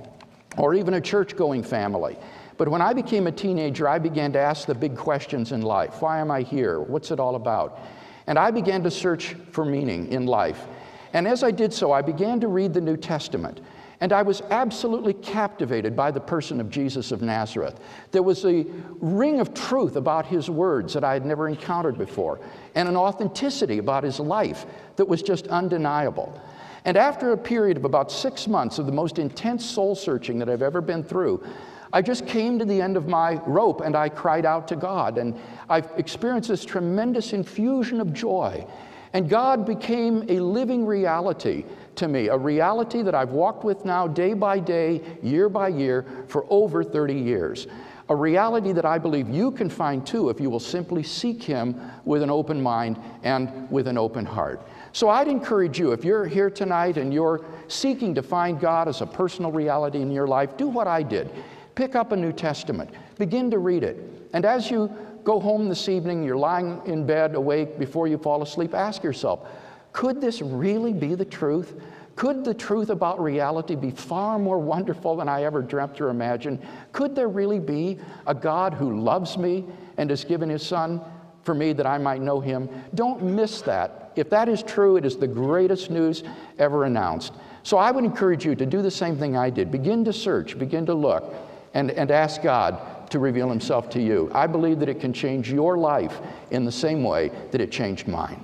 or 0.56 0.74
even 0.74 0.94
a 0.94 1.00
church 1.00 1.36
going 1.36 1.62
family. 1.62 2.16
But 2.56 2.68
when 2.68 2.80
I 2.80 2.92
became 2.92 3.26
a 3.26 3.32
teenager, 3.32 3.88
I 3.88 3.98
began 3.98 4.32
to 4.32 4.38
ask 4.38 4.66
the 4.66 4.74
big 4.74 4.96
questions 4.96 5.52
in 5.52 5.62
life 5.62 6.00
Why 6.00 6.20
am 6.20 6.30
I 6.30 6.42
here? 6.42 6.80
What's 6.80 7.10
it 7.10 7.20
all 7.20 7.34
about? 7.34 7.80
And 8.26 8.38
I 8.38 8.50
began 8.50 8.82
to 8.84 8.90
search 8.90 9.34
for 9.50 9.64
meaning 9.64 10.12
in 10.12 10.26
life. 10.26 10.64
And 11.12 11.26
as 11.26 11.42
I 11.42 11.50
did 11.50 11.72
so, 11.72 11.92
I 11.92 12.02
began 12.02 12.40
to 12.40 12.48
read 12.48 12.72
the 12.72 12.80
New 12.80 12.96
Testament. 12.96 13.60
And 14.02 14.12
I 14.12 14.22
was 14.22 14.42
absolutely 14.50 15.12
captivated 15.12 15.94
by 15.94 16.10
the 16.10 16.18
person 16.18 16.60
of 16.60 16.70
Jesus 16.70 17.12
of 17.12 17.22
Nazareth. 17.22 17.78
There 18.10 18.24
was 18.24 18.44
a 18.44 18.66
ring 18.98 19.38
of 19.38 19.54
truth 19.54 19.94
about 19.94 20.26
his 20.26 20.50
words 20.50 20.92
that 20.94 21.04
I 21.04 21.12
had 21.12 21.24
never 21.24 21.48
encountered 21.48 21.96
before, 21.96 22.40
and 22.74 22.88
an 22.88 22.96
authenticity 22.96 23.78
about 23.78 24.02
his 24.02 24.18
life 24.18 24.66
that 24.96 25.06
was 25.06 25.22
just 25.22 25.46
undeniable. 25.46 26.42
And 26.84 26.96
after 26.96 27.30
a 27.30 27.38
period 27.38 27.76
of 27.76 27.84
about 27.84 28.10
six 28.10 28.48
months 28.48 28.80
of 28.80 28.86
the 28.86 28.92
most 28.92 29.20
intense 29.20 29.64
soul 29.64 29.94
searching 29.94 30.40
that 30.40 30.50
I've 30.50 30.62
ever 30.62 30.80
been 30.80 31.04
through, 31.04 31.46
I 31.92 32.02
just 32.02 32.26
came 32.26 32.58
to 32.58 32.64
the 32.64 32.82
end 32.82 32.96
of 32.96 33.06
my 33.06 33.34
rope 33.46 33.82
and 33.82 33.94
I 33.94 34.08
cried 34.08 34.44
out 34.44 34.66
to 34.66 34.74
God. 34.74 35.16
And 35.16 35.38
I've 35.68 35.92
experienced 35.96 36.48
this 36.48 36.64
tremendous 36.64 37.32
infusion 37.32 38.00
of 38.00 38.12
joy. 38.12 38.66
And 39.12 39.28
God 39.28 39.64
became 39.64 40.24
a 40.28 40.40
living 40.40 40.86
reality 40.86 41.64
to 41.96 42.08
me, 42.08 42.28
a 42.28 42.36
reality 42.36 43.02
that 43.02 43.14
I've 43.14 43.30
walked 43.30 43.64
with 43.64 43.84
now 43.84 44.06
day 44.06 44.34
by 44.34 44.58
day, 44.58 45.02
year 45.22 45.48
by 45.48 45.68
year, 45.68 46.06
for 46.28 46.46
over 46.48 46.82
30 46.82 47.14
years. 47.14 47.66
A 48.08 48.16
reality 48.16 48.72
that 48.72 48.84
I 48.84 48.98
believe 48.98 49.28
you 49.28 49.50
can 49.50 49.70
find 49.70 50.06
too 50.06 50.28
if 50.28 50.40
you 50.40 50.50
will 50.50 50.60
simply 50.60 51.02
seek 51.02 51.42
Him 51.42 51.80
with 52.04 52.22
an 52.22 52.30
open 52.30 52.60
mind 52.60 52.98
and 53.22 53.70
with 53.70 53.86
an 53.86 53.96
open 53.96 54.26
heart. 54.26 54.66
So 54.92 55.08
I'd 55.08 55.28
encourage 55.28 55.78
you, 55.78 55.92
if 55.92 56.04
you're 56.04 56.26
here 56.26 56.50
tonight 56.50 56.98
and 56.98 57.14
you're 57.14 57.44
seeking 57.68 58.14
to 58.14 58.22
find 58.22 58.60
God 58.60 58.88
as 58.88 59.00
a 59.00 59.06
personal 59.06 59.50
reality 59.50 60.02
in 60.02 60.10
your 60.10 60.26
life, 60.26 60.56
do 60.56 60.68
what 60.68 60.86
I 60.86 61.02
did. 61.02 61.30
Pick 61.74 61.94
up 61.94 62.12
a 62.12 62.16
New 62.16 62.32
Testament, 62.32 62.90
begin 63.16 63.50
to 63.50 63.58
read 63.58 63.82
it. 63.82 63.96
And 64.34 64.44
as 64.44 64.70
you 64.70 64.94
go 65.24 65.40
home 65.40 65.68
this 65.68 65.88
evening, 65.88 66.22
you're 66.22 66.36
lying 66.36 66.82
in 66.84 67.06
bed 67.06 67.34
awake 67.34 67.78
before 67.78 68.08
you 68.08 68.18
fall 68.18 68.42
asleep, 68.42 68.74
ask 68.74 69.02
yourself, 69.02 69.48
could 69.92 70.20
this 70.20 70.42
really 70.42 70.92
be 70.92 71.14
the 71.14 71.24
truth? 71.24 71.80
Could 72.16 72.44
the 72.44 72.54
truth 72.54 72.90
about 72.90 73.20
reality 73.20 73.74
be 73.74 73.90
far 73.90 74.38
more 74.38 74.58
wonderful 74.58 75.16
than 75.16 75.28
I 75.28 75.44
ever 75.44 75.62
dreamt 75.62 76.00
or 76.00 76.10
imagined? 76.10 76.60
Could 76.92 77.14
there 77.14 77.28
really 77.28 77.58
be 77.58 77.98
a 78.26 78.34
God 78.34 78.74
who 78.74 79.00
loves 79.00 79.38
me 79.38 79.64
and 79.96 80.10
has 80.10 80.24
given 80.24 80.48
his 80.48 80.64
Son 80.64 81.00
for 81.42 81.54
me 81.54 81.72
that 81.72 81.86
I 81.86 81.98
might 81.98 82.20
know 82.20 82.40
him? 82.40 82.68
Don't 82.94 83.22
miss 83.22 83.62
that. 83.62 84.12
If 84.14 84.28
that 84.30 84.48
is 84.48 84.62
true, 84.62 84.96
it 84.96 85.06
is 85.06 85.16
the 85.16 85.26
greatest 85.26 85.90
news 85.90 86.22
ever 86.58 86.84
announced. 86.84 87.32
So 87.62 87.78
I 87.78 87.90
would 87.90 88.04
encourage 88.04 88.44
you 88.44 88.54
to 88.56 88.66
do 88.66 88.82
the 88.82 88.90
same 88.90 89.16
thing 89.16 89.36
I 89.36 89.48
did. 89.48 89.70
Begin 89.70 90.04
to 90.04 90.12
search, 90.12 90.58
begin 90.58 90.84
to 90.86 90.94
look, 90.94 91.34
and, 91.74 91.90
and 91.90 92.10
ask 92.10 92.42
God 92.42 93.10
to 93.10 93.18
reveal 93.18 93.48
himself 93.48 93.88
to 93.90 94.02
you. 94.02 94.30
I 94.34 94.46
believe 94.46 94.80
that 94.80 94.88
it 94.88 95.00
can 95.00 95.12
change 95.12 95.50
your 95.50 95.78
life 95.78 96.20
in 96.50 96.64
the 96.64 96.72
same 96.72 97.02
way 97.02 97.30
that 97.50 97.60
it 97.60 97.70
changed 97.70 98.08
mine. 98.08 98.42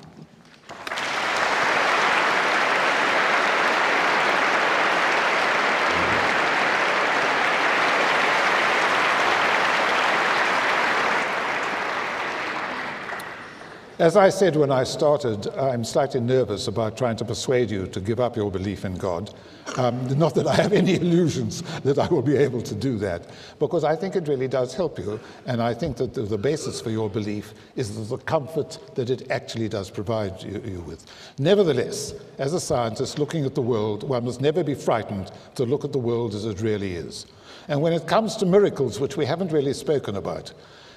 As 13.98 14.16
I 14.16 14.28
said 14.28 14.54
when 14.54 14.70
I 14.70 14.84
started, 14.84 15.48
I'm 15.56 15.82
slightly 15.82 16.20
nervous 16.20 16.68
about 16.68 16.96
trying 16.96 17.16
to 17.16 17.24
persuade 17.24 17.68
you 17.68 17.88
to 17.88 18.00
give 18.00 18.20
up 18.20 18.36
your 18.36 18.48
belief 18.48 18.84
in 18.84 18.94
God. 18.96 19.34
Um, 19.76 20.16
not 20.16 20.36
that 20.36 20.46
I 20.46 20.54
have 20.54 20.72
any 20.72 20.94
illusions 20.94 21.62
that 21.80 21.98
I 21.98 22.06
will 22.06 22.22
be 22.22 22.36
able 22.36 22.62
to 22.62 22.76
do 22.76 22.96
that, 22.98 23.28
because 23.58 23.82
I 23.82 23.96
think 23.96 24.14
it 24.14 24.28
really 24.28 24.46
does 24.46 24.72
help 24.72 25.00
you, 25.00 25.18
and 25.46 25.60
I 25.60 25.74
think 25.74 25.96
that 25.96 26.14
the, 26.14 26.22
the 26.22 26.38
basis 26.38 26.80
for 26.80 26.90
your 26.90 27.10
belief 27.10 27.54
is 27.74 28.08
the 28.08 28.18
comfort 28.18 28.78
that 28.94 29.10
it 29.10 29.32
actually 29.32 29.68
does 29.68 29.90
provide 29.90 30.40
you, 30.44 30.62
you 30.64 30.80
with. 30.82 31.04
Nevertheless, 31.40 32.14
as 32.38 32.54
a 32.54 32.60
scientist 32.60 33.18
looking 33.18 33.44
at 33.44 33.56
the 33.56 33.62
world, 33.62 34.08
one 34.08 34.24
must 34.24 34.40
never 34.40 34.62
be 34.62 34.76
frightened 34.76 35.32
to 35.56 35.64
look 35.64 35.84
at 35.84 35.90
the 35.90 35.98
world 35.98 36.36
as 36.36 36.44
it 36.44 36.60
really 36.60 36.94
is. 36.94 37.26
And 37.66 37.82
when 37.82 37.92
it 37.92 38.06
comes 38.06 38.36
to 38.36 38.46
miracles, 38.46 39.00
which 39.00 39.16
we 39.16 39.26
haven't 39.26 39.50
really 39.50 39.74
spoken 39.74 40.14
about, 40.14 40.52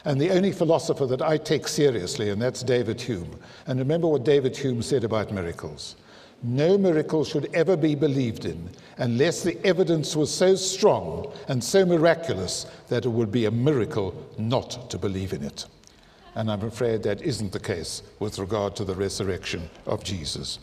and 0.05 0.19
the 0.19 0.31
only 0.31 0.51
philosopher 0.51 1.05
that 1.05 1.21
I 1.21 1.37
take 1.37 1.67
seriously, 1.67 2.29
and 2.29 2.41
that's 2.41 2.63
David 2.63 2.99
Hume. 2.99 3.39
And 3.67 3.79
remember 3.79 4.07
what 4.07 4.23
David 4.23 4.57
Hume 4.57 4.81
said 4.81 5.03
about 5.03 5.31
miracles. 5.31 5.95
No 6.43 6.75
miracle 6.75 7.23
should 7.23 7.53
ever 7.53 7.77
be 7.77 7.93
believed 7.93 8.45
in 8.45 8.71
unless 8.97 9.43
the 9.43 9.63
evidence 9.63 10.15
was 10.15 10.33
so 10.33 10.55
strong 10.55 11.31
and 11.47 11.63
so 11.63 11.85
miraculous 11.85 12.65
that 12.87 13.05
it 13.05 13.09
would 13.09 13.31
be 13.31 13.45
a 13.45 13.51
miracle 13.51 14.15
not 14.39 14.89
to 14.89 14.97
believe 14.97 15.33
in 15.33 15.43
it. 15.43 15.65
And 16.33 16.49
I'm 16.49 16.63
afraid 16.63 17.03
that 17.03 17.21
isn't 17.21 17.51
the 17.51 17.59
case 17.59 18.01
with 18.19 18.39
regard 18.39 18.75
to 18.77 18.85
the 18.85 18.95
resurrection 18.95 19.69
of 19.85 20.03
Jesus. 20.03 20.57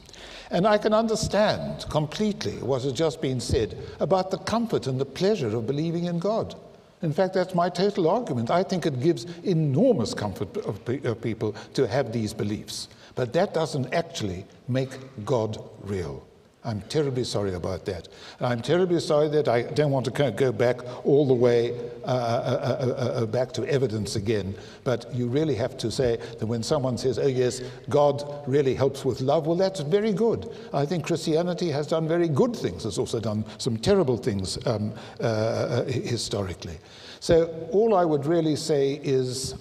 And 0.50 0.66
I 0.66 0.78
can 0.78 0.94
understand 0.94 1.84
completely 1.90 2.54
what 2.54 2.82
has 2.82 2.92
just 2.92 3.20
been 3.20 3.38
said 3.38 3.78
about 4.00 4.30
the 4.30 4.38
comfort 4.38 4.86
and 4.86 4.98
the 4.98 5.04
pleasure 5.04 5.54
of 5.54 5.66
believing 5.66 6.06
in 6.06 6.18
God. 6.18 6.56
In 7.02 7.12
fact, 7.12 7.34
that's 7.34 7.54
my 7.54 7.68
total 7.68 8.08
argument. 8.08 8.50
I 8.50 8.62
think 8.62 8.86
it 8.86 9.00
gives 9.00 9.26
enormous 9.44 10.14
comfort 10.14 10.56
of, 10.58 10.84
people 11.20 11.54
to 11.74 11.86
have 11.86 12.12
these 12.12 12.34
beliefs. 12.34 12.88
But 13.14 13.32
that 13.32 13.54
doesn't 13.54 13.92
actually 13.94 14.46
make 14.66 14.90
God 15.24 15.58
real. 15.82 16.26
I'm 16.64 16.80
terribly 16.82 17.24
sorry 17.24 17.54
about 17.54 17.84
that. 17.86 18.08
I'm 18.40 18.60
terribly 18.60 19.00
sorry 19.00 19.28
that 19.28 19.48
I 19.48 19.62
don't 19.62 19.92
want 19.92 20.04
to 20.06 20.30
go 20.32 20.52
back 20.52 20.80
all 21.06 21.26
the 21.26 21.34
way 21.34 21.78
uh 22.04 22.10
uh, 22.10 22.10
uh, 22.10 22.86
uh, 22.86 23.22
uh, 23.22 23.26
back 23.26 23.52
to 23.52 23.64
evidence 23.66 24.16
again. 24.16 24.54
But 24.82 25.14
you 25.14 25.28
really 25.28 25.54
have 25.54 25.76
to 25.78 25.90
say 25.90 26.16
that 26.38 26.46
when 26.46 26.62
someone 26.62 26.98
says, 26.98 27.18
oh, 27.18 27.26
yes, 27.26 27.62
God 27.88 28.24
really 28.48 28.74
helps 28.74 29.04
with 29.04 29.20
love, 29.20 29.46
well, 29.46 29.56
that's 29.56 29.80
very 29.80 30.12
good. 30.12 30.50
I 30.72 30.84
think 30.84 31.06
Christianity 31.06 31.70
has 31.70 31.86
done 31.86 32.08
very 32.08 32.28
good 32.28 32.56
things, 32.56 32.84
it's 32.84 32.98
also 32.98 33.20
done 33.20 33.44
some 33.58 33.76
terrible 33.76 34.16
things 34.16 34.58
um, 34.66 34.92
uh, 35.20 35.84
historically. 35.84 36.78
So 37.20 37.68
all 37.70 37.94
I 37.94 38.04
would 38.04 38.26
really 38.26 38.56
say 38.56 39.00
is 39.02 39.54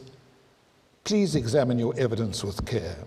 please 1.04 1.36
examine 1.36 1.80
your 1.80 1.98
evidence 1.98 2.44
with 2.44 2.66
care. 2.66 2.98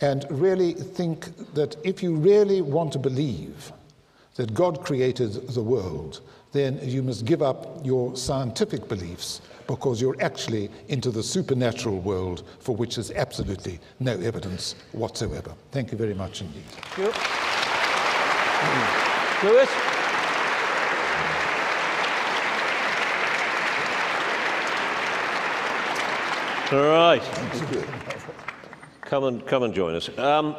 And 0.00 0.24
really 0.30 0.72
think 0.72 1.26
that 1.54 1.76
if 1.84 2.02
you 2.02 2.14
really 2.14 2.62
want 2.62 2.92
to 2.92 2.98
believe 2.98 3.72
that 4.36 4.54
God 4.54 4.82
created 4.84 5.48
the 5.48 5.62
world, 5.62 6.20
then 6.52 6.80
you 6.82 7.02
must 7.02 7.24
give 7.24 7.42
up 7.42 7.84
your 7.84 8.16
scientific 8.16 8.88
beliefs 8.88 9.40
because 9.66 10.00
you're 10.00 10.20
actually 10.20 10.70
into 10.88 11.10
the 11.10 11.22
supernatural 11.22 12.00
world 12.00 12.42
for 12.58 12.74
which 12.74 12.96
there's 12.96 13.12
absolutely 13.12 13.78
no 14.00 14.18
evidence 14.20 14.74
whatsoever. 14.92 15.52
Thank 15.70 15.92
you 15.92 15.98
very 15.98 16.14
much 16.14 16.40
indeed. 16.40 16.64
Thank 16.64 16.98
you. 16.98 17.12
Lewis? 19.48 19.70
All 26.72 26.88
right. 26.88 28.06
Come 29.10 29.24
and, 29.24 29.44
come 29.44 29.64
and 29.64 29.74
join 29.74 29.96
us. 29.96 30.08
Um, 30.18 30.54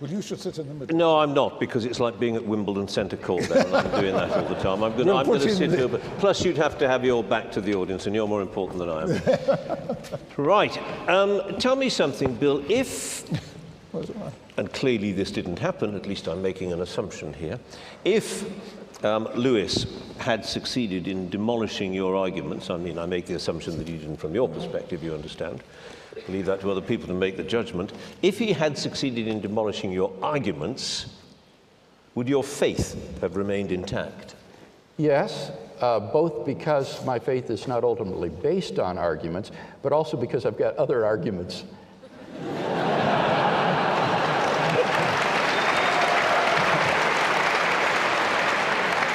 Well, 0.00 0.08
you 0.08 0.22
should 0.22 0.38
sit 0.38 0.56
in 0.58 0.68
the 0.68 0.74
middle. 0.74 0.96
no, 0.96 1.18
I'm 1.18 1.34
not, 1.34 1.58
because 1.58 1.84
it's 1.84 1.98
like 1.98 2.18
being 2.20 2.36
at 2.36 2.44
Wimbledon 2.44 2.86
Centre 2.86 3.16
Court. 3.16 3.42
Then. 3.48 3.74
I'm 3.74 3.90
doing 4.00 4.14
that 4.14 4.30
all 4.30 4.44
the 4.48 4.54
time. 4.54 4.84
I'm 4.84 4.92
going 4.92 5.08
We'll 5.08 5.16
I'm 5.18 5.26
put 5.26 5.42
to 5.42 5.52
sit 5.52 5.70
the- 5.70 5.76
here. 5.76 5.88
But 5.88 6.00
plus, 6.18 6.44
you'd 6.44 6.56
have 6.58 6.78
to 6.78 6.86
have 6.88 7.04
your 7.04 7.24
back 7.24 7.50
to 7.52 7.60
the 7.60 7.74
audience, 7.74 8.06
and 8.06 8.14
you're 8.14 8.28
more 8.28 8.40
important 8.40 8.78
than 8.78 8.88
I 8.88 9.02
am. 9.02 9.96
right. 10.36 10.78
Um, 11.08 11.58
tell 11.58 11.74
me 11.74 11.88
something, 11.88 12.36
Bill. 12.36 12.62
If 12.68 13.24
and 14.56 14.72
clearly 14.72 15.10
this 15.10 15.32
didn't 15.32 15.58
happen, 15.58 15.96
at 15.96 16.06
least 16.06 16.28
I'm 16.28 16.40
making 16.40 16.72
an 16.72 16.82
assumption 16.82 17.32
here. 17.34 17.58
If 18.04 18.44
um, 19.04 19.28
Lewis 19.34 19.86
had 20.18 20.44
succeeded 20.46 21.08
in 21.08 21.30
demolishing 21.30 21.92
your 21.92 22.14
arguments, 22.14 22.70
I 22.70 22.76
mean, 22.76 22.96
I 22.96 23.06
make 23.06 23.26
the 23.26 23.34
assumption 23.34 23.76
that 23.78 23.88
he 23.88 23.98
didn't 23.98 24.18
from 24.18 24.36
your 24.36 24.48
perspective, 24.48 25.02
you 25.02 25.14
understand. 25.14 25.62
Leave 26.28 26.46
that 26.46 26.60
to 26.60 26.70
other 26.70 26.80
people 26.80 27.06
to 27.06 27.14
make 27.14 27.36
the 27.36 27.42
judgment. 27.42 27.92
If 28.22 28.38
he 28.38 28.52
had 28.52 28.76
succeeded 28.76 29.28
in 29.28 29.40
demolishing 29.40 29.92
your 29.92 30.12
arguments, 30.22 31.06
would 32.14 32.28
your 32.28 32.44
faith 32.44 33.20
have 33.20 33.36
remained 33.36 33.72
intact? 33.72 34.34
Yes, 34.98 35.50
uh, 35.80 35.98
both 35.98 36.44
because 36.44 37.04
my 37.04 37.18
faith 37.18 37.50
is 37.50 37.66
not 37.66 37.82
ultimately 37.82 38.28
based 38.28 38.78
on 38.78 38.98
arguments, 38.98 39.50
but 39.82 39.92
also 39.92 40.16
because 40.16 40.44
I've 40.44 40.58
got 40.58 40.76
other 40.76 41.04
arguments. 41.04 41.64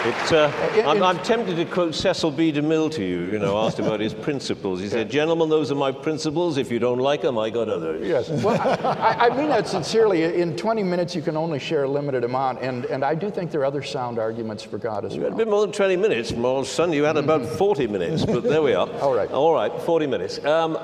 It, 0.08 0.32
uh, 0.32 0.50
in- 0.74 0.86
I'm, 0.86 1.04
I'm 1.04 1.20
tempted 1.22 1.58
to 1.58 1.66
quote 1.66 1.94
Cecil 1.94 2.32
B. 2.32 2.54
DeMille 2.54 2.90
to 2.94 3.04
you, 3.04 3.26
you 3.30 3.40
know, 3.40 3.58
asked 3.58 3.80
about 3.80 4.00
his 4.00 4.14
principles. 4.14 4.80
He 4.80 4.88
said, 4.88 5.10
Gentlemen, 5.10 5.50
those 5.50 5.70
are 5.70 5.76
my 5.76 5.92
principles. 5.92 6.58
If 6.58 6.72
you 6.72 6.80
don't 6.80 7.00
like 7.00 7.22
them, 7.22 7.38
I 7.38 7.50
got 7.50 7.68
others. 7.68 8.08
Yes. 8.08 8.30
Well, 8.48 8.62
I, 8.62 9.28
I 9.28 9.36
mean 9.38 9.50
that 9.50 9.68
sincerely. 9.68 10.24
In 10.24 10.56
20 10.56 10.82
minutes, 10.84 11.14
you 11.14 11.22
can 11.22 11.36
only 11.36 11.60
share 11.60 11.84
a 11.84 11.90
limited 11.90 12.24
amount, 12.24 12.62
and, 12.62 12.86
and 12.86 13.04
I 13.04 13.16
do 13.16 13.30
think 13.30 13.52
there 13.52 13.62
are 13.62 13.66
other 13.66 13.84
sound 13.84 14.18
arguments 14.20 14.64
for 14.64 14.78
God 14.78 15.04
as 15.04 15.14
You 15.16 15.24
had 15.24 15.34
a 15.34 15.36
well. 15.36 15.38
bit 15.40 15.50
more 15.50 15.62
than 15.62 15.72
20 15.74 15.98
minutes. 15.98 16.32
Well, 16.32 16.64
son, 16.64 16.94
you 16.94 17.04
had 17.04 17.18
about 17.18 17.46
40 17.58 17.88
minutes, 17.88 18.26
but 18.26 18.44
there 18.44 18.62
we 18.62 18.74
are. 18.74 18.90
All 19.02 19.14
right. 19.14 19.30
All 19.32 19.54
right, 19.54 19.72
40 19.82 20.08
minutes. 20.08 20.44
Um, 20.46 20.78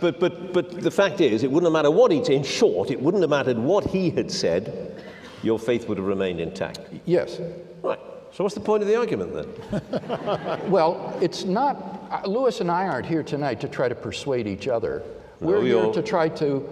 but, 0.00 0.20
but, 0.20 0.52
but 0.52 0.82
the 0.82 0.90
fact 0.90 1.22
is, 1.22 1.42
it 1.42 1.50
wouldn't 1.50 1.66
have 1.66 1.72
mattered 1.72 1.92
what 1.92 2.10
he'd 2.10 2.28
in 2.28 2.42
short, 2.42 2.90
it 2.90 3.00
wouldn't 3.00 3.22
have 3.22 3.30
mattered 3.30 3.56
what 3.58 3.84
he 3.86 4.10
had 4.10 4.30
said, 4.30 5.02
your 5.42 5.58
faith 5.58 5.88
would 5.88 5.96
have 5.96 6.06
remained 6.06 6.40
intact. 6.40 6.80
Yes. 7.06 7.40
Right. 7.82 8.00
So 8.36 8.44
what's 8.44 8.54
the 8.54 8.60
point 8.60 8.82
of 8.82 8.88
the 8.88 8.96
argument 8.96 9.32
then? 9.32 9.80
Well, 10.70 11.16
it's 11.22 11.44
not, 11.44 12.02
uh, 12.10 12.28
Lewis 12.28 12.60
and 12.60 12.70
I 12.70 12.86
aren't 12.86 13.06
here 13.06 13.22
tonight 13.22 13.62
to 13.62 13.68
try 13.68 13.88
to 13.88 13.94
persuade 13.94 14.46
each 14.46 14.68
other. 14.68 15.02
No, 15.40 15.46
We're 15.48 15.62
here 15.62 15.78
you're- 15.80 15.92
to 15.94 16.02
try 16.02 16.28
to, 16.28 16.68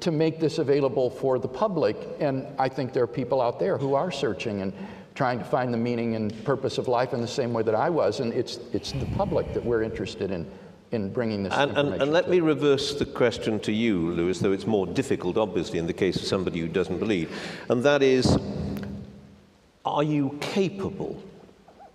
to 0.00 0.10
make 0.10 0.40
this 0.40 0.56
available 0.56 1.10
for 1.10 1.38
the 1.38 1.48
public, 1.48 1.98
and 2.18 2.46
I 2.58 2.70
think 2.70 2.94
there 2.94 3.02
are 3.02 3.06
people 3.06 3.42
out 3.42 3.60
there 3.60 3.76
who 3.76 3.92
are 3.92 4.10
searching 4.10 4.62
and 4.62 4.72
trying 5.14 5.38
to 5.38 5.44
find 5.44 5.70
the 5.74 5.76
meaning 5.78 6.14
and 6.14 6.32
purpose 6.46 6.78
of 6.78 6.88
life 6.88 7.12
in 7.12 7.20
the 7.20 7.28
same 7.28 7.52
way 7.52 7.62
that 7.64 7.74
I 7.74 7.90
was, 7.90 8.20
and 8.20 8.32
it's, 8.32 8.58
it's 8.72 8.92
the 8.92 9.06
public 9.18 9.52
that 9.52 9.62
we're 9.62 9.82
interested 9.82 10.30
in, 10.30 10.50
in 10.92 11.12
bringing 11.12 11.42
this 11.42 11.52
And, 11.52 11.76
and, 11.76 12.00
and 12.00 12.10
let 12.10 12.24
to. 12.24 12.30
me 12.30 12.40
reverse 12.40 12.94
the 12.94 13.04
question 13.04 13.60
to 13.60 13.72
you, 13.72 14.12
Lewis, 14.12 14.38
though 14.38 14.52
it's 14.52 14.66
more 14.66 14.86
difficult, 14.86 15.36
obviously, 15.36 15.78
in 15.78 15.86
the 15.86 15.92
case 15.92 16.16
of 16.16 16.22
somebody 16.22 16.58
who 16.60 16.68
doesn't 16.68 16.98
believe. 16.98 17.28
And 17.68 17.82
that 17.82 18.02
is, 18.02 18.38
are 19.88 20.02
you 20.02 20.38
capable 20.40 21.22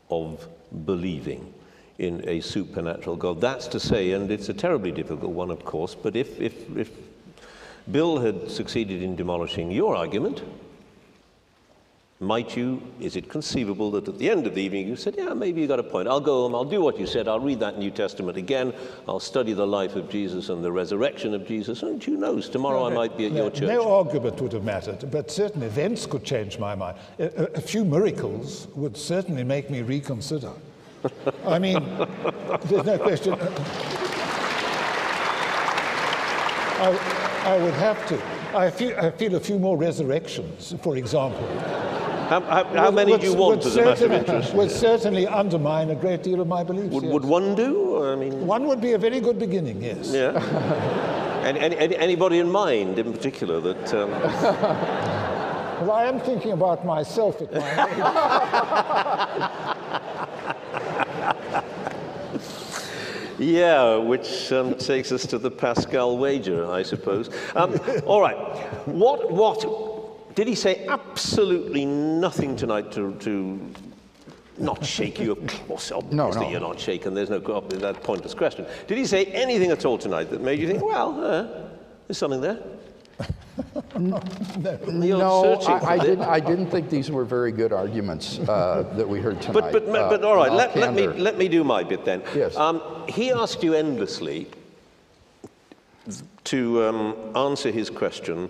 of 0.09 0.47
believing 0.85 1.53
in 1.99 2.27
a 2.27 2.41
supernatural 2.41 3.15
God? 3.15 3.39
That's 3.39 3.67
to 3.67 3.79
say, 3.79 4.11
and 4.11 4.31
it's 4.31 4.49
a 4.49 4.53
terribly 4.53 4.91
difficult 4.91 5.31
one, 5.31 5.51
of 5.51 5.63
course, 5.63 5.95
but 5.95 6.15
if, 6.15 6.39
if, 6.39 6.77
if 6.77 6.91
Bill 7.91 8.19
had 8.19 8.49
succeeded 8.49 9.01
in 9.01 9.15
demolishing 9.15 9.71
your 9.71 9.95
argument, 9.95 10.43
might 12.19 12.56
you, 12.56 12.81
is 13.02 13.15
it 13.18 13.27
conceivable 13.30 13.91
that 13.91 14.07
at 14.07 14.18
the 14.18 14.30
end 14.30 14.48
of 14.48 14.56
the 14.56 14.61
evening 14.61 14.88
you 14.88 14.95
said, 14.95 15.15
yeah, 15.18 15.34
maybe 15.34 15.60
you 15.60 15.68
got 15.68 15.80
a 15.80 15.84
point. 15.84 16.07
I'll 16.07 16.22
go 16.22 16.44
home, 16.44 16.56
I'll 16.56 16.64
do 16.64 16.80
what 16.80 16.98
you 16.98 17.06
said, 17.06 17.27
I'll 17.27 17.40
read 17.40 17.60
that 17.60 17.77
New 17.77 17.91
Testament 17.91 18.38
again, 18.38 18.73
I'll 19.10 19.19
study 19.19 19.52
the 19.53 19.68
life 19.68 19.95
of 19.98 20.10
Jesus 20.10 20.48
and 20.49 20.64
the 20.64 20.72
resurrection 20.72 21.34
of 21.34 21.45
Jesus, 21.45 21.84
and 21.84 22.02
who 22.02 22.15
knows, 22.15 22.48
tomorrow 22.48 22.85
I 22.88 22.94
might 22.94 23.18
be 23.18 23.26
at 23.26 23.34
No, 23.34 23.41
your 23.44 23.52
church. 23.52 23.68
no 23.68 23.91
argument 23.94 24.40
would 24.40 24.53
have 24.53 24.64
mattered, 24.64 25.10
but 25.11 25.30
certain 25.31 25.64
events 25.64 26.06
could 26.06 26.23
change 26.23 26.57
my 26.60 26.76
mind. 26.76 26.98
A, 27.19 27.26
a- 27.26 27.52
a 27.56 27.61
few 27.61 27.84
miracles 27.84 28.68
would 28.76 28.95
certainly 28.95 29.44
make 29.44 29.69
me 29.69 29.81
reconsider. 29.81 30.52
I 31.45 31.60
mean, 31.60 31.84
there's 32.65 32.85
no 32.85 32.98
question. 32.99 33.34
I, 36.80 36.90
I 37.45 37.57
would 37.61 37.73
have 37.73 38.07
to. 38.07 38.22
I 38.57 38.69
feel, 38.69 38.98
I 38.98 39.10
feel 39.11 39.35
a 39.35 39.40
few 39.40 39.57
more 39.60 39.77
resurrections, 39.77 40.73
for 40.81 40.95
example. 40.95 41.45
How, 42.34 42.41
how, 42.41 42.64
how 42.64 42.85
would- 42.85 42.95
many 42.95 43.18
do 43.18 43.27
you 43.27 43.35
want 43.35 43.64
as 43.65 43.76
a 43.76 43.85
matter 43.85 44.05
of 44.05 44.11
interest? 44.11 44.53
Would 44.55 44.72
certainly 44.72 45.27
undermine 45.27 45.91
a 45.91 45.95
great 45.95 46.23
deal 46.23 46.41
of 46.41 46.47
my 46.47 46.64
beliefs. 46.64 46.91
Would, 46.93 47.03
yes. 47.03 47.14
would 47.14 47.26
one 47.26 47.53
do? 47.53 48.03
I 48.03 48.15
mean, 48.15 48.47
One 48.47 48.65
would 48.68 48.81
be 48.81 48.93
a 48.93 48.97
very 48.97 49.19
good 49.19 49.38
beginning, 49.38 49.84
yes. 49.84 50.11
yeah. 50.11 50.31
any, 51.45 51.60
any, 51.60 51.77
any- 51.77 51.95
anybody 51.97 52.39
in 52.39 52.49
mind 52.49 52.97
in 52.97 53.14
particular 53.14 53.60
that. 53.61 53.93
Um, 53.93 54.10
Well, 55.81 55.91
I 55.91 56.05
am 56.05 56.19
thinking 56.22 56.53
about 56.53 56.85
myself 56.85 57.41
at 57.41 57.51
my 57.51 57.68
age. 57.88 59.80
Yeah, 63.39 63.97
which 63.97 64.51
um, 64.53 64.76
takes 64.76 65.11
us 65.11 65.26
to 65.27 65.38
the 65.38 65.49
Pascal 65.51 66.18
wager, 66.18 66.72
I 66.72 66.84
suppose. 66.84 67.30
Um, 67.55 67.77
all 68.05 68.22
right. 68.22 68.38
What, 68.88 69.31
what, 69.31 69.65
did 70.35 70.47
he 70.47 70.55
say 70.55 70.85
absolutely 70.88 71.85
nothing 71.85 72.55
tonight 72.55 72.91
to, 72.93 73.14
to 73.15 73.60
not 74.57 74.85
shake 74.85 75.19
you? 75.19 75.31
Obviously 75.31 76.01
No, 76.11 76.30
no. 76.31 76.49
you're 76.49 76.60
not 76.60 76.80
shaken. 76.80 77.14
There's 77.14 77.30
no 77.30 77.39
that 77.39 78.03
pointless 78.03 78.34
question. 78.34 78.65
Did 78.88 78.97
he 78.97 79.05
say 79.05 79.26
anything 79.26 79.72
at 79.72 79.85
all 79.85 79.97
tonight 79.97 80.30
that 80.31 80.41
made 80.41 80.60
you 80.60 80.68
think, 80.68 80.84
well, 80.84 81.23
uh, 81.23 81.69
there's 82.07 82.18
something 82.18 82.41
there? 82.41 82.60
No, 83.99 85.43
searching 85.43 85.88
I, 85.88 85.93
I, 85.93 85.97
didn't, 85.99 86.22
I 86.22 86.39
didn't 86.39 86.68
think 86.68 86.89
these 86.89 87.11
were 87.11 87.23
very 87.23 87.51
good 87.51 87.72
arguments 87.72 88.39
uh, 88.39 88.91
that 88.95 89.07
we 89.07 89.19
heard 89.19 89.41
tonight. 89.41 89.72
But, 89.72 89.72
but, 89.72 89.84
uh, 89.84 90.10
but 90.10 90.23
all 90.23 90.35
right, 90.35 90.51
let, 90.51 90.76
let, 90.76 90.93
me, 90.93 91.07
let 91.07 91.38
me 91.38 91.47
do 91.47 91.64
my 91.64 91.84
bit 91.84 92.03
then. 92.03 92.23
Yes. 92.35 92.55
Um, 92.55 92.81
he 93.07 93.31
asked 93.31 93.61
you 93.64 93.76
endlessly 93.76 94.47
to 96.45 96.84
um, 96.84 97.15
answer 97.35 97.72
his 97.72 97.89
question 97.89 98.49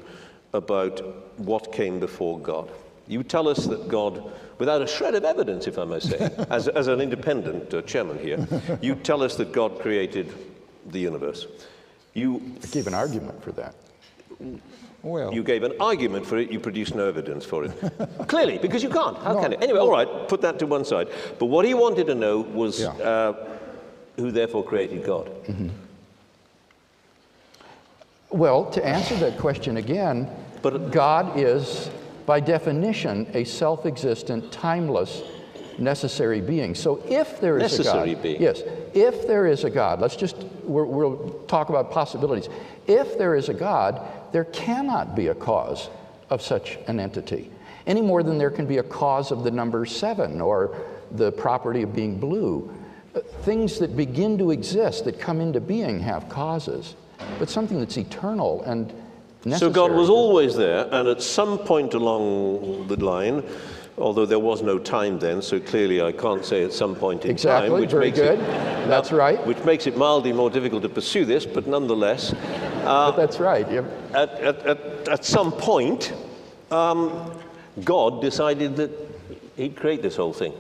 about 0.53 1.01
what 1.38 1.72
came 1.72 1.99
before 1.99 2.39
God. 2.39 2.69
You 3.07 3.23
tell 3.23 3.47
us 3.49 3.65
that 3.65 3.88
God, 3.89 4.31
without 4.60 4.81
a 4.81 4.88
shred 4.88 5.14
of 5.15 5.23
evidence, 5.26 5.68
if 5.68 5.77
I 5.77 5.85
may 5.85 5.99
say, 5.99 6.18
as, 6.49 6.68
as 6.69 6.88
an 6.88 7.01
independent 7.01 7.73
uh, 7.73 7.81
chairman 7.81 8.18
here, 8.19 8.47
you 8.81 8.95
tell 8.95 9.22
us 9.22 9.35
that 9.35 9.51
God 9.51 9.80
created 9.80 10.34
the 10.88 10.99
universe. 10.99 11.47
You, 12.14 12.41
I 12.64 12.68
gave 12.68 12.88
an 12.88 12.93
argument 12.93 13.43
for 13.43 13.51
that. 13.53 13.76
Well, 15.01 15.34
you 15.34 15.43
gave 15.43 15.64
an 15.64 15.73
argument 15.81 16.26
for 16.26 16.38
it, 16.38 16.49
you 16.49 16.61
produced 16.61 16.95
no 16.95 17.07
evidence 17.07 17.43
for 17.43 17.65
it. 17.65 17.72
Clearly, 18.27 18.57
because 18.57 18.81
you 18.81 18.89
can't. 18.89 19.18
How 19.18 19.39
can 19.41 19.51
it? 19.51 19.61
Anyway, 19.61 19.80
all 19.80 19.91
right, 19.91 20.07
put 20.30 20.41
that 20.41 20.60
to 20.60 20.65
one 20.65 20.85
side. 20.85 21.10
But 21.39 21.47
what 21.47 21.65
he 21.65 21.73
wanted 21.73 22.07
to 22.07 22.15
know 22.15 22.39
was 22.39 22.80
Yeah. 22.80 22.89
uh, 22.91 23.49
who 24.15 24.31
therefore 24.31 24.64
created 24.64 25.03
God. 25.03 25.30
Well, 28.30 28.65
to 28.72 28.85
answer 28.85 29.15
that 29.15 29.38
question 29.38 29.77
again, 29.77 30.30
But- 30.64 30.91
God 30.91 31.38
is, 31.38 31.91
by 32.26 32.40
definition, 32.40 33.27
a 33.34 33.44
self 33.44 33.85
existent, 33.85 34.52
timeless, 34.52 35.22
necessary 35.77 36.41
being. 36.41 36.73
So 36.73 37.03
if 37.07 37.40
there 37.40 37.57
is 37.60 37.80
a 37.80 37.84
God, 37.84 38.22
being. 38.23 38.41
yes, 38.41 38.61
if 38.94 39.27
there 39.27 39.45
is 39.45 39.64
a 39.64 39.69
God, 39.69 40.02
let's 40.02 40.15
just, 40.15 40.38
we're, 40.64 40.85
we'll 40.85 41.44
talk 41.48 41.69
about 41.69 41.91
possibilities. 41.91 42.49
If 42.88 43.18
there 43.18 43.35
is 43.35 43.49
a 43.49 43.53
God, 43.53 44.02
there 44.31 44.45
cannot 44.45 45.15
be 45.15 45.27
a 45.27 45.35
cause 45.35 45.90
of 46.30 46.41
such 46.41 46.77
an 46.88 46.99
entity, 46.99 47.52
any 47.85 48.02
more 48.02 48.23
than 48.23 48.38
there 48.38 48.49
can 48.49 48.65
be 48.65 48.77
a 48.77 48.84
cause 48.84 49.31
of 49.31 49.44
the 49.44 49.52
number 49.52 49.85
seven 49.85 50.40
or 50.40 50.77
the 51.11 51.31
property 51.31 51.81
of 51.81 51.94
being 51.94 52.19
blue. 52.19 52.73
Uh, 53.15 53.19
Things 53.41 53.77
that 53.80 53.95
begin 53.98 54.38
to 54.38 54.52
exist, 54.52 55.06
that 55.06 55.19
come 55.19 55.41
into 55.41 55.60
being, 55.60 55.99
have 55.99 56.30
causes. 56.30 56.95
But 57.40 57.49
something 57.49 57.80
that's 57.80 57.98
eternal 57.98 58.61
and 58.64 58.94
So 59.57 59.69
God 59.69 59.91
was 59.91 60.09
always 60.09 60.55
there, 60.55 60.87
and 60.91 61.07
at 61.07 61.21
some 61.21 61.57
point 61.57 61.93
along 61.93 62.87
the 62.87 62.95
line, 63.03 63.43
although 63.97 64.25
there 64.25 64.39
was 64.39 64.61
no 64.61 64.79
time 64.79 65.19
then, 65.19 65.41
so 65.41 65.59
clearly 65.59 66.01
I 66.01 66.13
can't 66.13 66.45
say 66.45 66.63
at 66.63 66.71
some 66.71 66.95
point 66.95 67.25
in 67.25 67.31
Exactly, 67.31 67.69
time, 67.69 67.79
which 67.81 67.91
very 67.91 68.05
makes 68.05 68.19
good. 68.19 68.39
it 68.39 68.87
That's 68.87 69.11
right. 69.11 69.45
which 69.45 69.61
makes 69.65 69.85
it 69.85 69.97
mildly 69.97 70.31
more 70.31 70.49
difficult 70.49 70.81
to 70.83 70.89
pursue 70.89 71.25
this, 71.25 71.45
but 71.45 71.67
nonetheless, 71.67 72.33
But 72.83 73.11
that's 73.17 73.39
right. 73.39 73.69
Yep. 73.69 73.85
at, 74.15 74.29
at, 74.39 74.65
at, 74.65 75.07
at 75.09 75.25
some 75.25 75.51
point, 75.51 76.13
um, 76.71 77.31
God 77.83 78.21
decided 78.21 78.75
that 78.77 78.91
He'd 79.55 79.75
create 79.75 80.01
this 80.01 80.15
whole 80.15 80.33
thing. 80.33 80.53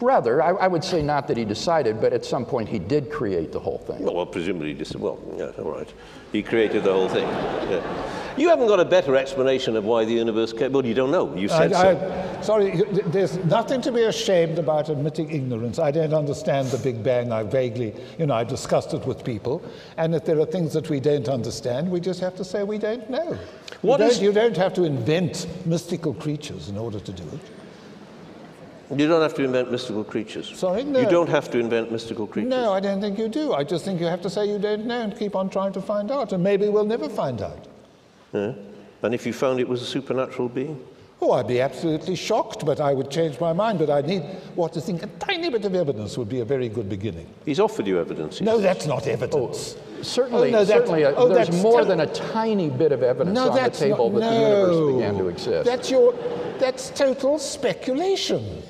Rather, 0.00 0.42
I, 0.42 0.50
I 0.50 0.68
would 0.68 0.84
say 0.84 1.02
not 1.02 1.26
that 1.28 1.36
he 1.36 1.44
decided, 1.44 2.00
but 2.00 2.12
at 2.12 2.24
some 2.24 2.44
point 2.46 2.68
he 2.68 2.78
did 2.78 3.10
create 3.10 3.52
the 3.52 3.60
whole 3.60 3.78
thing. 3.78 4.02
Well, 4.02 4.14
well 4.14 4.26
presumably, 4.26 4.68
he 4.68 4.74
just 4.74 4.94
well, 4.96 5.18
yeah, 5.36 5.50
all 5.62 5.72
right. 5.72 5.92
He 6.34 6.42
created 6.42 6.82
the 6.82 6.92
whole 6.92 7.08
thing. 7.08 7.28
Yeah. 7.70 8.36
You 8.36 8.48
haven't 8.48 8.66
got 8.66 8.80
a 8.80 8.84
better 8.84 9.14
explanation 9.14 9.76
of 9.76 9.84
why 9.84 10.04
the 10.04 10.14
universe 10.14 10.52
came. 10.52 10.72
Well, 10.72 10.84
you 10.84 10.92
don't 10.92 11.12
know. 11.12 11.32
You 11.36 11.46
said 11.46 11.72
I, 11.72 11.82
so. 11.82 12.38
I, 12.40 12.42
sorry, 12.42 12.82
there's 13.06 13.36
nothing 13.44 13.80
to 13.82 13.92
be 13.92 14.02
ashamed 14.02 14.58
about 14.58 14.88
admitting 14.88 15.30
ignorance. 15.30 15.78
I 15.78 15.92
don't 15.92 16.12
understand 16.12 16.66
the 16.68 16.78
Big 16.78 17.04
Bang. 17.04 17.30
I 17.30 17.44
vaguely, 17.44 17.94
you 18.18 18.26
know, 18.26 18.34
I've 18.34 18.48
discussed 18.48 18.92
it 18.94 19.06
with 19.06 19.22
people. 19.24 19.62
And 19.96 20.12
if 20.12 20.24
there 20.24 20.40
are 20.40 20.46
things 20.46 20.72
that 20.72 20.90
we 20.90 20.98
don't 20.98 21.28
understand, 21.28 21.88
we 21.88 22.00
just 22.00 22.18
have 22.18 22.34
to 22.34 22.44
say 22.44 22.64
we 22.64 22.78
don't 22.78 23.08
know. 23.08 23.38
What 23.82 24.00
you, 24.00 24.08
don't, 24.08 24.22
you 24.22 24.32
don't 24.32 24.56
have 24.56 24.74
to 24.74 24.82
invent 24.82 25.46
mystical 25.64 26.14
creatures 26.14 26.68
in 26.68 26.76
order 26.76 26.98
to 26.98 27.12
do 27.12 27.22
it. 27.22 27.40
You 28.90 29.08
don't 29.08 29.22
have 29.22 29.34
to 29.34 29.42
invent 29.44 29.70
mystical 29.70 30.04
creatures. 30.04 30.56
Sorry? 30.56 30.84
No. 30.84 31.00
You 31.00 31.08
don't 31.08 31.28
have 31.28 31.50
to 31.52 31.58
invent 31.58 31.90
mystical 31.90 32.26
creatures. 32.26 32.50
No, 32.50 32.72
I 32.72 32.80
don't 32.80 33.00
think 33.00 33.18
you 33.18 33.28
do. 33.28 33.52
I 33.54 33.64
just 33.64 33.84
think 33.84 34.00
you 34.00 34.06
have 34.06 34.20
to 34.22 34.30
say 34.30 34.46
you 34.46 34.58
don't 34.58 34.86
know 34.86 35.00
and 35.00 35.16
keep 35.18 35.34
on 35.34 35.48
trying 35.48 35.72
to 35.72 35.80
find 35.80 36.10
out. 36.10 36.32
And 36.32 36.42
maybe 36.42 36.68
we'll 36.68 36.84
never 36.84 37.08
find 37.08 37.40
out. 37.40 37.66
Yeah? 38.32 38.52
And 39.02 39.14
if 39.14 39.26
you 39.26 39.32
found 39.32 39.60
it 39.60 39.68
was 39.68 39.82
a 39.82 39.86
supernatural 39.86 40.48
being? 40.48 40.82
Oh, 41.20 41.32
I'd 41.32 41.46
be 41.46 41.60
absolutely 41.60 42.16
shocked, 42.16 42.66
but 42.66 42.80
I 42.80 42.92
would 42.92 43.10
change 43.10 43.40
my 43.40 43.52
mind. 43.52 43.78
But 43.78 43.88
I 43.88 44.02
need 44.02 44.22
what 44.54 44.72
to 44.74 44.80
think. 44.80 45.02
A 45.02 45.06
tiny 45.18 45.48
bit 45.48 45.64
of 45.64 45.74
evidence 45.74 46.18
would 46.18 46.28
be 46.28 46.40
a 46.40 46.44
very 46.44 46.68
good 46.68 46.88
beginning. 46.88 47.26
He's 47.46 47.60
offered 47.60 47.86
you 47.86 47.98
evidence. 47.98 48.40
No, 48.40 48.58
that's 48.58 48.86
not 48.86 49.06
evidence. 49.06 49.76
Certainly, 50.02 50.48
Oh, 50.48 50.52
no, 50.52 50.64
that's- 50.64 50.68
certainly, 50.68 51.04
uh, 51.06 51.14
oh, 51.16 51.28
there's 51.28 51.62
more 51.62 51.78
tel- 51.80 51.86
than 51.86 52.00
a 52.00 52.06
tiny 52.06 52.68
bit 52.68 52.92
of 52.92 53.02
evidence 53.02 53.34
no, 53.34 53.48
on 53.50 53.62
the 53.62 53.70
table 53.70 54.10
not, 54.10 54.20
that 54.20 54.28
the 54.30 54.40
universe 54.40 54.92
began 54.94 55.16
to 55.18 55.28
exist. 55.28 55.64
That's 55.64 55.90
your, 55.90 56.12
that's 56.58 56.90
total 56.90 57.38
speculation. 57.38 58.62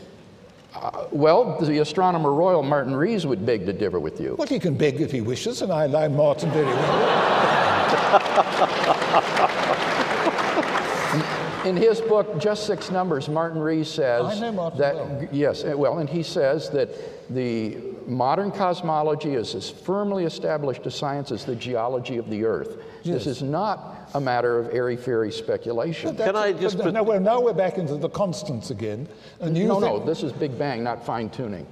Well, 1.11 1.59
the 1.61 1.79
astronomer 1.79 2.33
royal 2.33 2.63
Martin 2.63 2.95
Rees 2.95 3.27
would 3.27 3.45
beg 3.47 3.67
to 3.67 3.73
differ 3.73 4.01
with 4.01 4.21
you. 4.21 4.35
Well, 4.39 4.49
he 4.49 4.59
can 4.59 4.77
beg 4.77 5.01
if 5.01 5.11
he 5.13 5.21
wishes, 5.21 5.63
and 5.63 5.73
I 5.73 5.87
like 5.87 6.11
Martin 6.11 6.51
very 6.51 6.67
well. 6.67 7.35
In 11.65 11.77
his 11.77 12.01
book, 12.03 12.39
Just 12.39 12.67
Six 12.67 12.91
Numbers, 12.91 13.29
Martin 13.31 13.59
Rees 13.61 13.89
says 13.89 14.27
I 14.27 14.39
know 14.39 14.53
Martin 14.53 14.79
that 14.81 14.95
well. 14.95 15.29
yes, 15.33 15.65
uh, 15.65 15.73
well, 15.75 15.99
and 15.99 16.11
he 16.11 16.23
says 16.23 16.69
that 16.71 16.91
the 17.35 17.79
modern 18.07 18.51
cosmology 18.51 19.35
is 19.35 19.55
as 19.55 19.71
firmly 19.71 20.25
established 20.25 20.85
a 20.85 20.91
science 20.91 21.33
as 21.33 21.47
the 21.47 21.57
geology 21.57 22.19
of 22.19 22.29
the 22.29 22.45
Earth. 22.45 22.83
This 23.03 23.27
is 23.27 23.43
not 23.43 23.94
a 24.15 24.21
matter 24.21 24.59
of 24.59 24.73
airy-fairy 24.75 25.33
speculation. 25.33 26.17
Can 26.17 26.37
I 26.37 26.53
just 26.53 26.79
put- 26.79 26.93
now, 26.93 27.03
we're, 27.03 27.19
now 27.19 27.41
we're 27.41 27.53
back 27.55 27.79
into 27.79 27.97
the 27.97 28.09
constants 28.09 28.71
again. 28.71 29.09
And 29.41 29.57
you 29.57 29.67
no, 29.67 29.81
think, 29.81 30.01
no, 30.01 30.05
this 30.05 30.23
is 30.23 30.33
Big 30.33 30.59
Bang, 30.59 30.85
not 30.85 31.05
fine-tuning. 31.05 31.67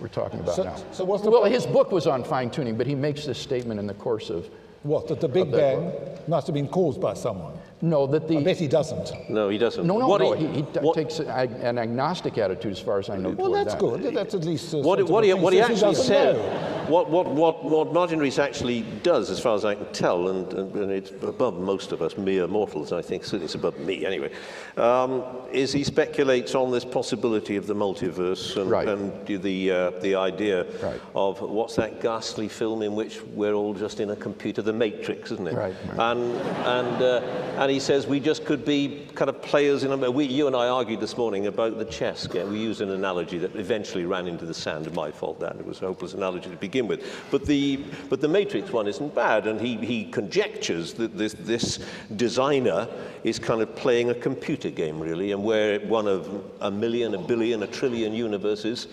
We're 0.00 0.08
talking 0.08 0.40
about 0.40 0.56
So- 0.56 0.64
now. 0.64 0.76
so 0.92 1.04
what's 1.04 1.22
the 1.22 1.30
well, 1.30 1.42
pro- 1.42 1.50
his 1.50 1.66
book 1.66 1.92
was 1.92 2.06
on 2.06 2.24
fine-tuning, 2.24 2.76
but 2.76 2.86
he 2.86 2.94
makes 2.94 3.24
this 3.24 3.38
statement 3.38 3.78
in 3.78 3.86
the 3.86 3.94
course 3.94 4.30
of 4.30 4.48
What, 4.82 5.08
that 5.08 5.20
the 5.20 5.28
Big 5.28 5.44
Of 5.46 5.52
that 5.52 5.78
Bang 5.78 5.92
must 6.28 6.46
have 6.46 6.54
been 6.54 6.68
caused 6.68 7.00
by 7.00 7.14
someone? 7.14 7.54
No, 7.84 8.06
that 8.06 8.26
the 8.28 8.38
I 8.38 8.42
bet 8.42 8.56
he 8.56 8.66
doesn't. 8.68 9.28
No, 9.28 9.48
he 9.50 9.58
doesn't. 9.58 9.86
no, 9.86 9.98
no, 9.98 10.08
What 10.08 10.20
no. 10.22 10.32
he- 10.32 10.46
He, 10.46 10.52
he 10.54 10.62
what- 10.62 10.94
takes 10.96 11.18
a- 11.20 11.26
an 11.62 11.78
agnostic 11.78 12.38
attitude, 12.38 12.72
as 12.72 12.78
far 12.80 12.98
as 12.98 13.10
I 13.10 13.16
know. 13.18 13.30
Well, 13.30 13.52
that's 13.52 13.74
that. 13.74 13.80
good. 13.80 14.02
That's 14.14 14.34
at 14.34 14.44
least 14.44 14.72
What, 14.74 14.98
sort 14.98 15.10
what, 15.10 15.24
he, 15.24 15.30
a 15.30 15.36
what 15.36 15.52
he 15.52 15.60
actually 15.60 15.80
doesn't 15.80 16.04
said, 16.06 16.36
know. 16.36 16.86
what, 16.88 17.10
what, 17.10 17.26
what, 17.26 17.64
what 17.64 17.92
Martin 17.92 18.18
Rees 18.18 18.38
actually 18.38 18.82
does, 19.02 19.28
as 19.30 19.38
far 19.38 19.54
as 19.54 19.64
I 19.64 19.74
can 19.74 19.86
tell, 19.92 20.28
and, 20.28 20.50
and, 20.54 20.74
and 20.76 20.90
it's 20.90 21.10
above 21.22 21.58
most 21.58 21.92
of 21.92 22.00
us 22.02 22.16
mere 22.16 22.46
mortals, 22.48 22.92
I 22.92 23.02
think, 23.02 23.24
certainly 23.24 23.44
it's 23.46 23.54
above 23.54 23.78
me 23.78 24.06
anyway, 24.06 24.30
um, 24.78 25.22
is 25.52 25.72
he 25.72 25.84
speculates 25.84 26.54
on 26.54 26.70
this 26.70 26.84
possibility 26.84 27.56
of 27.56 27.66
the 27.66 27.74
multiverse 27.74 28.56
and, 28.60 28.70
Right. 28.70 28.88
and 28.88 29.12
the, 29.26 29.70
uh, 29.70 29.90
the 30.00 30.14
idea 30.14 30.64
Right. 30.82 31.00
of 31.14 31.40
what's 31.42 31.76
that 31.76 32.00
ghastly 32.00 32.48
film 32.48 32.82
in 32.82 32.94
which 32.94 33.20
we're 33.34 33.54
all 33.54 33.74
just 33.74 34.00
in 34.00 34.10
a 34.10 34.16
computer, 34.16 34.62
The 34.62 34.72
Matrix, 34.72 35.30
isn't 35.32 35.46
it? 35.48 35.54
Right, 35.54 35.74
right. 35.94 36.12
And, 36.16 36.32
and, 36.66 37.02
uh, 37.02 37.20
and 37.58 37.70
he 37.70 37.73
says 37.80 38.06
we 38.06 38.20
just 38.20 38.44
could 38.44 38.64
be 38.64 39.06
kind 39.14 39.28
of 39.28 39.40
players 39.42 39.84
in 39.84 39.92
a. 39.92 40.10
We, 40.10 40.24
you 40.24 40.46
and 40.46 40.56
I 40.56 40.68
argued 40.68 41.00
this 41.00 41.16
morning 41.16 41.46
about 41.46 41.78
the 41.78 41.84
chess 41.84 42.26
game. 42.26 42.50
We 42.50 42.58
used 42.58 42.80
an 42.80 42.90
analogy 42.90 43.38
that 43.38 43.56
eventually 43.56 44.04
ran 44.04 44.26
into 44.26 44.44
the 44.44 44.54
sand. 44.54 44.92
My 44.94 45.10
fault, 45.10 45.40
that 45.40 45.56
it 45.56 45.66
was 45.66 45.82
a 45.82 45.86
hopeless 45.86 46.14
analogy 46.14 46.50
to 46.50 46.56
begin 46.56 46.86
with. 46.86 47.02
But 47.30 47.46
the, 47.46 47.84
but 48.08 48.20
the 48.20 48.28
Matrix 48.28 48.70
one 48.70 48.86
isn't 48.86 49.14
bad, 49.14 49.46
and 49.46 49.60
he, 49.60 49.76
he 49.76 50.04
conjectures 50.04 50.94
that 50.94 51.16
this, 51.16 51.34
this 51.34 51.84
designer 52.16 52.88
is 53.22 53.38
kind 53.38 53.62
of 53.62 53.74
playing 53.76 54.10
a 54.10 54.14
computer 54.14 54.70
game, 54.70 55.00
really, 55.00 55.32
and 55.32 55.42
we're 55.42 55.80
one 55.80 56.06
of 56.06 56.44
a 56.60 56.70
million, 56.70 57.14
a 57.14 57.18
billion, 57.18 57.62
a 57.62 57.66
trillion 57.66 58.12
universes. 58.12 58.88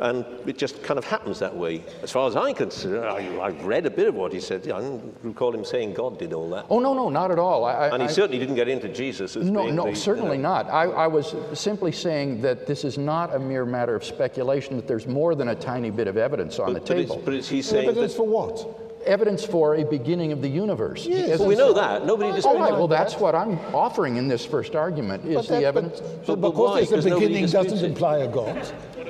And 0.00 0.24
it 0.44 0.58
just 0.58 0.82
kind 0.82 0.98
of 0.98 1.04
happens 1.04 1.38
that 1.38 1.54
way. 1.54 1.84
As 2.02 2.10
far 2.10 2.26
as 2.28 2.34
I 2.34 2.52
consider, 2.52 3.06
I, 3.08 3.38
I've 3.40 3.64
read 3.64 3.86
a 3.86 3.90
bit 3.90 4.08
of 4.08 4.16
what 4.16 4.32
he 4.32 4.40
said. 4.40 4.62
I 4.64 4.80
don't 4.80 5.14
recall 5.22 5.54
him 5.54 5.64
saying 5.64 5.94
God 5.94 6.18
did 6.18 6.32
all 6.32 6.50
that. 6.50 6.66
Oh 6.68 6.80
no, 6.80 6.94
no, 6.94 7.08
not 7.10 7.30
at 7.30 7.38
all. 7.38 7.64
I, 7.64 7.88
And 7.90 8.02
he 8.02 8.08
I, 8.08 8.10
certainly 8.10 8.38
didn't 8.40 8.56
get 8.56 8.66
into 8.68 8.88
Jesus 8.88 9.36
as 9.36 9.48
no, 9.48 9.62
being 9.62 9.76
no, 9.76 9.84
the- 9.90 9.94
certainly 9.94 10.38
uh, 10.38 10.42
not. 10.42 10.66
I, 10.68 10.84
I 10.86 11.06
was 11.06 11.36
simply 11.52 11.92
saying 11.92 12.40
that 12.42 12.66
this 12.66 12.84
is 12.84 12.98
not 12.98 13.34
a 13.36 13.38
mere 13.38 13.64
matter 13.64 13.94
of 13.94 14.04
speculation. 14.04 14.74
That 14.76 14.88
there's 14.88 15.06
more 15.06 15.36
than 15.36 15.48
a 15.48 15.54
tiny 15.54 15.90
bit 15.90 16.08
of 16.08 16.16
evidence 16.16 16.58
on 16.58 16.72
But, 16.72 16.86
the 16.86 16.94
but, 16.94 16.98
it's, 16.98 17.10
table. 17.10 17.22
but 17.24 17.34
it's, 17.34 17.48
he's 17.48 17.66
saying 17.68 17.88
Evidence 17.88 18.12
that. 18.14 18.16
for 18.18 18.26
what? 18.26 18.80
Evidence 19.06 19.44
for 19.44 19.76
a 19.76 19.84
beginning 19.84 20.32
of 20.32 20.42
the 20.42 20.48
universe. 20.48 21.06
Yes. 21.06 21.38
Well, 21.38 21.48
we 21.48 21.56
know 21.56 21.72
that. 21.72 22.04
Nobody 22.06 22.30
All 22.30 22.34
disputes 22.36 22.58
right. 22.60 22.70
that. 22.70 22.78
Well, 22.78 22.88
that's 22.88 23.14
what 23.16 23.34
I'm 23.34 23.58
offering 23.74 24.16
in 24.16 24.28
this 24.28 24.44
first 24.44 24.74
argument. 24.74 25.24
Is 25.24 25.34
But 25.34 25.46
the 25.48 25.64
evidence? 25.66 26.00
but, 26.00 26.26
But- 26.26 26.40
but 26.40 26.50
but 26.54 26.74
because 26.74 26.90
there's 26.90 27.04
'Cause 27.04 27.12
a 27.12 27.18
beginning 27.18 27.46
doesn't 27.46 27.78
it. 27.78 27.84
imply 27.84 28.18
a 28.18 28.28
God. 28.28 28.62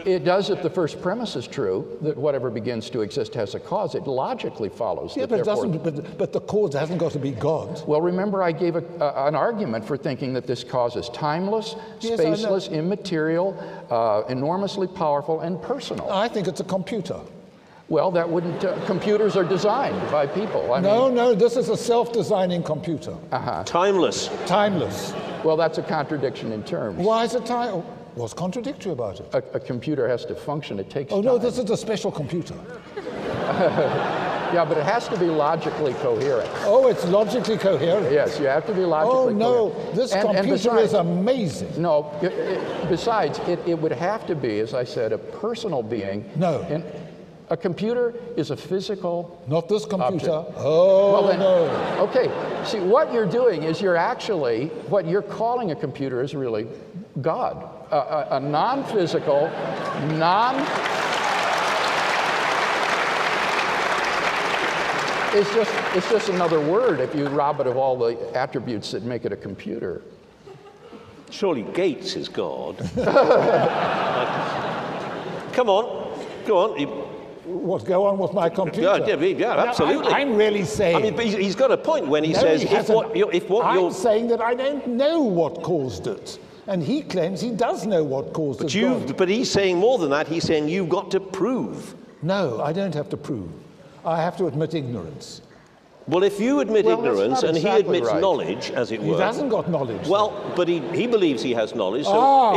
It 0.04 0.22
does 0.22 0.50
if 0.50 0.60
the 0.62 0.68
first 0.68 1.00
premise 1.00 1.34
is 1.34 1.46
true 1.46 1.96
that 2.02 2.14
whatever 2.18 2.50
begins 2.50 2.90
to 2.90 3.00
exist 3.00 3.32
has 3.36 3.54
a 3.54 3.58
cause. 3.60 3.94
It 3.94 4.06
logically 4.06 4.68
follows 4.68 5.16
Yeah, 5.16 5.22
that 5.22 5.30
but 5.30 5.40
it 5.40 5.44
doesn't. 5.46 5.82
But, 5.82 6.18
but 6.18 6.30
the 6.30 6.42
cause 6.42 6.74
hasn't 6.74 6.98
got 6.98 7.12
to 7.12 7.18
be 7.18 7.30
God. 7.30 7.82
Well, 7.86 8.02
remember, 8.02 8.42
I 8.42 8.52
gave 8.52 8.76
a, 8.76 8.84
a- 9.00 9.26
an 9.28 9.34
argument 9.34 9.82
for 9.86 9.96
thinking 9.96 10.34
that 10.34 10.46
this 10.46 10.62
cause 10.62 10.96
is 10.96 11.08
timeless, 11.08 11.74
Yes, 12.00 12.20
spaceless, 12.20 12.70
immaterial, 12.70 13.56
uh, 13.90 14.24
enormously 14.28 14.88
powerful, 14.88 15.40
and 15.40 15.60
personal. 15.62 16.10
I 16.10 16.28
think 16.28 16.48
it's 16.48 16.60
a 16.60 16.64
computer. 16.64 17.20
Well, 17.88 18.10
that 18.12 18.28
wouldn't. 18.28 18.64
Uh, 18.64 18.82
computers 18.86 19.36
are 19.36 19.44
designed 19.44 20.10
by 20.10 20.26
people. 20.26 20.72
I 20.72 20.80
No, 20.80 21.06
mean, 21.06 21.14
no, 21.16 21.34
this 21.34 21.56
is 21.56 21.68
a 21.68 21.76
self-designing 21.76 22.62
computer, 22.62 23.14
Timeless. 23.66 24.30
timeless. 24.46 25.12
well, 25.44 25.56
that's 25.56 25.76
a 25.78 25.82
contradiction 25.82 26.50
in 26.52 26.62
terms. 26.64 26.96
Why 26.98 27.24
is 27.24 27.34
it 27.34 27.44
time? 27.44 27.82
What's 28.14 28.32
contradictory 28.32 28.92
about 28.92 29.20
it? 29.20 29.26
A, 29.34 29.38
a 29.56 29.60
computer 29.60 30.08
has 30.08 30.24
to 30.26 30.34
function. 30.34 30.78
It 30.78 30.88
takes 30.88 31.12
Oh 31.12 31.16
time. 31.16 31.24
no, 31.24 31.36
this 31.38 31.58
is 31.58 31.68
a 31.70 31.76
special 31.76 32.10
computer. 32.10 32.54
Yeah, 34.52 34.64
but 34.64 34.76
it 34.78 34.84
has 34.84 35.08
to 35.08 35.18
be 35.18 35.26
logically 35.26 35.94
coherent. 35.94 36.48
Oh, 36.64 36.86
it's 36.86 37.04
logically 37.06 37.56
coherent. 37.58 38.12
Yes, 38.12 38.38
you 38.38 38.46
have 38.46 38.64
to 38.66 38.72
be 38.72 38.82
Oh 38.84 38.88
logically 38.88 39.34
no, 39.34 39.70
coherent. 39.70 39.96
this 39.96 40.12
And- 40.12 40.28
and 40.28 40.36
computer 40.36 40.70
besides- 40.70 40.88
is 40.90 40.94
amazing. 40.94 41.82
No, 41.82 42.12
it, 42.22 42.30
it, 42.32 42.88
besides, 42.88 43.40
it, 43.48 43.58
it 43.66 43.76
would 43.76 43.90
have 43.90 44.24
to 44.28 44.36
be, 44.36 44.60
as 44.60 44.72
I 44.72 44.84
said, 44.84 45.12
a 45.12 45.18
personal 45.18 45.82
being. 45.82 46.24
No. 46.36 46.60
And 46.70 46.84
a 47.50 47.56
computer 47.56 48.14
is 48.36 48.50
a 48.50 48.56
physical. 48.56 49.42
Not 49.46 49.68
this 49.68 49.84
computer. 49.84 50.30
Object. 50.30 50.58
Oh 50.58 51.12
well, 51.12 51.26
then, 51.26 51.38
no. 51.40 51.66
Okay, 52.08 52.30
see, 52.64 52.80
what 52.80 53.12
you're 53.12 53.26
doing 53.26 53.64
is 53.64 53.82
you're 53.82 53.96
actually, 53.96 54.68
what 54.88 55.06
you're 55.06 55.22
calling 55.22 55.70
a 55.70 55.76
computer 55.76 56.22
is 56.22 56.34
really 56.34 56.66
God. 57.20 57.68
A, 57.90 57.96
a, 57.96 58.28
a 58.36 58.40
non 58.40 58.84
physical, 58.84 59.48
non. 60.16 60.56
It's 65.36 65.52
just, 65.52 65.72
it's 65.96 66.08
just 66.10 66.28
another 66.28 66.60
word 66.60 67.00
if 67.00 67.12
you 67.14 67.26
rob 67.26 67.60
it 67.60 67.66
of 67.66 67.76
all 67.76 67.98
the 67.98 68.16
attributes 68.36 68.92
that 68.92 69.02
make 69.02 69.24
it 69.24 69.32
a 69.32 69.36
computer. 69.36 70.02
Surely 71.30 71.62
Gates 71.74 72.14
is 72.14 72.28
God. 72.28 72.78
Come 75.52 75.68
on. 75.68 76.26
Go 76.46 76.58
on. 76.58 77.23
What? 77.44 77.84
Go 77.84 78.06
on 78.06 78.18
with 78.18 78.32
my 78.32 78.48
computer. 78.48 78.98
Yeah, 79.06 79.16
yeah, 79.16 79.36
yeah, 79.36 79.64
absolutely. 79.68 80.12
I'm, 80.12 80.34
really 80.36 80.64
saying. 80.64 80.96
I 80.96 81.00
mean, 81.00 81.14
but 81.14 81.26
he's- 81.26 81.54
got 81.54 81.70
a 81.70 81.76
point 81.76 82.08
when 82.08 82.24
he 82.24 82.32
No, 82.32 82.40
says 82.40 82.62
he 82.62 82.68
if 82.68 82.88
what, 82.88 83.14
you're, 83.16 83.32
if 83.32 83.48
what 83.50 83.66
I'm 83.66 83.78
you're. 83.78 83.90
saying 83.92 84.28
that 84.28 84.40
I 84.40 84.54
don't 84.54 84.86
know 84.86 85.20
what 85.20 85.62
caused 85.62 86.06
it, 86.06 86.38
and 86.66 86.82
he 86.82 87.02
claims 87.02 87.40
he 87.40 87.50
does 87.50 87.86
know 87.86 88.02
what 88.02 88.32
caused 88.32 88.60
But, 88.60 88.74
it. 88.74 89.16
but 89.16 89.28
he's 89.28 89.50
saying 89.50 89.78
more 89.78 89.98
than 89.98 90.10
that. 90.10 90.26
He's 90.26 90.44
saying 90.44 90.68
you've 90.68 90.88
got 90.88 91.10
to 91.12 91.20
prove. 91.20 91.94
No, 92.22 92.60
I 92.62 92.72
don't 92.72 92.94
have 92.94 93.08
to 93.10 93.16
prove. 93.16 93.50
I 94.04 94.20
have 94.22 94.36
to 94.38 94.46
admit 94.46 94.74
ignorance. 94.74 95.42
Well, 96.06 96.22
if 96.22 96.38
you 96.38 96.60
admit 96.60 96.84
Well, 96.84 96.98
ignorance 96.98 97.42
and 97.42 97.56
he 97.56 97.66
admits 97.66 98.08
right. 98.08 98.20
knowledge, 98.20 98.70
as 98.72 98.92
it 98.92 99.00
were. 99.00 99.16
He 99.16 99.22
hasn't 99.22 99.48
got 99.50 99.70
knowledge. 99.70 100.06
Well, 100.06 100.34
but 100.54 100.68
he, 100.68 100.80
he 100.94 101.06
believes 101.06 101.42
he 101.42 101.52
has 101.52 101.74
knowledge. 101.74 102.04
So 102.04 102.12
ah, 102.12 102.52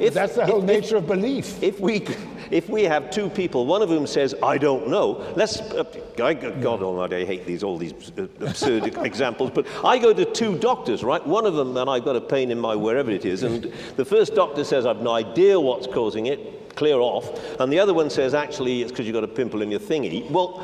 if, 0.00 0.08
if 0.08 0.14
that's 0.14 0.34
the 0.34 0.46
whole 0.46 0.58
if- 0.58 0.64
nature 0.64 0.96
of 0.96 1.06
belief. 1.06 1.62
If 1.62 1.80
we, 1.80 2.06
if 2.50 2.68
we 2.68 2.84
have 2.84 3.10
two 3.10 3.28
people, 3.28 3.66
one 3.66 3.82
of 3.82 3.88
whom 3.88 4.06
says, 4.06 4.34
I 4.42 4.58
don't 4.58 4.88
know, 4.88 5.24
let's, 5.36 5.60
uh, 5.60 5.84
I, 6.22 6.34
God 6.34 6.82
almighty, 6.82 7.16
I 7.16 7.24
hate 7.24 7.46
these, 7.46 7.62
all 7.62 7.78
these 7.78 7.92
uh, 8.18 8.26
absurd 8.40 8.96
examples, 9.04 9.50
but 9.54 9.66
I 9.84 9.98
go 9.98 10.12
to 10.12 10.24
two 10.24 10.58
doctors, 10.58 11.02
right? 11.02 11.24
One 11.26 11.46
of 11.46 11.54
them, 11.54 11.76
and 11.76 11.88
I've 11.88 12.04
got 12.04 12.16
a 12.16 12.20
pain 12.20 12.50
in 12.50 12.58
my 12.58 12.74
wherever 12.74 13.10
it 13.10 13.24
is, 13.24 13.42
and 13.42 13.72
the 13.96 14.04
first 14.04 14.34
doctor 14.34 14.64
says, 14.64 14.86
I've 14.86 15.02
no 15.02 15.12
idea 15.12 15.58
what's 15.58 15.86
causing 15.86 16.26
it, 16.26 16.76
clear 16.76 16.96
off, 16.96 17.60
and 17.60 17.72
the 17.72 17.78
other 17.78 17.94
one 17.94 18.10
says, 18.10 18.34
actually, 18.34 18.82
it's 18.82 18.90
because 18.90 19.06
you've 19.06 19.14
got 19.14 19.24
a 19.24 19.28
pimple 19.28 19.62
in 19.62 19.70
your 19.70 19.80
thingy. 19.80 20.28
Well, 20.30 20.62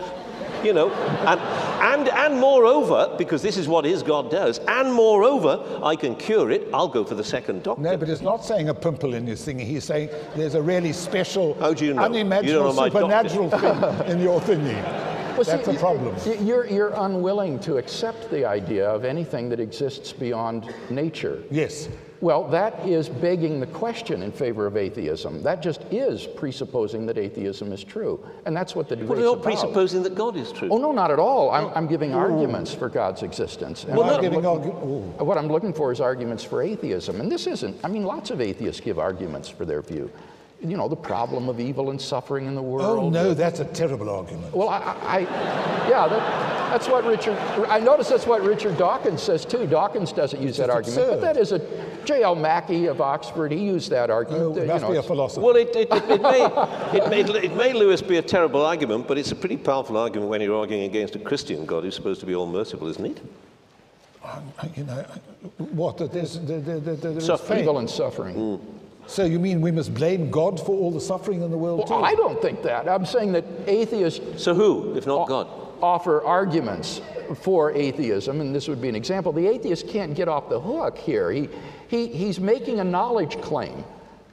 you 0.64 0.72
know, 0.72 0.90
and, 0.90 1.40
and, 1.40 2.08
and 2.08 2.40
moreover, 2.40 3.14
because 3.16 3.42
this 3.42 3.56
is 3.56 3.68
what 3.68 3.84
his 3.84 4.02
God 4.02 4.30
does, 4.30 4.58
and 4.68 4.92
moreover, 4.92 5.80
I 5.82 5.96
can 5.96 6.16
cure 6.16 6.50
it, 6.50 6.68
I'll 6.72 6.88
go 6.88 7.04
for 7.04 7.14
the 7.14 7.24
second 7.24 7.62
doctor. 7.62 7.82
No, 7.82 7.96
but 7.96 8.08
it's 8.08 8.20
not 8.20 8.44
saying 8.44 8.68
a 8.68 8.74
pimple 8.74 9.14
in 9.14 9.26
your 9.26 9.36
thingy. 9.36 9.60
He's 9.60 9.84
saying 9.84 10.10
there's 10.36 10.54
a 10.54 10.62
really 10.62 10.92
special, 10.92 11.54
How 11.54 11.74
do 11.74 11.84
you 11.84 11.94
know? 11.94 12.02
You 12.02 12.06
unimaginable, 12.06 12.74
don't 12.74 12.76
know 12.76 13.00
supernatural 13.00 13.50
thing 14.04 14.10
in 14.10 14.20
your 14.20 14.40
thingy. 14.40 15.10
Well, 15.36 15.44
That's 15.44 15.64
see, 15.64 15.76
a 15.76 15.78
problem. 15.78 16.16
You're, 16.46 16.66
you're 16.66 16.92
unwilling 16.94 17.60
to 17.60 17.78
accept 17.78 18.30
the 18.30 18.44
idea 18.44 18.88
of 18.88 19.04
anything 19.04 19.48
that 19.48 19.60
exists 19.60 20.12
beyond 20.12 20.74
nature. 20.90 21.42
Yes. 21.50 21.88
Well, 22.20 22.44
that 22.48 22.86
is 22.86 23.08
begging 23.08 23.60
the 23.60 23.66
question 23.66 24.22
in 24.22 24.30
favor 24.30 24.66
of 24.66 24.76
atheism. 24.76 25.42
That 25.42 25.62
just 25.62 25.80
is 25.90 26.26
presupposing 26.26 27.06
that 27.06 27.16
atheism 27.16 27.72
is 27.72 27.82
true. 27.82 28.22
And 28.44 28.54
that's 28.54 28.74
what 28.76 28.90
the 28.90 28.96
debate 28.96 29.08
Well, 29.10 29.18
you're 29.20 29.32
about. 29.32 29.42
presupposing 29.44 30.02
that 30.02 30.14
God 30.14 30.36
is 30.36 30.52
true. 30.52 30.68
Oh, 30.70 30.76
no, 30.76 30.92
not 30.92 31.10
at 31.10 31.18
all. 31.18 31.50
I'm, 31.50 31.64
oh. 31.64 31.72
I'm 31.74 31.86
giving 31.86 32.12
arguments 32.12 32.74
for 32.74 32.90
God's 32.90 33.22
existence. 33.22 33.84
And 33.84 33.96
Well, 33.96 34.06
what 34.06 34.16
I'm 34.16 34.20
giving 34.22 34.40
look- 34.40 34.62
argu- 34.62 35.24
what 35.24 35.38
I'm 35.38 35.48
looking 35.48 35.72
for 35.72 35.92
is 35.92 36.00
arguments 36.00 36.44
for 36.44 36.62
atheism. 36.62 37.20
And 37.22 37.32
this 37.32 37.46
isn't, 37.46 37.78
I 37.82 37.88
mean, 37.88 38.04
lots 38.04 38.30
of 38.30 38.42
atheists 38.42 38.82
give 38.82 38.98
arguments 38.98 39.48
for 39.48 39.64
their 39.64 39.80
view. 39.80 40.10
You 40.62 40.76
know, 40.76 40.88
the 40.88 40.96
problem 40.96 41.48
of 41.48 41.58
evil 41.58 41.90
and 41.90 42.00
suffering 42.00 42.46
in 42.46 42.54
the 42.54 42.60
oh, 42.60 42.64
world. 42.64 42.98
Oh, 42.98 43.08
no, 43.08 43.32
that's 43.32 43.60
a 43.60 43.64
terrible 43.64 44.10
argument. 44.10 44.54
Well, 44.54 44.68
I, 44.68 44.78
I 44.78 45.18
I- 45.18 45.88
yeah, 45.88 46.06
that, 46.06 46.70
that's 46.70 46.86
what 46.86 47.04
Richard, 47.04 47.36
I 47.68 47.80
notice 47.80 48.08
that's 48.08 48.26
what 48.26 48.42
Richard 48.42 48.76
Dawkins 48.76 49.22
says 49.22 49.44
too. 49.44 49.66
Dawkins 49.66 50.12
doesn't 50.12 50.40
use 50.40 50.58
that 50.58 50.66
just 50.66 50.96
argument, 50.96 51.08
but 51.08 51.20
that 51.20 51.36
is 51.36 51.52
a, 51.52 51.58
J.L. 52.04 52.34
Mackie 52.34 52.86
of 52.86 53.00
Oxford, 53.00 53.52
he 53.52 53.58
used 53.58 53.90
that 53.90 54.10
argument. 54.10 54.42
Oh, 54.42 54.52
uh, 54.52 54.56
it 54.56 54.60
you 54.62 54.66
must 54.66 54.82
know, 54.82 54.90
be 54.92 54.96
a 54.96 55.02
philosopher. 55.02 55.40
Well, 55.40 55.56
it, 55.56 55.74
it, 55.74 55.88
it, 55.90 56.10
it 56.10 56.22
may, 56.22 56.44
it, 56.44 57.10
may, 57.10 57.20
it 57.20 57.56
may, 57.56 57.72
Lewis, 57.72 58.02
be 58.02 58.16
a 58.16 58.22
terrible 58.22 58.64
argument, 58.64 59.08
but 59.08 59.18
it's 59.18 59.32
a 59.32 59.36
pretty 59.36 59.56
powerful 59.56 59.96
argument 59.96 60.30
when 60.30 60.40
you're 60.40 60.56
arguing 60.56 60.84
against 60.84 61.16
a 61.16 61.18
Christian 61.18 61.66
God 61.66 61.84
who's 61.84 61.94
supposed 61.94 62.20
to 62.20 62.26
be 62.26 62.34
all 62.34 62.46
merciful, 62.46 62.88
isn't 62.88 63.04
it? 63.04 63.20
Um, 64.24 64.52
uh, 64.58 64.68
you 64.76 64.84
know, 64.84 64.92
uh, 64.92 65.64
what? 65.72 65.98
That 65.98 66.12
there's, 66.12 66.38
there, 66.40 66.60
there, 66.60 66.80
there, 66.80 66.94
there 66.94 67.12
is 67.12 67.26
Suffering. 67.26 67.60
evil 67.60 67.78
and 67.78 67.88
suffering. 67.88 68.34
Hmm. 68.34 68.79
So 69.10 69.24
you 69.24 69.40
mean 69.40 69.60
we 69.60 69.72
must 69.72 69.92
blame 69.92 70.30
God 70.30 70.64
for 70.64 70.70
all 70.70 70.92
the 70.92 71.00
suffering 71.00 71.42
in 71.42 71.50
the 71.50 71.58
world 71.58 71.80
Well, 71.90 71.98
too? 71.98 72.04
I 72.04 72.14
don't 72.14 72.40
think 72.40 72.62
that. 72.62 72.88
I'm 72.88 73.04
saying 73.04 73.32
that 73.32 73.44
atheists 73.66 74.40
So 74.40 74.54
who, 74.54 74.94
if 74.96 75.04
not 75.04 75.26
God? 75.26 75.48
offer 75.82 76.22
arguments 76.22 77.00
for 77.34 77.72
atheism, 77.72 78.40
and 78.40 78.54
this 78.54 78.68
would 78.68 78.80
be 78.80 78.88
an 78.88 78.94
example. 78.94 79.32
The 79.32 79.48
atheist 79.48 79.88
can't 79.88 80.14
get 80.14 80.28
off 80.28 80.48
the 80.48 80.60
hook 80.60 80.96
here. 80.96 81.32
He, 81.32 81.48
he, 81.88 82.06
he's 82.06 82.38
making 82.38 82.78
a 82.78 82.84
knowledge 82.84 83.40
claim. 83.40 83.82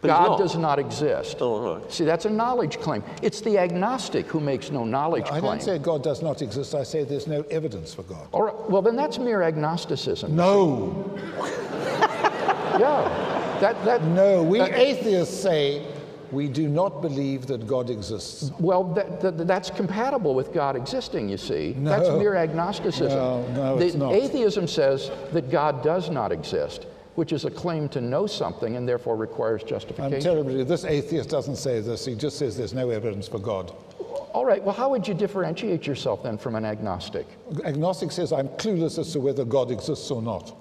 But 0.01 0.09
God 0.09 0.27
not. 0.27 0.37
does 0.37 0.55
not 0.55 0.77
exist. 0.77 1.37
Oh, 1.39 1.45
all 1.55 1.77
right. 1.79 1.91
See, 1.91 2.05
that's 2.05 2.25
a 2.25 2.29
knowledge 2.29 2.77
claim. 2.79 3.03
It's 3.23 3.41
the 3.41 3.57
agnostic 3.57 4.27
who 4.27 4.39
makes 4.39 4.69
no 4.69 4.83
knowledge 4.85 5.25
I 5.25 5.39
claim. 5.39 5.43
don't 5.43 5.61
say 5.63 5.79
God 5.79 6.03
does 6.03 6.21
not 6.21 6.43
exist. 6.43 6.75
I 6.75 6.83
say 6.83 7.03
there's 7.03 7.25
no 7.25 7.41
evidence 7.49 7.95
for 7.95 8.03
God. 8.03 8.27
All 8.31 8.43
right, 8.43 8.69
well, 8.69 8.83
then 8.83 8.95
that's 8.95 9.17
mere 9.17 9.41
agnosticism. 9.41 10.35
No, 10.35 11.19
Yeah. 12.79 13.57
That, 13.61 13.83
that, 13.85 14.03
no. 14.03 14.43
We 14.43 14.59
that- 14.59 14.73
atheists 14.73 15.35
say 15.35 15.85
we 16.31 16.47
do 16.47 16.67
not 16.67 17.01
believe 17.01 17.45
that 17.47 17.67
God 17.67 17.89
exists. 17.89 18.51
well, 18.59 18.83
that, 18.93 19.21
that, 19.21 19.47
that's 19.47 19.69
compatible 19.69 20.35
with 20.35 20.53
God 20.53 20.75
existing, 20.75 21.29
you 21.29 21.37
see. 21.37 21.73
No, 21.77 21.89
That's 21.89 22.09
mere 22.09 22.35
agnosticism. 22.35 23.17
No, 23.17 23.47
no, 23.53 23.77
the, 23.77 23.85
it's 23.85 23.95
not. 23.95 24.13
Atheism 24.13 24.67
says 24.67 25.09
that 25.31 25.49
God 25.49 25.83
does 25.83 26.09
not 26.09 26.31
exist, 26.31 26.85
which 27.15 27.31
is 27.31 27.45
a 27.45 27.51
claim 27.51 27.87
to 27.89 28.01
know 28.01 28.27
something 28.27 28.75
and 28.75 28.87
therefore 28.87 29.15
requires 29.15 29.63
justification. 29.63 30.15
I'm 30.15 30.21
terribly. 30.21 30.63
This 30.63 30.83
atheist 30.83 31.29
doesn't 31.29 31.55
say 31.55 31.79
this. 31.79 32.05
He 32.05 32.15
just 32.15 32.37
says 32.37 32.57
there's 32.57 32.73
no 32.73 32.89
evidence 32.89 33.27
for 33.27 33.39
God. 33.39 33.71
All 34.33 34.45
right, 34.45 34.61
well, 34.61 34.75
how 34.75 34.89
would 34.89 35.07
you 35.07 35.13
differentiate 35.13 35.87
yourself 35.87 36.23
then 36.23 36.37
from 36.37 36.55
an 36.55 36.65
agnostic? 36.65 37.25
Agnostic 37.63 38.11
says 38.11 38.31
I'm 38.31 38.49
clueless 38.49 38.99
as 38.99 39.11
to 39.13 39.19
whether 39.19 39.45
God 39.45 39.71
exists 39.71 40.11
or 40.11 40.21
not, 40.21 40.55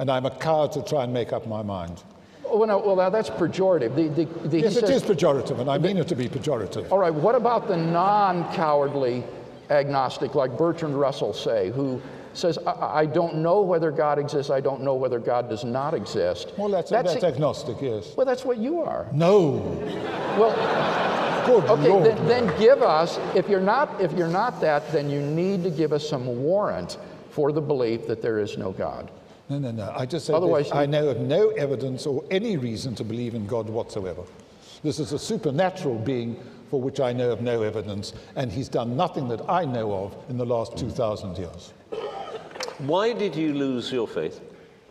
and 0.00 0.10
I'm 0.10 0.24
a 0.24 0.30
coward 0.30 0.72
to 0.72 0.82
try 0.82 1.04
and 1.04 1.12
make 1.12 1.32
up 1.32 1.46
my 1.46 1.62
mind. 1.62 2.02
Well, 2.42 2.66
no, 2.66 2.78
well 2.78 2.96
now 2.96 3.10
that's 3.10 3.28
pejorative. 3.30 3.94
The, 3.94 4.08
the, 4.08 4.48
the, 4.48 4.60
Yes, 4.60 4.76
it 4.76 4.86
says- 4.86 5.02
is 5.02 5.08
pejorative, 5.08 5.60
and 5.60 5.70
I 5.70 5.78
mean 5.78 5.98
it 5.98 6.08
to 6.08 6.16
be 6.16 6.26
pejorative. 6.26 6.90
All 6.90 6.98
right, 6.98 7.12
what 7.14 7.34
about 7.34 7.68
the 7.68 7.76
non 7.76 8.50
cowardly 8.54 9.22
agnostic, 9.68 10.34
like 10.34 10.56
Bertrand 10.56 10.98
Russell, 10.98 11.32
say, 11.34 11.70
who 11.70 12.00
says, 12.32 12.58
I, 12.66 13.00
I 13.00 13.06
don't 13.06 13.36
know 13.36 13.60
whether 13.60 13.90
God 13.92 14.18
exists, 14.18 14.50
I 14.50 14.60
don't 14.60 14.82
know 14.82 14.94
whether 14.94 15.20
God 15.20 15.48
does 15.50 15.64
not 15.64 15.92
exist? 15.92 16.52
Well, 16.56 16.70
that's, 16.70 16.90
that's, 16.90 17.22
agnostic, 17.22 17.76
yes. 17.80 18.16
well, 18.16 18.26
that's 18.26 18.44
what 18.44 18.56
you 18.56 18.80
are. 18.80 19.06
No, 19.12 19.50
Well, 20.38 20.56
good 21.46 21.64
okay, 21.70 22.14
then, 22.14 22.26
then 22.26 22.58
give 22.58 22.82
us, 22.82 23.18
if 23.36 23.48
you're, 23.48 23.60
not, 23.60 24.00
if 24.00 24.12
you're 24.12 24.28
not 24.28 24.60
that, 24.60 24.90
then 24.92 25.10
you 25.10 25.20
need 25.20 25.62
to 25.62 25.70
give 25.70 25.92
us 25.92 26.08
some 26.08 26.42
warrant 26.42 26.98
for 27.30 27.52
the 27.52 27.60
belief 27.60 28.06
that 28.08 28.22
there 28.22 28.40
is 28.40 28.56
no 28.56 28.72
God. 28.72 29.10
No, 29.50 29.58
no, 29.58 29.70
no. 29.72 29.92
I 29.96 30.06
just 30.06 30.26
said 30.26 30.36
Otherwise. 30.36 30.70
I 30.72 30.86
know 30.86 31.08
of 31.08 31.18
no 31.20 31.48
evidence 31.50 32.06
or 32.06 32.24
any 32.30 32.56
reason 32.56 32.94
to 32.94 33.04
believe 33.04 33.34
in 33.34 33.46
God 33.46 33.68
whatsoever. 33.68 34.22
This 34.84 34.98
is 35.00 35.12
a 35.12 35.18
supernatural 35.18 35.96
being 35.98 36.40
for 36.70 36.80
which 36.80 37.00
I 37.00 37.12
know 37.12 37.30
of 37.32 37.40
no 37.42 37.62
evidence, 37.62 38.12
and 38.36 38.50
he's 38.52 38.68
done 38.68 38.96
nothing 38.96 39.26
that 39.28 39.40
I 39.50 39.64
know 39.64 39.92
of 39.92 40.16
in 40.30 40.38
the 40.38 40.46
last 40.46 40.76
2,000 40.78 41.36
years. 41.36 41.72
Why 42.78 43.12
did 43.12 43.34
you 43.34 43.52
lose 43.52 43.90
your 43.92 44.06
faith? 44.06 44.40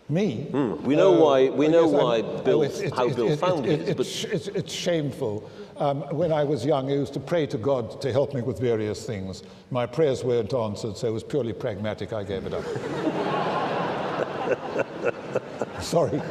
Me? 0.10 0.48
We 0.84 0.96
know 0.98 1.12
why. 1.12 1.50
We 1.50 1.68
Oh, 1.68 1.72
know 1.72 1.86
yes, 1.86 1.94
I'm- 1.94 2.04
why 2.04 2.22
oh, 2.22 2.42
Bill, 2.44 2.64
it's- 2.64 2.80
it's- 2.82 2.98
how 2.98 3.04
it's- 3.06 3.16
Bill 3.16 3.26
it's- 3.32 3.40
found 3.40 3.66
it. 3.66 3.80
his, 3.80 3.90
it's, 3.90 3.98
but 4.26 4.34
it's, 4.34 4.48
it's 4.50 4.74
shameful. 4.74 5.50
Um, 5.78 6.02
when 6.12 6.34
I 6.34 6.44
was 6.44 6.66
young, 6.66 6.92
I 6.92 6.96
used 6.96 7.14
to 7.14 7.20
pray 7.22 7.46
to 7.46 7.58
God 7.58 8.02
to 8.02 8.12
help 8.12 8.34
me 8.34 8.42
with 8.42 8.60
various 8.60 9.06
things. 9.06 9.44
My 9.72 9.86
prayers 9.86 10.24
weren't 10.26 10.54
answered, 10.54 10.98
so 10.98 11.08
it 11.08 11.12
was 11.14 11.24
purely 11.24 11.54
pragmatic. 11.54 12.12
I 12.12 12.24
gave 12.24 12.46
it 12.46 12.54
up. 12.54 12.66
Sorry. 15.82 16.22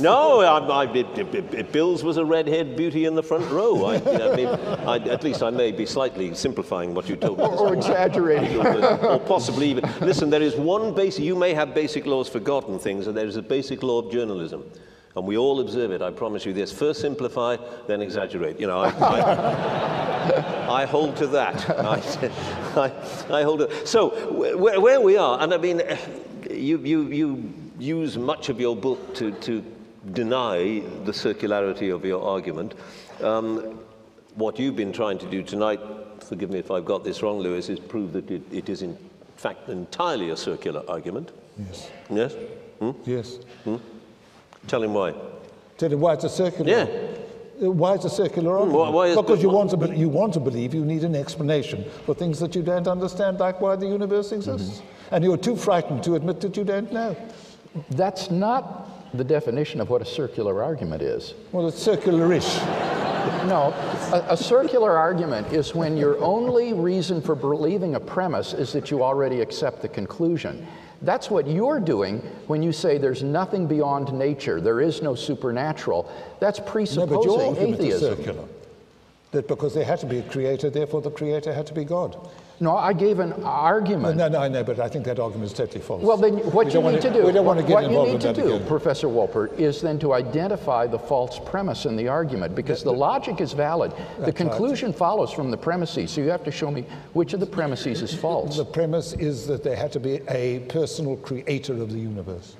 no, 0.00 0.40
I, 0.40 0.58
I, 0.58 0.92
it, 0.92 1.18
it, 1.18 1.54
it, 1.54 1.72
Bill's 1.72 2.02
was 2.02 2.16
a 2.16 2.24
red-haired 2.24 2.76
beauty 2.76 3.04
in 3.04 3.14
the 3.14 3.22
front 3.22 3.48
row. 3.50 3.84
I, 3.84 3.96
you 3.96 4.18
know, 4.18 4.32
I 4.32 4.36
mean, 4.36 4.48
I, 4.48 4.96
at 5.08 5.22
least 5.22 5.42
I 5.42 5.50
may 5.50 5.72
be 5.72 5.86
slightly 5.86 6.34
simplifying 6.34 6.94
what 6.94 7.08
you 7.08 7.16
told 7.16 7.38
me. 7.38 7.44
this 7.44 7.60
Or 7.60 7.74
exaggerating. 7.74 8.58
or 8.58 9.20
possibly 9.20 9.70
even. 9.70 9.88
Listen, 10.00 10.30
there 10.30 10.42
is 10.42 10.56
one 10.56 10.94
basic, 10.94 11.24
you 11.24 11.36
may 11.36 11.54
have 11.54 11.74
basic 11.74 12.06
laws 12.06 12.28
forgotten 12.28 12.78
things, 12.78 13.06
and 13.06 13.16
there 13.16 13.26
is 13.26 13.36
a 13.36 13.42
basic 13.42 13.82
law 13.82 14.02
of 14.02 14.12
journalism. 14.12 14.64
And 15.14 15.26
we 15.26 15.38
all 15.38 15.60
observe 15.60 15.92
it, 15.92 16.02
I 16.02 16.10
promise 16.10 16.44
you 16.44 16.52
this. 16.52 16.70
First 16.70 17.00
simplify, 17.00 17.56
then 17.86 18.02
exaggerate. 18.02 18.60
You 18.60 18.66
know, 18.66 18.80
I, 18.80 18.90
I, 18.90 20.82
I 20.82 20.84
hold 20.84 21.16
to 21.16 21.26
that. 21.28 21.70
I, 21.70 22.02
I, 23.30 23.38
I 23.38 23.42
hold 23.42 23.60
to 23.60 23.86
So, 23.86 24.10
where, 24.32 24.78
where 24.78 25.00
we 25.00 25.16
are, 25.16 25.40
and 25.40 25.54
I 25.54 25.56
mean, 25.56 25.80
you, 26.50 26.78
you, 26.78 27.02
you 27.08 27.54
use 27.78 28.16
much 28.16 28.48
of 28.48 28.60
your 28.60 28.76
book 28.76 29.14
to, 29.16 29.32
to 29.32 29.64
deny 30.12 30.80
the 31.04 31.12
circularity 31.12 31.94
of 31.94 32.04
your 32.04 32.22
argument. 32.22 32.74
Um, 33.22 33.80
what 34.34 34.58
you've 34.58 34.76
been 34.76 34.92
trying 34.92 35.18
to 35.18 35.26
do 35.30 35.42
tonight, 35.42 35.80
forgive 36.22 36.50
me 36.50 36.58
if 36.58 36.70
I've 36.70 36.84
got 36.84 37.04
this 37.04 37.22
wrong, 37.22 37.38
Lewis, 37.38 37.68
is 37.68 37.80
prove 37.80 38.12
that 38.12 38.30
it, 38.30 38.42
it 38.52 38.68
is 38.68 38.82
in 38.82 38.96
fact 39.36 39.68
entirely 39.68 40.30
a 40.30 40.36
circular 40.36 40.82
argument. 40.88 41.32
Yes. 41.58 41.90
Yes? 42.10 42.34
Yes. 43.04 43.38
Tell 44.66 44.82
him 44.82 44.94
why. 44.94 45.14
Tell 45.78 45.90
him 45.92 46.00
why 46.00 46.14
it's 46.14 46.24
a 46.24 46.28
circular. 46.28 46.70
Yeah. 46.70 46.86
Uh, 47.62 47.70
Why 47.70 47.94
is 47.94 48.04
a 48.04 48.10
circular 48.10 48.52
argument? 48.58 48.78
why- 48.78 48.90
why 48.90 49.06
is 49.06 49.16
because 49.16 49.42
you 49.42 49.48
want 49.48 49.70
to 49.70 49.96
you 49.96 50.10
want 50.10 50.34
to 50.34 50.40
believe 50.40 50.74
you 50.74 50.84
need 50.84 51.04
an 51.04 51.14
explanation 51.14 51.86
for 52.04 52.14
things 52.14 52.38
that 52.40 52.54
you 52.54 52.60
don't 52.62 52.86
understand, 52.86 53.40
like 53.40 53.62
why 53.62 53.76
the 53.76 53.86
universe 53.86 54.30
exists, 54.32 54.82
and 55.10 55.24
you're 55.24 55.38
too 55.38 55.56
frightened 55.56 56.04
to 56.04 56.16
admit 56.16 56.42
that 56.42 56.54
you 56.54 56.64
don't 56.64 56.92
know. 56.92 57.16
That's 57.90 58.30
not 58.30 59.16
the 59.16 59.24
definition 59.24 59.80
of 59.80 59.90
what 59.90 60.02
a 60.02 60.04
circular 60.04 60.62
argument 60.62 61.02
is. 61.02 61.34
Well, 61.52 61.68
it's 61.68 61.82
circular-ish. 61.82 62.58
No, 63.46 63.72
a, 64.12 64.34
a 64.34 64.36
circular 64.36 64.96
argument 64.96 65.52
is 65.52 65.74
when 65.74 65.96
your 65.96 66.16
only 66.22 66.72
reason 66.72 67.20
for 67.20 67.34
believing 67.34 67.96
a 67.96 68.00
premise 68.00 68.52
is 68.52 68.72
that 68.72 68.90
you 68.90 69.02
already 69.02 69.40
accept 69.40 69.82
the 69.82 69.88
conclusion. 69.88 70.64
That's 71.02 71.30
what 71.30 71.46
you're 71.46 71.80
doing 71.80 72.18
when 72.46 72.62
you 72.62 72.72
say 72.72 72.98
there's 72.98 73.22
nothing 73.22 73.66
beyond 73.66 74.12
nature, 74.12 74.60
there 74.60 74.80
is 74.80 75.02
no 75.02 75.14
supernatural. 75.14 76.10
That's 76.40 76.60
presupposing 76.60 77.10
No, 77.10 77.16
but 77.16 77.24
your 77.24 77.48
argument 77.48 77.80
is 77.80 78.00
circular. 78.00 78.44
That 79.32 79.48
because 79.48 79.74
there 79.74 79.84
had 79.84 79.98
to 80.00 80.06
be 80.06 80.18
a 80.18 80.22
creator, 80.22 80.70
therefore 80.70 81.02
the 81.02 81.10
creator 81.10 81.52
had 81.52 81.66
to 81.66 81.74
be 81.74 81.84
God. 81.84 82.16
No, 82.58 82.74
I 82.74 82.94
gave 82.94 83.18
an 83.18 83.34
argument. 83.44 84.16
No, 84.16 84.28
no, 84.28 84.38
I 84.40 84.48
know, 84.48 84.64
but 84.64 84.80
I 84.80 84.88
think 84.88 85.04
that 85.04 85.18
argument 85.18 85.50
is 85.52 85.56
totally 85.56 85.80
false. 85.80 86.02
Well, 86.02 86.16
then 86.16 86.38
what 86.52 86.66
We 86.66 86.72
you 86.72 86.78
need 86.78 86.84
wanna- 86.84 87.00
to 87.00 87.10
do, 87.12 87.26
We 87.26 87.32
don't 87.32 87.44
want 87.44 87.60
to 87.60 87.66
get 87.66 87.74
what 87.74 87.90
you 87.90 87.90
need 87.90 88.14
in 88.14 88.18
to 88.20 88.32
do, 88.32 88.54
again. 88.54 88.66
Professor 88.66 89.08
Wolpert, 89.08 89.58
is 89.58 89.82
then 89.82 89.98
to 89.98 90.14
identify 90.14 90.86
the 90.86 90.98
false 90.98 91.38
premise 91.38 91.84
in 91.84 91.96
the 91.96 92.08
argument 92.08 92.54
because 92.54 92.82
the 92.82 92.92
logic 92.92 93.42
is 93.42 93.52
valid. 93.52 93.92
The 94.18 94.24
right. 94.24 94.34
conclusion 94.34 94.94
follows 94.94 95.32
from 95.32 95.50
the 95.50 95.56
premises. 95.58 96.10
So 96.12 96.22
you 96.22 96.30
have 96.30 96.44
to 96.44 96.50
show 96.50 96.70
me 96.70 96.86
which 97.12 97.34
of 97.34 97.40
the 97.40 97.46
premises 97.46 98.00
is 98.00 98.14
false. 98.14 98.56
The 98.56 98.64
premise 98.64 99.12
is 99.12 99.46
that 99.48 99.62
there 99.62 99.76
had 99.76 99.92
to 99.92 100.00
be 100.00 100.20
a 100.28 100.60
personal 100.60 101.16
creator 101.16 101.74
of 101.74 101.92
the 101.92 101.98
universe. 101.98 102.56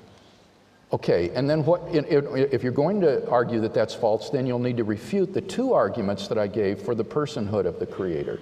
Okay, 0.92 1.30
and 1.34 1.48
then 1.50 1.64
what, 1.64 1.82
if 1.90 2.62
you're 2.62 2.70
going 2.70 3.00
to 3.00 3.28
argue 3.28 3.60
that 3.60 3.74
that's 3.74 3.94
false, 3.94 4.30
then 4.30 4.46
you'll 4.46 4.58
need 4.58 4.76
to 4.76 4.84
refute 4.84 5.32
the 5.34 5.40
two 5.40 5.72
arguments 5.72 6.28
that 6.28 6.38
I 6.38 6.46
gave 6.46 6.80
for 6.80 6.94
the 6.94 7.04
personhood 7.04 7.66
of 7.66 7.80
the 7.80 7.86
Creator. 7.86 8.38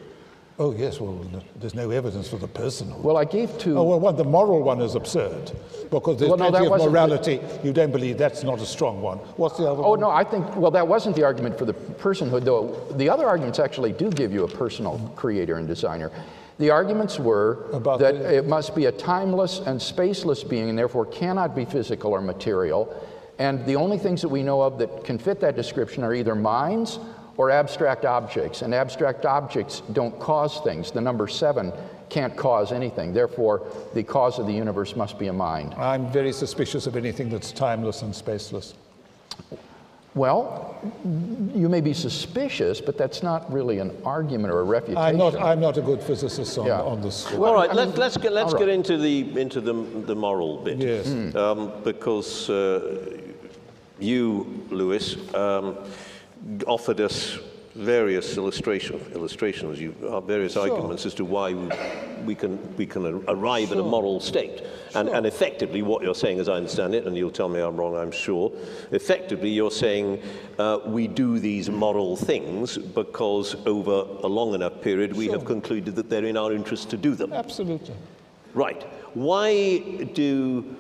Oh, 0.57 0.73
yes, 0.73 1.01
well, 1.01 1.19
there's 1.57 1.75
no 1.75 1.91
evidence 1.91 2.29
for 2.29 2.37
the 2.37 2.47
personal. 2.47 2.97
Well, 3.01 3.17
I 3.17 3.25
gave 3.25 3.59
two. 3.59 3.77
Oh, 3.77 3.83
well, 3.83 3.99
one, 3.99 4.15
the 4.15 4.23
moral 4.25 4.63
one 4.63 4.81
is 4.81 4.95
absurd 4.95 5.51
because 5.91 6.19
there's 6.21 6.29
Well, 6.29 6.39
no, 6.39 6.49
plenty 6.51 6.67
of 6.67 6.71
wasn't 6.71 6.93
the- 6.93 6.93
morality. 6.93 7.41
You 7.65 7.73
don't 7.73 7.91
believe 7.91 8.19
that's 8.19 8.45
not 8.45 8.61
a 8.61 8.67
strong 8.67 9.03
one. 9.03 9.19
What's 9.37 9.57
the 9.59 9.69
other 9.69 9.83
Oh, 9.85 9.91
one? 9.91 10.01
no, 10.01 10.11
I 10.11 10.23
think, 10.23 10.55
well, 10.57 10.71
that 10.71 10.87
wasn't 10.87 11.17
the 11.17 11.25
argument 11.25 11.59
for 11.59 11.65
the 11.65 11.73
personhood, 11.75 12.45
though. 12.45 12.77
The 12.93 13.11
other 13.11 13.27
arguments 13.27 13.59
actually 13.59 13.93
do 13.95 14.11
give 14.11 14.33
you 14.33 14.45
a 14.45 14.49
personal 14.49 15.01
creator 15.17 15.57
and 15.57 15.67
designer. 15.67 16.13
The 16.61 16.71
arguments 16.71 17.19
were 17.19 17.67
About 17.73 17.99
that 17.99 18.15
the- 18.17 18.37
it 18.37 18.47
must 18.47 18.77
be 18.77 18.87
a 18.87 18.93
timeless 18.93 19.61
and 19.67 19.81
spaceless 19.81 20.49
being 20.49 20.69
and 20.69 20.79
therefore 20.79 21.05
cannot 21.07 21.57
be 21.57 21.65
physical 21.65 22.13
or 22.13 22.21
material. 22.21 22.89
And 23.41 23.67
the 23.67 23.75
only 23.75 23.99
things 23.99 24.23
that 24.23 24.29
we 24.29 24.45
know 24.45 24.63
of 24.63 24.79
that 24.79 25.03
can 25.03 25.19
fit 25.19 25.41
that 25.41 25.57
description 25.57 26.05
are 26.05 26.15
either 26.15 26.37
minds 26.37 27.01
or 27.37 27.51
abstract 27.51 28.05
objects. 28.05 28.63
And 28.63 28.75
abstract 28.75 29.27
objects 29.27 29.83
don't 29.93 30.19
cause 30.21 30.61
things. 30.61 30.91
The 30.91 31.01
number 31.01 31.27
seven 31.29 31.73
can't 32.09 32.37
cause 32.37 32.71
anything. 32.73 33.13
Therefore, 33.13 33.67
the 33.95 34.03
cause 34.03 34.39
of 34.39 34.47
the 34.47 34.53
universe 34.53 34.95
must 34.97 35.19
be 35.19 35.27
a 35.29 35.33
mind. 35.33 35.75
I'm 35.75 36.11
very 36.13 36.33
suspicious 36.33 36.87
of 36.87 36.97
anything 36.97 37.29
that's 37.29 37.51
timeless 37.53 38.03
and 38.03 38.13
spaceless. 38.13 38.75
Well, 40.15 40.77
you 41.57 41.69
may 41.69 41.81
be 41.81 41.93
suspicious, 41.93 42.81
but 42.81 42.97
that's 42.97 43.25
not 43.25 43.53
really 43.53 43.81
an 43.81 43.91
argument 44.05 44.55
or 44.55 44.61
a 44.61 44.63
refutation. 44.63 45.03
I'm 45.03 45.17
not, 45.17 45.35
I'm 45.35 45.59
not 45.59 45.77
a 45.77 45.83
good 45.83 46.01
physicist 46.01 46.57
on, 46.57 46.67
Yeah. 46.67 46.83
on 46.83 47.01
this. 47.01 47.29
Well, 47.33 47.47
All 47.51 47.55
right, 47.57 47.69
I 47.69 47.75
let, 47.75 47.89
mean- 47.89 47.97
let's 47.97 48.17
get 48.17 48.33
let's 48.33 48.53
all 48.53 48.59
get 48.61 48.67
right. 48.67 48.75
into 48.75 48.97
the 48.97 49.41
into 49.41 49.61
the 49.61 49.73
the 49.73 50.15
moral 50.15 50.59
bit. 50.59 50.79
Yes. 50.79 51.09
Um, 51.35 51.73
because 51.83 52.49
uh, 52.49 53.19
you, 53.99 54.65
Lewis, 54.71 55.17
um, 55.35 55.79
offered 56.67 57.01
us 57.01 57.39
various 57.75 58.37
illustration 58.37 59.01
illustrations, 59.15 59.81
you, 59.81 59.95
uh, 60.03 60.21
various 60.21 60.57
arguments 60.57 61.05
as 61.07 61.15
to 61.15 61.25
why 61.25 61.53
we, 62.25 62.35
can 62.35 62.77
we 62.77 62.87
can 62.87 63.05
ar- 63.05 63.35
arrive 63.35 63.73
at 63.73 63.79
a 63.79 63.83
moral 63.83 64.21
state. 64.21 64.63
And, 64.95 65.09
and 65.09 65.27
effectively, 65.27 65.83
what 65.83 66.03
you're 66.03 66.15
saying, 66.15 66.39
as 66.39 66.49
I 66.49 66.55
understand 66.55 66.95
it, 66.95 67.05
and 67.05 67.17
you'll 67.17 67.33
tell 67.33 67.49
me 67.49 67.61
I'm 67.61 67.77
wrong, 67.77 67.97
I'm 67.97 68.13
sure. 68.13 68.53
Effectively, 68.93 69.51
you're 69.51 69.73
saying 69.73 70.23
uh, 70.59 70.79
we 70.87 71.09
do 71.09 71.41
these 71.41 71.69
moral 71.69 72.17
things 72.17 72.79
because 72.79 73.57
over 73.67 74.07
a 74.23 74.29
long 74.29 74.55
enough 74.55 74.81
period 74.81 75.13
we 75.13 75.27
have 75.29 75.45
concluded 75.45 75.97
that 75.97 76.09
they're 76.09 76.27
in 76.27 76.37
our 76.37 76.53
interest 76.53 76.91
to 76.91 76.97
do 76.97 77.17
them. 77.17 77.33
Absolutely. 77.33 77.95
Right. 78.55 78.85
Why 79.15 79.79
do 80.15 80.77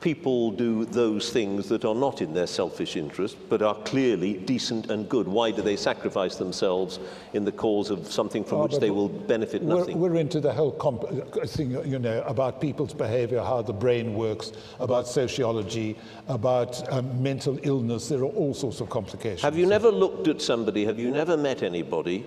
people 0.00 0.50
do 0.50 0.84
those 0.86 1.30
things 1.30 1.68
that 1.68 1.84
are 1.84 1.94
not 1.94 2.22
in 2.22 2.32
their 2.32 2.46
selfish 2.46 2.96
interest 2.96 3.36
but 3.48 3.60
are 3.62 3.74
clearly 3.84 4.34
decent 4.34 4.90
and 4.90 5.08
good? 5.08 5.28
Why 5.28 5.50
do 5.50 5.60
they 5.62 5.76
sacrifice 5.76 6.36
themselves 6.36 6.98
in 7.34 7.44
the 7.44 7.52
cause 7.52 7.90
of 7.90 8.10
something 8.10 8.42
from 8.42 8.58
Oh, 8.58 8.62
which 8.62 8.78
they 8.78 8.90
will 8.90 9.08
benefit 9.08 9.62
We're, 9.62 9.78
nothing? 9.78 10.00
we're 10.00 10.16
into 10.16 10.40
the 10.40 10.52
whole 10.52 10.72
comp- 10.72 11.04
thing, 11.46 11.70
you 11.86 11.98
know, 11.98 12.22
about 12.26 12.60
people's 12.60 12.94
behavior, 12.94 13.40
how 13.42 13.62
the 13.62 13.72
brain 13.72 14.14
works, 14.14 14.52
about 14.78 15.06
sociology, 15.06 15.96
about 16.28 16.90
um, 16.92 17.22
mental 17.22 17.58
illness. 17.62 18.08
There 18.08 18.20
are 18.20 18.24
all 18.24 18.54
sorts 18.54 18.80
of 18.80 18.88
complications. 18.88 19.42
Have 19.42 19.58
you 19.58 19.66
never 19.66 19.90
looked 19.90 20.28
at 20.28 20.40
somebody, 20.40 20.84
have 20.86 20.98
you 20.98 21.10
never 21.10 21.36
met 21.36 21.62
anybody, 21.62 22.24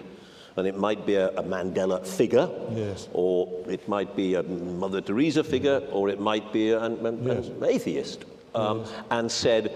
and 0.58 0.68
it 0.68 0.78
might 0.78 1.06
be 1.06 1.16
a, 1.16 1.30
a 1.30 1.44
Mandela 1.44 2.06
figure, 2.06 2.50
Yes. 2.72 3.08
or 3.14 3.48
it 3.68 3.88
might 3.88 4.16
be 4.16 4.36
a 4.36 4.44
Mother 4.44 5.02
Teresa 5.02 5.44
figure, 5.44 5.82
or 5.92 6.10
it 6.10 6.20
might 6.20 6.52
be 6.54 6.72
an, 6.72 7.06
an, 7.06 7.30
an 7.30 7.64
atheist, 7.66 8.26
um, 8.56 8.86
and 9.12 9.32
said, 9.32 9.74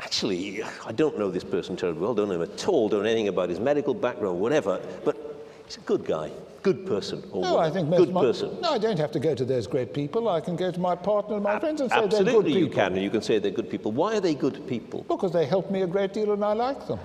actually, 0.00 0.62
I 0.84 0.92
don't 0.92 1.18
know 1.18 1.30
this 1.30 1.44
person 1.44 1.76
terribly 1.76 2.02
well, 2.02 2.14
don't 2.14 2.28
know 2.28 2.34
him 2.34 2.42
at 2.42 2.66
all, 2.68 2.88
don't 2.88 3.04
know 3.04 3.08
anything 3.08 3.28
about 3.28 3.48
his 3.50 3.60
medical 3.60 3.94
background, 3.94 4.40
whatever, 4.40 4.80
but 5.04 5.16
he's 5.64 5.76
a 5.76 5.80
good 5.80 6.04
guy, 6.04 6.30
good 6.62 6.84
person, 6.86 7.22
or 7.30 7.42
No, 7.42 7.58
I 7.58 7.70
think 7.70 7.88
good 7.90 8.12
my- 8.12 8.20
person. 8.20 8.60
No, 8.60 8.72
I 8.72 8.78
don't 8.78 8.98
have 8.98 9.12
to 9.12 9.20
go 9.20 9.34
to 9.36 9.44
those 9.44 9.68
great 9.68 9.94
people. 9.94 10.28
I 10.28 10.40
can 10.40 10.56
go 10.56 10.72
to 10.72 10.80
my 10.80 10.96
partner 10.96 11.36
and 11.36 11.44
my 11.44 11.60
friends 11.60 11.80
and 11.80 11.88
say 11.88 11.96
they're 12.00 12.08
good 12.08 12.10
people. 12.18 12.26
Absolutely, 12.26 12.58
you 12.58 12.68
can, 12.68 12.94
and 12.94 13.02
you 13.02 13.10
can 13.10 13.22
say 13.22 13.38
they're 13.38 13.52
good 13.52 13.70
people. 13.70 13.92
Why 13.92 14.16
are 14.16 14.20
they 14.20 14.34
good 14.34 14.66
people? 14.66 15.04
Because 15.06 15.30
they 15.32 15.46
help 15.46 15.70
me 15.70 15.82
a 15.82 15.86
great 15.86 16.12
deal 16.12 16.32
and 16.32 16.44
I 16.44 16.52
like 16.54 16.84
them. 16.88 16.98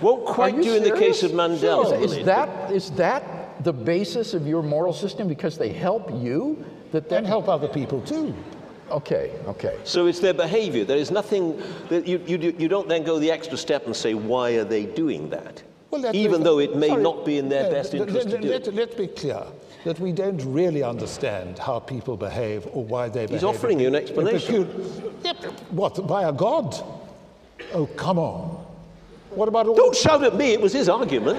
Won't 0.00 0.24
quite 0.26 0.56
you 0.56 0.62
do 0.62 0.74
in 0.76 0.82
the 0.82 0.92
case 0.92 1.22
of 1.22 1.30
serious? 1.30 1.62
Mandela. 1.62 2.02
Is, 2.02 2.12
is 2.16 2.24
that 2.24 2.70
is 2.70 2.90
that 2.92 3.62
the 3.64 3.72
basis 3.72 4.34
of 4.34 4.46
your 4.46 4.62
moral 4.62 4.92
system 4.92 5.28
because 5.28 5.58
they 5.58 5.72
help 5.72 6.10
you? 6.12 6.64
That 6.92 7.04
And 7.04 7.10
that 7.10 7.26
help 7.26 7.48
other 7.48 7.68
people 7.68 8.00
too. 8.00 8.34
okay, 8.90 9.32
okay. 9.46 9.78
So 9.84 10.06
it's 10.06 10.18
their 10.18 10.34
behavior. 10.34 10.84
There 10.84 10.96
is 10.96 11.10
nothing, 11.10 11.62
that 11.88 12.06
you, 12.06 12.18
you, 12.26 12.54
you 12.58 12.68
don't 12.68 12.88
then 12.88 13.04
go 13.04 13.18
the 13.18 13.30
extra 13.30 13.56
step 13.56 13.86
and 13.86 13.94
say, 13.94 14.14
why 14.14 14.52
are 14.52 14.64
they 14.64 14.86
doing 14.86 15.30
that? 15.30 15.62
Well, 15.90 16.02
that's 16.02 16.16
Even 16.16 16.42
though 16.42 16.58
it 16.58 16.76
may 16.76 16.88
sorry, 16.88 17.02
not 17.02 17.24
be 17.24 17.38
in 17.38 17.48
their 17.48 17.64
no, 17.64 17.70
best 17.70 17.94
interest 17.94 18.28
let, 18.28 18.36
to 18.36 18.38
do 18.42 18.48
let, 18.48 18.66
it. 18.66 18.74
Let's 18.74 18.94
be 18.94 19.06
clear 19.06 19.44
that 19.84 19.98
we 19.98 20.12
don't 20.12 20.42
really 20.44 20.82
understand 20.82 21.58
how 21.58 21.78
people 21.78 22.16
behave 22.16 22.66
or 22.72 22.84
why 22.84 23.08
they 23.08 23.26
behave. 23.26 23.30
He's 23.30 23.44
offering 23.44 23.80
you 23.80 23.88
an 23.88 23.94
explanation. 23.94 24.64
What, 25.70 26.06
by 26.06 26.24
a 26.24 26.32
god? 26.32 26.74
Oh, 27.72 27.86
come 27.96 28.18
on. 28.18 28.66
What 29.30 29.48
about 29.48 29.66
all 29.66 29.74
Don't 29.74 29.94
shout 29.96 30.24
at 30.24 30.34
me, 30.34 30.52
it 30.52 30.60
was 30.60 30.72
his 30.72 30.88
argument. 30.88 31.38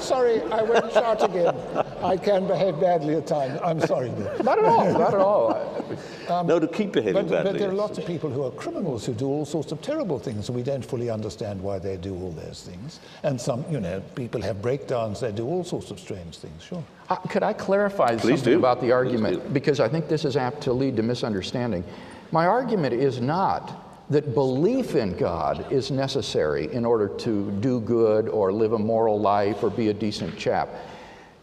Sorry, 0.00 0.42
I 0.50 0.62
won't 0.62 0.92
shout 0.92 1.22
again. 1.22 1.54
I 2.02 2.16
can 2.16 2.46
behave 2.46 2.80
badly 2.80 3.14
at 3.14 3.26
times. 3.26 3.60
I'm 3.62 3.80
sorry. 3.80 4.10
Not 4.42 4.58
at 4.58 4.64
all. 4.64 4.92
Not 4.92 5.14
at 5.14 5.20
all. 5.20 5.84
no, 6.46 6.58
to 6.58 6.66
keep 6.66 6.92
behaving 6.92 7.12
But, 7.26 7.28
badly. 7.30 7.52
but 7.52 7.58
there 7.60 7.68
are 7.68 7.74
lots 7.74 7.98
of 7.98 8.06
people 8.06 8.28
who 8.30 8.42
are 8.44 8.50
criminals 8.52 9.04
who 9.06 9.12
do 9.12 9.26
all 9.26 9.44
sorts 9.44 9.70
of 9.72 9.82
terrible 9.82 10.18
things, 10.18 10.48
and 10.48 10.56
we 10.56 10.62
don't 10.64 10.84
fully 10.84 11.10
understand 11.10 11.62
why 11.62 11.78
they 11.78 11.96
do 11.96 12.14
all 12.14 12.30
those 12.32 12.62
things. 12.62 12.98
And 13.22 13.40
some, 13.40 13.64
you 13.70 13.78
know, 13.78 14.00
people 14.16 14.40
have 14.42 14.60
breakdowns, 14.62 15.20
they 15.20 15.32
do 15.32 15.46
all 15.46 15.62
sorts 15.64 15.90
of 15.92 16.00
strange 16.00 16.38
things, 16.38 16.62
sure. 16.64 16.82
Uh, 17.08 17.16
could 17.16 17.42
I 17.44 17.52
clarify 17.52 18.16
Please 18.16 18.38
something 18.38 18.54
do. 18.54 18.58
about 18.58 18.78
the 18.80 18.86
Please 18.86 18.92
argument? 18.92 19.52
Because 19.52 19.78
I 19.80 19.88
think 19.88 20.08
this 20.08 20.24
is 20.24 20.36
apt 20.36 20.62
to 20.62 20.72
lead 20.72 20.96
to 20.96 21.02
misunderstanding. 21.02 21.84
My 22.32 22.46
argument 22.46 22.94
is 22.94 23.20
not 23.20 23.86
that 24.10 24.34
belief 24.34 24.94
in 24.94 25.16
God 25.16 25.72
is 25.72 25.90
necessary 25.90 26.72
in 26.72 26.84
order 26.84 27.08
to 27.08 27.50
do 27.60 27.80
good 27.80 28.28
or 28.28 28.52
live 28.52 28.72
a 28.72 28.78
moral 28.78 29.20
life 29.20 29.62
or 29.62 29.70
be 29.70 29.88
a 29.88 29.94
decent 29.94 30.36
chap. 30.36 30.68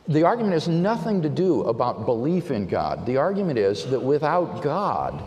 The 0.07 0.23
argument 0.23 0.53
has 0.53 0.67
nothing 0.67 1.21
to 1.21 1.29
do 1.29 1.63
about 1.63 2.05
belief 2.05 2.51
in 2.51 2.67
God. 2.67 3.05
The 3.05 3.17
argument 3.17 3.59
is 3.59 3.85
that 3.87 3.99
without 3.99 4.61
God, 4.61 5.21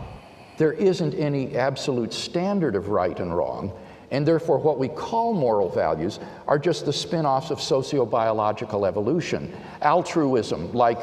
there 0.57 0.73
isn't 0.73 1.13
any 1.13 1.55
absolute 1.55 2.13
standard 2.13 2.75
of 2.75 2.89
right 2.89 3.19
and 3.19 3.35
wrong, 3.35 3.71
and 4.09 4.27
therefore 4.27 4.57
what 4.57 4.79
we 4.79 4.87
call 4.87 5.33
moral 5.33 5.69
values 5.69 6.19
are 6.47 6.59
just 6.59 6.85
the 6.85 6.93
spin 6.93 7.25
offs 7.25 7.51
of 7.51 7.59
sociobiological 7.59 8.87
evolution. 8.87 9.55
Altruism, 9.81 10.73
like 10.73 10.99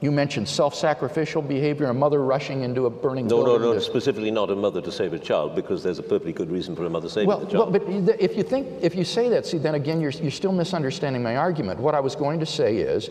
you 0.00 0.12
mentioned 0.12 0.48
self 0.48 0.74
sacrificial 0.74 1.40
behavior, 1.40 1.86
a 1.86 1.94
mother 1.94 2.22
rushing 2.22 2.62
into 2.62 2.86
a 2.86 2.90
burning 2.90 3.26
no, 3.26 3.38
no, 3.38 3.44
building. 3.58 3.70
no, 3.74 3.78
specifically 3.78 4.30
not 4.30 4.50
a 4.50 4.56
mother 4.56 4.82
to 4.82 4.92
save 4.92 5.12
a 5.14 5.18
child, 5.18 5.54
because 5.54 5.82
there's 5.82 5.98
a 5.98 6.02
perfectly 6.02 6.32
good 6.32 6.50
reason 6.50 6.76
for 6.76 6.84
a 6.84 6.90
mother 6.90 7.08
saving 7.08 7.28
Well, 7.28 7.40
the 7.40 7.46
child. 7.46 7.72
well, 7.72 7.80
but 7.80 8.20
if 8.20 8.36
you 8.36 8.42
think, 8.42 8.68
if 8.82 8.94
you 8.94 9.04
say 9.04 9.28
that, 9.30 9.46
see, 9.46 9.58
then 9.58 9.74
again, 9.74 10.00
you're, 10.00 10.10
you're 10.10 10.30
still 10.30 10.52
misunderstanding 10.52 11.22
my 11.22 11.36
argument. 11.36 11.80
What 11.80 11.94
I 11.94 12.00
was 12.00 12.14
going 12.14 12.40
to 12.40 12.46
say 12.46 12.76
is 12.76 13.08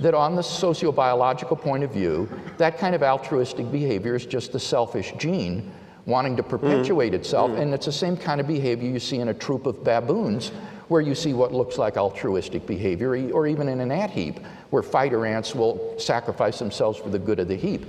that 0.00 0.14
on 0.14 0.34
the 0.34 0.42
sociobiological 0.42 1.60
point 1.60 1.84
of 1.84 1.92
view, 1.92 2.28
that 2.56 2.78
kind 2.78 2.94
of 2.94 3.02
altruistic 3.02 3.70
behavior 3.70 4.14
is 4.14 4.24
just 4.24 4.52
the 4.52 4.60
selfish 4.60 5.12
gene 5.18 5.70
wanting 6.06 6.36
to 6.36 6.42
perpetuate 6.42 7.08
mm-hmm. 7.08 7.16
itself, 7.16 7.50
mm-hmm. 7.50 7.60
and 7.60 7.74
it's 7.74 7.86
the 7.86 7.92
same 7.92 8.16
kind 8.16 8.40
of 8.40 8.46
behavior 8.46 8.88
you 8.90 8.98
see 8.98 9.18
in 9.18 9.28
a 9.28 9.34
troop 9.34 9.66
of 9.66 9.84
baboons, 9.84 10.48
where 10.88 11.00
you 11.00 11.14
see 11.14 11.32
what 11.32 11.52
looks 11.52 11.78
like 11.78 11.96
altruistic 11.96 12.66
behavior, 12.66 13.30
or 13.32 13.46
even 13.46 13.68
in 13.68 13.80
an 13.80 13.92
ant 13.92 14.10
heap, 14.10 14.40
where 14.72 14.82
fighter 14.82 15.26
ants 15.26 15.54
will 15.54 15.94
sacrifice 15.98 16.58
themselves 16.58 16.98
for 16.98 17.10
the 17.10 17.18
good 17.18 17.38
of 17.38 17.46
the 17.46 17.54
heap. 17.54 17.84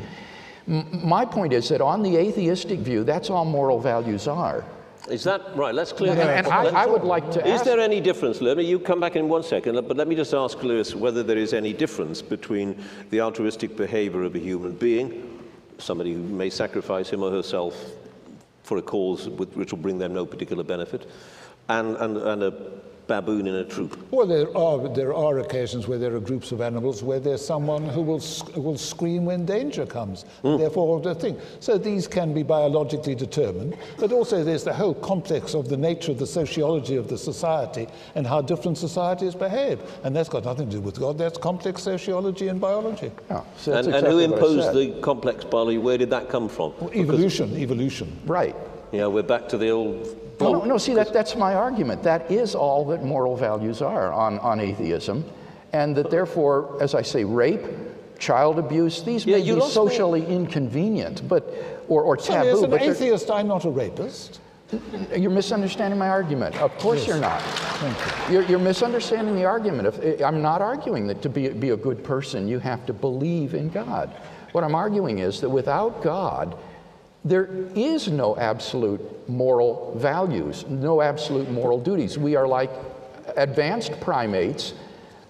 M- 0.67 0.99
my 1.01 1.23
point 1.23 1.53
is 1.53 1.69
that 1.69 1.79
on 1.79 2.03
the 2.03 2.17
atheistic 2.17 2.79
view, 2.79 3.05
that's 3.05 3.29
all 3.29 3.45
moral 3.45 3.79
values 3.79 4.27
are. 4.27 4.65
Is 5.09 5.23
that 5.23 5.41
right? 5.55 5.73
Let's 5.73 5.93
clear 5.93 6.13
that 6.13 6.45
and 6.45 6.47
up. 6.47 6.53
I, 6.53 6.83
I 6.83 6.85
would 6.85 7.03
like 7.03 7.31
to 7.31 7.45
Is 7.45 7.61
ask, 7.61 7.63
there 7.63 7.79
any 7.79 8.01
difference, 8.01 8.41
let 8.41 8.57
me, 8.57 8.65
you 8.65 8.79
come 8.79 8.99
back 8.99 9.15
in 9.15 9.29
one 9.29 9.43
second, 9.43 9.75
but 9.87 9.95
let 9.95 10.09
me 10.09 10.15
just 10.15 10.33
ask 10.33 10.61
Lewis 10.61 10.93
whether 10.93 11.23
there 11.23 11.37
is 11.37 11.53
any 11.53 11.71
difference 11.71 12.21
between 12.21 12.83
the 13.11 13.21
altruistic 13.21 13.77
behavior 13.77 14.23
of 14.23 14.35
a 14.35 14.39
human 14.39 14.73
being, 14.73 15.41
somebody 15.77 16.13
who 16.13 16.19
may 16.19 16.49
sacrifice 16.49 17.09
him 17.09 17.23
or 17.23 17.31
herself 17.31 17.75
for 18.63 18.77
a 18.77 18.81
cause 18.81 19.29
with, 19.29 19.55
which 19.55 19.71
will 19.71 19.79
bring 19.79 19.99
them 19.99 20.13
no 20.13 20.25
particular 20.25 20.63
benefit, 20.63 21.09
and, 21.69 21.95
and, 21.95 22.17
and 22.17 22.43
a 22.43 22.53
baboon 23.07 23.47
in 23.47 23.55
a 23.55 23.63
troop? 23.63 23.97
Well, 24.11 24.25
there 24.25 24.55
are, 24.57 24.87
there 24.89 25.13
are 25.13 25.39
occasions 25.39 25.87
where 25.87 25.97
there 25.97 26.15
are 26.15 26.19
groups 26.19 26.51
of 26.51 26.61
animals 26.61 27.03
where 27.03 27.19
there's 27.19 27.45
someone 27.45 27.83
who 27.85 28.01
will, 28.01 28.23
will 28.55 28.77
scream 28.77 29.25
when 29.25 29.45
danger 29.45 29.85
comes, 29.85 30.25
mm. 30.43 30.57
therefore 30.57 30.99
the 31.01 31.15
thing. 31.15 31.39
So 31.59 31.77
these 31.77 32.07
can 32.07 32.33
be 32.33 32.43
biologically 32.43 33.15
determined, 33.15 33.77
but 33.97 34.11
also 34.11 34.43
there's 34.43 34.63
the 34.63 34.73
whole 34.73 34.93
complex 34.93 35.53
of 35.53 35.69
the 35.69 35.77
nature 35.77 36.11
of 36.11 36.19
the 36.19 36.27
sociology 36.27 36.95
of 36.95 37.07
the 37.07 37.17
society 37.17 37.87
and 38.15 38.25
how 38.25 38.41
different 38.41 38.77
societies 38.77 39.35
behave. 39.35 39.81
And 40.03 40.15
that's 40.15 40.29
got 40.29 40.45
nothing 40.45 40.69
to 40.69 40.77
do 40.77 40.81
with 40.81 40.99
God, 40.99 41.17
that's 41.17 41.37
complex 41.37 41.83
sociology 41.83 42.47
and 42.47 42.59
biology. 42.59 43.11
Yeah, 43.29 43.43
so 43.57 43.73
and, 43.73 43.87
exactly 43.87 43.97
and, 43.97 44.07
who 44.07 44.35
imposed 44.35 44.73
the 44.73 45.01
complex 45.01 45.43
biology? 45.43 45.77
Where 45.77 45.97
did 45.97 46.09
that 46.11 46.29
come 46.29 46.47
from? 46.49 46.73
Well, 46.79 46.91
evolution, 46.93 47.49
because, 47.49 47.63
evolution. 47.63 48.19
Right. 48.25 48.55
Yeah, 48.91 49.07
we're 49.07 49.23
back 49.23 49.49
to 49.49 49.57
the 49.57 49.69
old 49.69 50.22
no, 50.43 50.59
no, 50.59 50.65
no, 50.65 50.77
see, 50.77 50.93
that, 50.93 51.13
that's 51.13 51.35
my 51.35 51.55
argument. 51.55 52.03
That 52.03 52.29
is 52.31 52.55
all 52.55 52.85
that 52.85 53.03
moral 53.03 53.35
values 53.35 53.81
are 53.81 54.11
on, 54.11 54.39
on 54.39 54.59
atheism. 54.59 55.25
And 55.73 55.95
that 55.95 56.11
therefore, 56.11 56.77
as 56.81 56.93
I 56.93 57.01
say, 57.01 57.23
rape, 57.23 57.61
child 58.19 58.59
abuse, 58.59 59.03
these 59.03 59.25
yeah, 59.25 59.37
may 59.37 59.55
be 59.55 59.61
socially 59.61 60.21
me. 60.21 60.35
inconvenient, 60.35 61.27
but, 61.27 61.83
or, 61.87 62.03
or 62.03 62.15
taboo. 62.15 62.49
as 62.49 62.61
an 62.61 62.73
atheist, 62.73 63.31
I'm 63.31 63.47
not 63.47 63.65
a 63.65 63.69
rapist. 63.69 64.39
You're 65.15 65.31
misunderstanding 65.31 65.99
my 65.99 66.09
argument. 66.09 66.55
Of 66.57 66.75
course 66.79 66.99
yes. 66.99 67.07
you're 67.07 67.19
not. 67.19 67.41
Thank 67.41 67.97
you. 68.29 68.33
You're, 68.33 68.43
you're, 68.49 68.59
misunderstanding 68.59 69.35
the 69.35 69.45
argument. 69.45 69.87
If, 69.87 70.21
eh, 70.21 70.25
I'm 70.25 70.41
not 70.41 70.61
arguing 70.61 71.05
that 71.07 71.21
to 71.21 71.29
be, 71.29 71.49
be 71.49 71.69
a 71.71 71.77
good 71.77 72.03
person, 72.03 72.47
you 72.47 72.59
have 72.59 72.85
to 72.87 72.93
believe 72.93 73.53
in 73.53 73.69
God. 73.69 74.09
What 74.51 74.63
I'm 74.63 74.75
arguing 74.75 75.19
is 75.19 75.41
that 75.41 75.49
without 75.49 76.01
God, 76.01 76.57
there 77.25 77.49
is 77.75 78.07
no 78.09 78.35
absolute 78.37 79.29
moral 79.29 79.93
values, 79.97 80.65
no 80.67 81.01
absolute 81.01 81.49
moral 81.49 81.79
duties. 81.79 82.17
We 82.17 82.35
are 82.35 82.47
like 82.47 82.69
advanced 83.37 83.99
primates, 84.01 84.73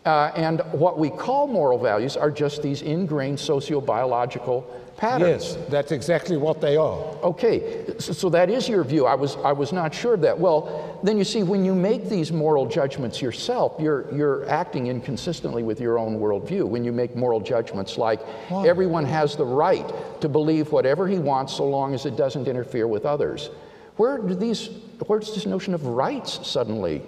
uh, 0.05 0.31
and 0.35 0.61
what 0.71 0.97
we 0.97 1.09
call 1.09 1.47
moral 1.47 1.77
values 1.77 2.17
are 2.17 2.31
just 2.31 2.61
these 2.61 2.81
ingrained 2.81 3.37
sociobiological 3.37 4.63
patterns. 5.03 5.55
Yes, 5.57 5.69
that's 5.69 5.91
exactly 5.91 6.37
what 6.37 6.61
they 6.61 6.77
are. 6.77 6.99
Okay, 7.23 7.85
so, 7.99 8.13
so, 8.13 8.29
that 8.29 8.49
is 8.49 8.69
your 8.69 8.83
view. 8.85 9.05
I 9.05 9.15
was, 9.15 9.35
I 9.37 9.51
was 9.51 9.73
not 9.73 9.93
sure 9.93 10.13
of 10.13 10.21
that. 10.21 10.39
Well, 10.39 10.99
then 11.03 11.17
you 11.17 11.25
see, 11.25 11.43
when 11.43 11.65
you 11.65 11.75
make 11.75 12.07
these 12.07 12.31
moral 12.31 12.65
judgments 12.65 13.21
yourself, 13.21 13.75
you're, 13.79 14.13
you're 14.15 14.49
acting 14.49 14.87
inconsistently 14.87 15.61
with 15.61 15.81
your 15.81 15.99
own 15.99 16.19
worldview. 16.19 16.63
When 16.63 16.85
you 16.85 16.93
make 16.93 17.17
moral 17.17 17.41
judgments 17.41 17.97
like 17.97 18.21
Why? 18.49 18.65
everyone 18.67 19.03
has 19.05 19.35
the 19.35 19.45
right 19.45 19.87
to 20.21 20.29
believe 20.29 20.71
whatever 20.71 21.05
he 21.05 21.19
wants 21.19 21.53
so 21.53 21.65
long 21.65 21.93
as 21.93 22.05
it 22.05 22.15
doesn't 22.15 22.47
interfere 22.47 22.87
with 22.87 23.05
others. 23.05 23.49
Where 23.97 24.17
do 24.17 24.33
these, 24.33 24.69
where 25.05 25.19
does 25.19 25.35
this 25.35 25.45
notion 25.45 25.73
of 25.73 25.85
rights 25.85 26.47
suddenly 26.47 27.01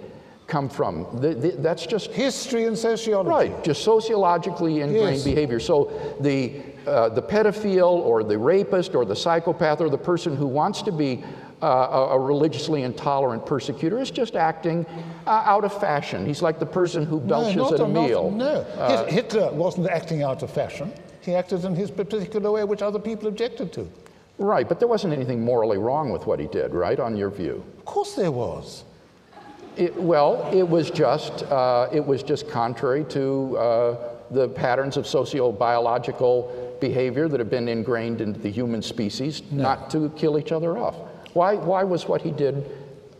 come 0.46 0.68
from? 0.68 1.06
The, 1.20 1.34
the, 1.34 1.50
that's 1.62 1.86
just 1.86 2.12
history 2.12 2.64
and 2.66 2.76
sociology. 2.76 3.30
Right, 3.30 3.64
just 3.64 3.82
sociologically 3.82 4.82
ingrained 4.82 5.16
yes. 5.16 5.24
behavior. 5.24 5.58
So 5.58 5.90
the 6.20 6.75
uh, 6.86 7.08
the 7.08 7.22
pedophile 7.22 7.90
or 7.90 8.22
the 8.22 8.38
rapist 8.38 8.94
or 8.94 9.04
the 9.04 9.16
psychopath 9.16 9.80
or 9.80 9.88
the 9.88 9.98
person 9.98 10.36
who 10.36 10.46
wants 10.46 10.82
to 10.82 10.92
be 10.92 11.24
uh, 11.62 12.08
a, 12.10 12.18
religiously 12.18 12.82
intolerant 12.82 13.46
persecutor 13.46 13.98
is 13.98 14.10
just 14.10 14.36
acting 14.36 14.84
uh, 15.26 15.42
out 15.46 15.64
of 15.64 15.78
fashion. 15.80 16.26
He's 16.26 16.42
like 16.42 16.58
the 16.58 16.66
person 16.66 17.04
who 17.04 17.18
belches 17.18 17.56
no, 17.56 17.72
at 17.72 17.80
a 17.80 17.88
meal. 17.88 18.30
no, 18.30 18.60
uh, 18.78 19.06
Hitler 19.06 19.52
wasn't 19.52 19.88
acting 19.88 20.22
out 20.22 20.42
of 20.42 20.50
fashion. 20.50 20.92
He 21.22 21.34
acted 21.34 21.64
in 21.64 21.74
his 21.74 21.90
particular 21.90 22.52
way, 22.52 22.64
which 22.64 22.82
other 22.82 22.98
people 22.98 23.28
objected 23.28 23.72
to. 23.72 23.90
Right, 24.38 24.68
but 24.68 24.78
there 24.78 24.88
wasn't 24.88 25.14
anything 25.14 25.42
morally 25.42 25.78
wrong 25.78 26.10
with 26.10 26.26
what 26.26 26.38
he 26.38 26.46
did, 26.46 26.74
right, 26.74 27.00
on 27.00 27.16
your 27.16 27.30
view? 27.30 27.64
Of 27.78 27.84
course 27.86 28.14
there 28.14 28.30
was. 28.30 28.84
It, 29.76 29.94
well, 29.96 30.48
it 30.52 30.62
was 30.62 30.90
just 30.90 31.42
uh, 31.44 31.88
it 31.92 32.04
was 32.04 32.22
just 32.22 32.48
contrary 32.48 33.04
to 33.06 33.56
uh, 33.58 34.15
the 34.30 34.48
patterns 34.48 34.96
of 34.96 35.04
sociobiological 35.04 36.80
behavior 36.80 37.28
that 37.28 37.40
have 37.40 37.50
been 37.50 37.68
ingrained 37.68 38.20
into 38.20 38.40
the 38.40 38.50
human 38.50 38.82
species 38.82 39.42
no. 39.50 39.62
not 39.62 39.90
to 39.90 40.10
kill 40.10 40.38
each 40.38 40.52
other 40.52 40.78
off. 40.78 40.96
Why, 41.32 41.54
why 41.54 41.84
was 41.84 42.08
what 42.08 42.22
he 42.22 42.30
did 42.30 42.64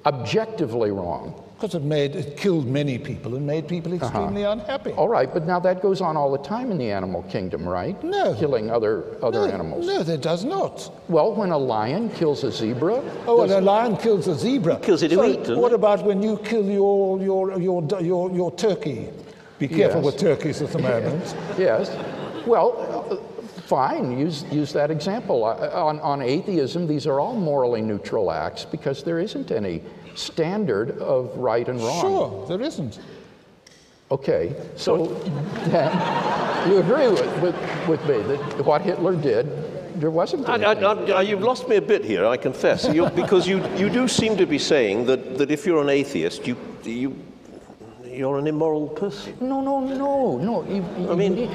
objectively 0.05 0.91
wrong? 0.91 1.43
Because 1.57 1.75
it 1.75 1.83
made 1.83 2.15
it 2.15 2.37
killed 2.37 2.67
many 2.67 2.99
people 2.99 3.35
and 3.35 3.47
made 3.47 3.67
people 3.67 3.95
uh-huh. 3.95 4.05
extremely 4.05 4.45
uh-huh. 4.45 4.61
unhappy. 4.61 4.93
All 4.93 5.09
right, 5.09 5.33
but 5.33 5.47
now 5.47 5.59
that 5.61 5.81
goes 5.81 6.03
on 6.03 6.15
all 6.15 6.31
the 6.31 6.43
time 6.45 6.71
in 6.71 6.77
the 6.77 6.91
animal 6.91 7.23
kingdom, 7.25 7.67
right? 7.67 8.03
No. 8.05 8.35
Killing 8.35 8.71
other 8.71 9.05
other 9.23 9.49
no, 9.49 9.55
animals. 9.55 9.87
No, 9.87 10.03
that 10.03 10.21
does 10.21 10.45
not. 10.45 10.93
Well, 11.09 11.35
when 11.35 11.53
a 11.53 11.59
lion 11.59 12.11
kills 12.11 12.45
a 12.45 12.53
zebra. 12.53 13.03
Oh, 13.27 13.41
when 13.41 13.51
a 13.51 13.61
lion 13.61 13.97
kills 13.97 14.29
a 14.29 14.35
zebra. 14.35 14.81
kills 14.81 15.03
it 15.03 15.09
to 15.09 15.15
so 15.15 15.25
eat. 15.25 15.59
What 15.59 15.73
it? 15.73 15.77
about 15.77 16.05
when 16.05 16.23
you 16.23 16.37
kill 16.45 16.65
your 16.67 17.23
your 17.23 17.59
your 17.59 18.03
your, 18.03 18.31
your 18.31 18.51
turkey? 18.53 19.09
Be 19.59 19.69
careful 19.69 20.03
yes. 20.03 20.05
with 20.05 20.19
turkeys 20.19 20.63
at 20.63 20.71
the 20.71 20.79
moment. 20.79 21.35
yes. 21.59 21.91
Well, 22.47 23.23
fine, 23.67 24.19
use, 24.19 24.45
use 24.53 24.73
that 24.73 24.91
example. 24.91 25.45
Uh, 25.45 25.71
on, 25.73 25.99
on 26.01 26.23
atheism, 26.23 26.87
these 26.87 27.07
are 27.07 27.21
all 27.21 27.35
morally 27.35 27.83
neutral 27.83 28.31
acts 28.31 28.65
because 28.65 29.03
there 29.03 29.19
isn't 29.19 29.51
any 29.51 29.83
standard 30.15 30.99
of 30.99 31.37
right 31.37 31.69
and 31.69 31.81
wrong. 31.81 32.01
Sure, 32.01 32.47
there 32.47 32.61
isn't. 32.61 33.01
Okay, 34.11 34.55
so 34.77 35.07
then 35.71 36.71
you 36.71 36.79
agree 36.79 37.09
with, 37.09 37.43
with, 37.43 37.89
with 37.89 38.01
me 38.03 38.23
that 38.23 38.65
what 38.65 38.83
Hitler 38.83 39.17
did 39.17 39.47
there 40.01 40.11
wasn't. 40.11 40.49
I, 40.49 40.57
I, 40.57 40.73
I, 40.75 41.23
you've 41.23 41.43
lost 41.43 41.69
me 41.69 41.77
a 41.77 41.83
bit 41.83 42.05
here, 42.05 42.27
I 42.27 42.37
confess, 42.37 42.87
you, 42.93 43.09
because 43.11 43.49
you, 43.49 43.67
you 43.77 43.89
do 43.89 44.07
seem 44.07 44.37
to 44.37 44.47
be 44.47 44.59
saying 44.59 45.07
that, 45.07 45.39
that 45.39 45.51
if 45.51 45.65
you're 45.67 45.83
an 45.83 45.89
atheist, 45.89 46.47
you, 46.47 46.57
you 46.85 47.17
you're 48.17 48.39
an 48.39 48.47
immoral 48.47 48.89
person. 48.89 49.37
No, 49.41 49.61
no, 49.61 49.81
no, 49.81 50.39
no. 50.39 50.65
You, 50.65 51.11
I 51.11 51.15
mean, 51.15 51.49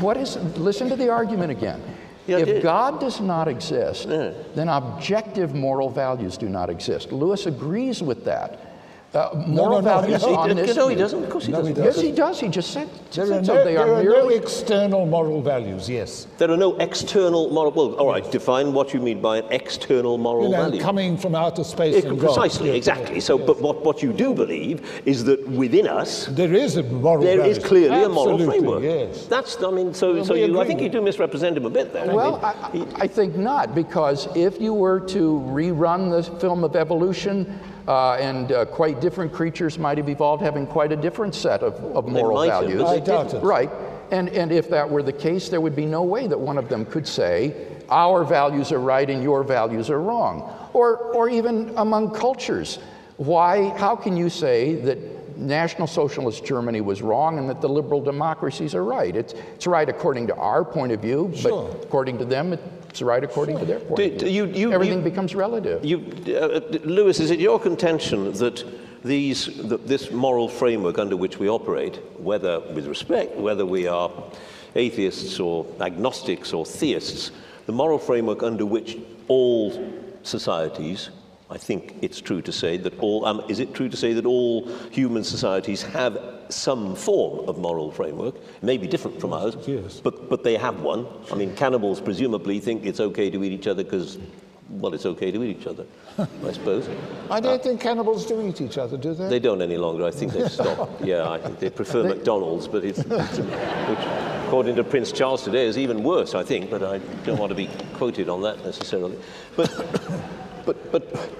what 0.00 0.16
is? 0.16 0.36
Listen 0.58 0.88
to 0.88 0.96
the 0.96 1.08
argument 1.08 1.50
again. 1.50 1.82
Yeah, 2.26 2.38
if 2.38 2.48
it, 2.48 2.62
God 2.62 3.00
does 3.00 3.20
not 3.20 3.48
exist, 3.48 4.08
yeah. 4.08 4.32
then 4.54 4.68
objective 4.68 5.54
moral 5.54 5.90
values 5.90 6.36
do 6.36 6.48
not 6.48 6.70
exist. 6.70 7.12
Lewis 7.12 7.46
agrees 7.46 8.02
with 8.02 8.24
that. 8.24 8.69
Uh, 9.12 9.44
moral 9.48 9.82
no, 9.82 9.90
no, 9.90 10.00
values 10.00 10.22
no, 10.22 10.36
on 10.36 10.54
this. 10.54 10.76
No, 10.76 10.86
he 10.86 10.94
doesn't. 10.94 11.24
Of 11.24 11.30
course 11.30 11.46
he, 11.46 11.50
doesn't. 11.50 11.76
Yes, 11.76 12.00
he 12.00 12.12
does. 12.12 12.38
He 12.38 12.48
just 12.48 12.70
said, 12.70 12.88
there 13.10 13.26
said 13.26 13.42
are 13.42 13.44
so. 13.44 13.64
They 13.64 13.74
there 13.74 13.88
are, 13.88 13.94
are 13.96 14.04
no 14.04 14.28
external 14.28 15.04
moral 15.04 15.42
values. 15.42 15.88
Yes. 15.88 16.28
There 16.38 16.48
are 16.48 16.56
no 16.56 16.76
external 16.76 17.50
moral. 17.50 17.72
Well, 17.72 17.94
all 17.94 18.06
right. 18.06 18.30
Define 18.30 18.72
what 18.72 18.94
you 18.94 19.00
mean 19.00 19.20
by 19.20 19.38
an 19.38 19.46
external 19.50 20.16
moral 20.16 20.44
you 20.44 20.50
know, 20.50 20.62
value. 20.62 20.80
Coming 20.80 21.16
from 21.16 21.34
outer 21.34 21.64
space. 21.64 22.04
It, 22.04 22.18
precisely. 22.18 22.68
God. 22.68 22.76
Exactly. 22.76 23.18
So, 23.18 23.36
yes. 23.36 23.48
but 23.48 23.60
what, 23.60 23.84
what 23.84 24.00
you 24.00 24.12
do 24.12 24.32
believe 24.32 25.02
is 25.04 25.24
that 25.24 25.44
within 25.48 25.88
us 25.88 26.26
there 26.26 26.54
is 26.54 26.76
a 26.76 26.84
moral. 26.84 27.24
There 27.24 27.38
values. 27.38 27.58
is 27.58 27.64
clearly 27.64 28.04
Absolutely, 28.04 28.12
a 28.12 28.14
moral 28.14 28.38
framework. 28.38 28.82
Yes. 28.84 29.26
That's. 29.26 29.60
I 29.60 29.72
mean, 29.72 29.92
so 29.92 30.14
well, 30.14 30.24
so 30.24 30.34
you, 30.34 30.60
I 30.60 30.64
think 30.64 30.80
you 30.80 30.88
do 30.88 31.02
misrepresent 31.02 31.56
him 31.56 31.66
a 31.66 31.70
bit 31.70 31.92
there. 31.92 32.14
Well, 32.14 32.36
I, 32.44 32.72
mean, 32.72 32.88
I, 32.94 33.02
I 33.02 33.06
think 33.08 33.34
not 33.34 33.74
because 33.74 34.28
if 34.36 34.60
you 34.60 34.72
were 34.72 35.00
to 35.00 35.40
rerun 35.48 36.10
the 36.12 36.22
film 36.38 36.62
of 36.62 36.76
evolution 36.76 37.58
uh, 37.90 38.14
and 38.20 38.52
uh, 38.52 38.64
quite 38.66 39.00
different 39.00 39.32
creatures 39.32 39.76
might 39.76 39.98
have 39.98 40.08
evolved 40.08 40.40
having 40.40 40.64
quite 40.64 40.92
a 40.92 40.96
different 40.96 41.34
set 41.34 41.60
of, 41.60 41.74
of 41.96 42.06
moral 42.06 42.46
values. 42.46 42.82
I 42.82 43.00
doubt 43.00 43.34
it. 43.34 43.42
Right. 43.42 43.68
And, 44.12 44.28
and 44.28 44.52
if 44.52 44.70
that 44.70 44.88
were 44.88 45.02
the 45.02 45.12
case, 45.12 45.48
there 45.48 45.60
would 45.60 45.74
be 45.74 45.86
no 45.86 46.04
way 46.04 46.28
that 46.28 46.38
one 46.38 46.56
of 46.56 46.68
them 46.68 46.86
could 46.86 47.04
say, 47.04 47.66
our 47.88 48.22
values 48.22 48.70
are 48.70 48.78
right 48.78 49.10
and 49.10 49.24
your 49.24 49.42
values 49.42 49.90
are 49.90 50.00
wrong. 50.00 50.68
Or, 50.72 50.98
or 50.98 51.28
even 51.28 51.72
among 51.78 52.14
cultures. 52.14 52.78
Why, 53.16 53.76
how 53.76 53.96
can 53.96 54.16
you 54.16 54.30
say 54.30 54.76
that 54.82 55.36
National 55.36 55.88
Socialist 55.88 56.44
Germany 56.44 56.82
was 56.82 57.02
wrong 57.02 57.38
and 57.38 57.48
that 57.48 57.60
the 57.60 57.68
liberal 57.68 58.00
democracies 58.00 58.72
are 58.76 58.84
right? 58.84 59.16
It's, 59.16 59.32
it's 59.56 59.66
right 59.66 59.88
according 59.88 60.28
to 60.28 60.36
our 60.36 60.64
point 60.64 60.92
of 60.92 61.00
view, 61.00 61.32
sure. 61.34 61.72
but 61.72 61.82
according 61.82 62.18
to 62.18 62.24
them, 62.24 62.52
it, 62.52 62.60
it's 62.90 63.00
right 63.00 63.22
according 63.22 63.56
to 63.58 63.64
their 63.64 63.78
point. 63.78 63.96
Do, 63.96 64.16
do 64.18 64.28
you, 64.28 64.46
you, 64.46 64.72
Everything 64.72 64.98
you, 64.98 65.04
becomes 65.04 65.34
relative. 65.34 65.84
Uh, 65.84 66.60
Lewis, 66.84 67.20
is 67.20 67.30
it 67.30 67.38
your 67.38 67.60
contention 67.60 68.32
that 68.32 68.64
these, 69.04 69.46
that 69.68 69.86
this 69.86 70.10
moral 70.10 70.48
framework 70.48 70.98
under 70.98 71.16
which 71.16 71.38
we 71.38 71.48
operate, 71.48 72.00
whether 72.18 72.58
with 72.74 72.88
respect, 72.88 73.36
whether 73.36 73.64
we 73.64 73.86
are 73.86 74.10
atheists 74.74 75.38
or 75.38 75.64
agnostics 75.80 76.52
or 76.52 76.66
theists, 76.66 77.30
the 77.66 77.72
moral 77.72 77.98
framework 77.98 78.42
under 78.42 78.66
which 78.66 78.98
all 79.28 79.72
societies 80.24 81.10
I 81.50 81.58
think 81.58 81.96
it's 82.00 82.20
true 82.20 82.40
to 82.42 82.52
say 82.52 82.76
that 82.76 82.96
all, 83.00 83.26
um, 83.26 83.42
is 83.48 83.58
it 83.58 83.74
true 83.74 83.88
to 83.88 83.96
say 83.96 84.12
that 84.12 84.24
all 84.24 84.68
human 84.90 85.24
societies 85.24 85.82
have 85.82 86.16
some 86.48 86.94
form 86.94 87.48
of 87.48 87.58
moral 87.58 87.90
framework? 87.90 88.36
It 88.36 88.62
may 88.62 88.76
be 88.76 88.86
different 88.86 89.20
from 89.20 89.32
ours, 89.32 89.56
yes. 89.66 90.00
but, 90.00 90.30
but 90.30 90.44
they 90.44 90.56
have 90.56 90.80
one. 90.80 91.08
I 91.32 91.34
mean, 91.34 91.56
cannibals 91.56 92.00
presumably 92.00 92.60
think 92.60 92.86
it's 92.86 93.00
okay 93.00 93.30
to 93.30 93.42
eat 93.42 93.50
each 93.50 93.66
other 93.66 93.82
because, 93.82 94.18
well, 94.68 94.94
it's 94.94 95.06
okay 95.06 95.32
to 95.32 95.42
eat 95.42 95.58
each 95.60 95.66
other, 95.66 95.86
I 96.18 96.52
suppose. 96.52 96.88
I 97.28 97.40
don't 97.40 97.58
uh, 97.60 97.62
think 97.64 97.80
cannibals 97.80 98.26
do 98.26 98.40
eat 98.46 98.60
each 98.60 98.78
other, 98.78 98.96
do 98.96 99.12
they? 99.12 99.28
They 99.28 99.40
don't 99.40 99.60
any 99.60 99.76
longer. 99.76 100.04
I 100.04 100.12
think 100.12 100.32
they've 100.32 100.52
stopped. 100.52 101.00
yeah, 101.04 101.28
I 101.28 101.38
think 101.40 101.58
they 101.58 101.70
prefer 101.70 102.04
they... 102.04 102.10
McDonald's, 102.10 102.68
but 102.68 102.84
it's, 102.84 103.00
it's 103.00 103.38
which, 103.38 104.06
according 104.46 104.76
to 104.76 104.84
Prince 104.84 105.10
Charles 105.10 105.42
today, 105.42 105.66
is 105.66 105.76
even 105.76 106.04
worse, 106.04 106.36
I 106.36 106.44
think, 106.44 106.70
but 106.70 106.84
I 106.84 106.98
don't 107.24 107.38
want 107.38 107.50
to 107.50 107.56
be 107.56 107.68
quoted 107.94 108.28
on 108.28 108.40
that 108.42 108.64
necessarily. 108.64 109.18
But 109.56 109.68
but, 110.70 110.92
but, 110.92 111.30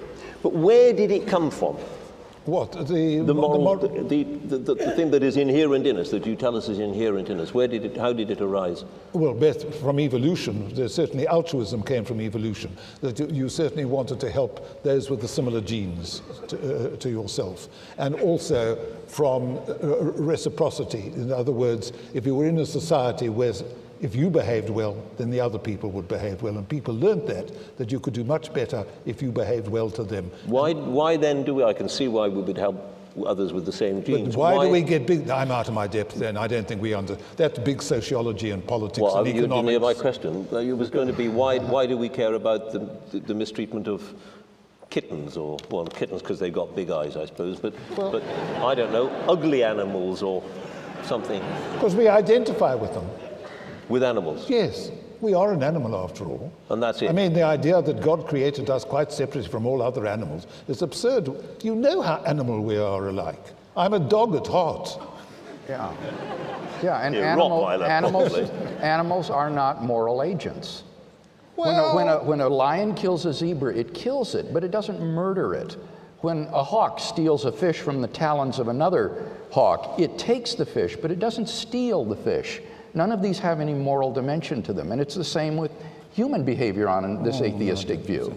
but 0.43 0.53
where 0.53 0.93
did 0.93 1.11
it 1.11 1.27
come 1.27 1.51
from? 1.51 1.77
What? 2.45 2.71
The, 2.71 3.19
The 3.19 3.33
moral, 3.35 3.61
mor- 3.61 3.77
the, 3.77 4.23
the, 4.23 4.57
the, 4.57 4.73
the 4.73 4.91
thing 4.95 5.11
that 5.11 5.21
is 5.21 5.37
inherent 5.37 5.85
in 5.85 5.97
us, 5.97 6.09
that 6.09 6.25
you 6.25 6.35
tell 6.35 6.57
us 6.57 6.69
is 6.69 6.79
inherent 6.79 7.29
in 7.29 7.39
us, 7.39 7.53
where 7.53 7.67
did 7.67 7.85
it, 7.85 7.95
how 7.95 8.13
did 8.13 8.31
it 8.31 8.41
arise? 8.41 8.83
Well, 9.13 9.35
best 9.35 9.71
from 9.75 9.99
evolution. 9.99 10.73
There's 10.73 10.95
certainly 10.95 11.27
altruism 11.27 11.83
came 11.83 12.03
from 12.03 12.19
evolution. 12.19 12.75
That 13.01 13.19
you, 13.19 13.27
you 13.27 13.47
certainly 13.47 13.85
wanted 13.85 14.19
to 14.21 14.31
help 14.31 14.81
those 14.83 15.09
with 15.11 15.21
the 15.21 15.27
similar 15.27 15.61
genes 15.61 16.23
to, 16.47 16.93
uh, 16.93 16.97
to 16.97 17.09
yourself, 17.09 17.67
and 17.99 18.15
also 18.15 18.75
from 19.07 19.59
uh, 19.59 19.75
reciprocity. 20.33 21.11
In 21.15 21.31
other 21.31 21.51
words, 21.51 21.93
if 22.15 22.25
you 22.25 22.33
were 22.33 22.47
in 22.47 22.57
a 22.57 22.65
society 22.65 23.29
where 23.29 23.53
if 24.01 24.15
you 24.15 24.29
behaved 24.29 24.69
well, 24.69 24.97
then 25.17 25.29
the 25.29 25.39
other 25.39 25.59
people 25.59 25.91
would 25.91 26.07
behave 26.07 26.41
well, 26.41 26.57
and 26.57 26.67
people 26.67 26.93
learned 26.95 27.27
that 27.27 27.77
that 27.77 27.91
you 27.91 27.99
could 27.99 28.13
do 28.13 28.23
much 28.23 28.51
better 28.53 28.83
if 29.05 29.21
you 29.21 29.31
behaved 29.31 29.67
well 29.67 29.89
to 29.91 30.03
them. 30.03 30.31
Why, 30.45 30.73
why 30.73 31.17
then 31.17 31.43
do 31.43 31.55
we, 31.55 31.63
I 31.63 31.73
can 31.73 31.87
see 31.87 32.07
why 32.07 32.27
we 32.27 32.41
would 32.41 32.57
help 32.57 32.77
others 33.27 33.51
with 33.53 33.65
the 33.65 33.71
same 33.71 33.97
But 33.97 34.05
genes. 34.05 34.37
why, 34.37 34.65
do 34.65 34.71
we 34.71 34.81
get 34.81 35.05
big? 35.05 35.29
I'm 35.29 35.51
out 35.51 35.67
of 35.67 35.73
my 35.73 35.85
depth 35.85 36.15
then. 36.15 36.37
I 36.37 36.47
don't 36.47 36.67
think 36.67 36.81
we 36.81 36.93
under. 36.93 37.17
That's 37.35 37.59
big 37.59 37.81
sociology 37.81 38.51
and 38.51 38.65
politics 38.65 39.01
Well, 39.01 39.17
and 39.17 39.27
you 39.27 39.33
didn't 39.41 39.67
hear 39.67 39.79
my 39.79 39.93
question. 39.93 40.47
Uh, 40.51 40.57
It 40.57 40.73
was 40.77 40.89
going 40.89 41.07
to 41.07 41.13
be 41.13 41.27
why, 41.27 41.59
why 41.59 41.85
do 41.85 41.97
we 41.97 42.09
care 42.09 42.33
about 42.33 42.71
the, 42.71 42.79
the, 43.11 43.19
the 43.19 43.33
mistreatment 43.33 43.87
of 43.87 44.13
kittens 44.89 45.37
or, 45.37 45.57
well, 45.69 45.85
kittens 45.85 46.21
because 46.21 46.39
they've 46.39 46.53
got 46.53 46.75
big 46.75 46.89
eyes, 46.89 47.15
I 47.17 47.25
suppose, 47.25 47.59
but, 47.59 47.73
but 47.95 48.23
I 48.63 48.75
don't 48.75 48.91
know, 48.91 49.09
ugly 49.27 49.63
animals 49.63 50.23
or 50.23 50.43
something 51.03 51.41
Because 51.73 51.95
we 51.95 52.07
identify 52.07 52.75
with 52.75 52.93
them. 52.93 53.09
With 53.89 54.03
animals. 54.03 54.49
Yes, 54.49 54.91
we 55.21 55.33
are 55.33 55.53
an 55.53 55.63
animal 55.63 55.95
after 55.95 56.25
all. 56.25 56.51
And 56.69 56.81
that's 56.81 57.01
it. 57.01 57.09
I 57.09 57.13
mean, 57.13 57.33
the 57.33 57.43
idea 57.43 57.81
that 57.81 58.01
God 58.01 58.27
created 58.27 58.69
us 58.69 58.83
quite 58.83 59.11
separately 59.11 59.49
from 59.49 59.65
all 59.65 59.81
other 59.81 60.07
animals 60.07 60.47
is 60.67 60.81
absurd. 60.81 61.29
You 61.63 61.75
know 61.75 62.01
how 62.01 62.23
animal 62.23 62.61
we 62.61 62.77
are 62.77 63.07
alike. 63.07 63.43
I'm 63.77 63.93
a 63.93 63.99
dog 63.99 64.35
at 64.35 64.47
heart. 64.47 64.97
Yeah. 65.69 65.93
Yeah, 66.83 66.97
and 66.99 67.13
Yeah, 67.15 67.33
animal, 67.33 67.69
animals, 67.69 68.33
animals 68.81 69.29
are 69.29 69.49
not 69.49 69.83
moral 69.83 70.23
agents. 70.23 70.83
When 71.55 71.75
a, 71.75 71.95
when, 71.95 72.07
a, 72.07 72.23
when 72.23 72.41
a 72.41 72.49
lion 72.49 72.95
kills 72.95 73.25
a 73.27 73.33
zebra, 73.33 73.75
it 73.75 73.93
kills 73.93 74.33
it, 74.33 74.51
but 74.51 74.63
it 74.63 74.71
doesn't 74.71 74.99
murder 74.99 75.53
it. 75.53 75.77
When 76.21 76.47
a 76.51 76.63
hawk 76.63 76.99
steals 76.99 77.45
a 77.45 77.51
fish 77.51 77.79
from 77.79 78.01
the 78.01 78.07
talons 78.07 78.57
of 78.57 78.67
another 78.67 79.29
hawk, 79.51 79.99
it 79.99 80.17
takes 80.17 80.55
the 80.55 80.65
fish, 80.65 80.95
but 80.95 81.11
it 81.11 81.19
doesn't 81.19 81.49
steal 81.49 82.03
the 82.03 82.15
fish. 82.15 82.61
None 82.93 83.11
of 83.11 83.21
these 83.21 83.39
have 83.39 83.59
any 83.59 83.73
moral 83.73 84.11
dimension 84.11 84.61
to 84.63 84.73
them, 84.73 84.91
and 84.91 84.99
it's 84.99 85.15
the 85.15 85.23
same 85.23 85.57
with 85.57 85.71
human 86.11 86.43
behavior 86.43 86.89
on 86.89 87.23
this 87.23 87.41
oh, 87.41 87.45
atheistic 87.45 87.99
view. 87.99 88.35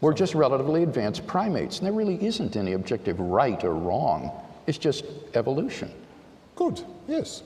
We're 0.00 0.14
just 0.14 0.34
relatively 0.34 0.82
advanced 0.82 1.26
primates, 1.26 1.78
and 1.78 1.86
there 1.86 1.92
really 1.92 2.24
isn't 2.24 2.56
any 2.56 2.72
objective 2.72 3.18
right 3.20 3.62
or 3.64 3.74
wrong. 3.74 4.30
It's 4.66 4.78
just 4.78 5.04
evolution. 5.34 5.92
Good, 6.54 6.82
yes. 7.08 7.42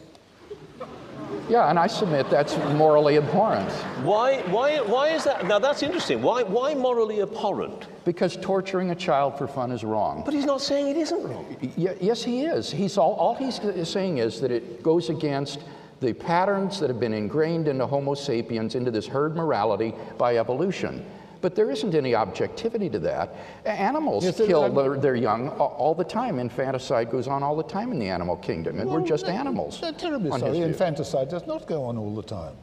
Yeah, 1.48 1.68
and 1.68 1.78
I 1.78 1.86
submit 1.86 2.31
that's 2.31 2.56
morally 2.74 3.16
abhorrent 3.16 3.70
Why, 4.02 4.40
why, 4.51 4.81
why 4.81 5.09
is 5.09 5.24
that? 5.24 5.47
Now 5.47 5.59
that's 5.59 5.82
interesting. 5.82 6.22
Why, 6.22 6.43
why 6.43 6.74
morally 6.74 7.20
abhorrent? 7.22 7.86
because 8.05 8.36
torturing 8.36 8.90
a 8.90 8.94
child 8.94 9.36
for 9.39 9.48
fun 9.48 9.72
is 9.72 9.82
wrong. 9.82 10.22
But 10.24 10.35
he's 10.35 10.44
not 10.44 10.60
saying 10.60 10.89
it 10.89 10.97
isn't 10.97 11.22
wrong. 11.22 11.56
Y- 11.76 11.97
yes, 12.01 12.22
he 12.22 12.43
is. 12.43 12.70
He's 12.70 12.98
all, 12.98 13.14
all 13.14 13.35
he's 13.35 13.60
saying 13.89 14.18
is 14.18 14.40
that 14.40 14.51
it 14.51 14.82
goes 14.82 15.09
against 15.09 15.60
the 16.05 16.12
patterns 16.12 16.78
that 16.81 16.89
have 16.90 17.01
been 17.01 17.14
ingrained 17.14 17.68
into 17.68 17.86
Homo 17.86 18.14
sapiens, 18.14 18.74
into 18.74 18.90
this 18.90 19.06
herd 19.06 19.35
morality 19.35 19.94
by 20.18 20.36
evolution. 20.36 21.05
But 21.40 21.55
there 21.55 21.70
isn't 21.70 21.94
any 21.94 22.14
objectivity 22.14 22.89
to 22.89 22.98
that. 23.01 23.35
Animals 23.66 24.24
Yes, 24.24 24.39
kill 24.39 24.72
their, 24.72 24.97
their 24.97 25.14
young 25.14 25.51
all 25.51 25.94
the 25.94 26.05
time. 26.05 26.39
Infanticide 26.39 27.10
goes 27.10 27.28
on 27.28 27.43
all 27.43 27.55
the 27.55 27.62
time 27.64 27.93
in 27.93 27.98
the 27.98 28.09
animal 28.09 28.36
kingdom, 28.36 28.81
and 28.81 28.89
we're 28.89 29.06
just 29.06 29.26
animals. 29.26 29.78
They're 29.81 29.93
terribly 29.93 30.31
sorry. 30.31 30.60
Infanticide 30.60 31.28
does 31.28 31.47
not 31.47 31.66
go 31.66 31.85
on 31.85 31.98
all 31.98 32.14
the 32.14 32.22
time. 32.22 32.56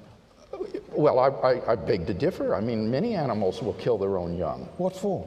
Well, 0.93 1.19
I, 1.19 1.27
I, 1.27 1.72
I 1.73 1.76
beg 1.76 2.07
to 2.07 2.13
differ. 2.13 2.55
I 2.55 2.59
mean, 2.61 2.89
many 2.89 3.15
animals 3.15 3.61
will 3.61 3.73
kill 3.73 3.97
their 3.97 4.18
own 4.18 4.35
young. 4.35 4.68
What 4.77 4.95
for? 4.95 5.26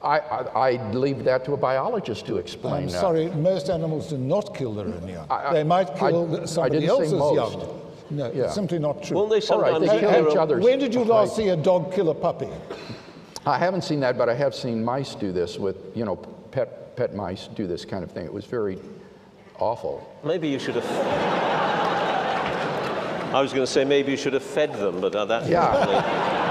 I, 0.00 0.18
I, 0.20 0.68
I 0.70 0.90
leave 0.92 1.24
that 1.24 1.44
to 1.46 1.54
a 1.54 1.56
biologist 1.56 2.26
to 2.26 2.36
explain. 2.36 2.74
I'm 2.84 2.88
that. 2.88 3.00
sorry, 3.00 3.26
most 3.30 3.68
animals 3.68 4.10
do 4.10 4.18
not 4.18 4.54
kill 4.56 4.72
their 4.74 4.86
own 4.86 5.08
young. 5.08 5.26
I- 5.28 5.48
I- 5.48 5.52
they 5.54 5.64
might 5.64 5.96
kill 5.96 6.42
I 6.42 6.46
somebody 6.46 6.80
didn't 6.80 6.90
else's 6.90 7.12
young. 7.12 7.80
No, 8.10 8.30
Yeah. 8.32 8.44
it's 8.44 8.54
simply 8.54 8.78
not 8.78 9.02
true. 9.02 9.16
Well, 9.16 9.26
they 9.26 9.40
All 9.48 9.60
right, 9.60 9.72
sometimes 9.74 9.90
they 9.90 10.00
kill 10.00 10.10
kill 10.10 10.30
each 10.30 10.36
other. 10.36 10.58
when 10.60 10.78
did 10.78 10.94
you 10.94 11.04
last 11.04 11.30
Right. 11.30 11.36
see 11.36 11.48
a 11.50 11.56
dog 11.56 11.92
kill 11.92 12.08
a 12.10 12.14
puppy? 12.14 12.48
I 13.44 13.58
haven't 13.58 13.82
seen 13.82 14.00
that, 14.00 14.16
but 14.16 14.28
I 14.28 14.34
have 14.34 14.54
seen 14.54 14.84
mice 14.84 15.14
do 15.14 15.32
this 15.32 15.58
with, 15.58 15.76
you 15.96 16.04
know, 16.04 16.16
pet, 16.16 16.96
pet 16.96 17.14
mice 17.14 17.48
do 17.54 17.66
this 17.66 17.84
kind 17.84 18.04
of 18.04 18.10
thing. 18.10 18.24
It 18.24 18.32
was 18.32 18.44
very 18.46 18.78
awful. 19.58 20.08
Maybe 20.22 20.48
you 20.48 20.58
should 20.58 20.76
have. 20.76 20.84
I 23.34 23.42
was 23.42 23.52
going 23.52 23.66
to 23.66 23.70
say 23.70 23.84
maybe 23.84 24.10
you 24.12 24.16
should 24.16 24.32
have 24.32 24.42
fed 24.42 24.72
them, 24.74 25.00
but 25.00 25.14
uh, 25.14 25.24
that's 25.26 25.48
Yeah. 25.48 26.34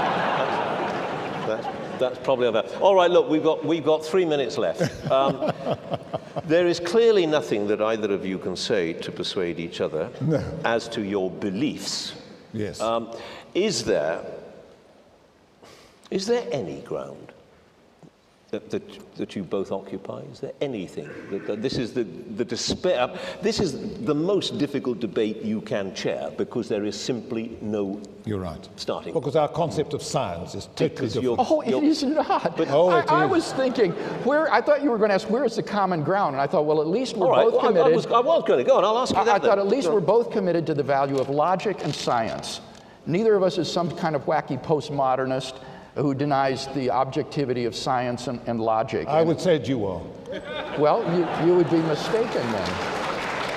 that's, 1.98 2.18
probably 2.18 2.48
about. 2.48 2.74
All 2.80 2.94
right, 2.94 3.10
look, 3.10 3.28
we've 3.28 3.42
got 3.42 3.64
we've 3.64 3.84
got 3.84 4.04
three 4.04 4.24
minutes 4.24 4.58
left. 4.58 5.10
Um, 5.10 5.52
there 6.44 6.66
is 6.66 6.80
clearly 6.80 7.26
nothing 7.26 7.66
that 7.68 7.80
either 7.80 8.12
of 8.12 8.24
you 8.24 8.38
can 8.38 8.56
say 8.56 8.92
to 8.94 9.12
persuade 9.12 9.58
each 9.60 9.80
other 9.80 10.10
as 10.64 10.88
to 10.88 11.02
your 11.02 11.30
beliefs. 11.30 12.14
Yes. 12.52 12.80
Um, 12.80 13.14
is 13.54 13.84
there 13.84 14.24
is 16.10 16.26
there 16.26 16.46
any 16.50 16.80
ground 16.80 17.27
that, 18.50 18.70
that, 18.70 19.16
that 19.16 19.36
you 19.36 19.42
both 19.42 19.70
occupy? 19.72 20.20
Is 20.32 20.40
there 20.40 20.52
anything 20.62 21.06
that, 21.30 21.46
that 21.46 21.60
this 21.60 21.76
is 21.76 21.92
the, 21.92 22.04
the 22.04 22.44
despair? 22.46 23.10
This 23.42 23.60
is 23.60 23.98
the 24.06 24.14
most 24.14 24.56
difficult 24.56 25.00
debate 25.00 25.42
you 25.42 25.60
can 25.60 25.94
chair 25.94 26.30
because 26.38 26.66
there 26.66 26.84
is 26.86 26.98
simply 26.98 27.58
no 27.60 28.00
You're 28.24 28.38
right. 28.40 28.66
starting. 28.76 29.12
Because 29.12 29.36
our 29.36 29.48
concept 29.48 29.92
of 29.92 30.02
science 30.02 30.54
is 30.54 30.64
totally 30.76 30.88
Because 30.88 31.12
different. 31.14 31.38
you're- 31.38 31.46
Oh, 31.50 31.60
it 31.60 31.84
is 31.84 32.02
not. 32.02 32.56
But- 32.56 32.68
Oh, 32.70 32.88
I, 32.88 33.00
it 33.00 33.10
I 33.12 33.24
is. 33.26 33.30
was 33.30 33.52
thinking, 33.52 33.92
where 34.24 34.50
I 34.50 34.62
thought 34.62 34.82
you 34.82 34.90
were 34.90 34.98
going 34.98 35.10
to 35.10 35.14
ask, 35.14 35.28
where 35.28 35.44
is 35.44 35.56
the 35.56 35.62
common 35.62 36.02
ground? 36.02 36.34
And 36.34 36.40
I 36.40 36.46
thought, 36.46 36.64
well, 36.64 36.80
at 36.80 36.86
least 36.86 37.16
we're 37.18 37.26
All 37.26 37.32
right, 37.32 37.44
both 37.44 37.54
well, 37.54 37.64
I, 37.66 37.68
I 37.68 37.72
committed. 37.72 37.94
was, 37.96 38.06
I 38.06 38.20
was 38.20 38.44
going 38.46 38.64
to 38.64 38.64
go 38.64 38.78
on. 38.78 38.84
I'll 38.84 38.98
ask 38.98 39.12
you 39.14 39.20
I, 39.20 39.24
that. 39.24 39.34
I 39.34 39.38
thought 39.46 39.56
then. 39.56 39.66
at 39.66 39.68
least 39.68 39.88
Go 39.88 39.94
we're 39.94 40.00
on. 40.00 40.06
both 40.06 40.30
committed 40.30 40.66
to 40.68 40.74
the 40.74 40.82
value 40.82 41.18
of 41.18 41.28
logic 41.28 41.84
and 41.84 41.94
science. 41.94 42.62
Neither 43.04 43.34
of 43.34 43.42
us 43.42 43.58
is 43.58 43.70
some 43.70 43.90
kind 43.96 44.16
of 44.16 44.24
wacky 44.24 44.62
postmodernist 44.62 45.60
who 45.98 46.14
denies 46.14 46.66
the 46.68 46.90
objectivity 46.90 47.64
of 47.64 47.74
science 47.74 48.28
and, 48.28 48.40
and 48.46 48.60
logic. 48.60 49.06
I 49.08 49.22
would 49.22 49.40
say 49.40 49.60
you 49.64 49.84
are. 49.84 50.00
Well, 50.78 51.02
you, 51.14 51.46
you 51.46 51.56
would 51.56 51.70
be 51.70 51.78
mistaken 51.78 52.42
then. 52.52 52.94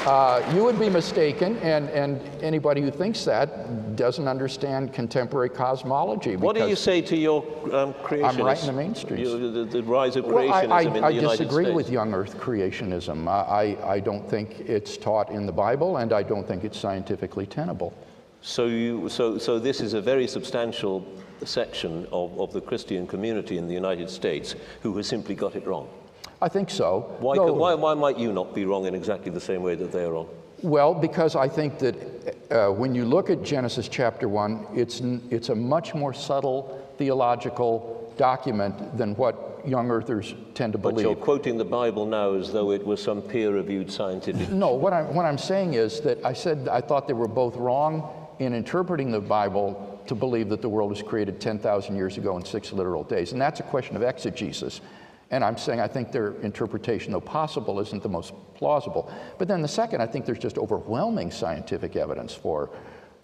Uh, 0.03 0.51
you 0.55 0.63
would 0.63 0.79
be 0.79 0.89
mistaken, 0.89 1.57
and, 1.57 1.87
and 1.89 2.19
anybody 2.41 2.81
who 2.81 2.89
thinks 2.89 3.23
that 3.23 3.95
doesn't 3.95 4.27
understand 4.27 4.91
contemporary 4.91 5.49
cosmology. 5.49 6.35
What 6.35 6.55
do 6.55 6.67
you 6.67 6.75
say 6.75 7.01
to 7.01 7.15
your 7.15 7.43
um, 7.71 7.93
creationists? 7.93 8.43
right 8.43 8.59
in 8.61 8.65
the 8.65 8.73
mainstream. 8.73 9.53
The, 9.53 9.63
the 9.65 9.83
rise 9.83 10.15
of 10.15 10.25
Well, 10.25 10.47
creationism 10.47 10.71
I, 10.71 10.81
in 10.81 10.87
I, 10.87 10.99
the 10.99 11.05
I 11.05 11.09
United 11.09 11.37
disagree 11.37 11.65
States. 11.65 11.75
with 11.75 11.89
young 11.91 12.15
Earth 12.15 12.35
creationism. 12.39 13.27
I, 13.27 13.75
I, 13.83 13.93
I 13.93 13.99
don't 13.99 14.27
think 14.27 14.61
it's 14.61 14.97
taught 14.97 15.29
in 15.29 15.45
the 15.45 15.51
Bible, 15.51 15.97
and 15.97 16.11
I 16.13 16.23
don't 16.23 16.47
think 16.47 16.63
it's 16.63 16.79
scientifically 16.79 17.45
tenable. 17.45 17.93
So, 18.41 18.65
you, 18.65 19.07
so, 19.07 19.37
so 19.37 19.59
this 19.59 19.81
is 19.81 19.93
a 19.93 20.01
very 20.01 20.25
substantial 20.27 21.05
section 21.47 22.07
of, 22.11 22.39
of 22.39 22.53
the 22.53 22.61
Christian 22.61 23.07
community 23.07 23.57
in 23.57 23.67
the 23.67 23.73
United 23.73 24.09
States 24.09 24.55
who 24.81 24.95
has 24.97 25.07
simply 25.07 25.35
got 25.35 25.55
it 25.55 25.65
wrong. 25.65 25.87
I 26.41 26.49
think 26.49 26.69
so. 26.69 27.15
Why, 27.19 27.37
could, 27.37 27.53
why, 27.53 27.73
why 27.75 27.93
might 27.93 28.17
you 28.17 28.33
not 28.33 28.55
be 28.55 28.65
wrong 28.65 28.85
in 28.85 28.95
exactly 28.95 29.31
the 29.31 29.41
same 29.41 29.61
way 29.61 29.75
that 29.75 29.91
they 29.91 30.03
are 30.03 30.11
wrong? 30.11 30.29
Well, 30.63 30.93
because 30.93 31.35
I 31.35 31.47
think 31.47 31.79
that 31.79 31.95
uh, 32.51 32.69
when 32.71 32.93
you 32.93 33.05
look 33.05 33.29
at 33.29 33.43
Genesis 33.43 33.87
chapter 33.87 34.27
1, 34.27 34.67
it's, 34.75 35.01
n- 35.01 35.27
it's 35.31 35.49
a 35.49 35.55
much 35.55 35.93
more 35.93 36.13
subtle 36.13 36.87
theological 36.97 38.13
document 38.17 38.97
than 38.97 39.15
what 39.15 39.61
young 39.65 39.89
earthers 39.89 40.35
tend 40.53 40.73
to 40.73 40.79
believe. 40.79 40.97
But 40.97 41.01
you're 41.03 41.15
quoting 41.15 41.57
the 41.57 41.65
Bible 41.65 42.05
now 42.05 42.33
as 42.33 42.51
though 42.51 42.71
it 42.71 42.85
was 42.85 43.01
some 43.01 43.21
peer-reviewed 43.21 43.91
scientific. 43.91 44.49
No, 44.49 44.73
what 44.73 44.93
I'm, 44.93 45.13
what 45.13 45.25
I'm 45.25 45.37
saying 45.37 45.73
is 45.73 46.01
that 46.01 46.23
I 46.25 46.33
said 46.33 46.67
I 46.67 46.81
thought 46.81 47.07
they 47.07 47.13
were 47.13 47.27
both 47.27 47.55
wrong 47.55 48.09
in 48.39 48.53
interpreting 48.53 49.11
the 49.11 49.19
Bible 49.19 49.90
to 50.11 50.15
believe 50.15 50.49
that 50.49 50.61
the 50.61 50.67
world 50.67 50.89
was 50.89 51.01
created 51.01 51.39
10,000 51.39 51.95
years 51.95 52.17
ago 52.17 52.35
in 52.35 52.43
six 52.43 52.73
literal 52.73 53.01
days. 53.01 53.31
And 53.31 53.41
that's 53.41 53.61
a 53.61 53.63
question 53.63 53.95
of 53.95 54.03
exegesis. 54.03 54.81
And 55.29 55.41
I'm 55.41 55.55
saying 55.57 55.79
I 55.79 55.87
think 55.87 56.11
their 56.11 56.33
interpretation, 56.41 57.13
though 57.13 57.21
possible, 57.21 57.79
isn't 57.79 58.03
the 58.03 58.09
most 58.09 58.33
plausible. 58.53 59.09
But 59.37 59.47
then 59.47 59.61
the 59.61 59.69
second, 59.69 60.01
I 60.01 60.07
think 60.07 60.25
there's 60.25 60.37
just 60.37 60.57
overwhelming 60.57 61.31
scientific 61.31 61.95
evidence 61.95 62.33
for 62.33 62.71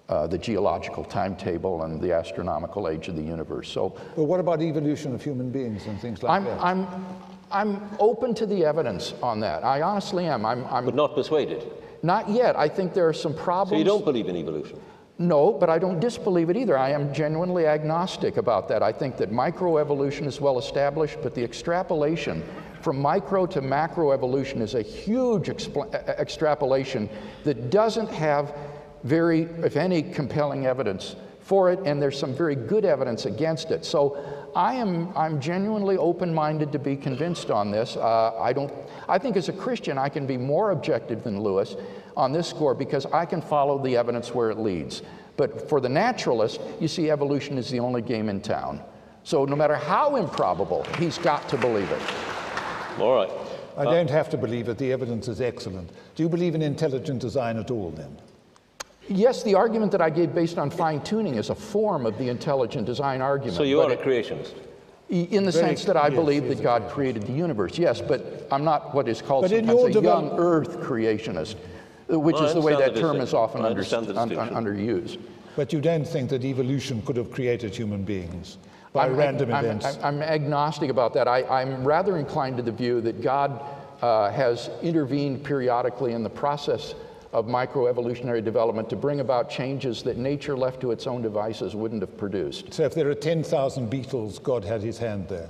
uh, 0.07 0.27
the 0.27 0.37
geological 0.37 1.03
timetable 1.03 1.83
and 1.83 1.99
the 2.01 2.13
astronomical 2.13 2.87
age 2.87 3.09
of 3.09 3.17
the 3.17 3.21
universe. 3.21 3.67
So 3.69 3.89
But 4.15 4.23
what 4.23 4.39
about 4.39 4.61
evolution 4.61 5.13
of 5.13 5.21
human 5.21 5.51
beings 5.51 5.87
and 5.87 5.99
things 5.99 6.23
like 6.23 6.31
I'm, 6.31 6.45
that? 6.45 6.61
I'm, 6.63 6.87
I'm 7.51 7.81
open 7.99 8.33
to 8.35 8.45
the 8.45 8.63
evidence 8.63 9.13
on 9.21 9.41
that. 9.41 9.65
I 9.65 9.81
honestly 9.81 10.25
am. 10.25 10.45
I'm, 10.45 10.63
I'm 10.67 10.85
But 10.85 10.95
not 10.95 11.15
persuaded. 11.15 11.69
not 12.01 12.29
yet. 12.29 12.55
I 12.55 12.69
think 12.69 12.93
there 12.93 13.09
are 13.09 13.13
some 13.25 13.33
problems. 13.33 13.71
So 13.71 13.77
you 13.77 13.83
don't 13.83 14.05
believe 14.05 14.29
in 14.29 14.37
evolution? 14.37 14.79
No, 15.19 15.51
but 15.51 15.69
I 15.69 15.79
don't 15.79 15.99
disbelieve 15.99 16.49
it 16.51 16.57
either. 16.57 16.77
I 16.77 16.91
am 16.91 17.11
genuinely 17.11 17.65
agnostic 17.65 18.37
about 18.37 18.67
that. 18.67 18.83
I 18.83 18.91
think 18.91 19.17
that 19.17 19.31
microevolution 19.31 20.27
is 20.27 20.39
well 20.39 20.59
established, 20.59 21.17
but 21.23 21.33
the 21.33 21.43
extrapolation 21.43 22.43
from 22.81 22.99
micro 22.99 23.47
to 23.47 23.61
macroevolution 23.61 24.61
is 24.61 24.75
a 24.75 24.81
huge 24.83 25.49
extrapolation 25.49 27.09
that 27.43 27.71
doesn't 27.71 28.11
have 28.11 28.55
very, 29.03 29.41
if 29.41 29.75
any, 29.75 30.03
compelling 30.03 30.67
evidence 30.67 31.15
for 31.39 31.71
it, 31.71 31.79
and 31.85 32.01
there's 32.01 32.19
some 32.19 32.33
very 32.33 32.55
good 32.55 32.85
evidence 32.85 33.25
against 33.25 33.71
it. 33.71 33.85
So 33.85 34.46
I 34.57 34.73
am 34.73 35.15
I'm 35.15 35.39
genuinely 35.39 35.97
open-minded 35.97 36.71
to 36.71 36.79
be 36.79 36.95
convinced 36.95 37.51
on 37.51 37.69
this. 37.69 37.95
Uh, 37.95 38.33
I 38.39 38.53
don't. 38.53 38.73
I 39.07 39.19
think 39.19 39.37
as 39.37 39.49
a 39.49 39.53
Christian, 39.53 39.99
I 39.99 40.09
can 40.09 40.25
be 40.25 40.35
more 40.35 40.71
objective 40.71 41.23
than 41.23 41.39
Lewis 41.39 41.75
on 42.17 42.31
this 42.31 42.47
score 42.47 42.73
because 42.73 43.05
I 43.05 43.27
can 43.27 43.39
follow 43.39 43.77
the 43.77 43.95
evidence 43.95 44.33
where 44.33 44.49
it 44.49 44.57
leads. 44.57 45.03
But 45.37 45.69
for 45.69 45.79
the 45.79 45.89
naturalist, 45.89 46.59
you 46.79 46.87
see, 46.87 47.11
evolution 47.11 47.59
is 47.59 47.69
the 47.69 47.79
only 47.79 48.01
game 48.01 48.29
in 48.29 48.41
town. 48.41 48.81
So 49.23 49.45
no 49.45 49.55
matter 49.55 49.75
how 49.75 50.15
improbable, 50.15 50.83
he's 50.97 51.19
got 51.19 51.47
to 51.49 51.57
believe 51.57 51.91
it. 51.91 52.01
All 52.99 53.13
right. 53.13 53.29
I 53.77 53.83
don't 53.83 54.09
have 54.09 54.27
to 54.31 54.37
believe 54.37 54.69
it. 54.69 54.79
The 54.79 54.91
evidence 54.91 55.27
is 55.27 55.39
excellent. 55.39 55.91
Do 56.15 56.23
you 56.23 56.29
believe 56.29 56.55
in 56.55 56.63
intelligent 56.63 57.21
design 57.21 57.57
at 57.57 57.69
all 57.69 57.91
then? 57.91 58.17
Yes, 59.09 59.43
the 59.43 59.55
argument 59.55 59.91
that 59.93 60.01
I 60.01 60.09
gave 60.09 60.35
based 60.35 60.57
on 60.57 60.69
fine 60.69 61.01
tuning 61.01 61.35
is 61.35 61.49
a 61.49 61.55
form 61.55 62.05
of 62.05 62.17
the 62.17 62.29
intelligent 62.29 62.85
design 62.85 63.21
argument. 63.21 63.55
So 63.55 63.63
you 63.63 63.81
are 63.81 63.91
a 63.91 63.97
creationist. 63.97 64.53
in 65.09 65.45
the 65.45 65.51
Very- 65.51 65.67
sense 65.67 65.85
that 65.85 65.95
I 65.95 66.07
yes, 66.07 66.15
believe 66.15 66.49
that 66.49 66.61
God 66.61 66.89
created 66.89 67.23
the 67.23 67.31
universe, 67.31 67.77
yes, 67.77 68.01
but 68.01 68.45
I'm 68.51 68.65
not 68.65 68.93
what 68.93 69.07
is 69.07 69.21
called 69.21 69.43
But 69.43 69.51
sometimes 69.51 69.95
a 69.95 70.01
young 70.01 70.31
Earth 70.37 70.81
creationist, 70.81 71.55
uh, 72.11 72.19
which 72.19 72.35
I 72.35 72.45
is 72.45 72.53
the 72.53 72.59
way 72.59 72.75
that 72.75 72.93
the 72.93 72.99
term 72.99 73.21
is 73.21 73.33
often 73.33 73.61
I 73.61 73.69
under, 73.69 73.85
un- 73.95 74.37
un- 74.37 74.49
underused. 74.49 75.17
But 75.55 75.71
you 75.71 75.79
don't 75.79 76.05
think 76.05 76.29
that 76.31 76.43
evolution 76.43 77.01
could 77.03 77.15
have 77.15 77.31
created 77.31 77.73
human 77.73 78.03
beings 78.03 78.57
by 78.91 79.05
I'm, 79.05 79.15
random 79.15 79.53
I'm, 79.53 79.63
events? 79.63 79.85
I'm, 79.85 80.15
I'm 80.15 80.21
agnostic 80.21 80.89
about 80.89 81.13
that. 81.13 81.27
I, 81.27 81.43
I'm 81.43 81.85
rather 81.85 82.17
inclined 82.17 82.57
to 82.57 82.63
the 82.63 82.73
view 82.73 82.99
that 83.01 83.21
God 83.21 83.61
uh, 84.01 84.29
has 84.31 84.69
intervened 84.83 85.43
periodically 85.45 86.11
in 86.11 86.21
the 86.21 86.29
process 86.29 86.93
of 87.33 87.45
microevolutionary 87.45 88.43
development 88.43 88.89
to 88.89 88.95
bring 88.95 89.19
about 89.19 89.49
changes 89.49 90.01
that 90.03 90.17
nature 90.17 90.57
left 90.57 90.79
to 90.81 90.91
its 90.91 91.07
own 91.07 91.21
devices 91.21 91.75
wouldn't 91.75 92.01
have 92.01 92.17
produced. 92.17 92.73
so 92.73 92.83
if 92.83 92.93
there 92.93 93.09
are 93.09 93.15
10,000 93.15 93.89
beetles, 93.89 94.39
God 94.39 94.63
had 94.63 94.81
his 94.81 94.97
hand 94.97 95.27
there. 95.27 95.49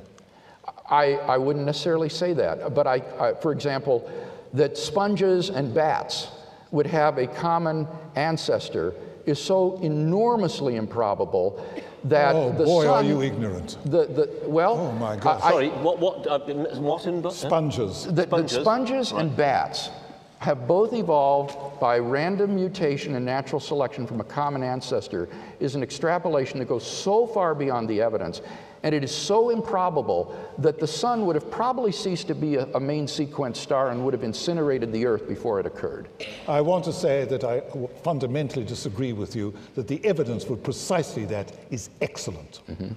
I, 0.90 1.14
I 1.16 1.38
wouldn't 1.38 1.66
necessarily 1.66 2.10
say 2.10 2.34
that, 2.34 2.74
but 2.74 2.88
I, 2.88 2.96
I, 3.20 3.34
for 3.34 3.52
example, 3.52 4.10
that 4.54 4.78
sponges 4.78 5.50
and 5.50 5.74
bats 5.74 6.30
would 6.72 6.88
have 6.88 7.18
a 7.18 7.28
common 7.28 7.88
ancestor 8.16 8.94
is 9.26 9.42
so 9.44 9.78
enormously 9.82 10.78
improbable 10.78 11.64
that 12.06 12.34
Oh, 12.34 12.54
the 12.54 12.64
boy, 12.64 12.88
are 12.88 13.04
you 13.04 13.22
ignorant. 13.22 13.78
The, 13.84 14.06
the, 14.06 14.50
well, 14.50 14.78
Oh, 14.78 14.92
my 14.94 15.18
God. 15.18 15.42
I- 15.42 15.48
I- 15.48 15.52
Sorry, 15.52 15.68
what, 15.70 16.00
what, 16.00 16.26
uh, 16.26 16.40
what 16.80 17.06
in 17.06 17.22
book? 17.22 17.34
Sponges. 17.34 18.06
the, 18.06 18.12
the 18.14 18.24
Sponges. 18.24 18.52
sponges 18.62 19.12
and 19.12 19.36
bats 19.36 19.90
have 20.40 20.68
both 20.68 20.94
evolved 20.94 21.80
by 21.80 21.98
random 21.98 22.56
mutation 22.56 23.16
and 23.16 23.26
natural 23.26 23.60
selection 23.60 24.06
from 24.06 24.22
a 24.22 24.24
common 24.24 24.64
ancestor 24.64 25.28
is 25.60 25.76
an 25.76 25.84
extrapolation 25.84 26.60
that 26.60 26.68
goes 26.68 26.86
so 26.86 27.26
far 27.28 27.56
beyond 27.56 27.90
the 27.90 28.02
evidence. 28.02 28.42
And 28.84 28.94
it 28.94 29.04
is 29.04 29.14
so 29.14 29.50
improbable 29.50 30.36
that 30.60 30.80
the 30.80 30.88
sun 30.88 31.26
would 31.26 31.36
have 31.36 31.50
probably 31.50 31.92
ceased 31.92 32.28
to 32.28 32.36
be 32.36 32.56
a, 32.56 32.66
a 32.74 32.80
main 32.80 33.08
sequence 33.08 33.60
star 33.60 33.90
and 33.90 34.06
would 34.06 34.14
have 34.14 34.24
incinerated 34.24 34.92
the 34.92 35.06
earth 35.06 35.28
before 35.28 35.60
it 35.60 35.66
occurred. 35.66 36.08
I 36.48 36.62
want 36.62 36.86
to 36.86 36.94
say 36.94 37.26
that 37.26 37.44
I 37.44 37.62
fundamentally 38.04 38.64
disagree 38.64 39.14
with 39.14 39.36
you, 39.36 39.54
that 39.74 39.88
the 39.88 40.04
evidence 40.06 40.44
for 40.44 40.56
precisely 40.56 41.26
that 41.26 41.52
is 41.72 41.90
excellent. 42.02 42.62
Mm-hmm. 42.70 42.94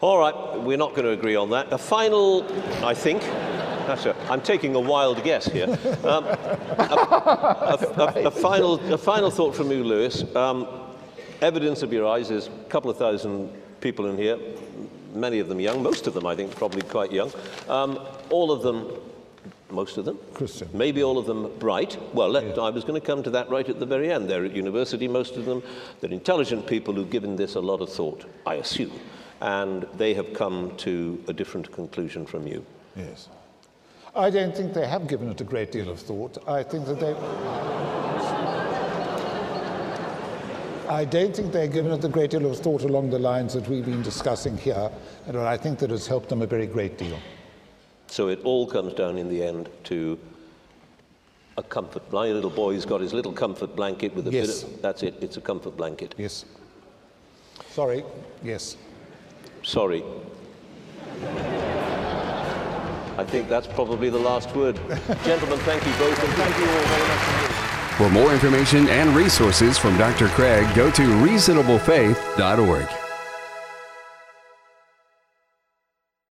All 0.00 0.18
right, 0.18 0.60
we're 0.60 0.76
not 0.76 0.90
going 0.90 1.04
to 1.04 1.10
agree 1.10 1.36
on 1.36 1.50
that. 1.50 1.72
A 1.72 1.78
final, 1.78 2.44
I 2.84 2.94
think. 2.94 3.22
I'm 4.28 4.40
taking 4.42 4.74
a 4.74 4.80
wild 4.80 5.22
guess 5.22 5.46
here. 5.46 5.66
Um, 6.04 6.24
a, 6.24 7.78
a- 7.78 8.12
a- 8.24 8.26
a 8.26 8.30
final, 8.30 8.74
a 8.92 8.98
final 8.98 9.30
thought 9.30 9.54
from 9.54 9.70
you, 9.70 9.84
Lewis. 9.84 10.24
Um, 10.34 10.66
evidence 11.40 11.82
of 11.82 11.92
your 11.92 12.06
eyes 12.06 12.30
is 12.30 12.48
a 12.48 12.50
couple 12.68 12.90
of 12.90 12.96
thousand 12.98 13.48
people 13.80 14.06
in 14.06 14.18
here, 14.18 14.38
many 15.14 15.38
of 15.38 15.48
them 15.48 15.60
young, 15.60 15.82
most 15.82 16.06
of 16.08 16.14
them, 16.14 16.26
I 16.26 16.34
think, 16.34 16.54
probably 16.56 16.82
quite 16.82 17.12
young. 17.12 17.30
Um, 17.68 18.00
all 18.30 18.50
of 18.50 18.62
them, 18.62 18.90
most 19.70 19.96
of 19.98 20.04
them, 20.04 20.18
Christian. 20.34 20.68
Maybe 20.74 21.02
all 21.04 21.16
of 21.16 21.26
them 21.26 21.50
bright. 21.58 21.96
Well, 22.12 22.28
let, 22.28 22.58
I 22.58 22.70
was 22.70 22.82
going 22.84 23.00
to 23.00 23.06
come 23.06 23.22
to 23.22 23.30
that 23.30 23.48
right 23.50 23.68
at 23.68 23.78
the 23.78 23.86
very 23.86 24.10
end. 24.12 24.28
They're 24.28 24.44
at 24.44 24.52
university, 24.56 25.06
most 25.08 25.36
of 25.36 25.44
them. 25.44 25.62
They're 26.00 26.10
intelligent 26.10 26.66
people 26.66 26.92
who've 26.94 27.08
given 27.10 27.36
this 27.36 27.54
a 27.54 27.60
lot 27.60 27.80
of 27.80 27.88
thought, 27.90 28.24
I 28.44 28.54
assume. 28.56 28.92
And 29.40 29.86
they 29.96 30.14
have 30.14 30.32
come 30.32 30.74
to 30.78 31.22
a 31.28 31.32
different 31.32 31.70
conclusion 31.72 32.24
from 32.26 32.46
you. 32.46 32.64
Yes. 32.96 33.28
I 34.14 34.30
don't 34.30 34.56
think 34.56 34.72
they 34.72 34.86
have 34.86 35.06
given 35.08 35.28
it 35.28 35.40
a 35.42 35.44
great 35.44 35.70
deal 35.72 35.90
of 35.90 36.00
thought. 36.00 36.38
I 36.48 36.62
think 36.62 36.86
that 36.86 36.98
they. 36.98 37.12
I 40.88 41.04
don't 41.04 41.34
think 41.34 41.52
they've 41.52 41.70
given 41.70 41.90
it 41.92 42.04
a 42.04 42.08
great 42.08 42.30
deal 42.30 42.46
of 42.50 42.58
thought 42.58 42.82
along 42.84 43.10
the 43.10 43.18
lines 43.18 43.52
that 43.54 43.68
we've 43.68 43.84
been 43.84 44.02
discussing 44.02 44.56
here, 44.56 44.90
and 45.26 45.36
I 45.36 45.56
think 45.56 45.80
that 45.80 45.90
has 45.90 46.06
helped 46.06 46.28
them 46.28 46.42
a 46.42 46.46
very 46.46 46.66
great 46.66 46.96
deal. 46.96 47.18
So 48.06 48.28
it 48.28 48.40
all 48.44 48.66
comes 48.66 48.94
down 48.94 49.18
in 49.18 49.28
the 49.28 49.42
end 49.42 49.68
to 49.84 50.16
a 51.58 51.62
comfort. 51.62 52.10
My 52.12 52.28
little 52.28 52.50
boy's 52.50 52.84
got 52.84 53.00
his 53.00 53.12
little 53.12 53.32
comfort 53.32 53.74
blanket 53.74 54.14
with 54.14 54.28
a 54.28 54.30
Yes. 54.30 54.62
bit 54.62 54.74
of. 54.74 54.82
That's 54.82 55.02
it, 55.02 55.14
it's 55.20 55.36
a 55.36 55.40
comfort 55.40 55.76
blanket. 55.76 56.14
Yes. 56.16 56.44
Sorry. 57.70 58.04
Yes. 58.44 58.76
Sorry. 59.66 60.02
I 63.18 63.24
think 63.26 63.48
that's 63.48 63.66
probably 63.66 64.10
the 64.10 64.18
last 64.18 64.54
word. 64.54 64.76
Gentlemen, 65.24 65.58
thank 65.60 65.84
you 65.84 65.92
both, 65.94 66.22
and 66.22 66.32
thank 66.34 66.56
you 66.56 66.66
all 66.66 66.86
very 66.86 67.08
much. 67.08 67.18
For 67.96 68.08
more 68.10 68.32
information 68.32 68.86
and 68.88 69.16
resources 69.16 69.76
from 69.76 69.98
Dr. 69.98 70.28
Craig, 70.28 70.72
go 70.76 70.88
to 70.92 71.02
reasonablefaith.org. 71.02 73.05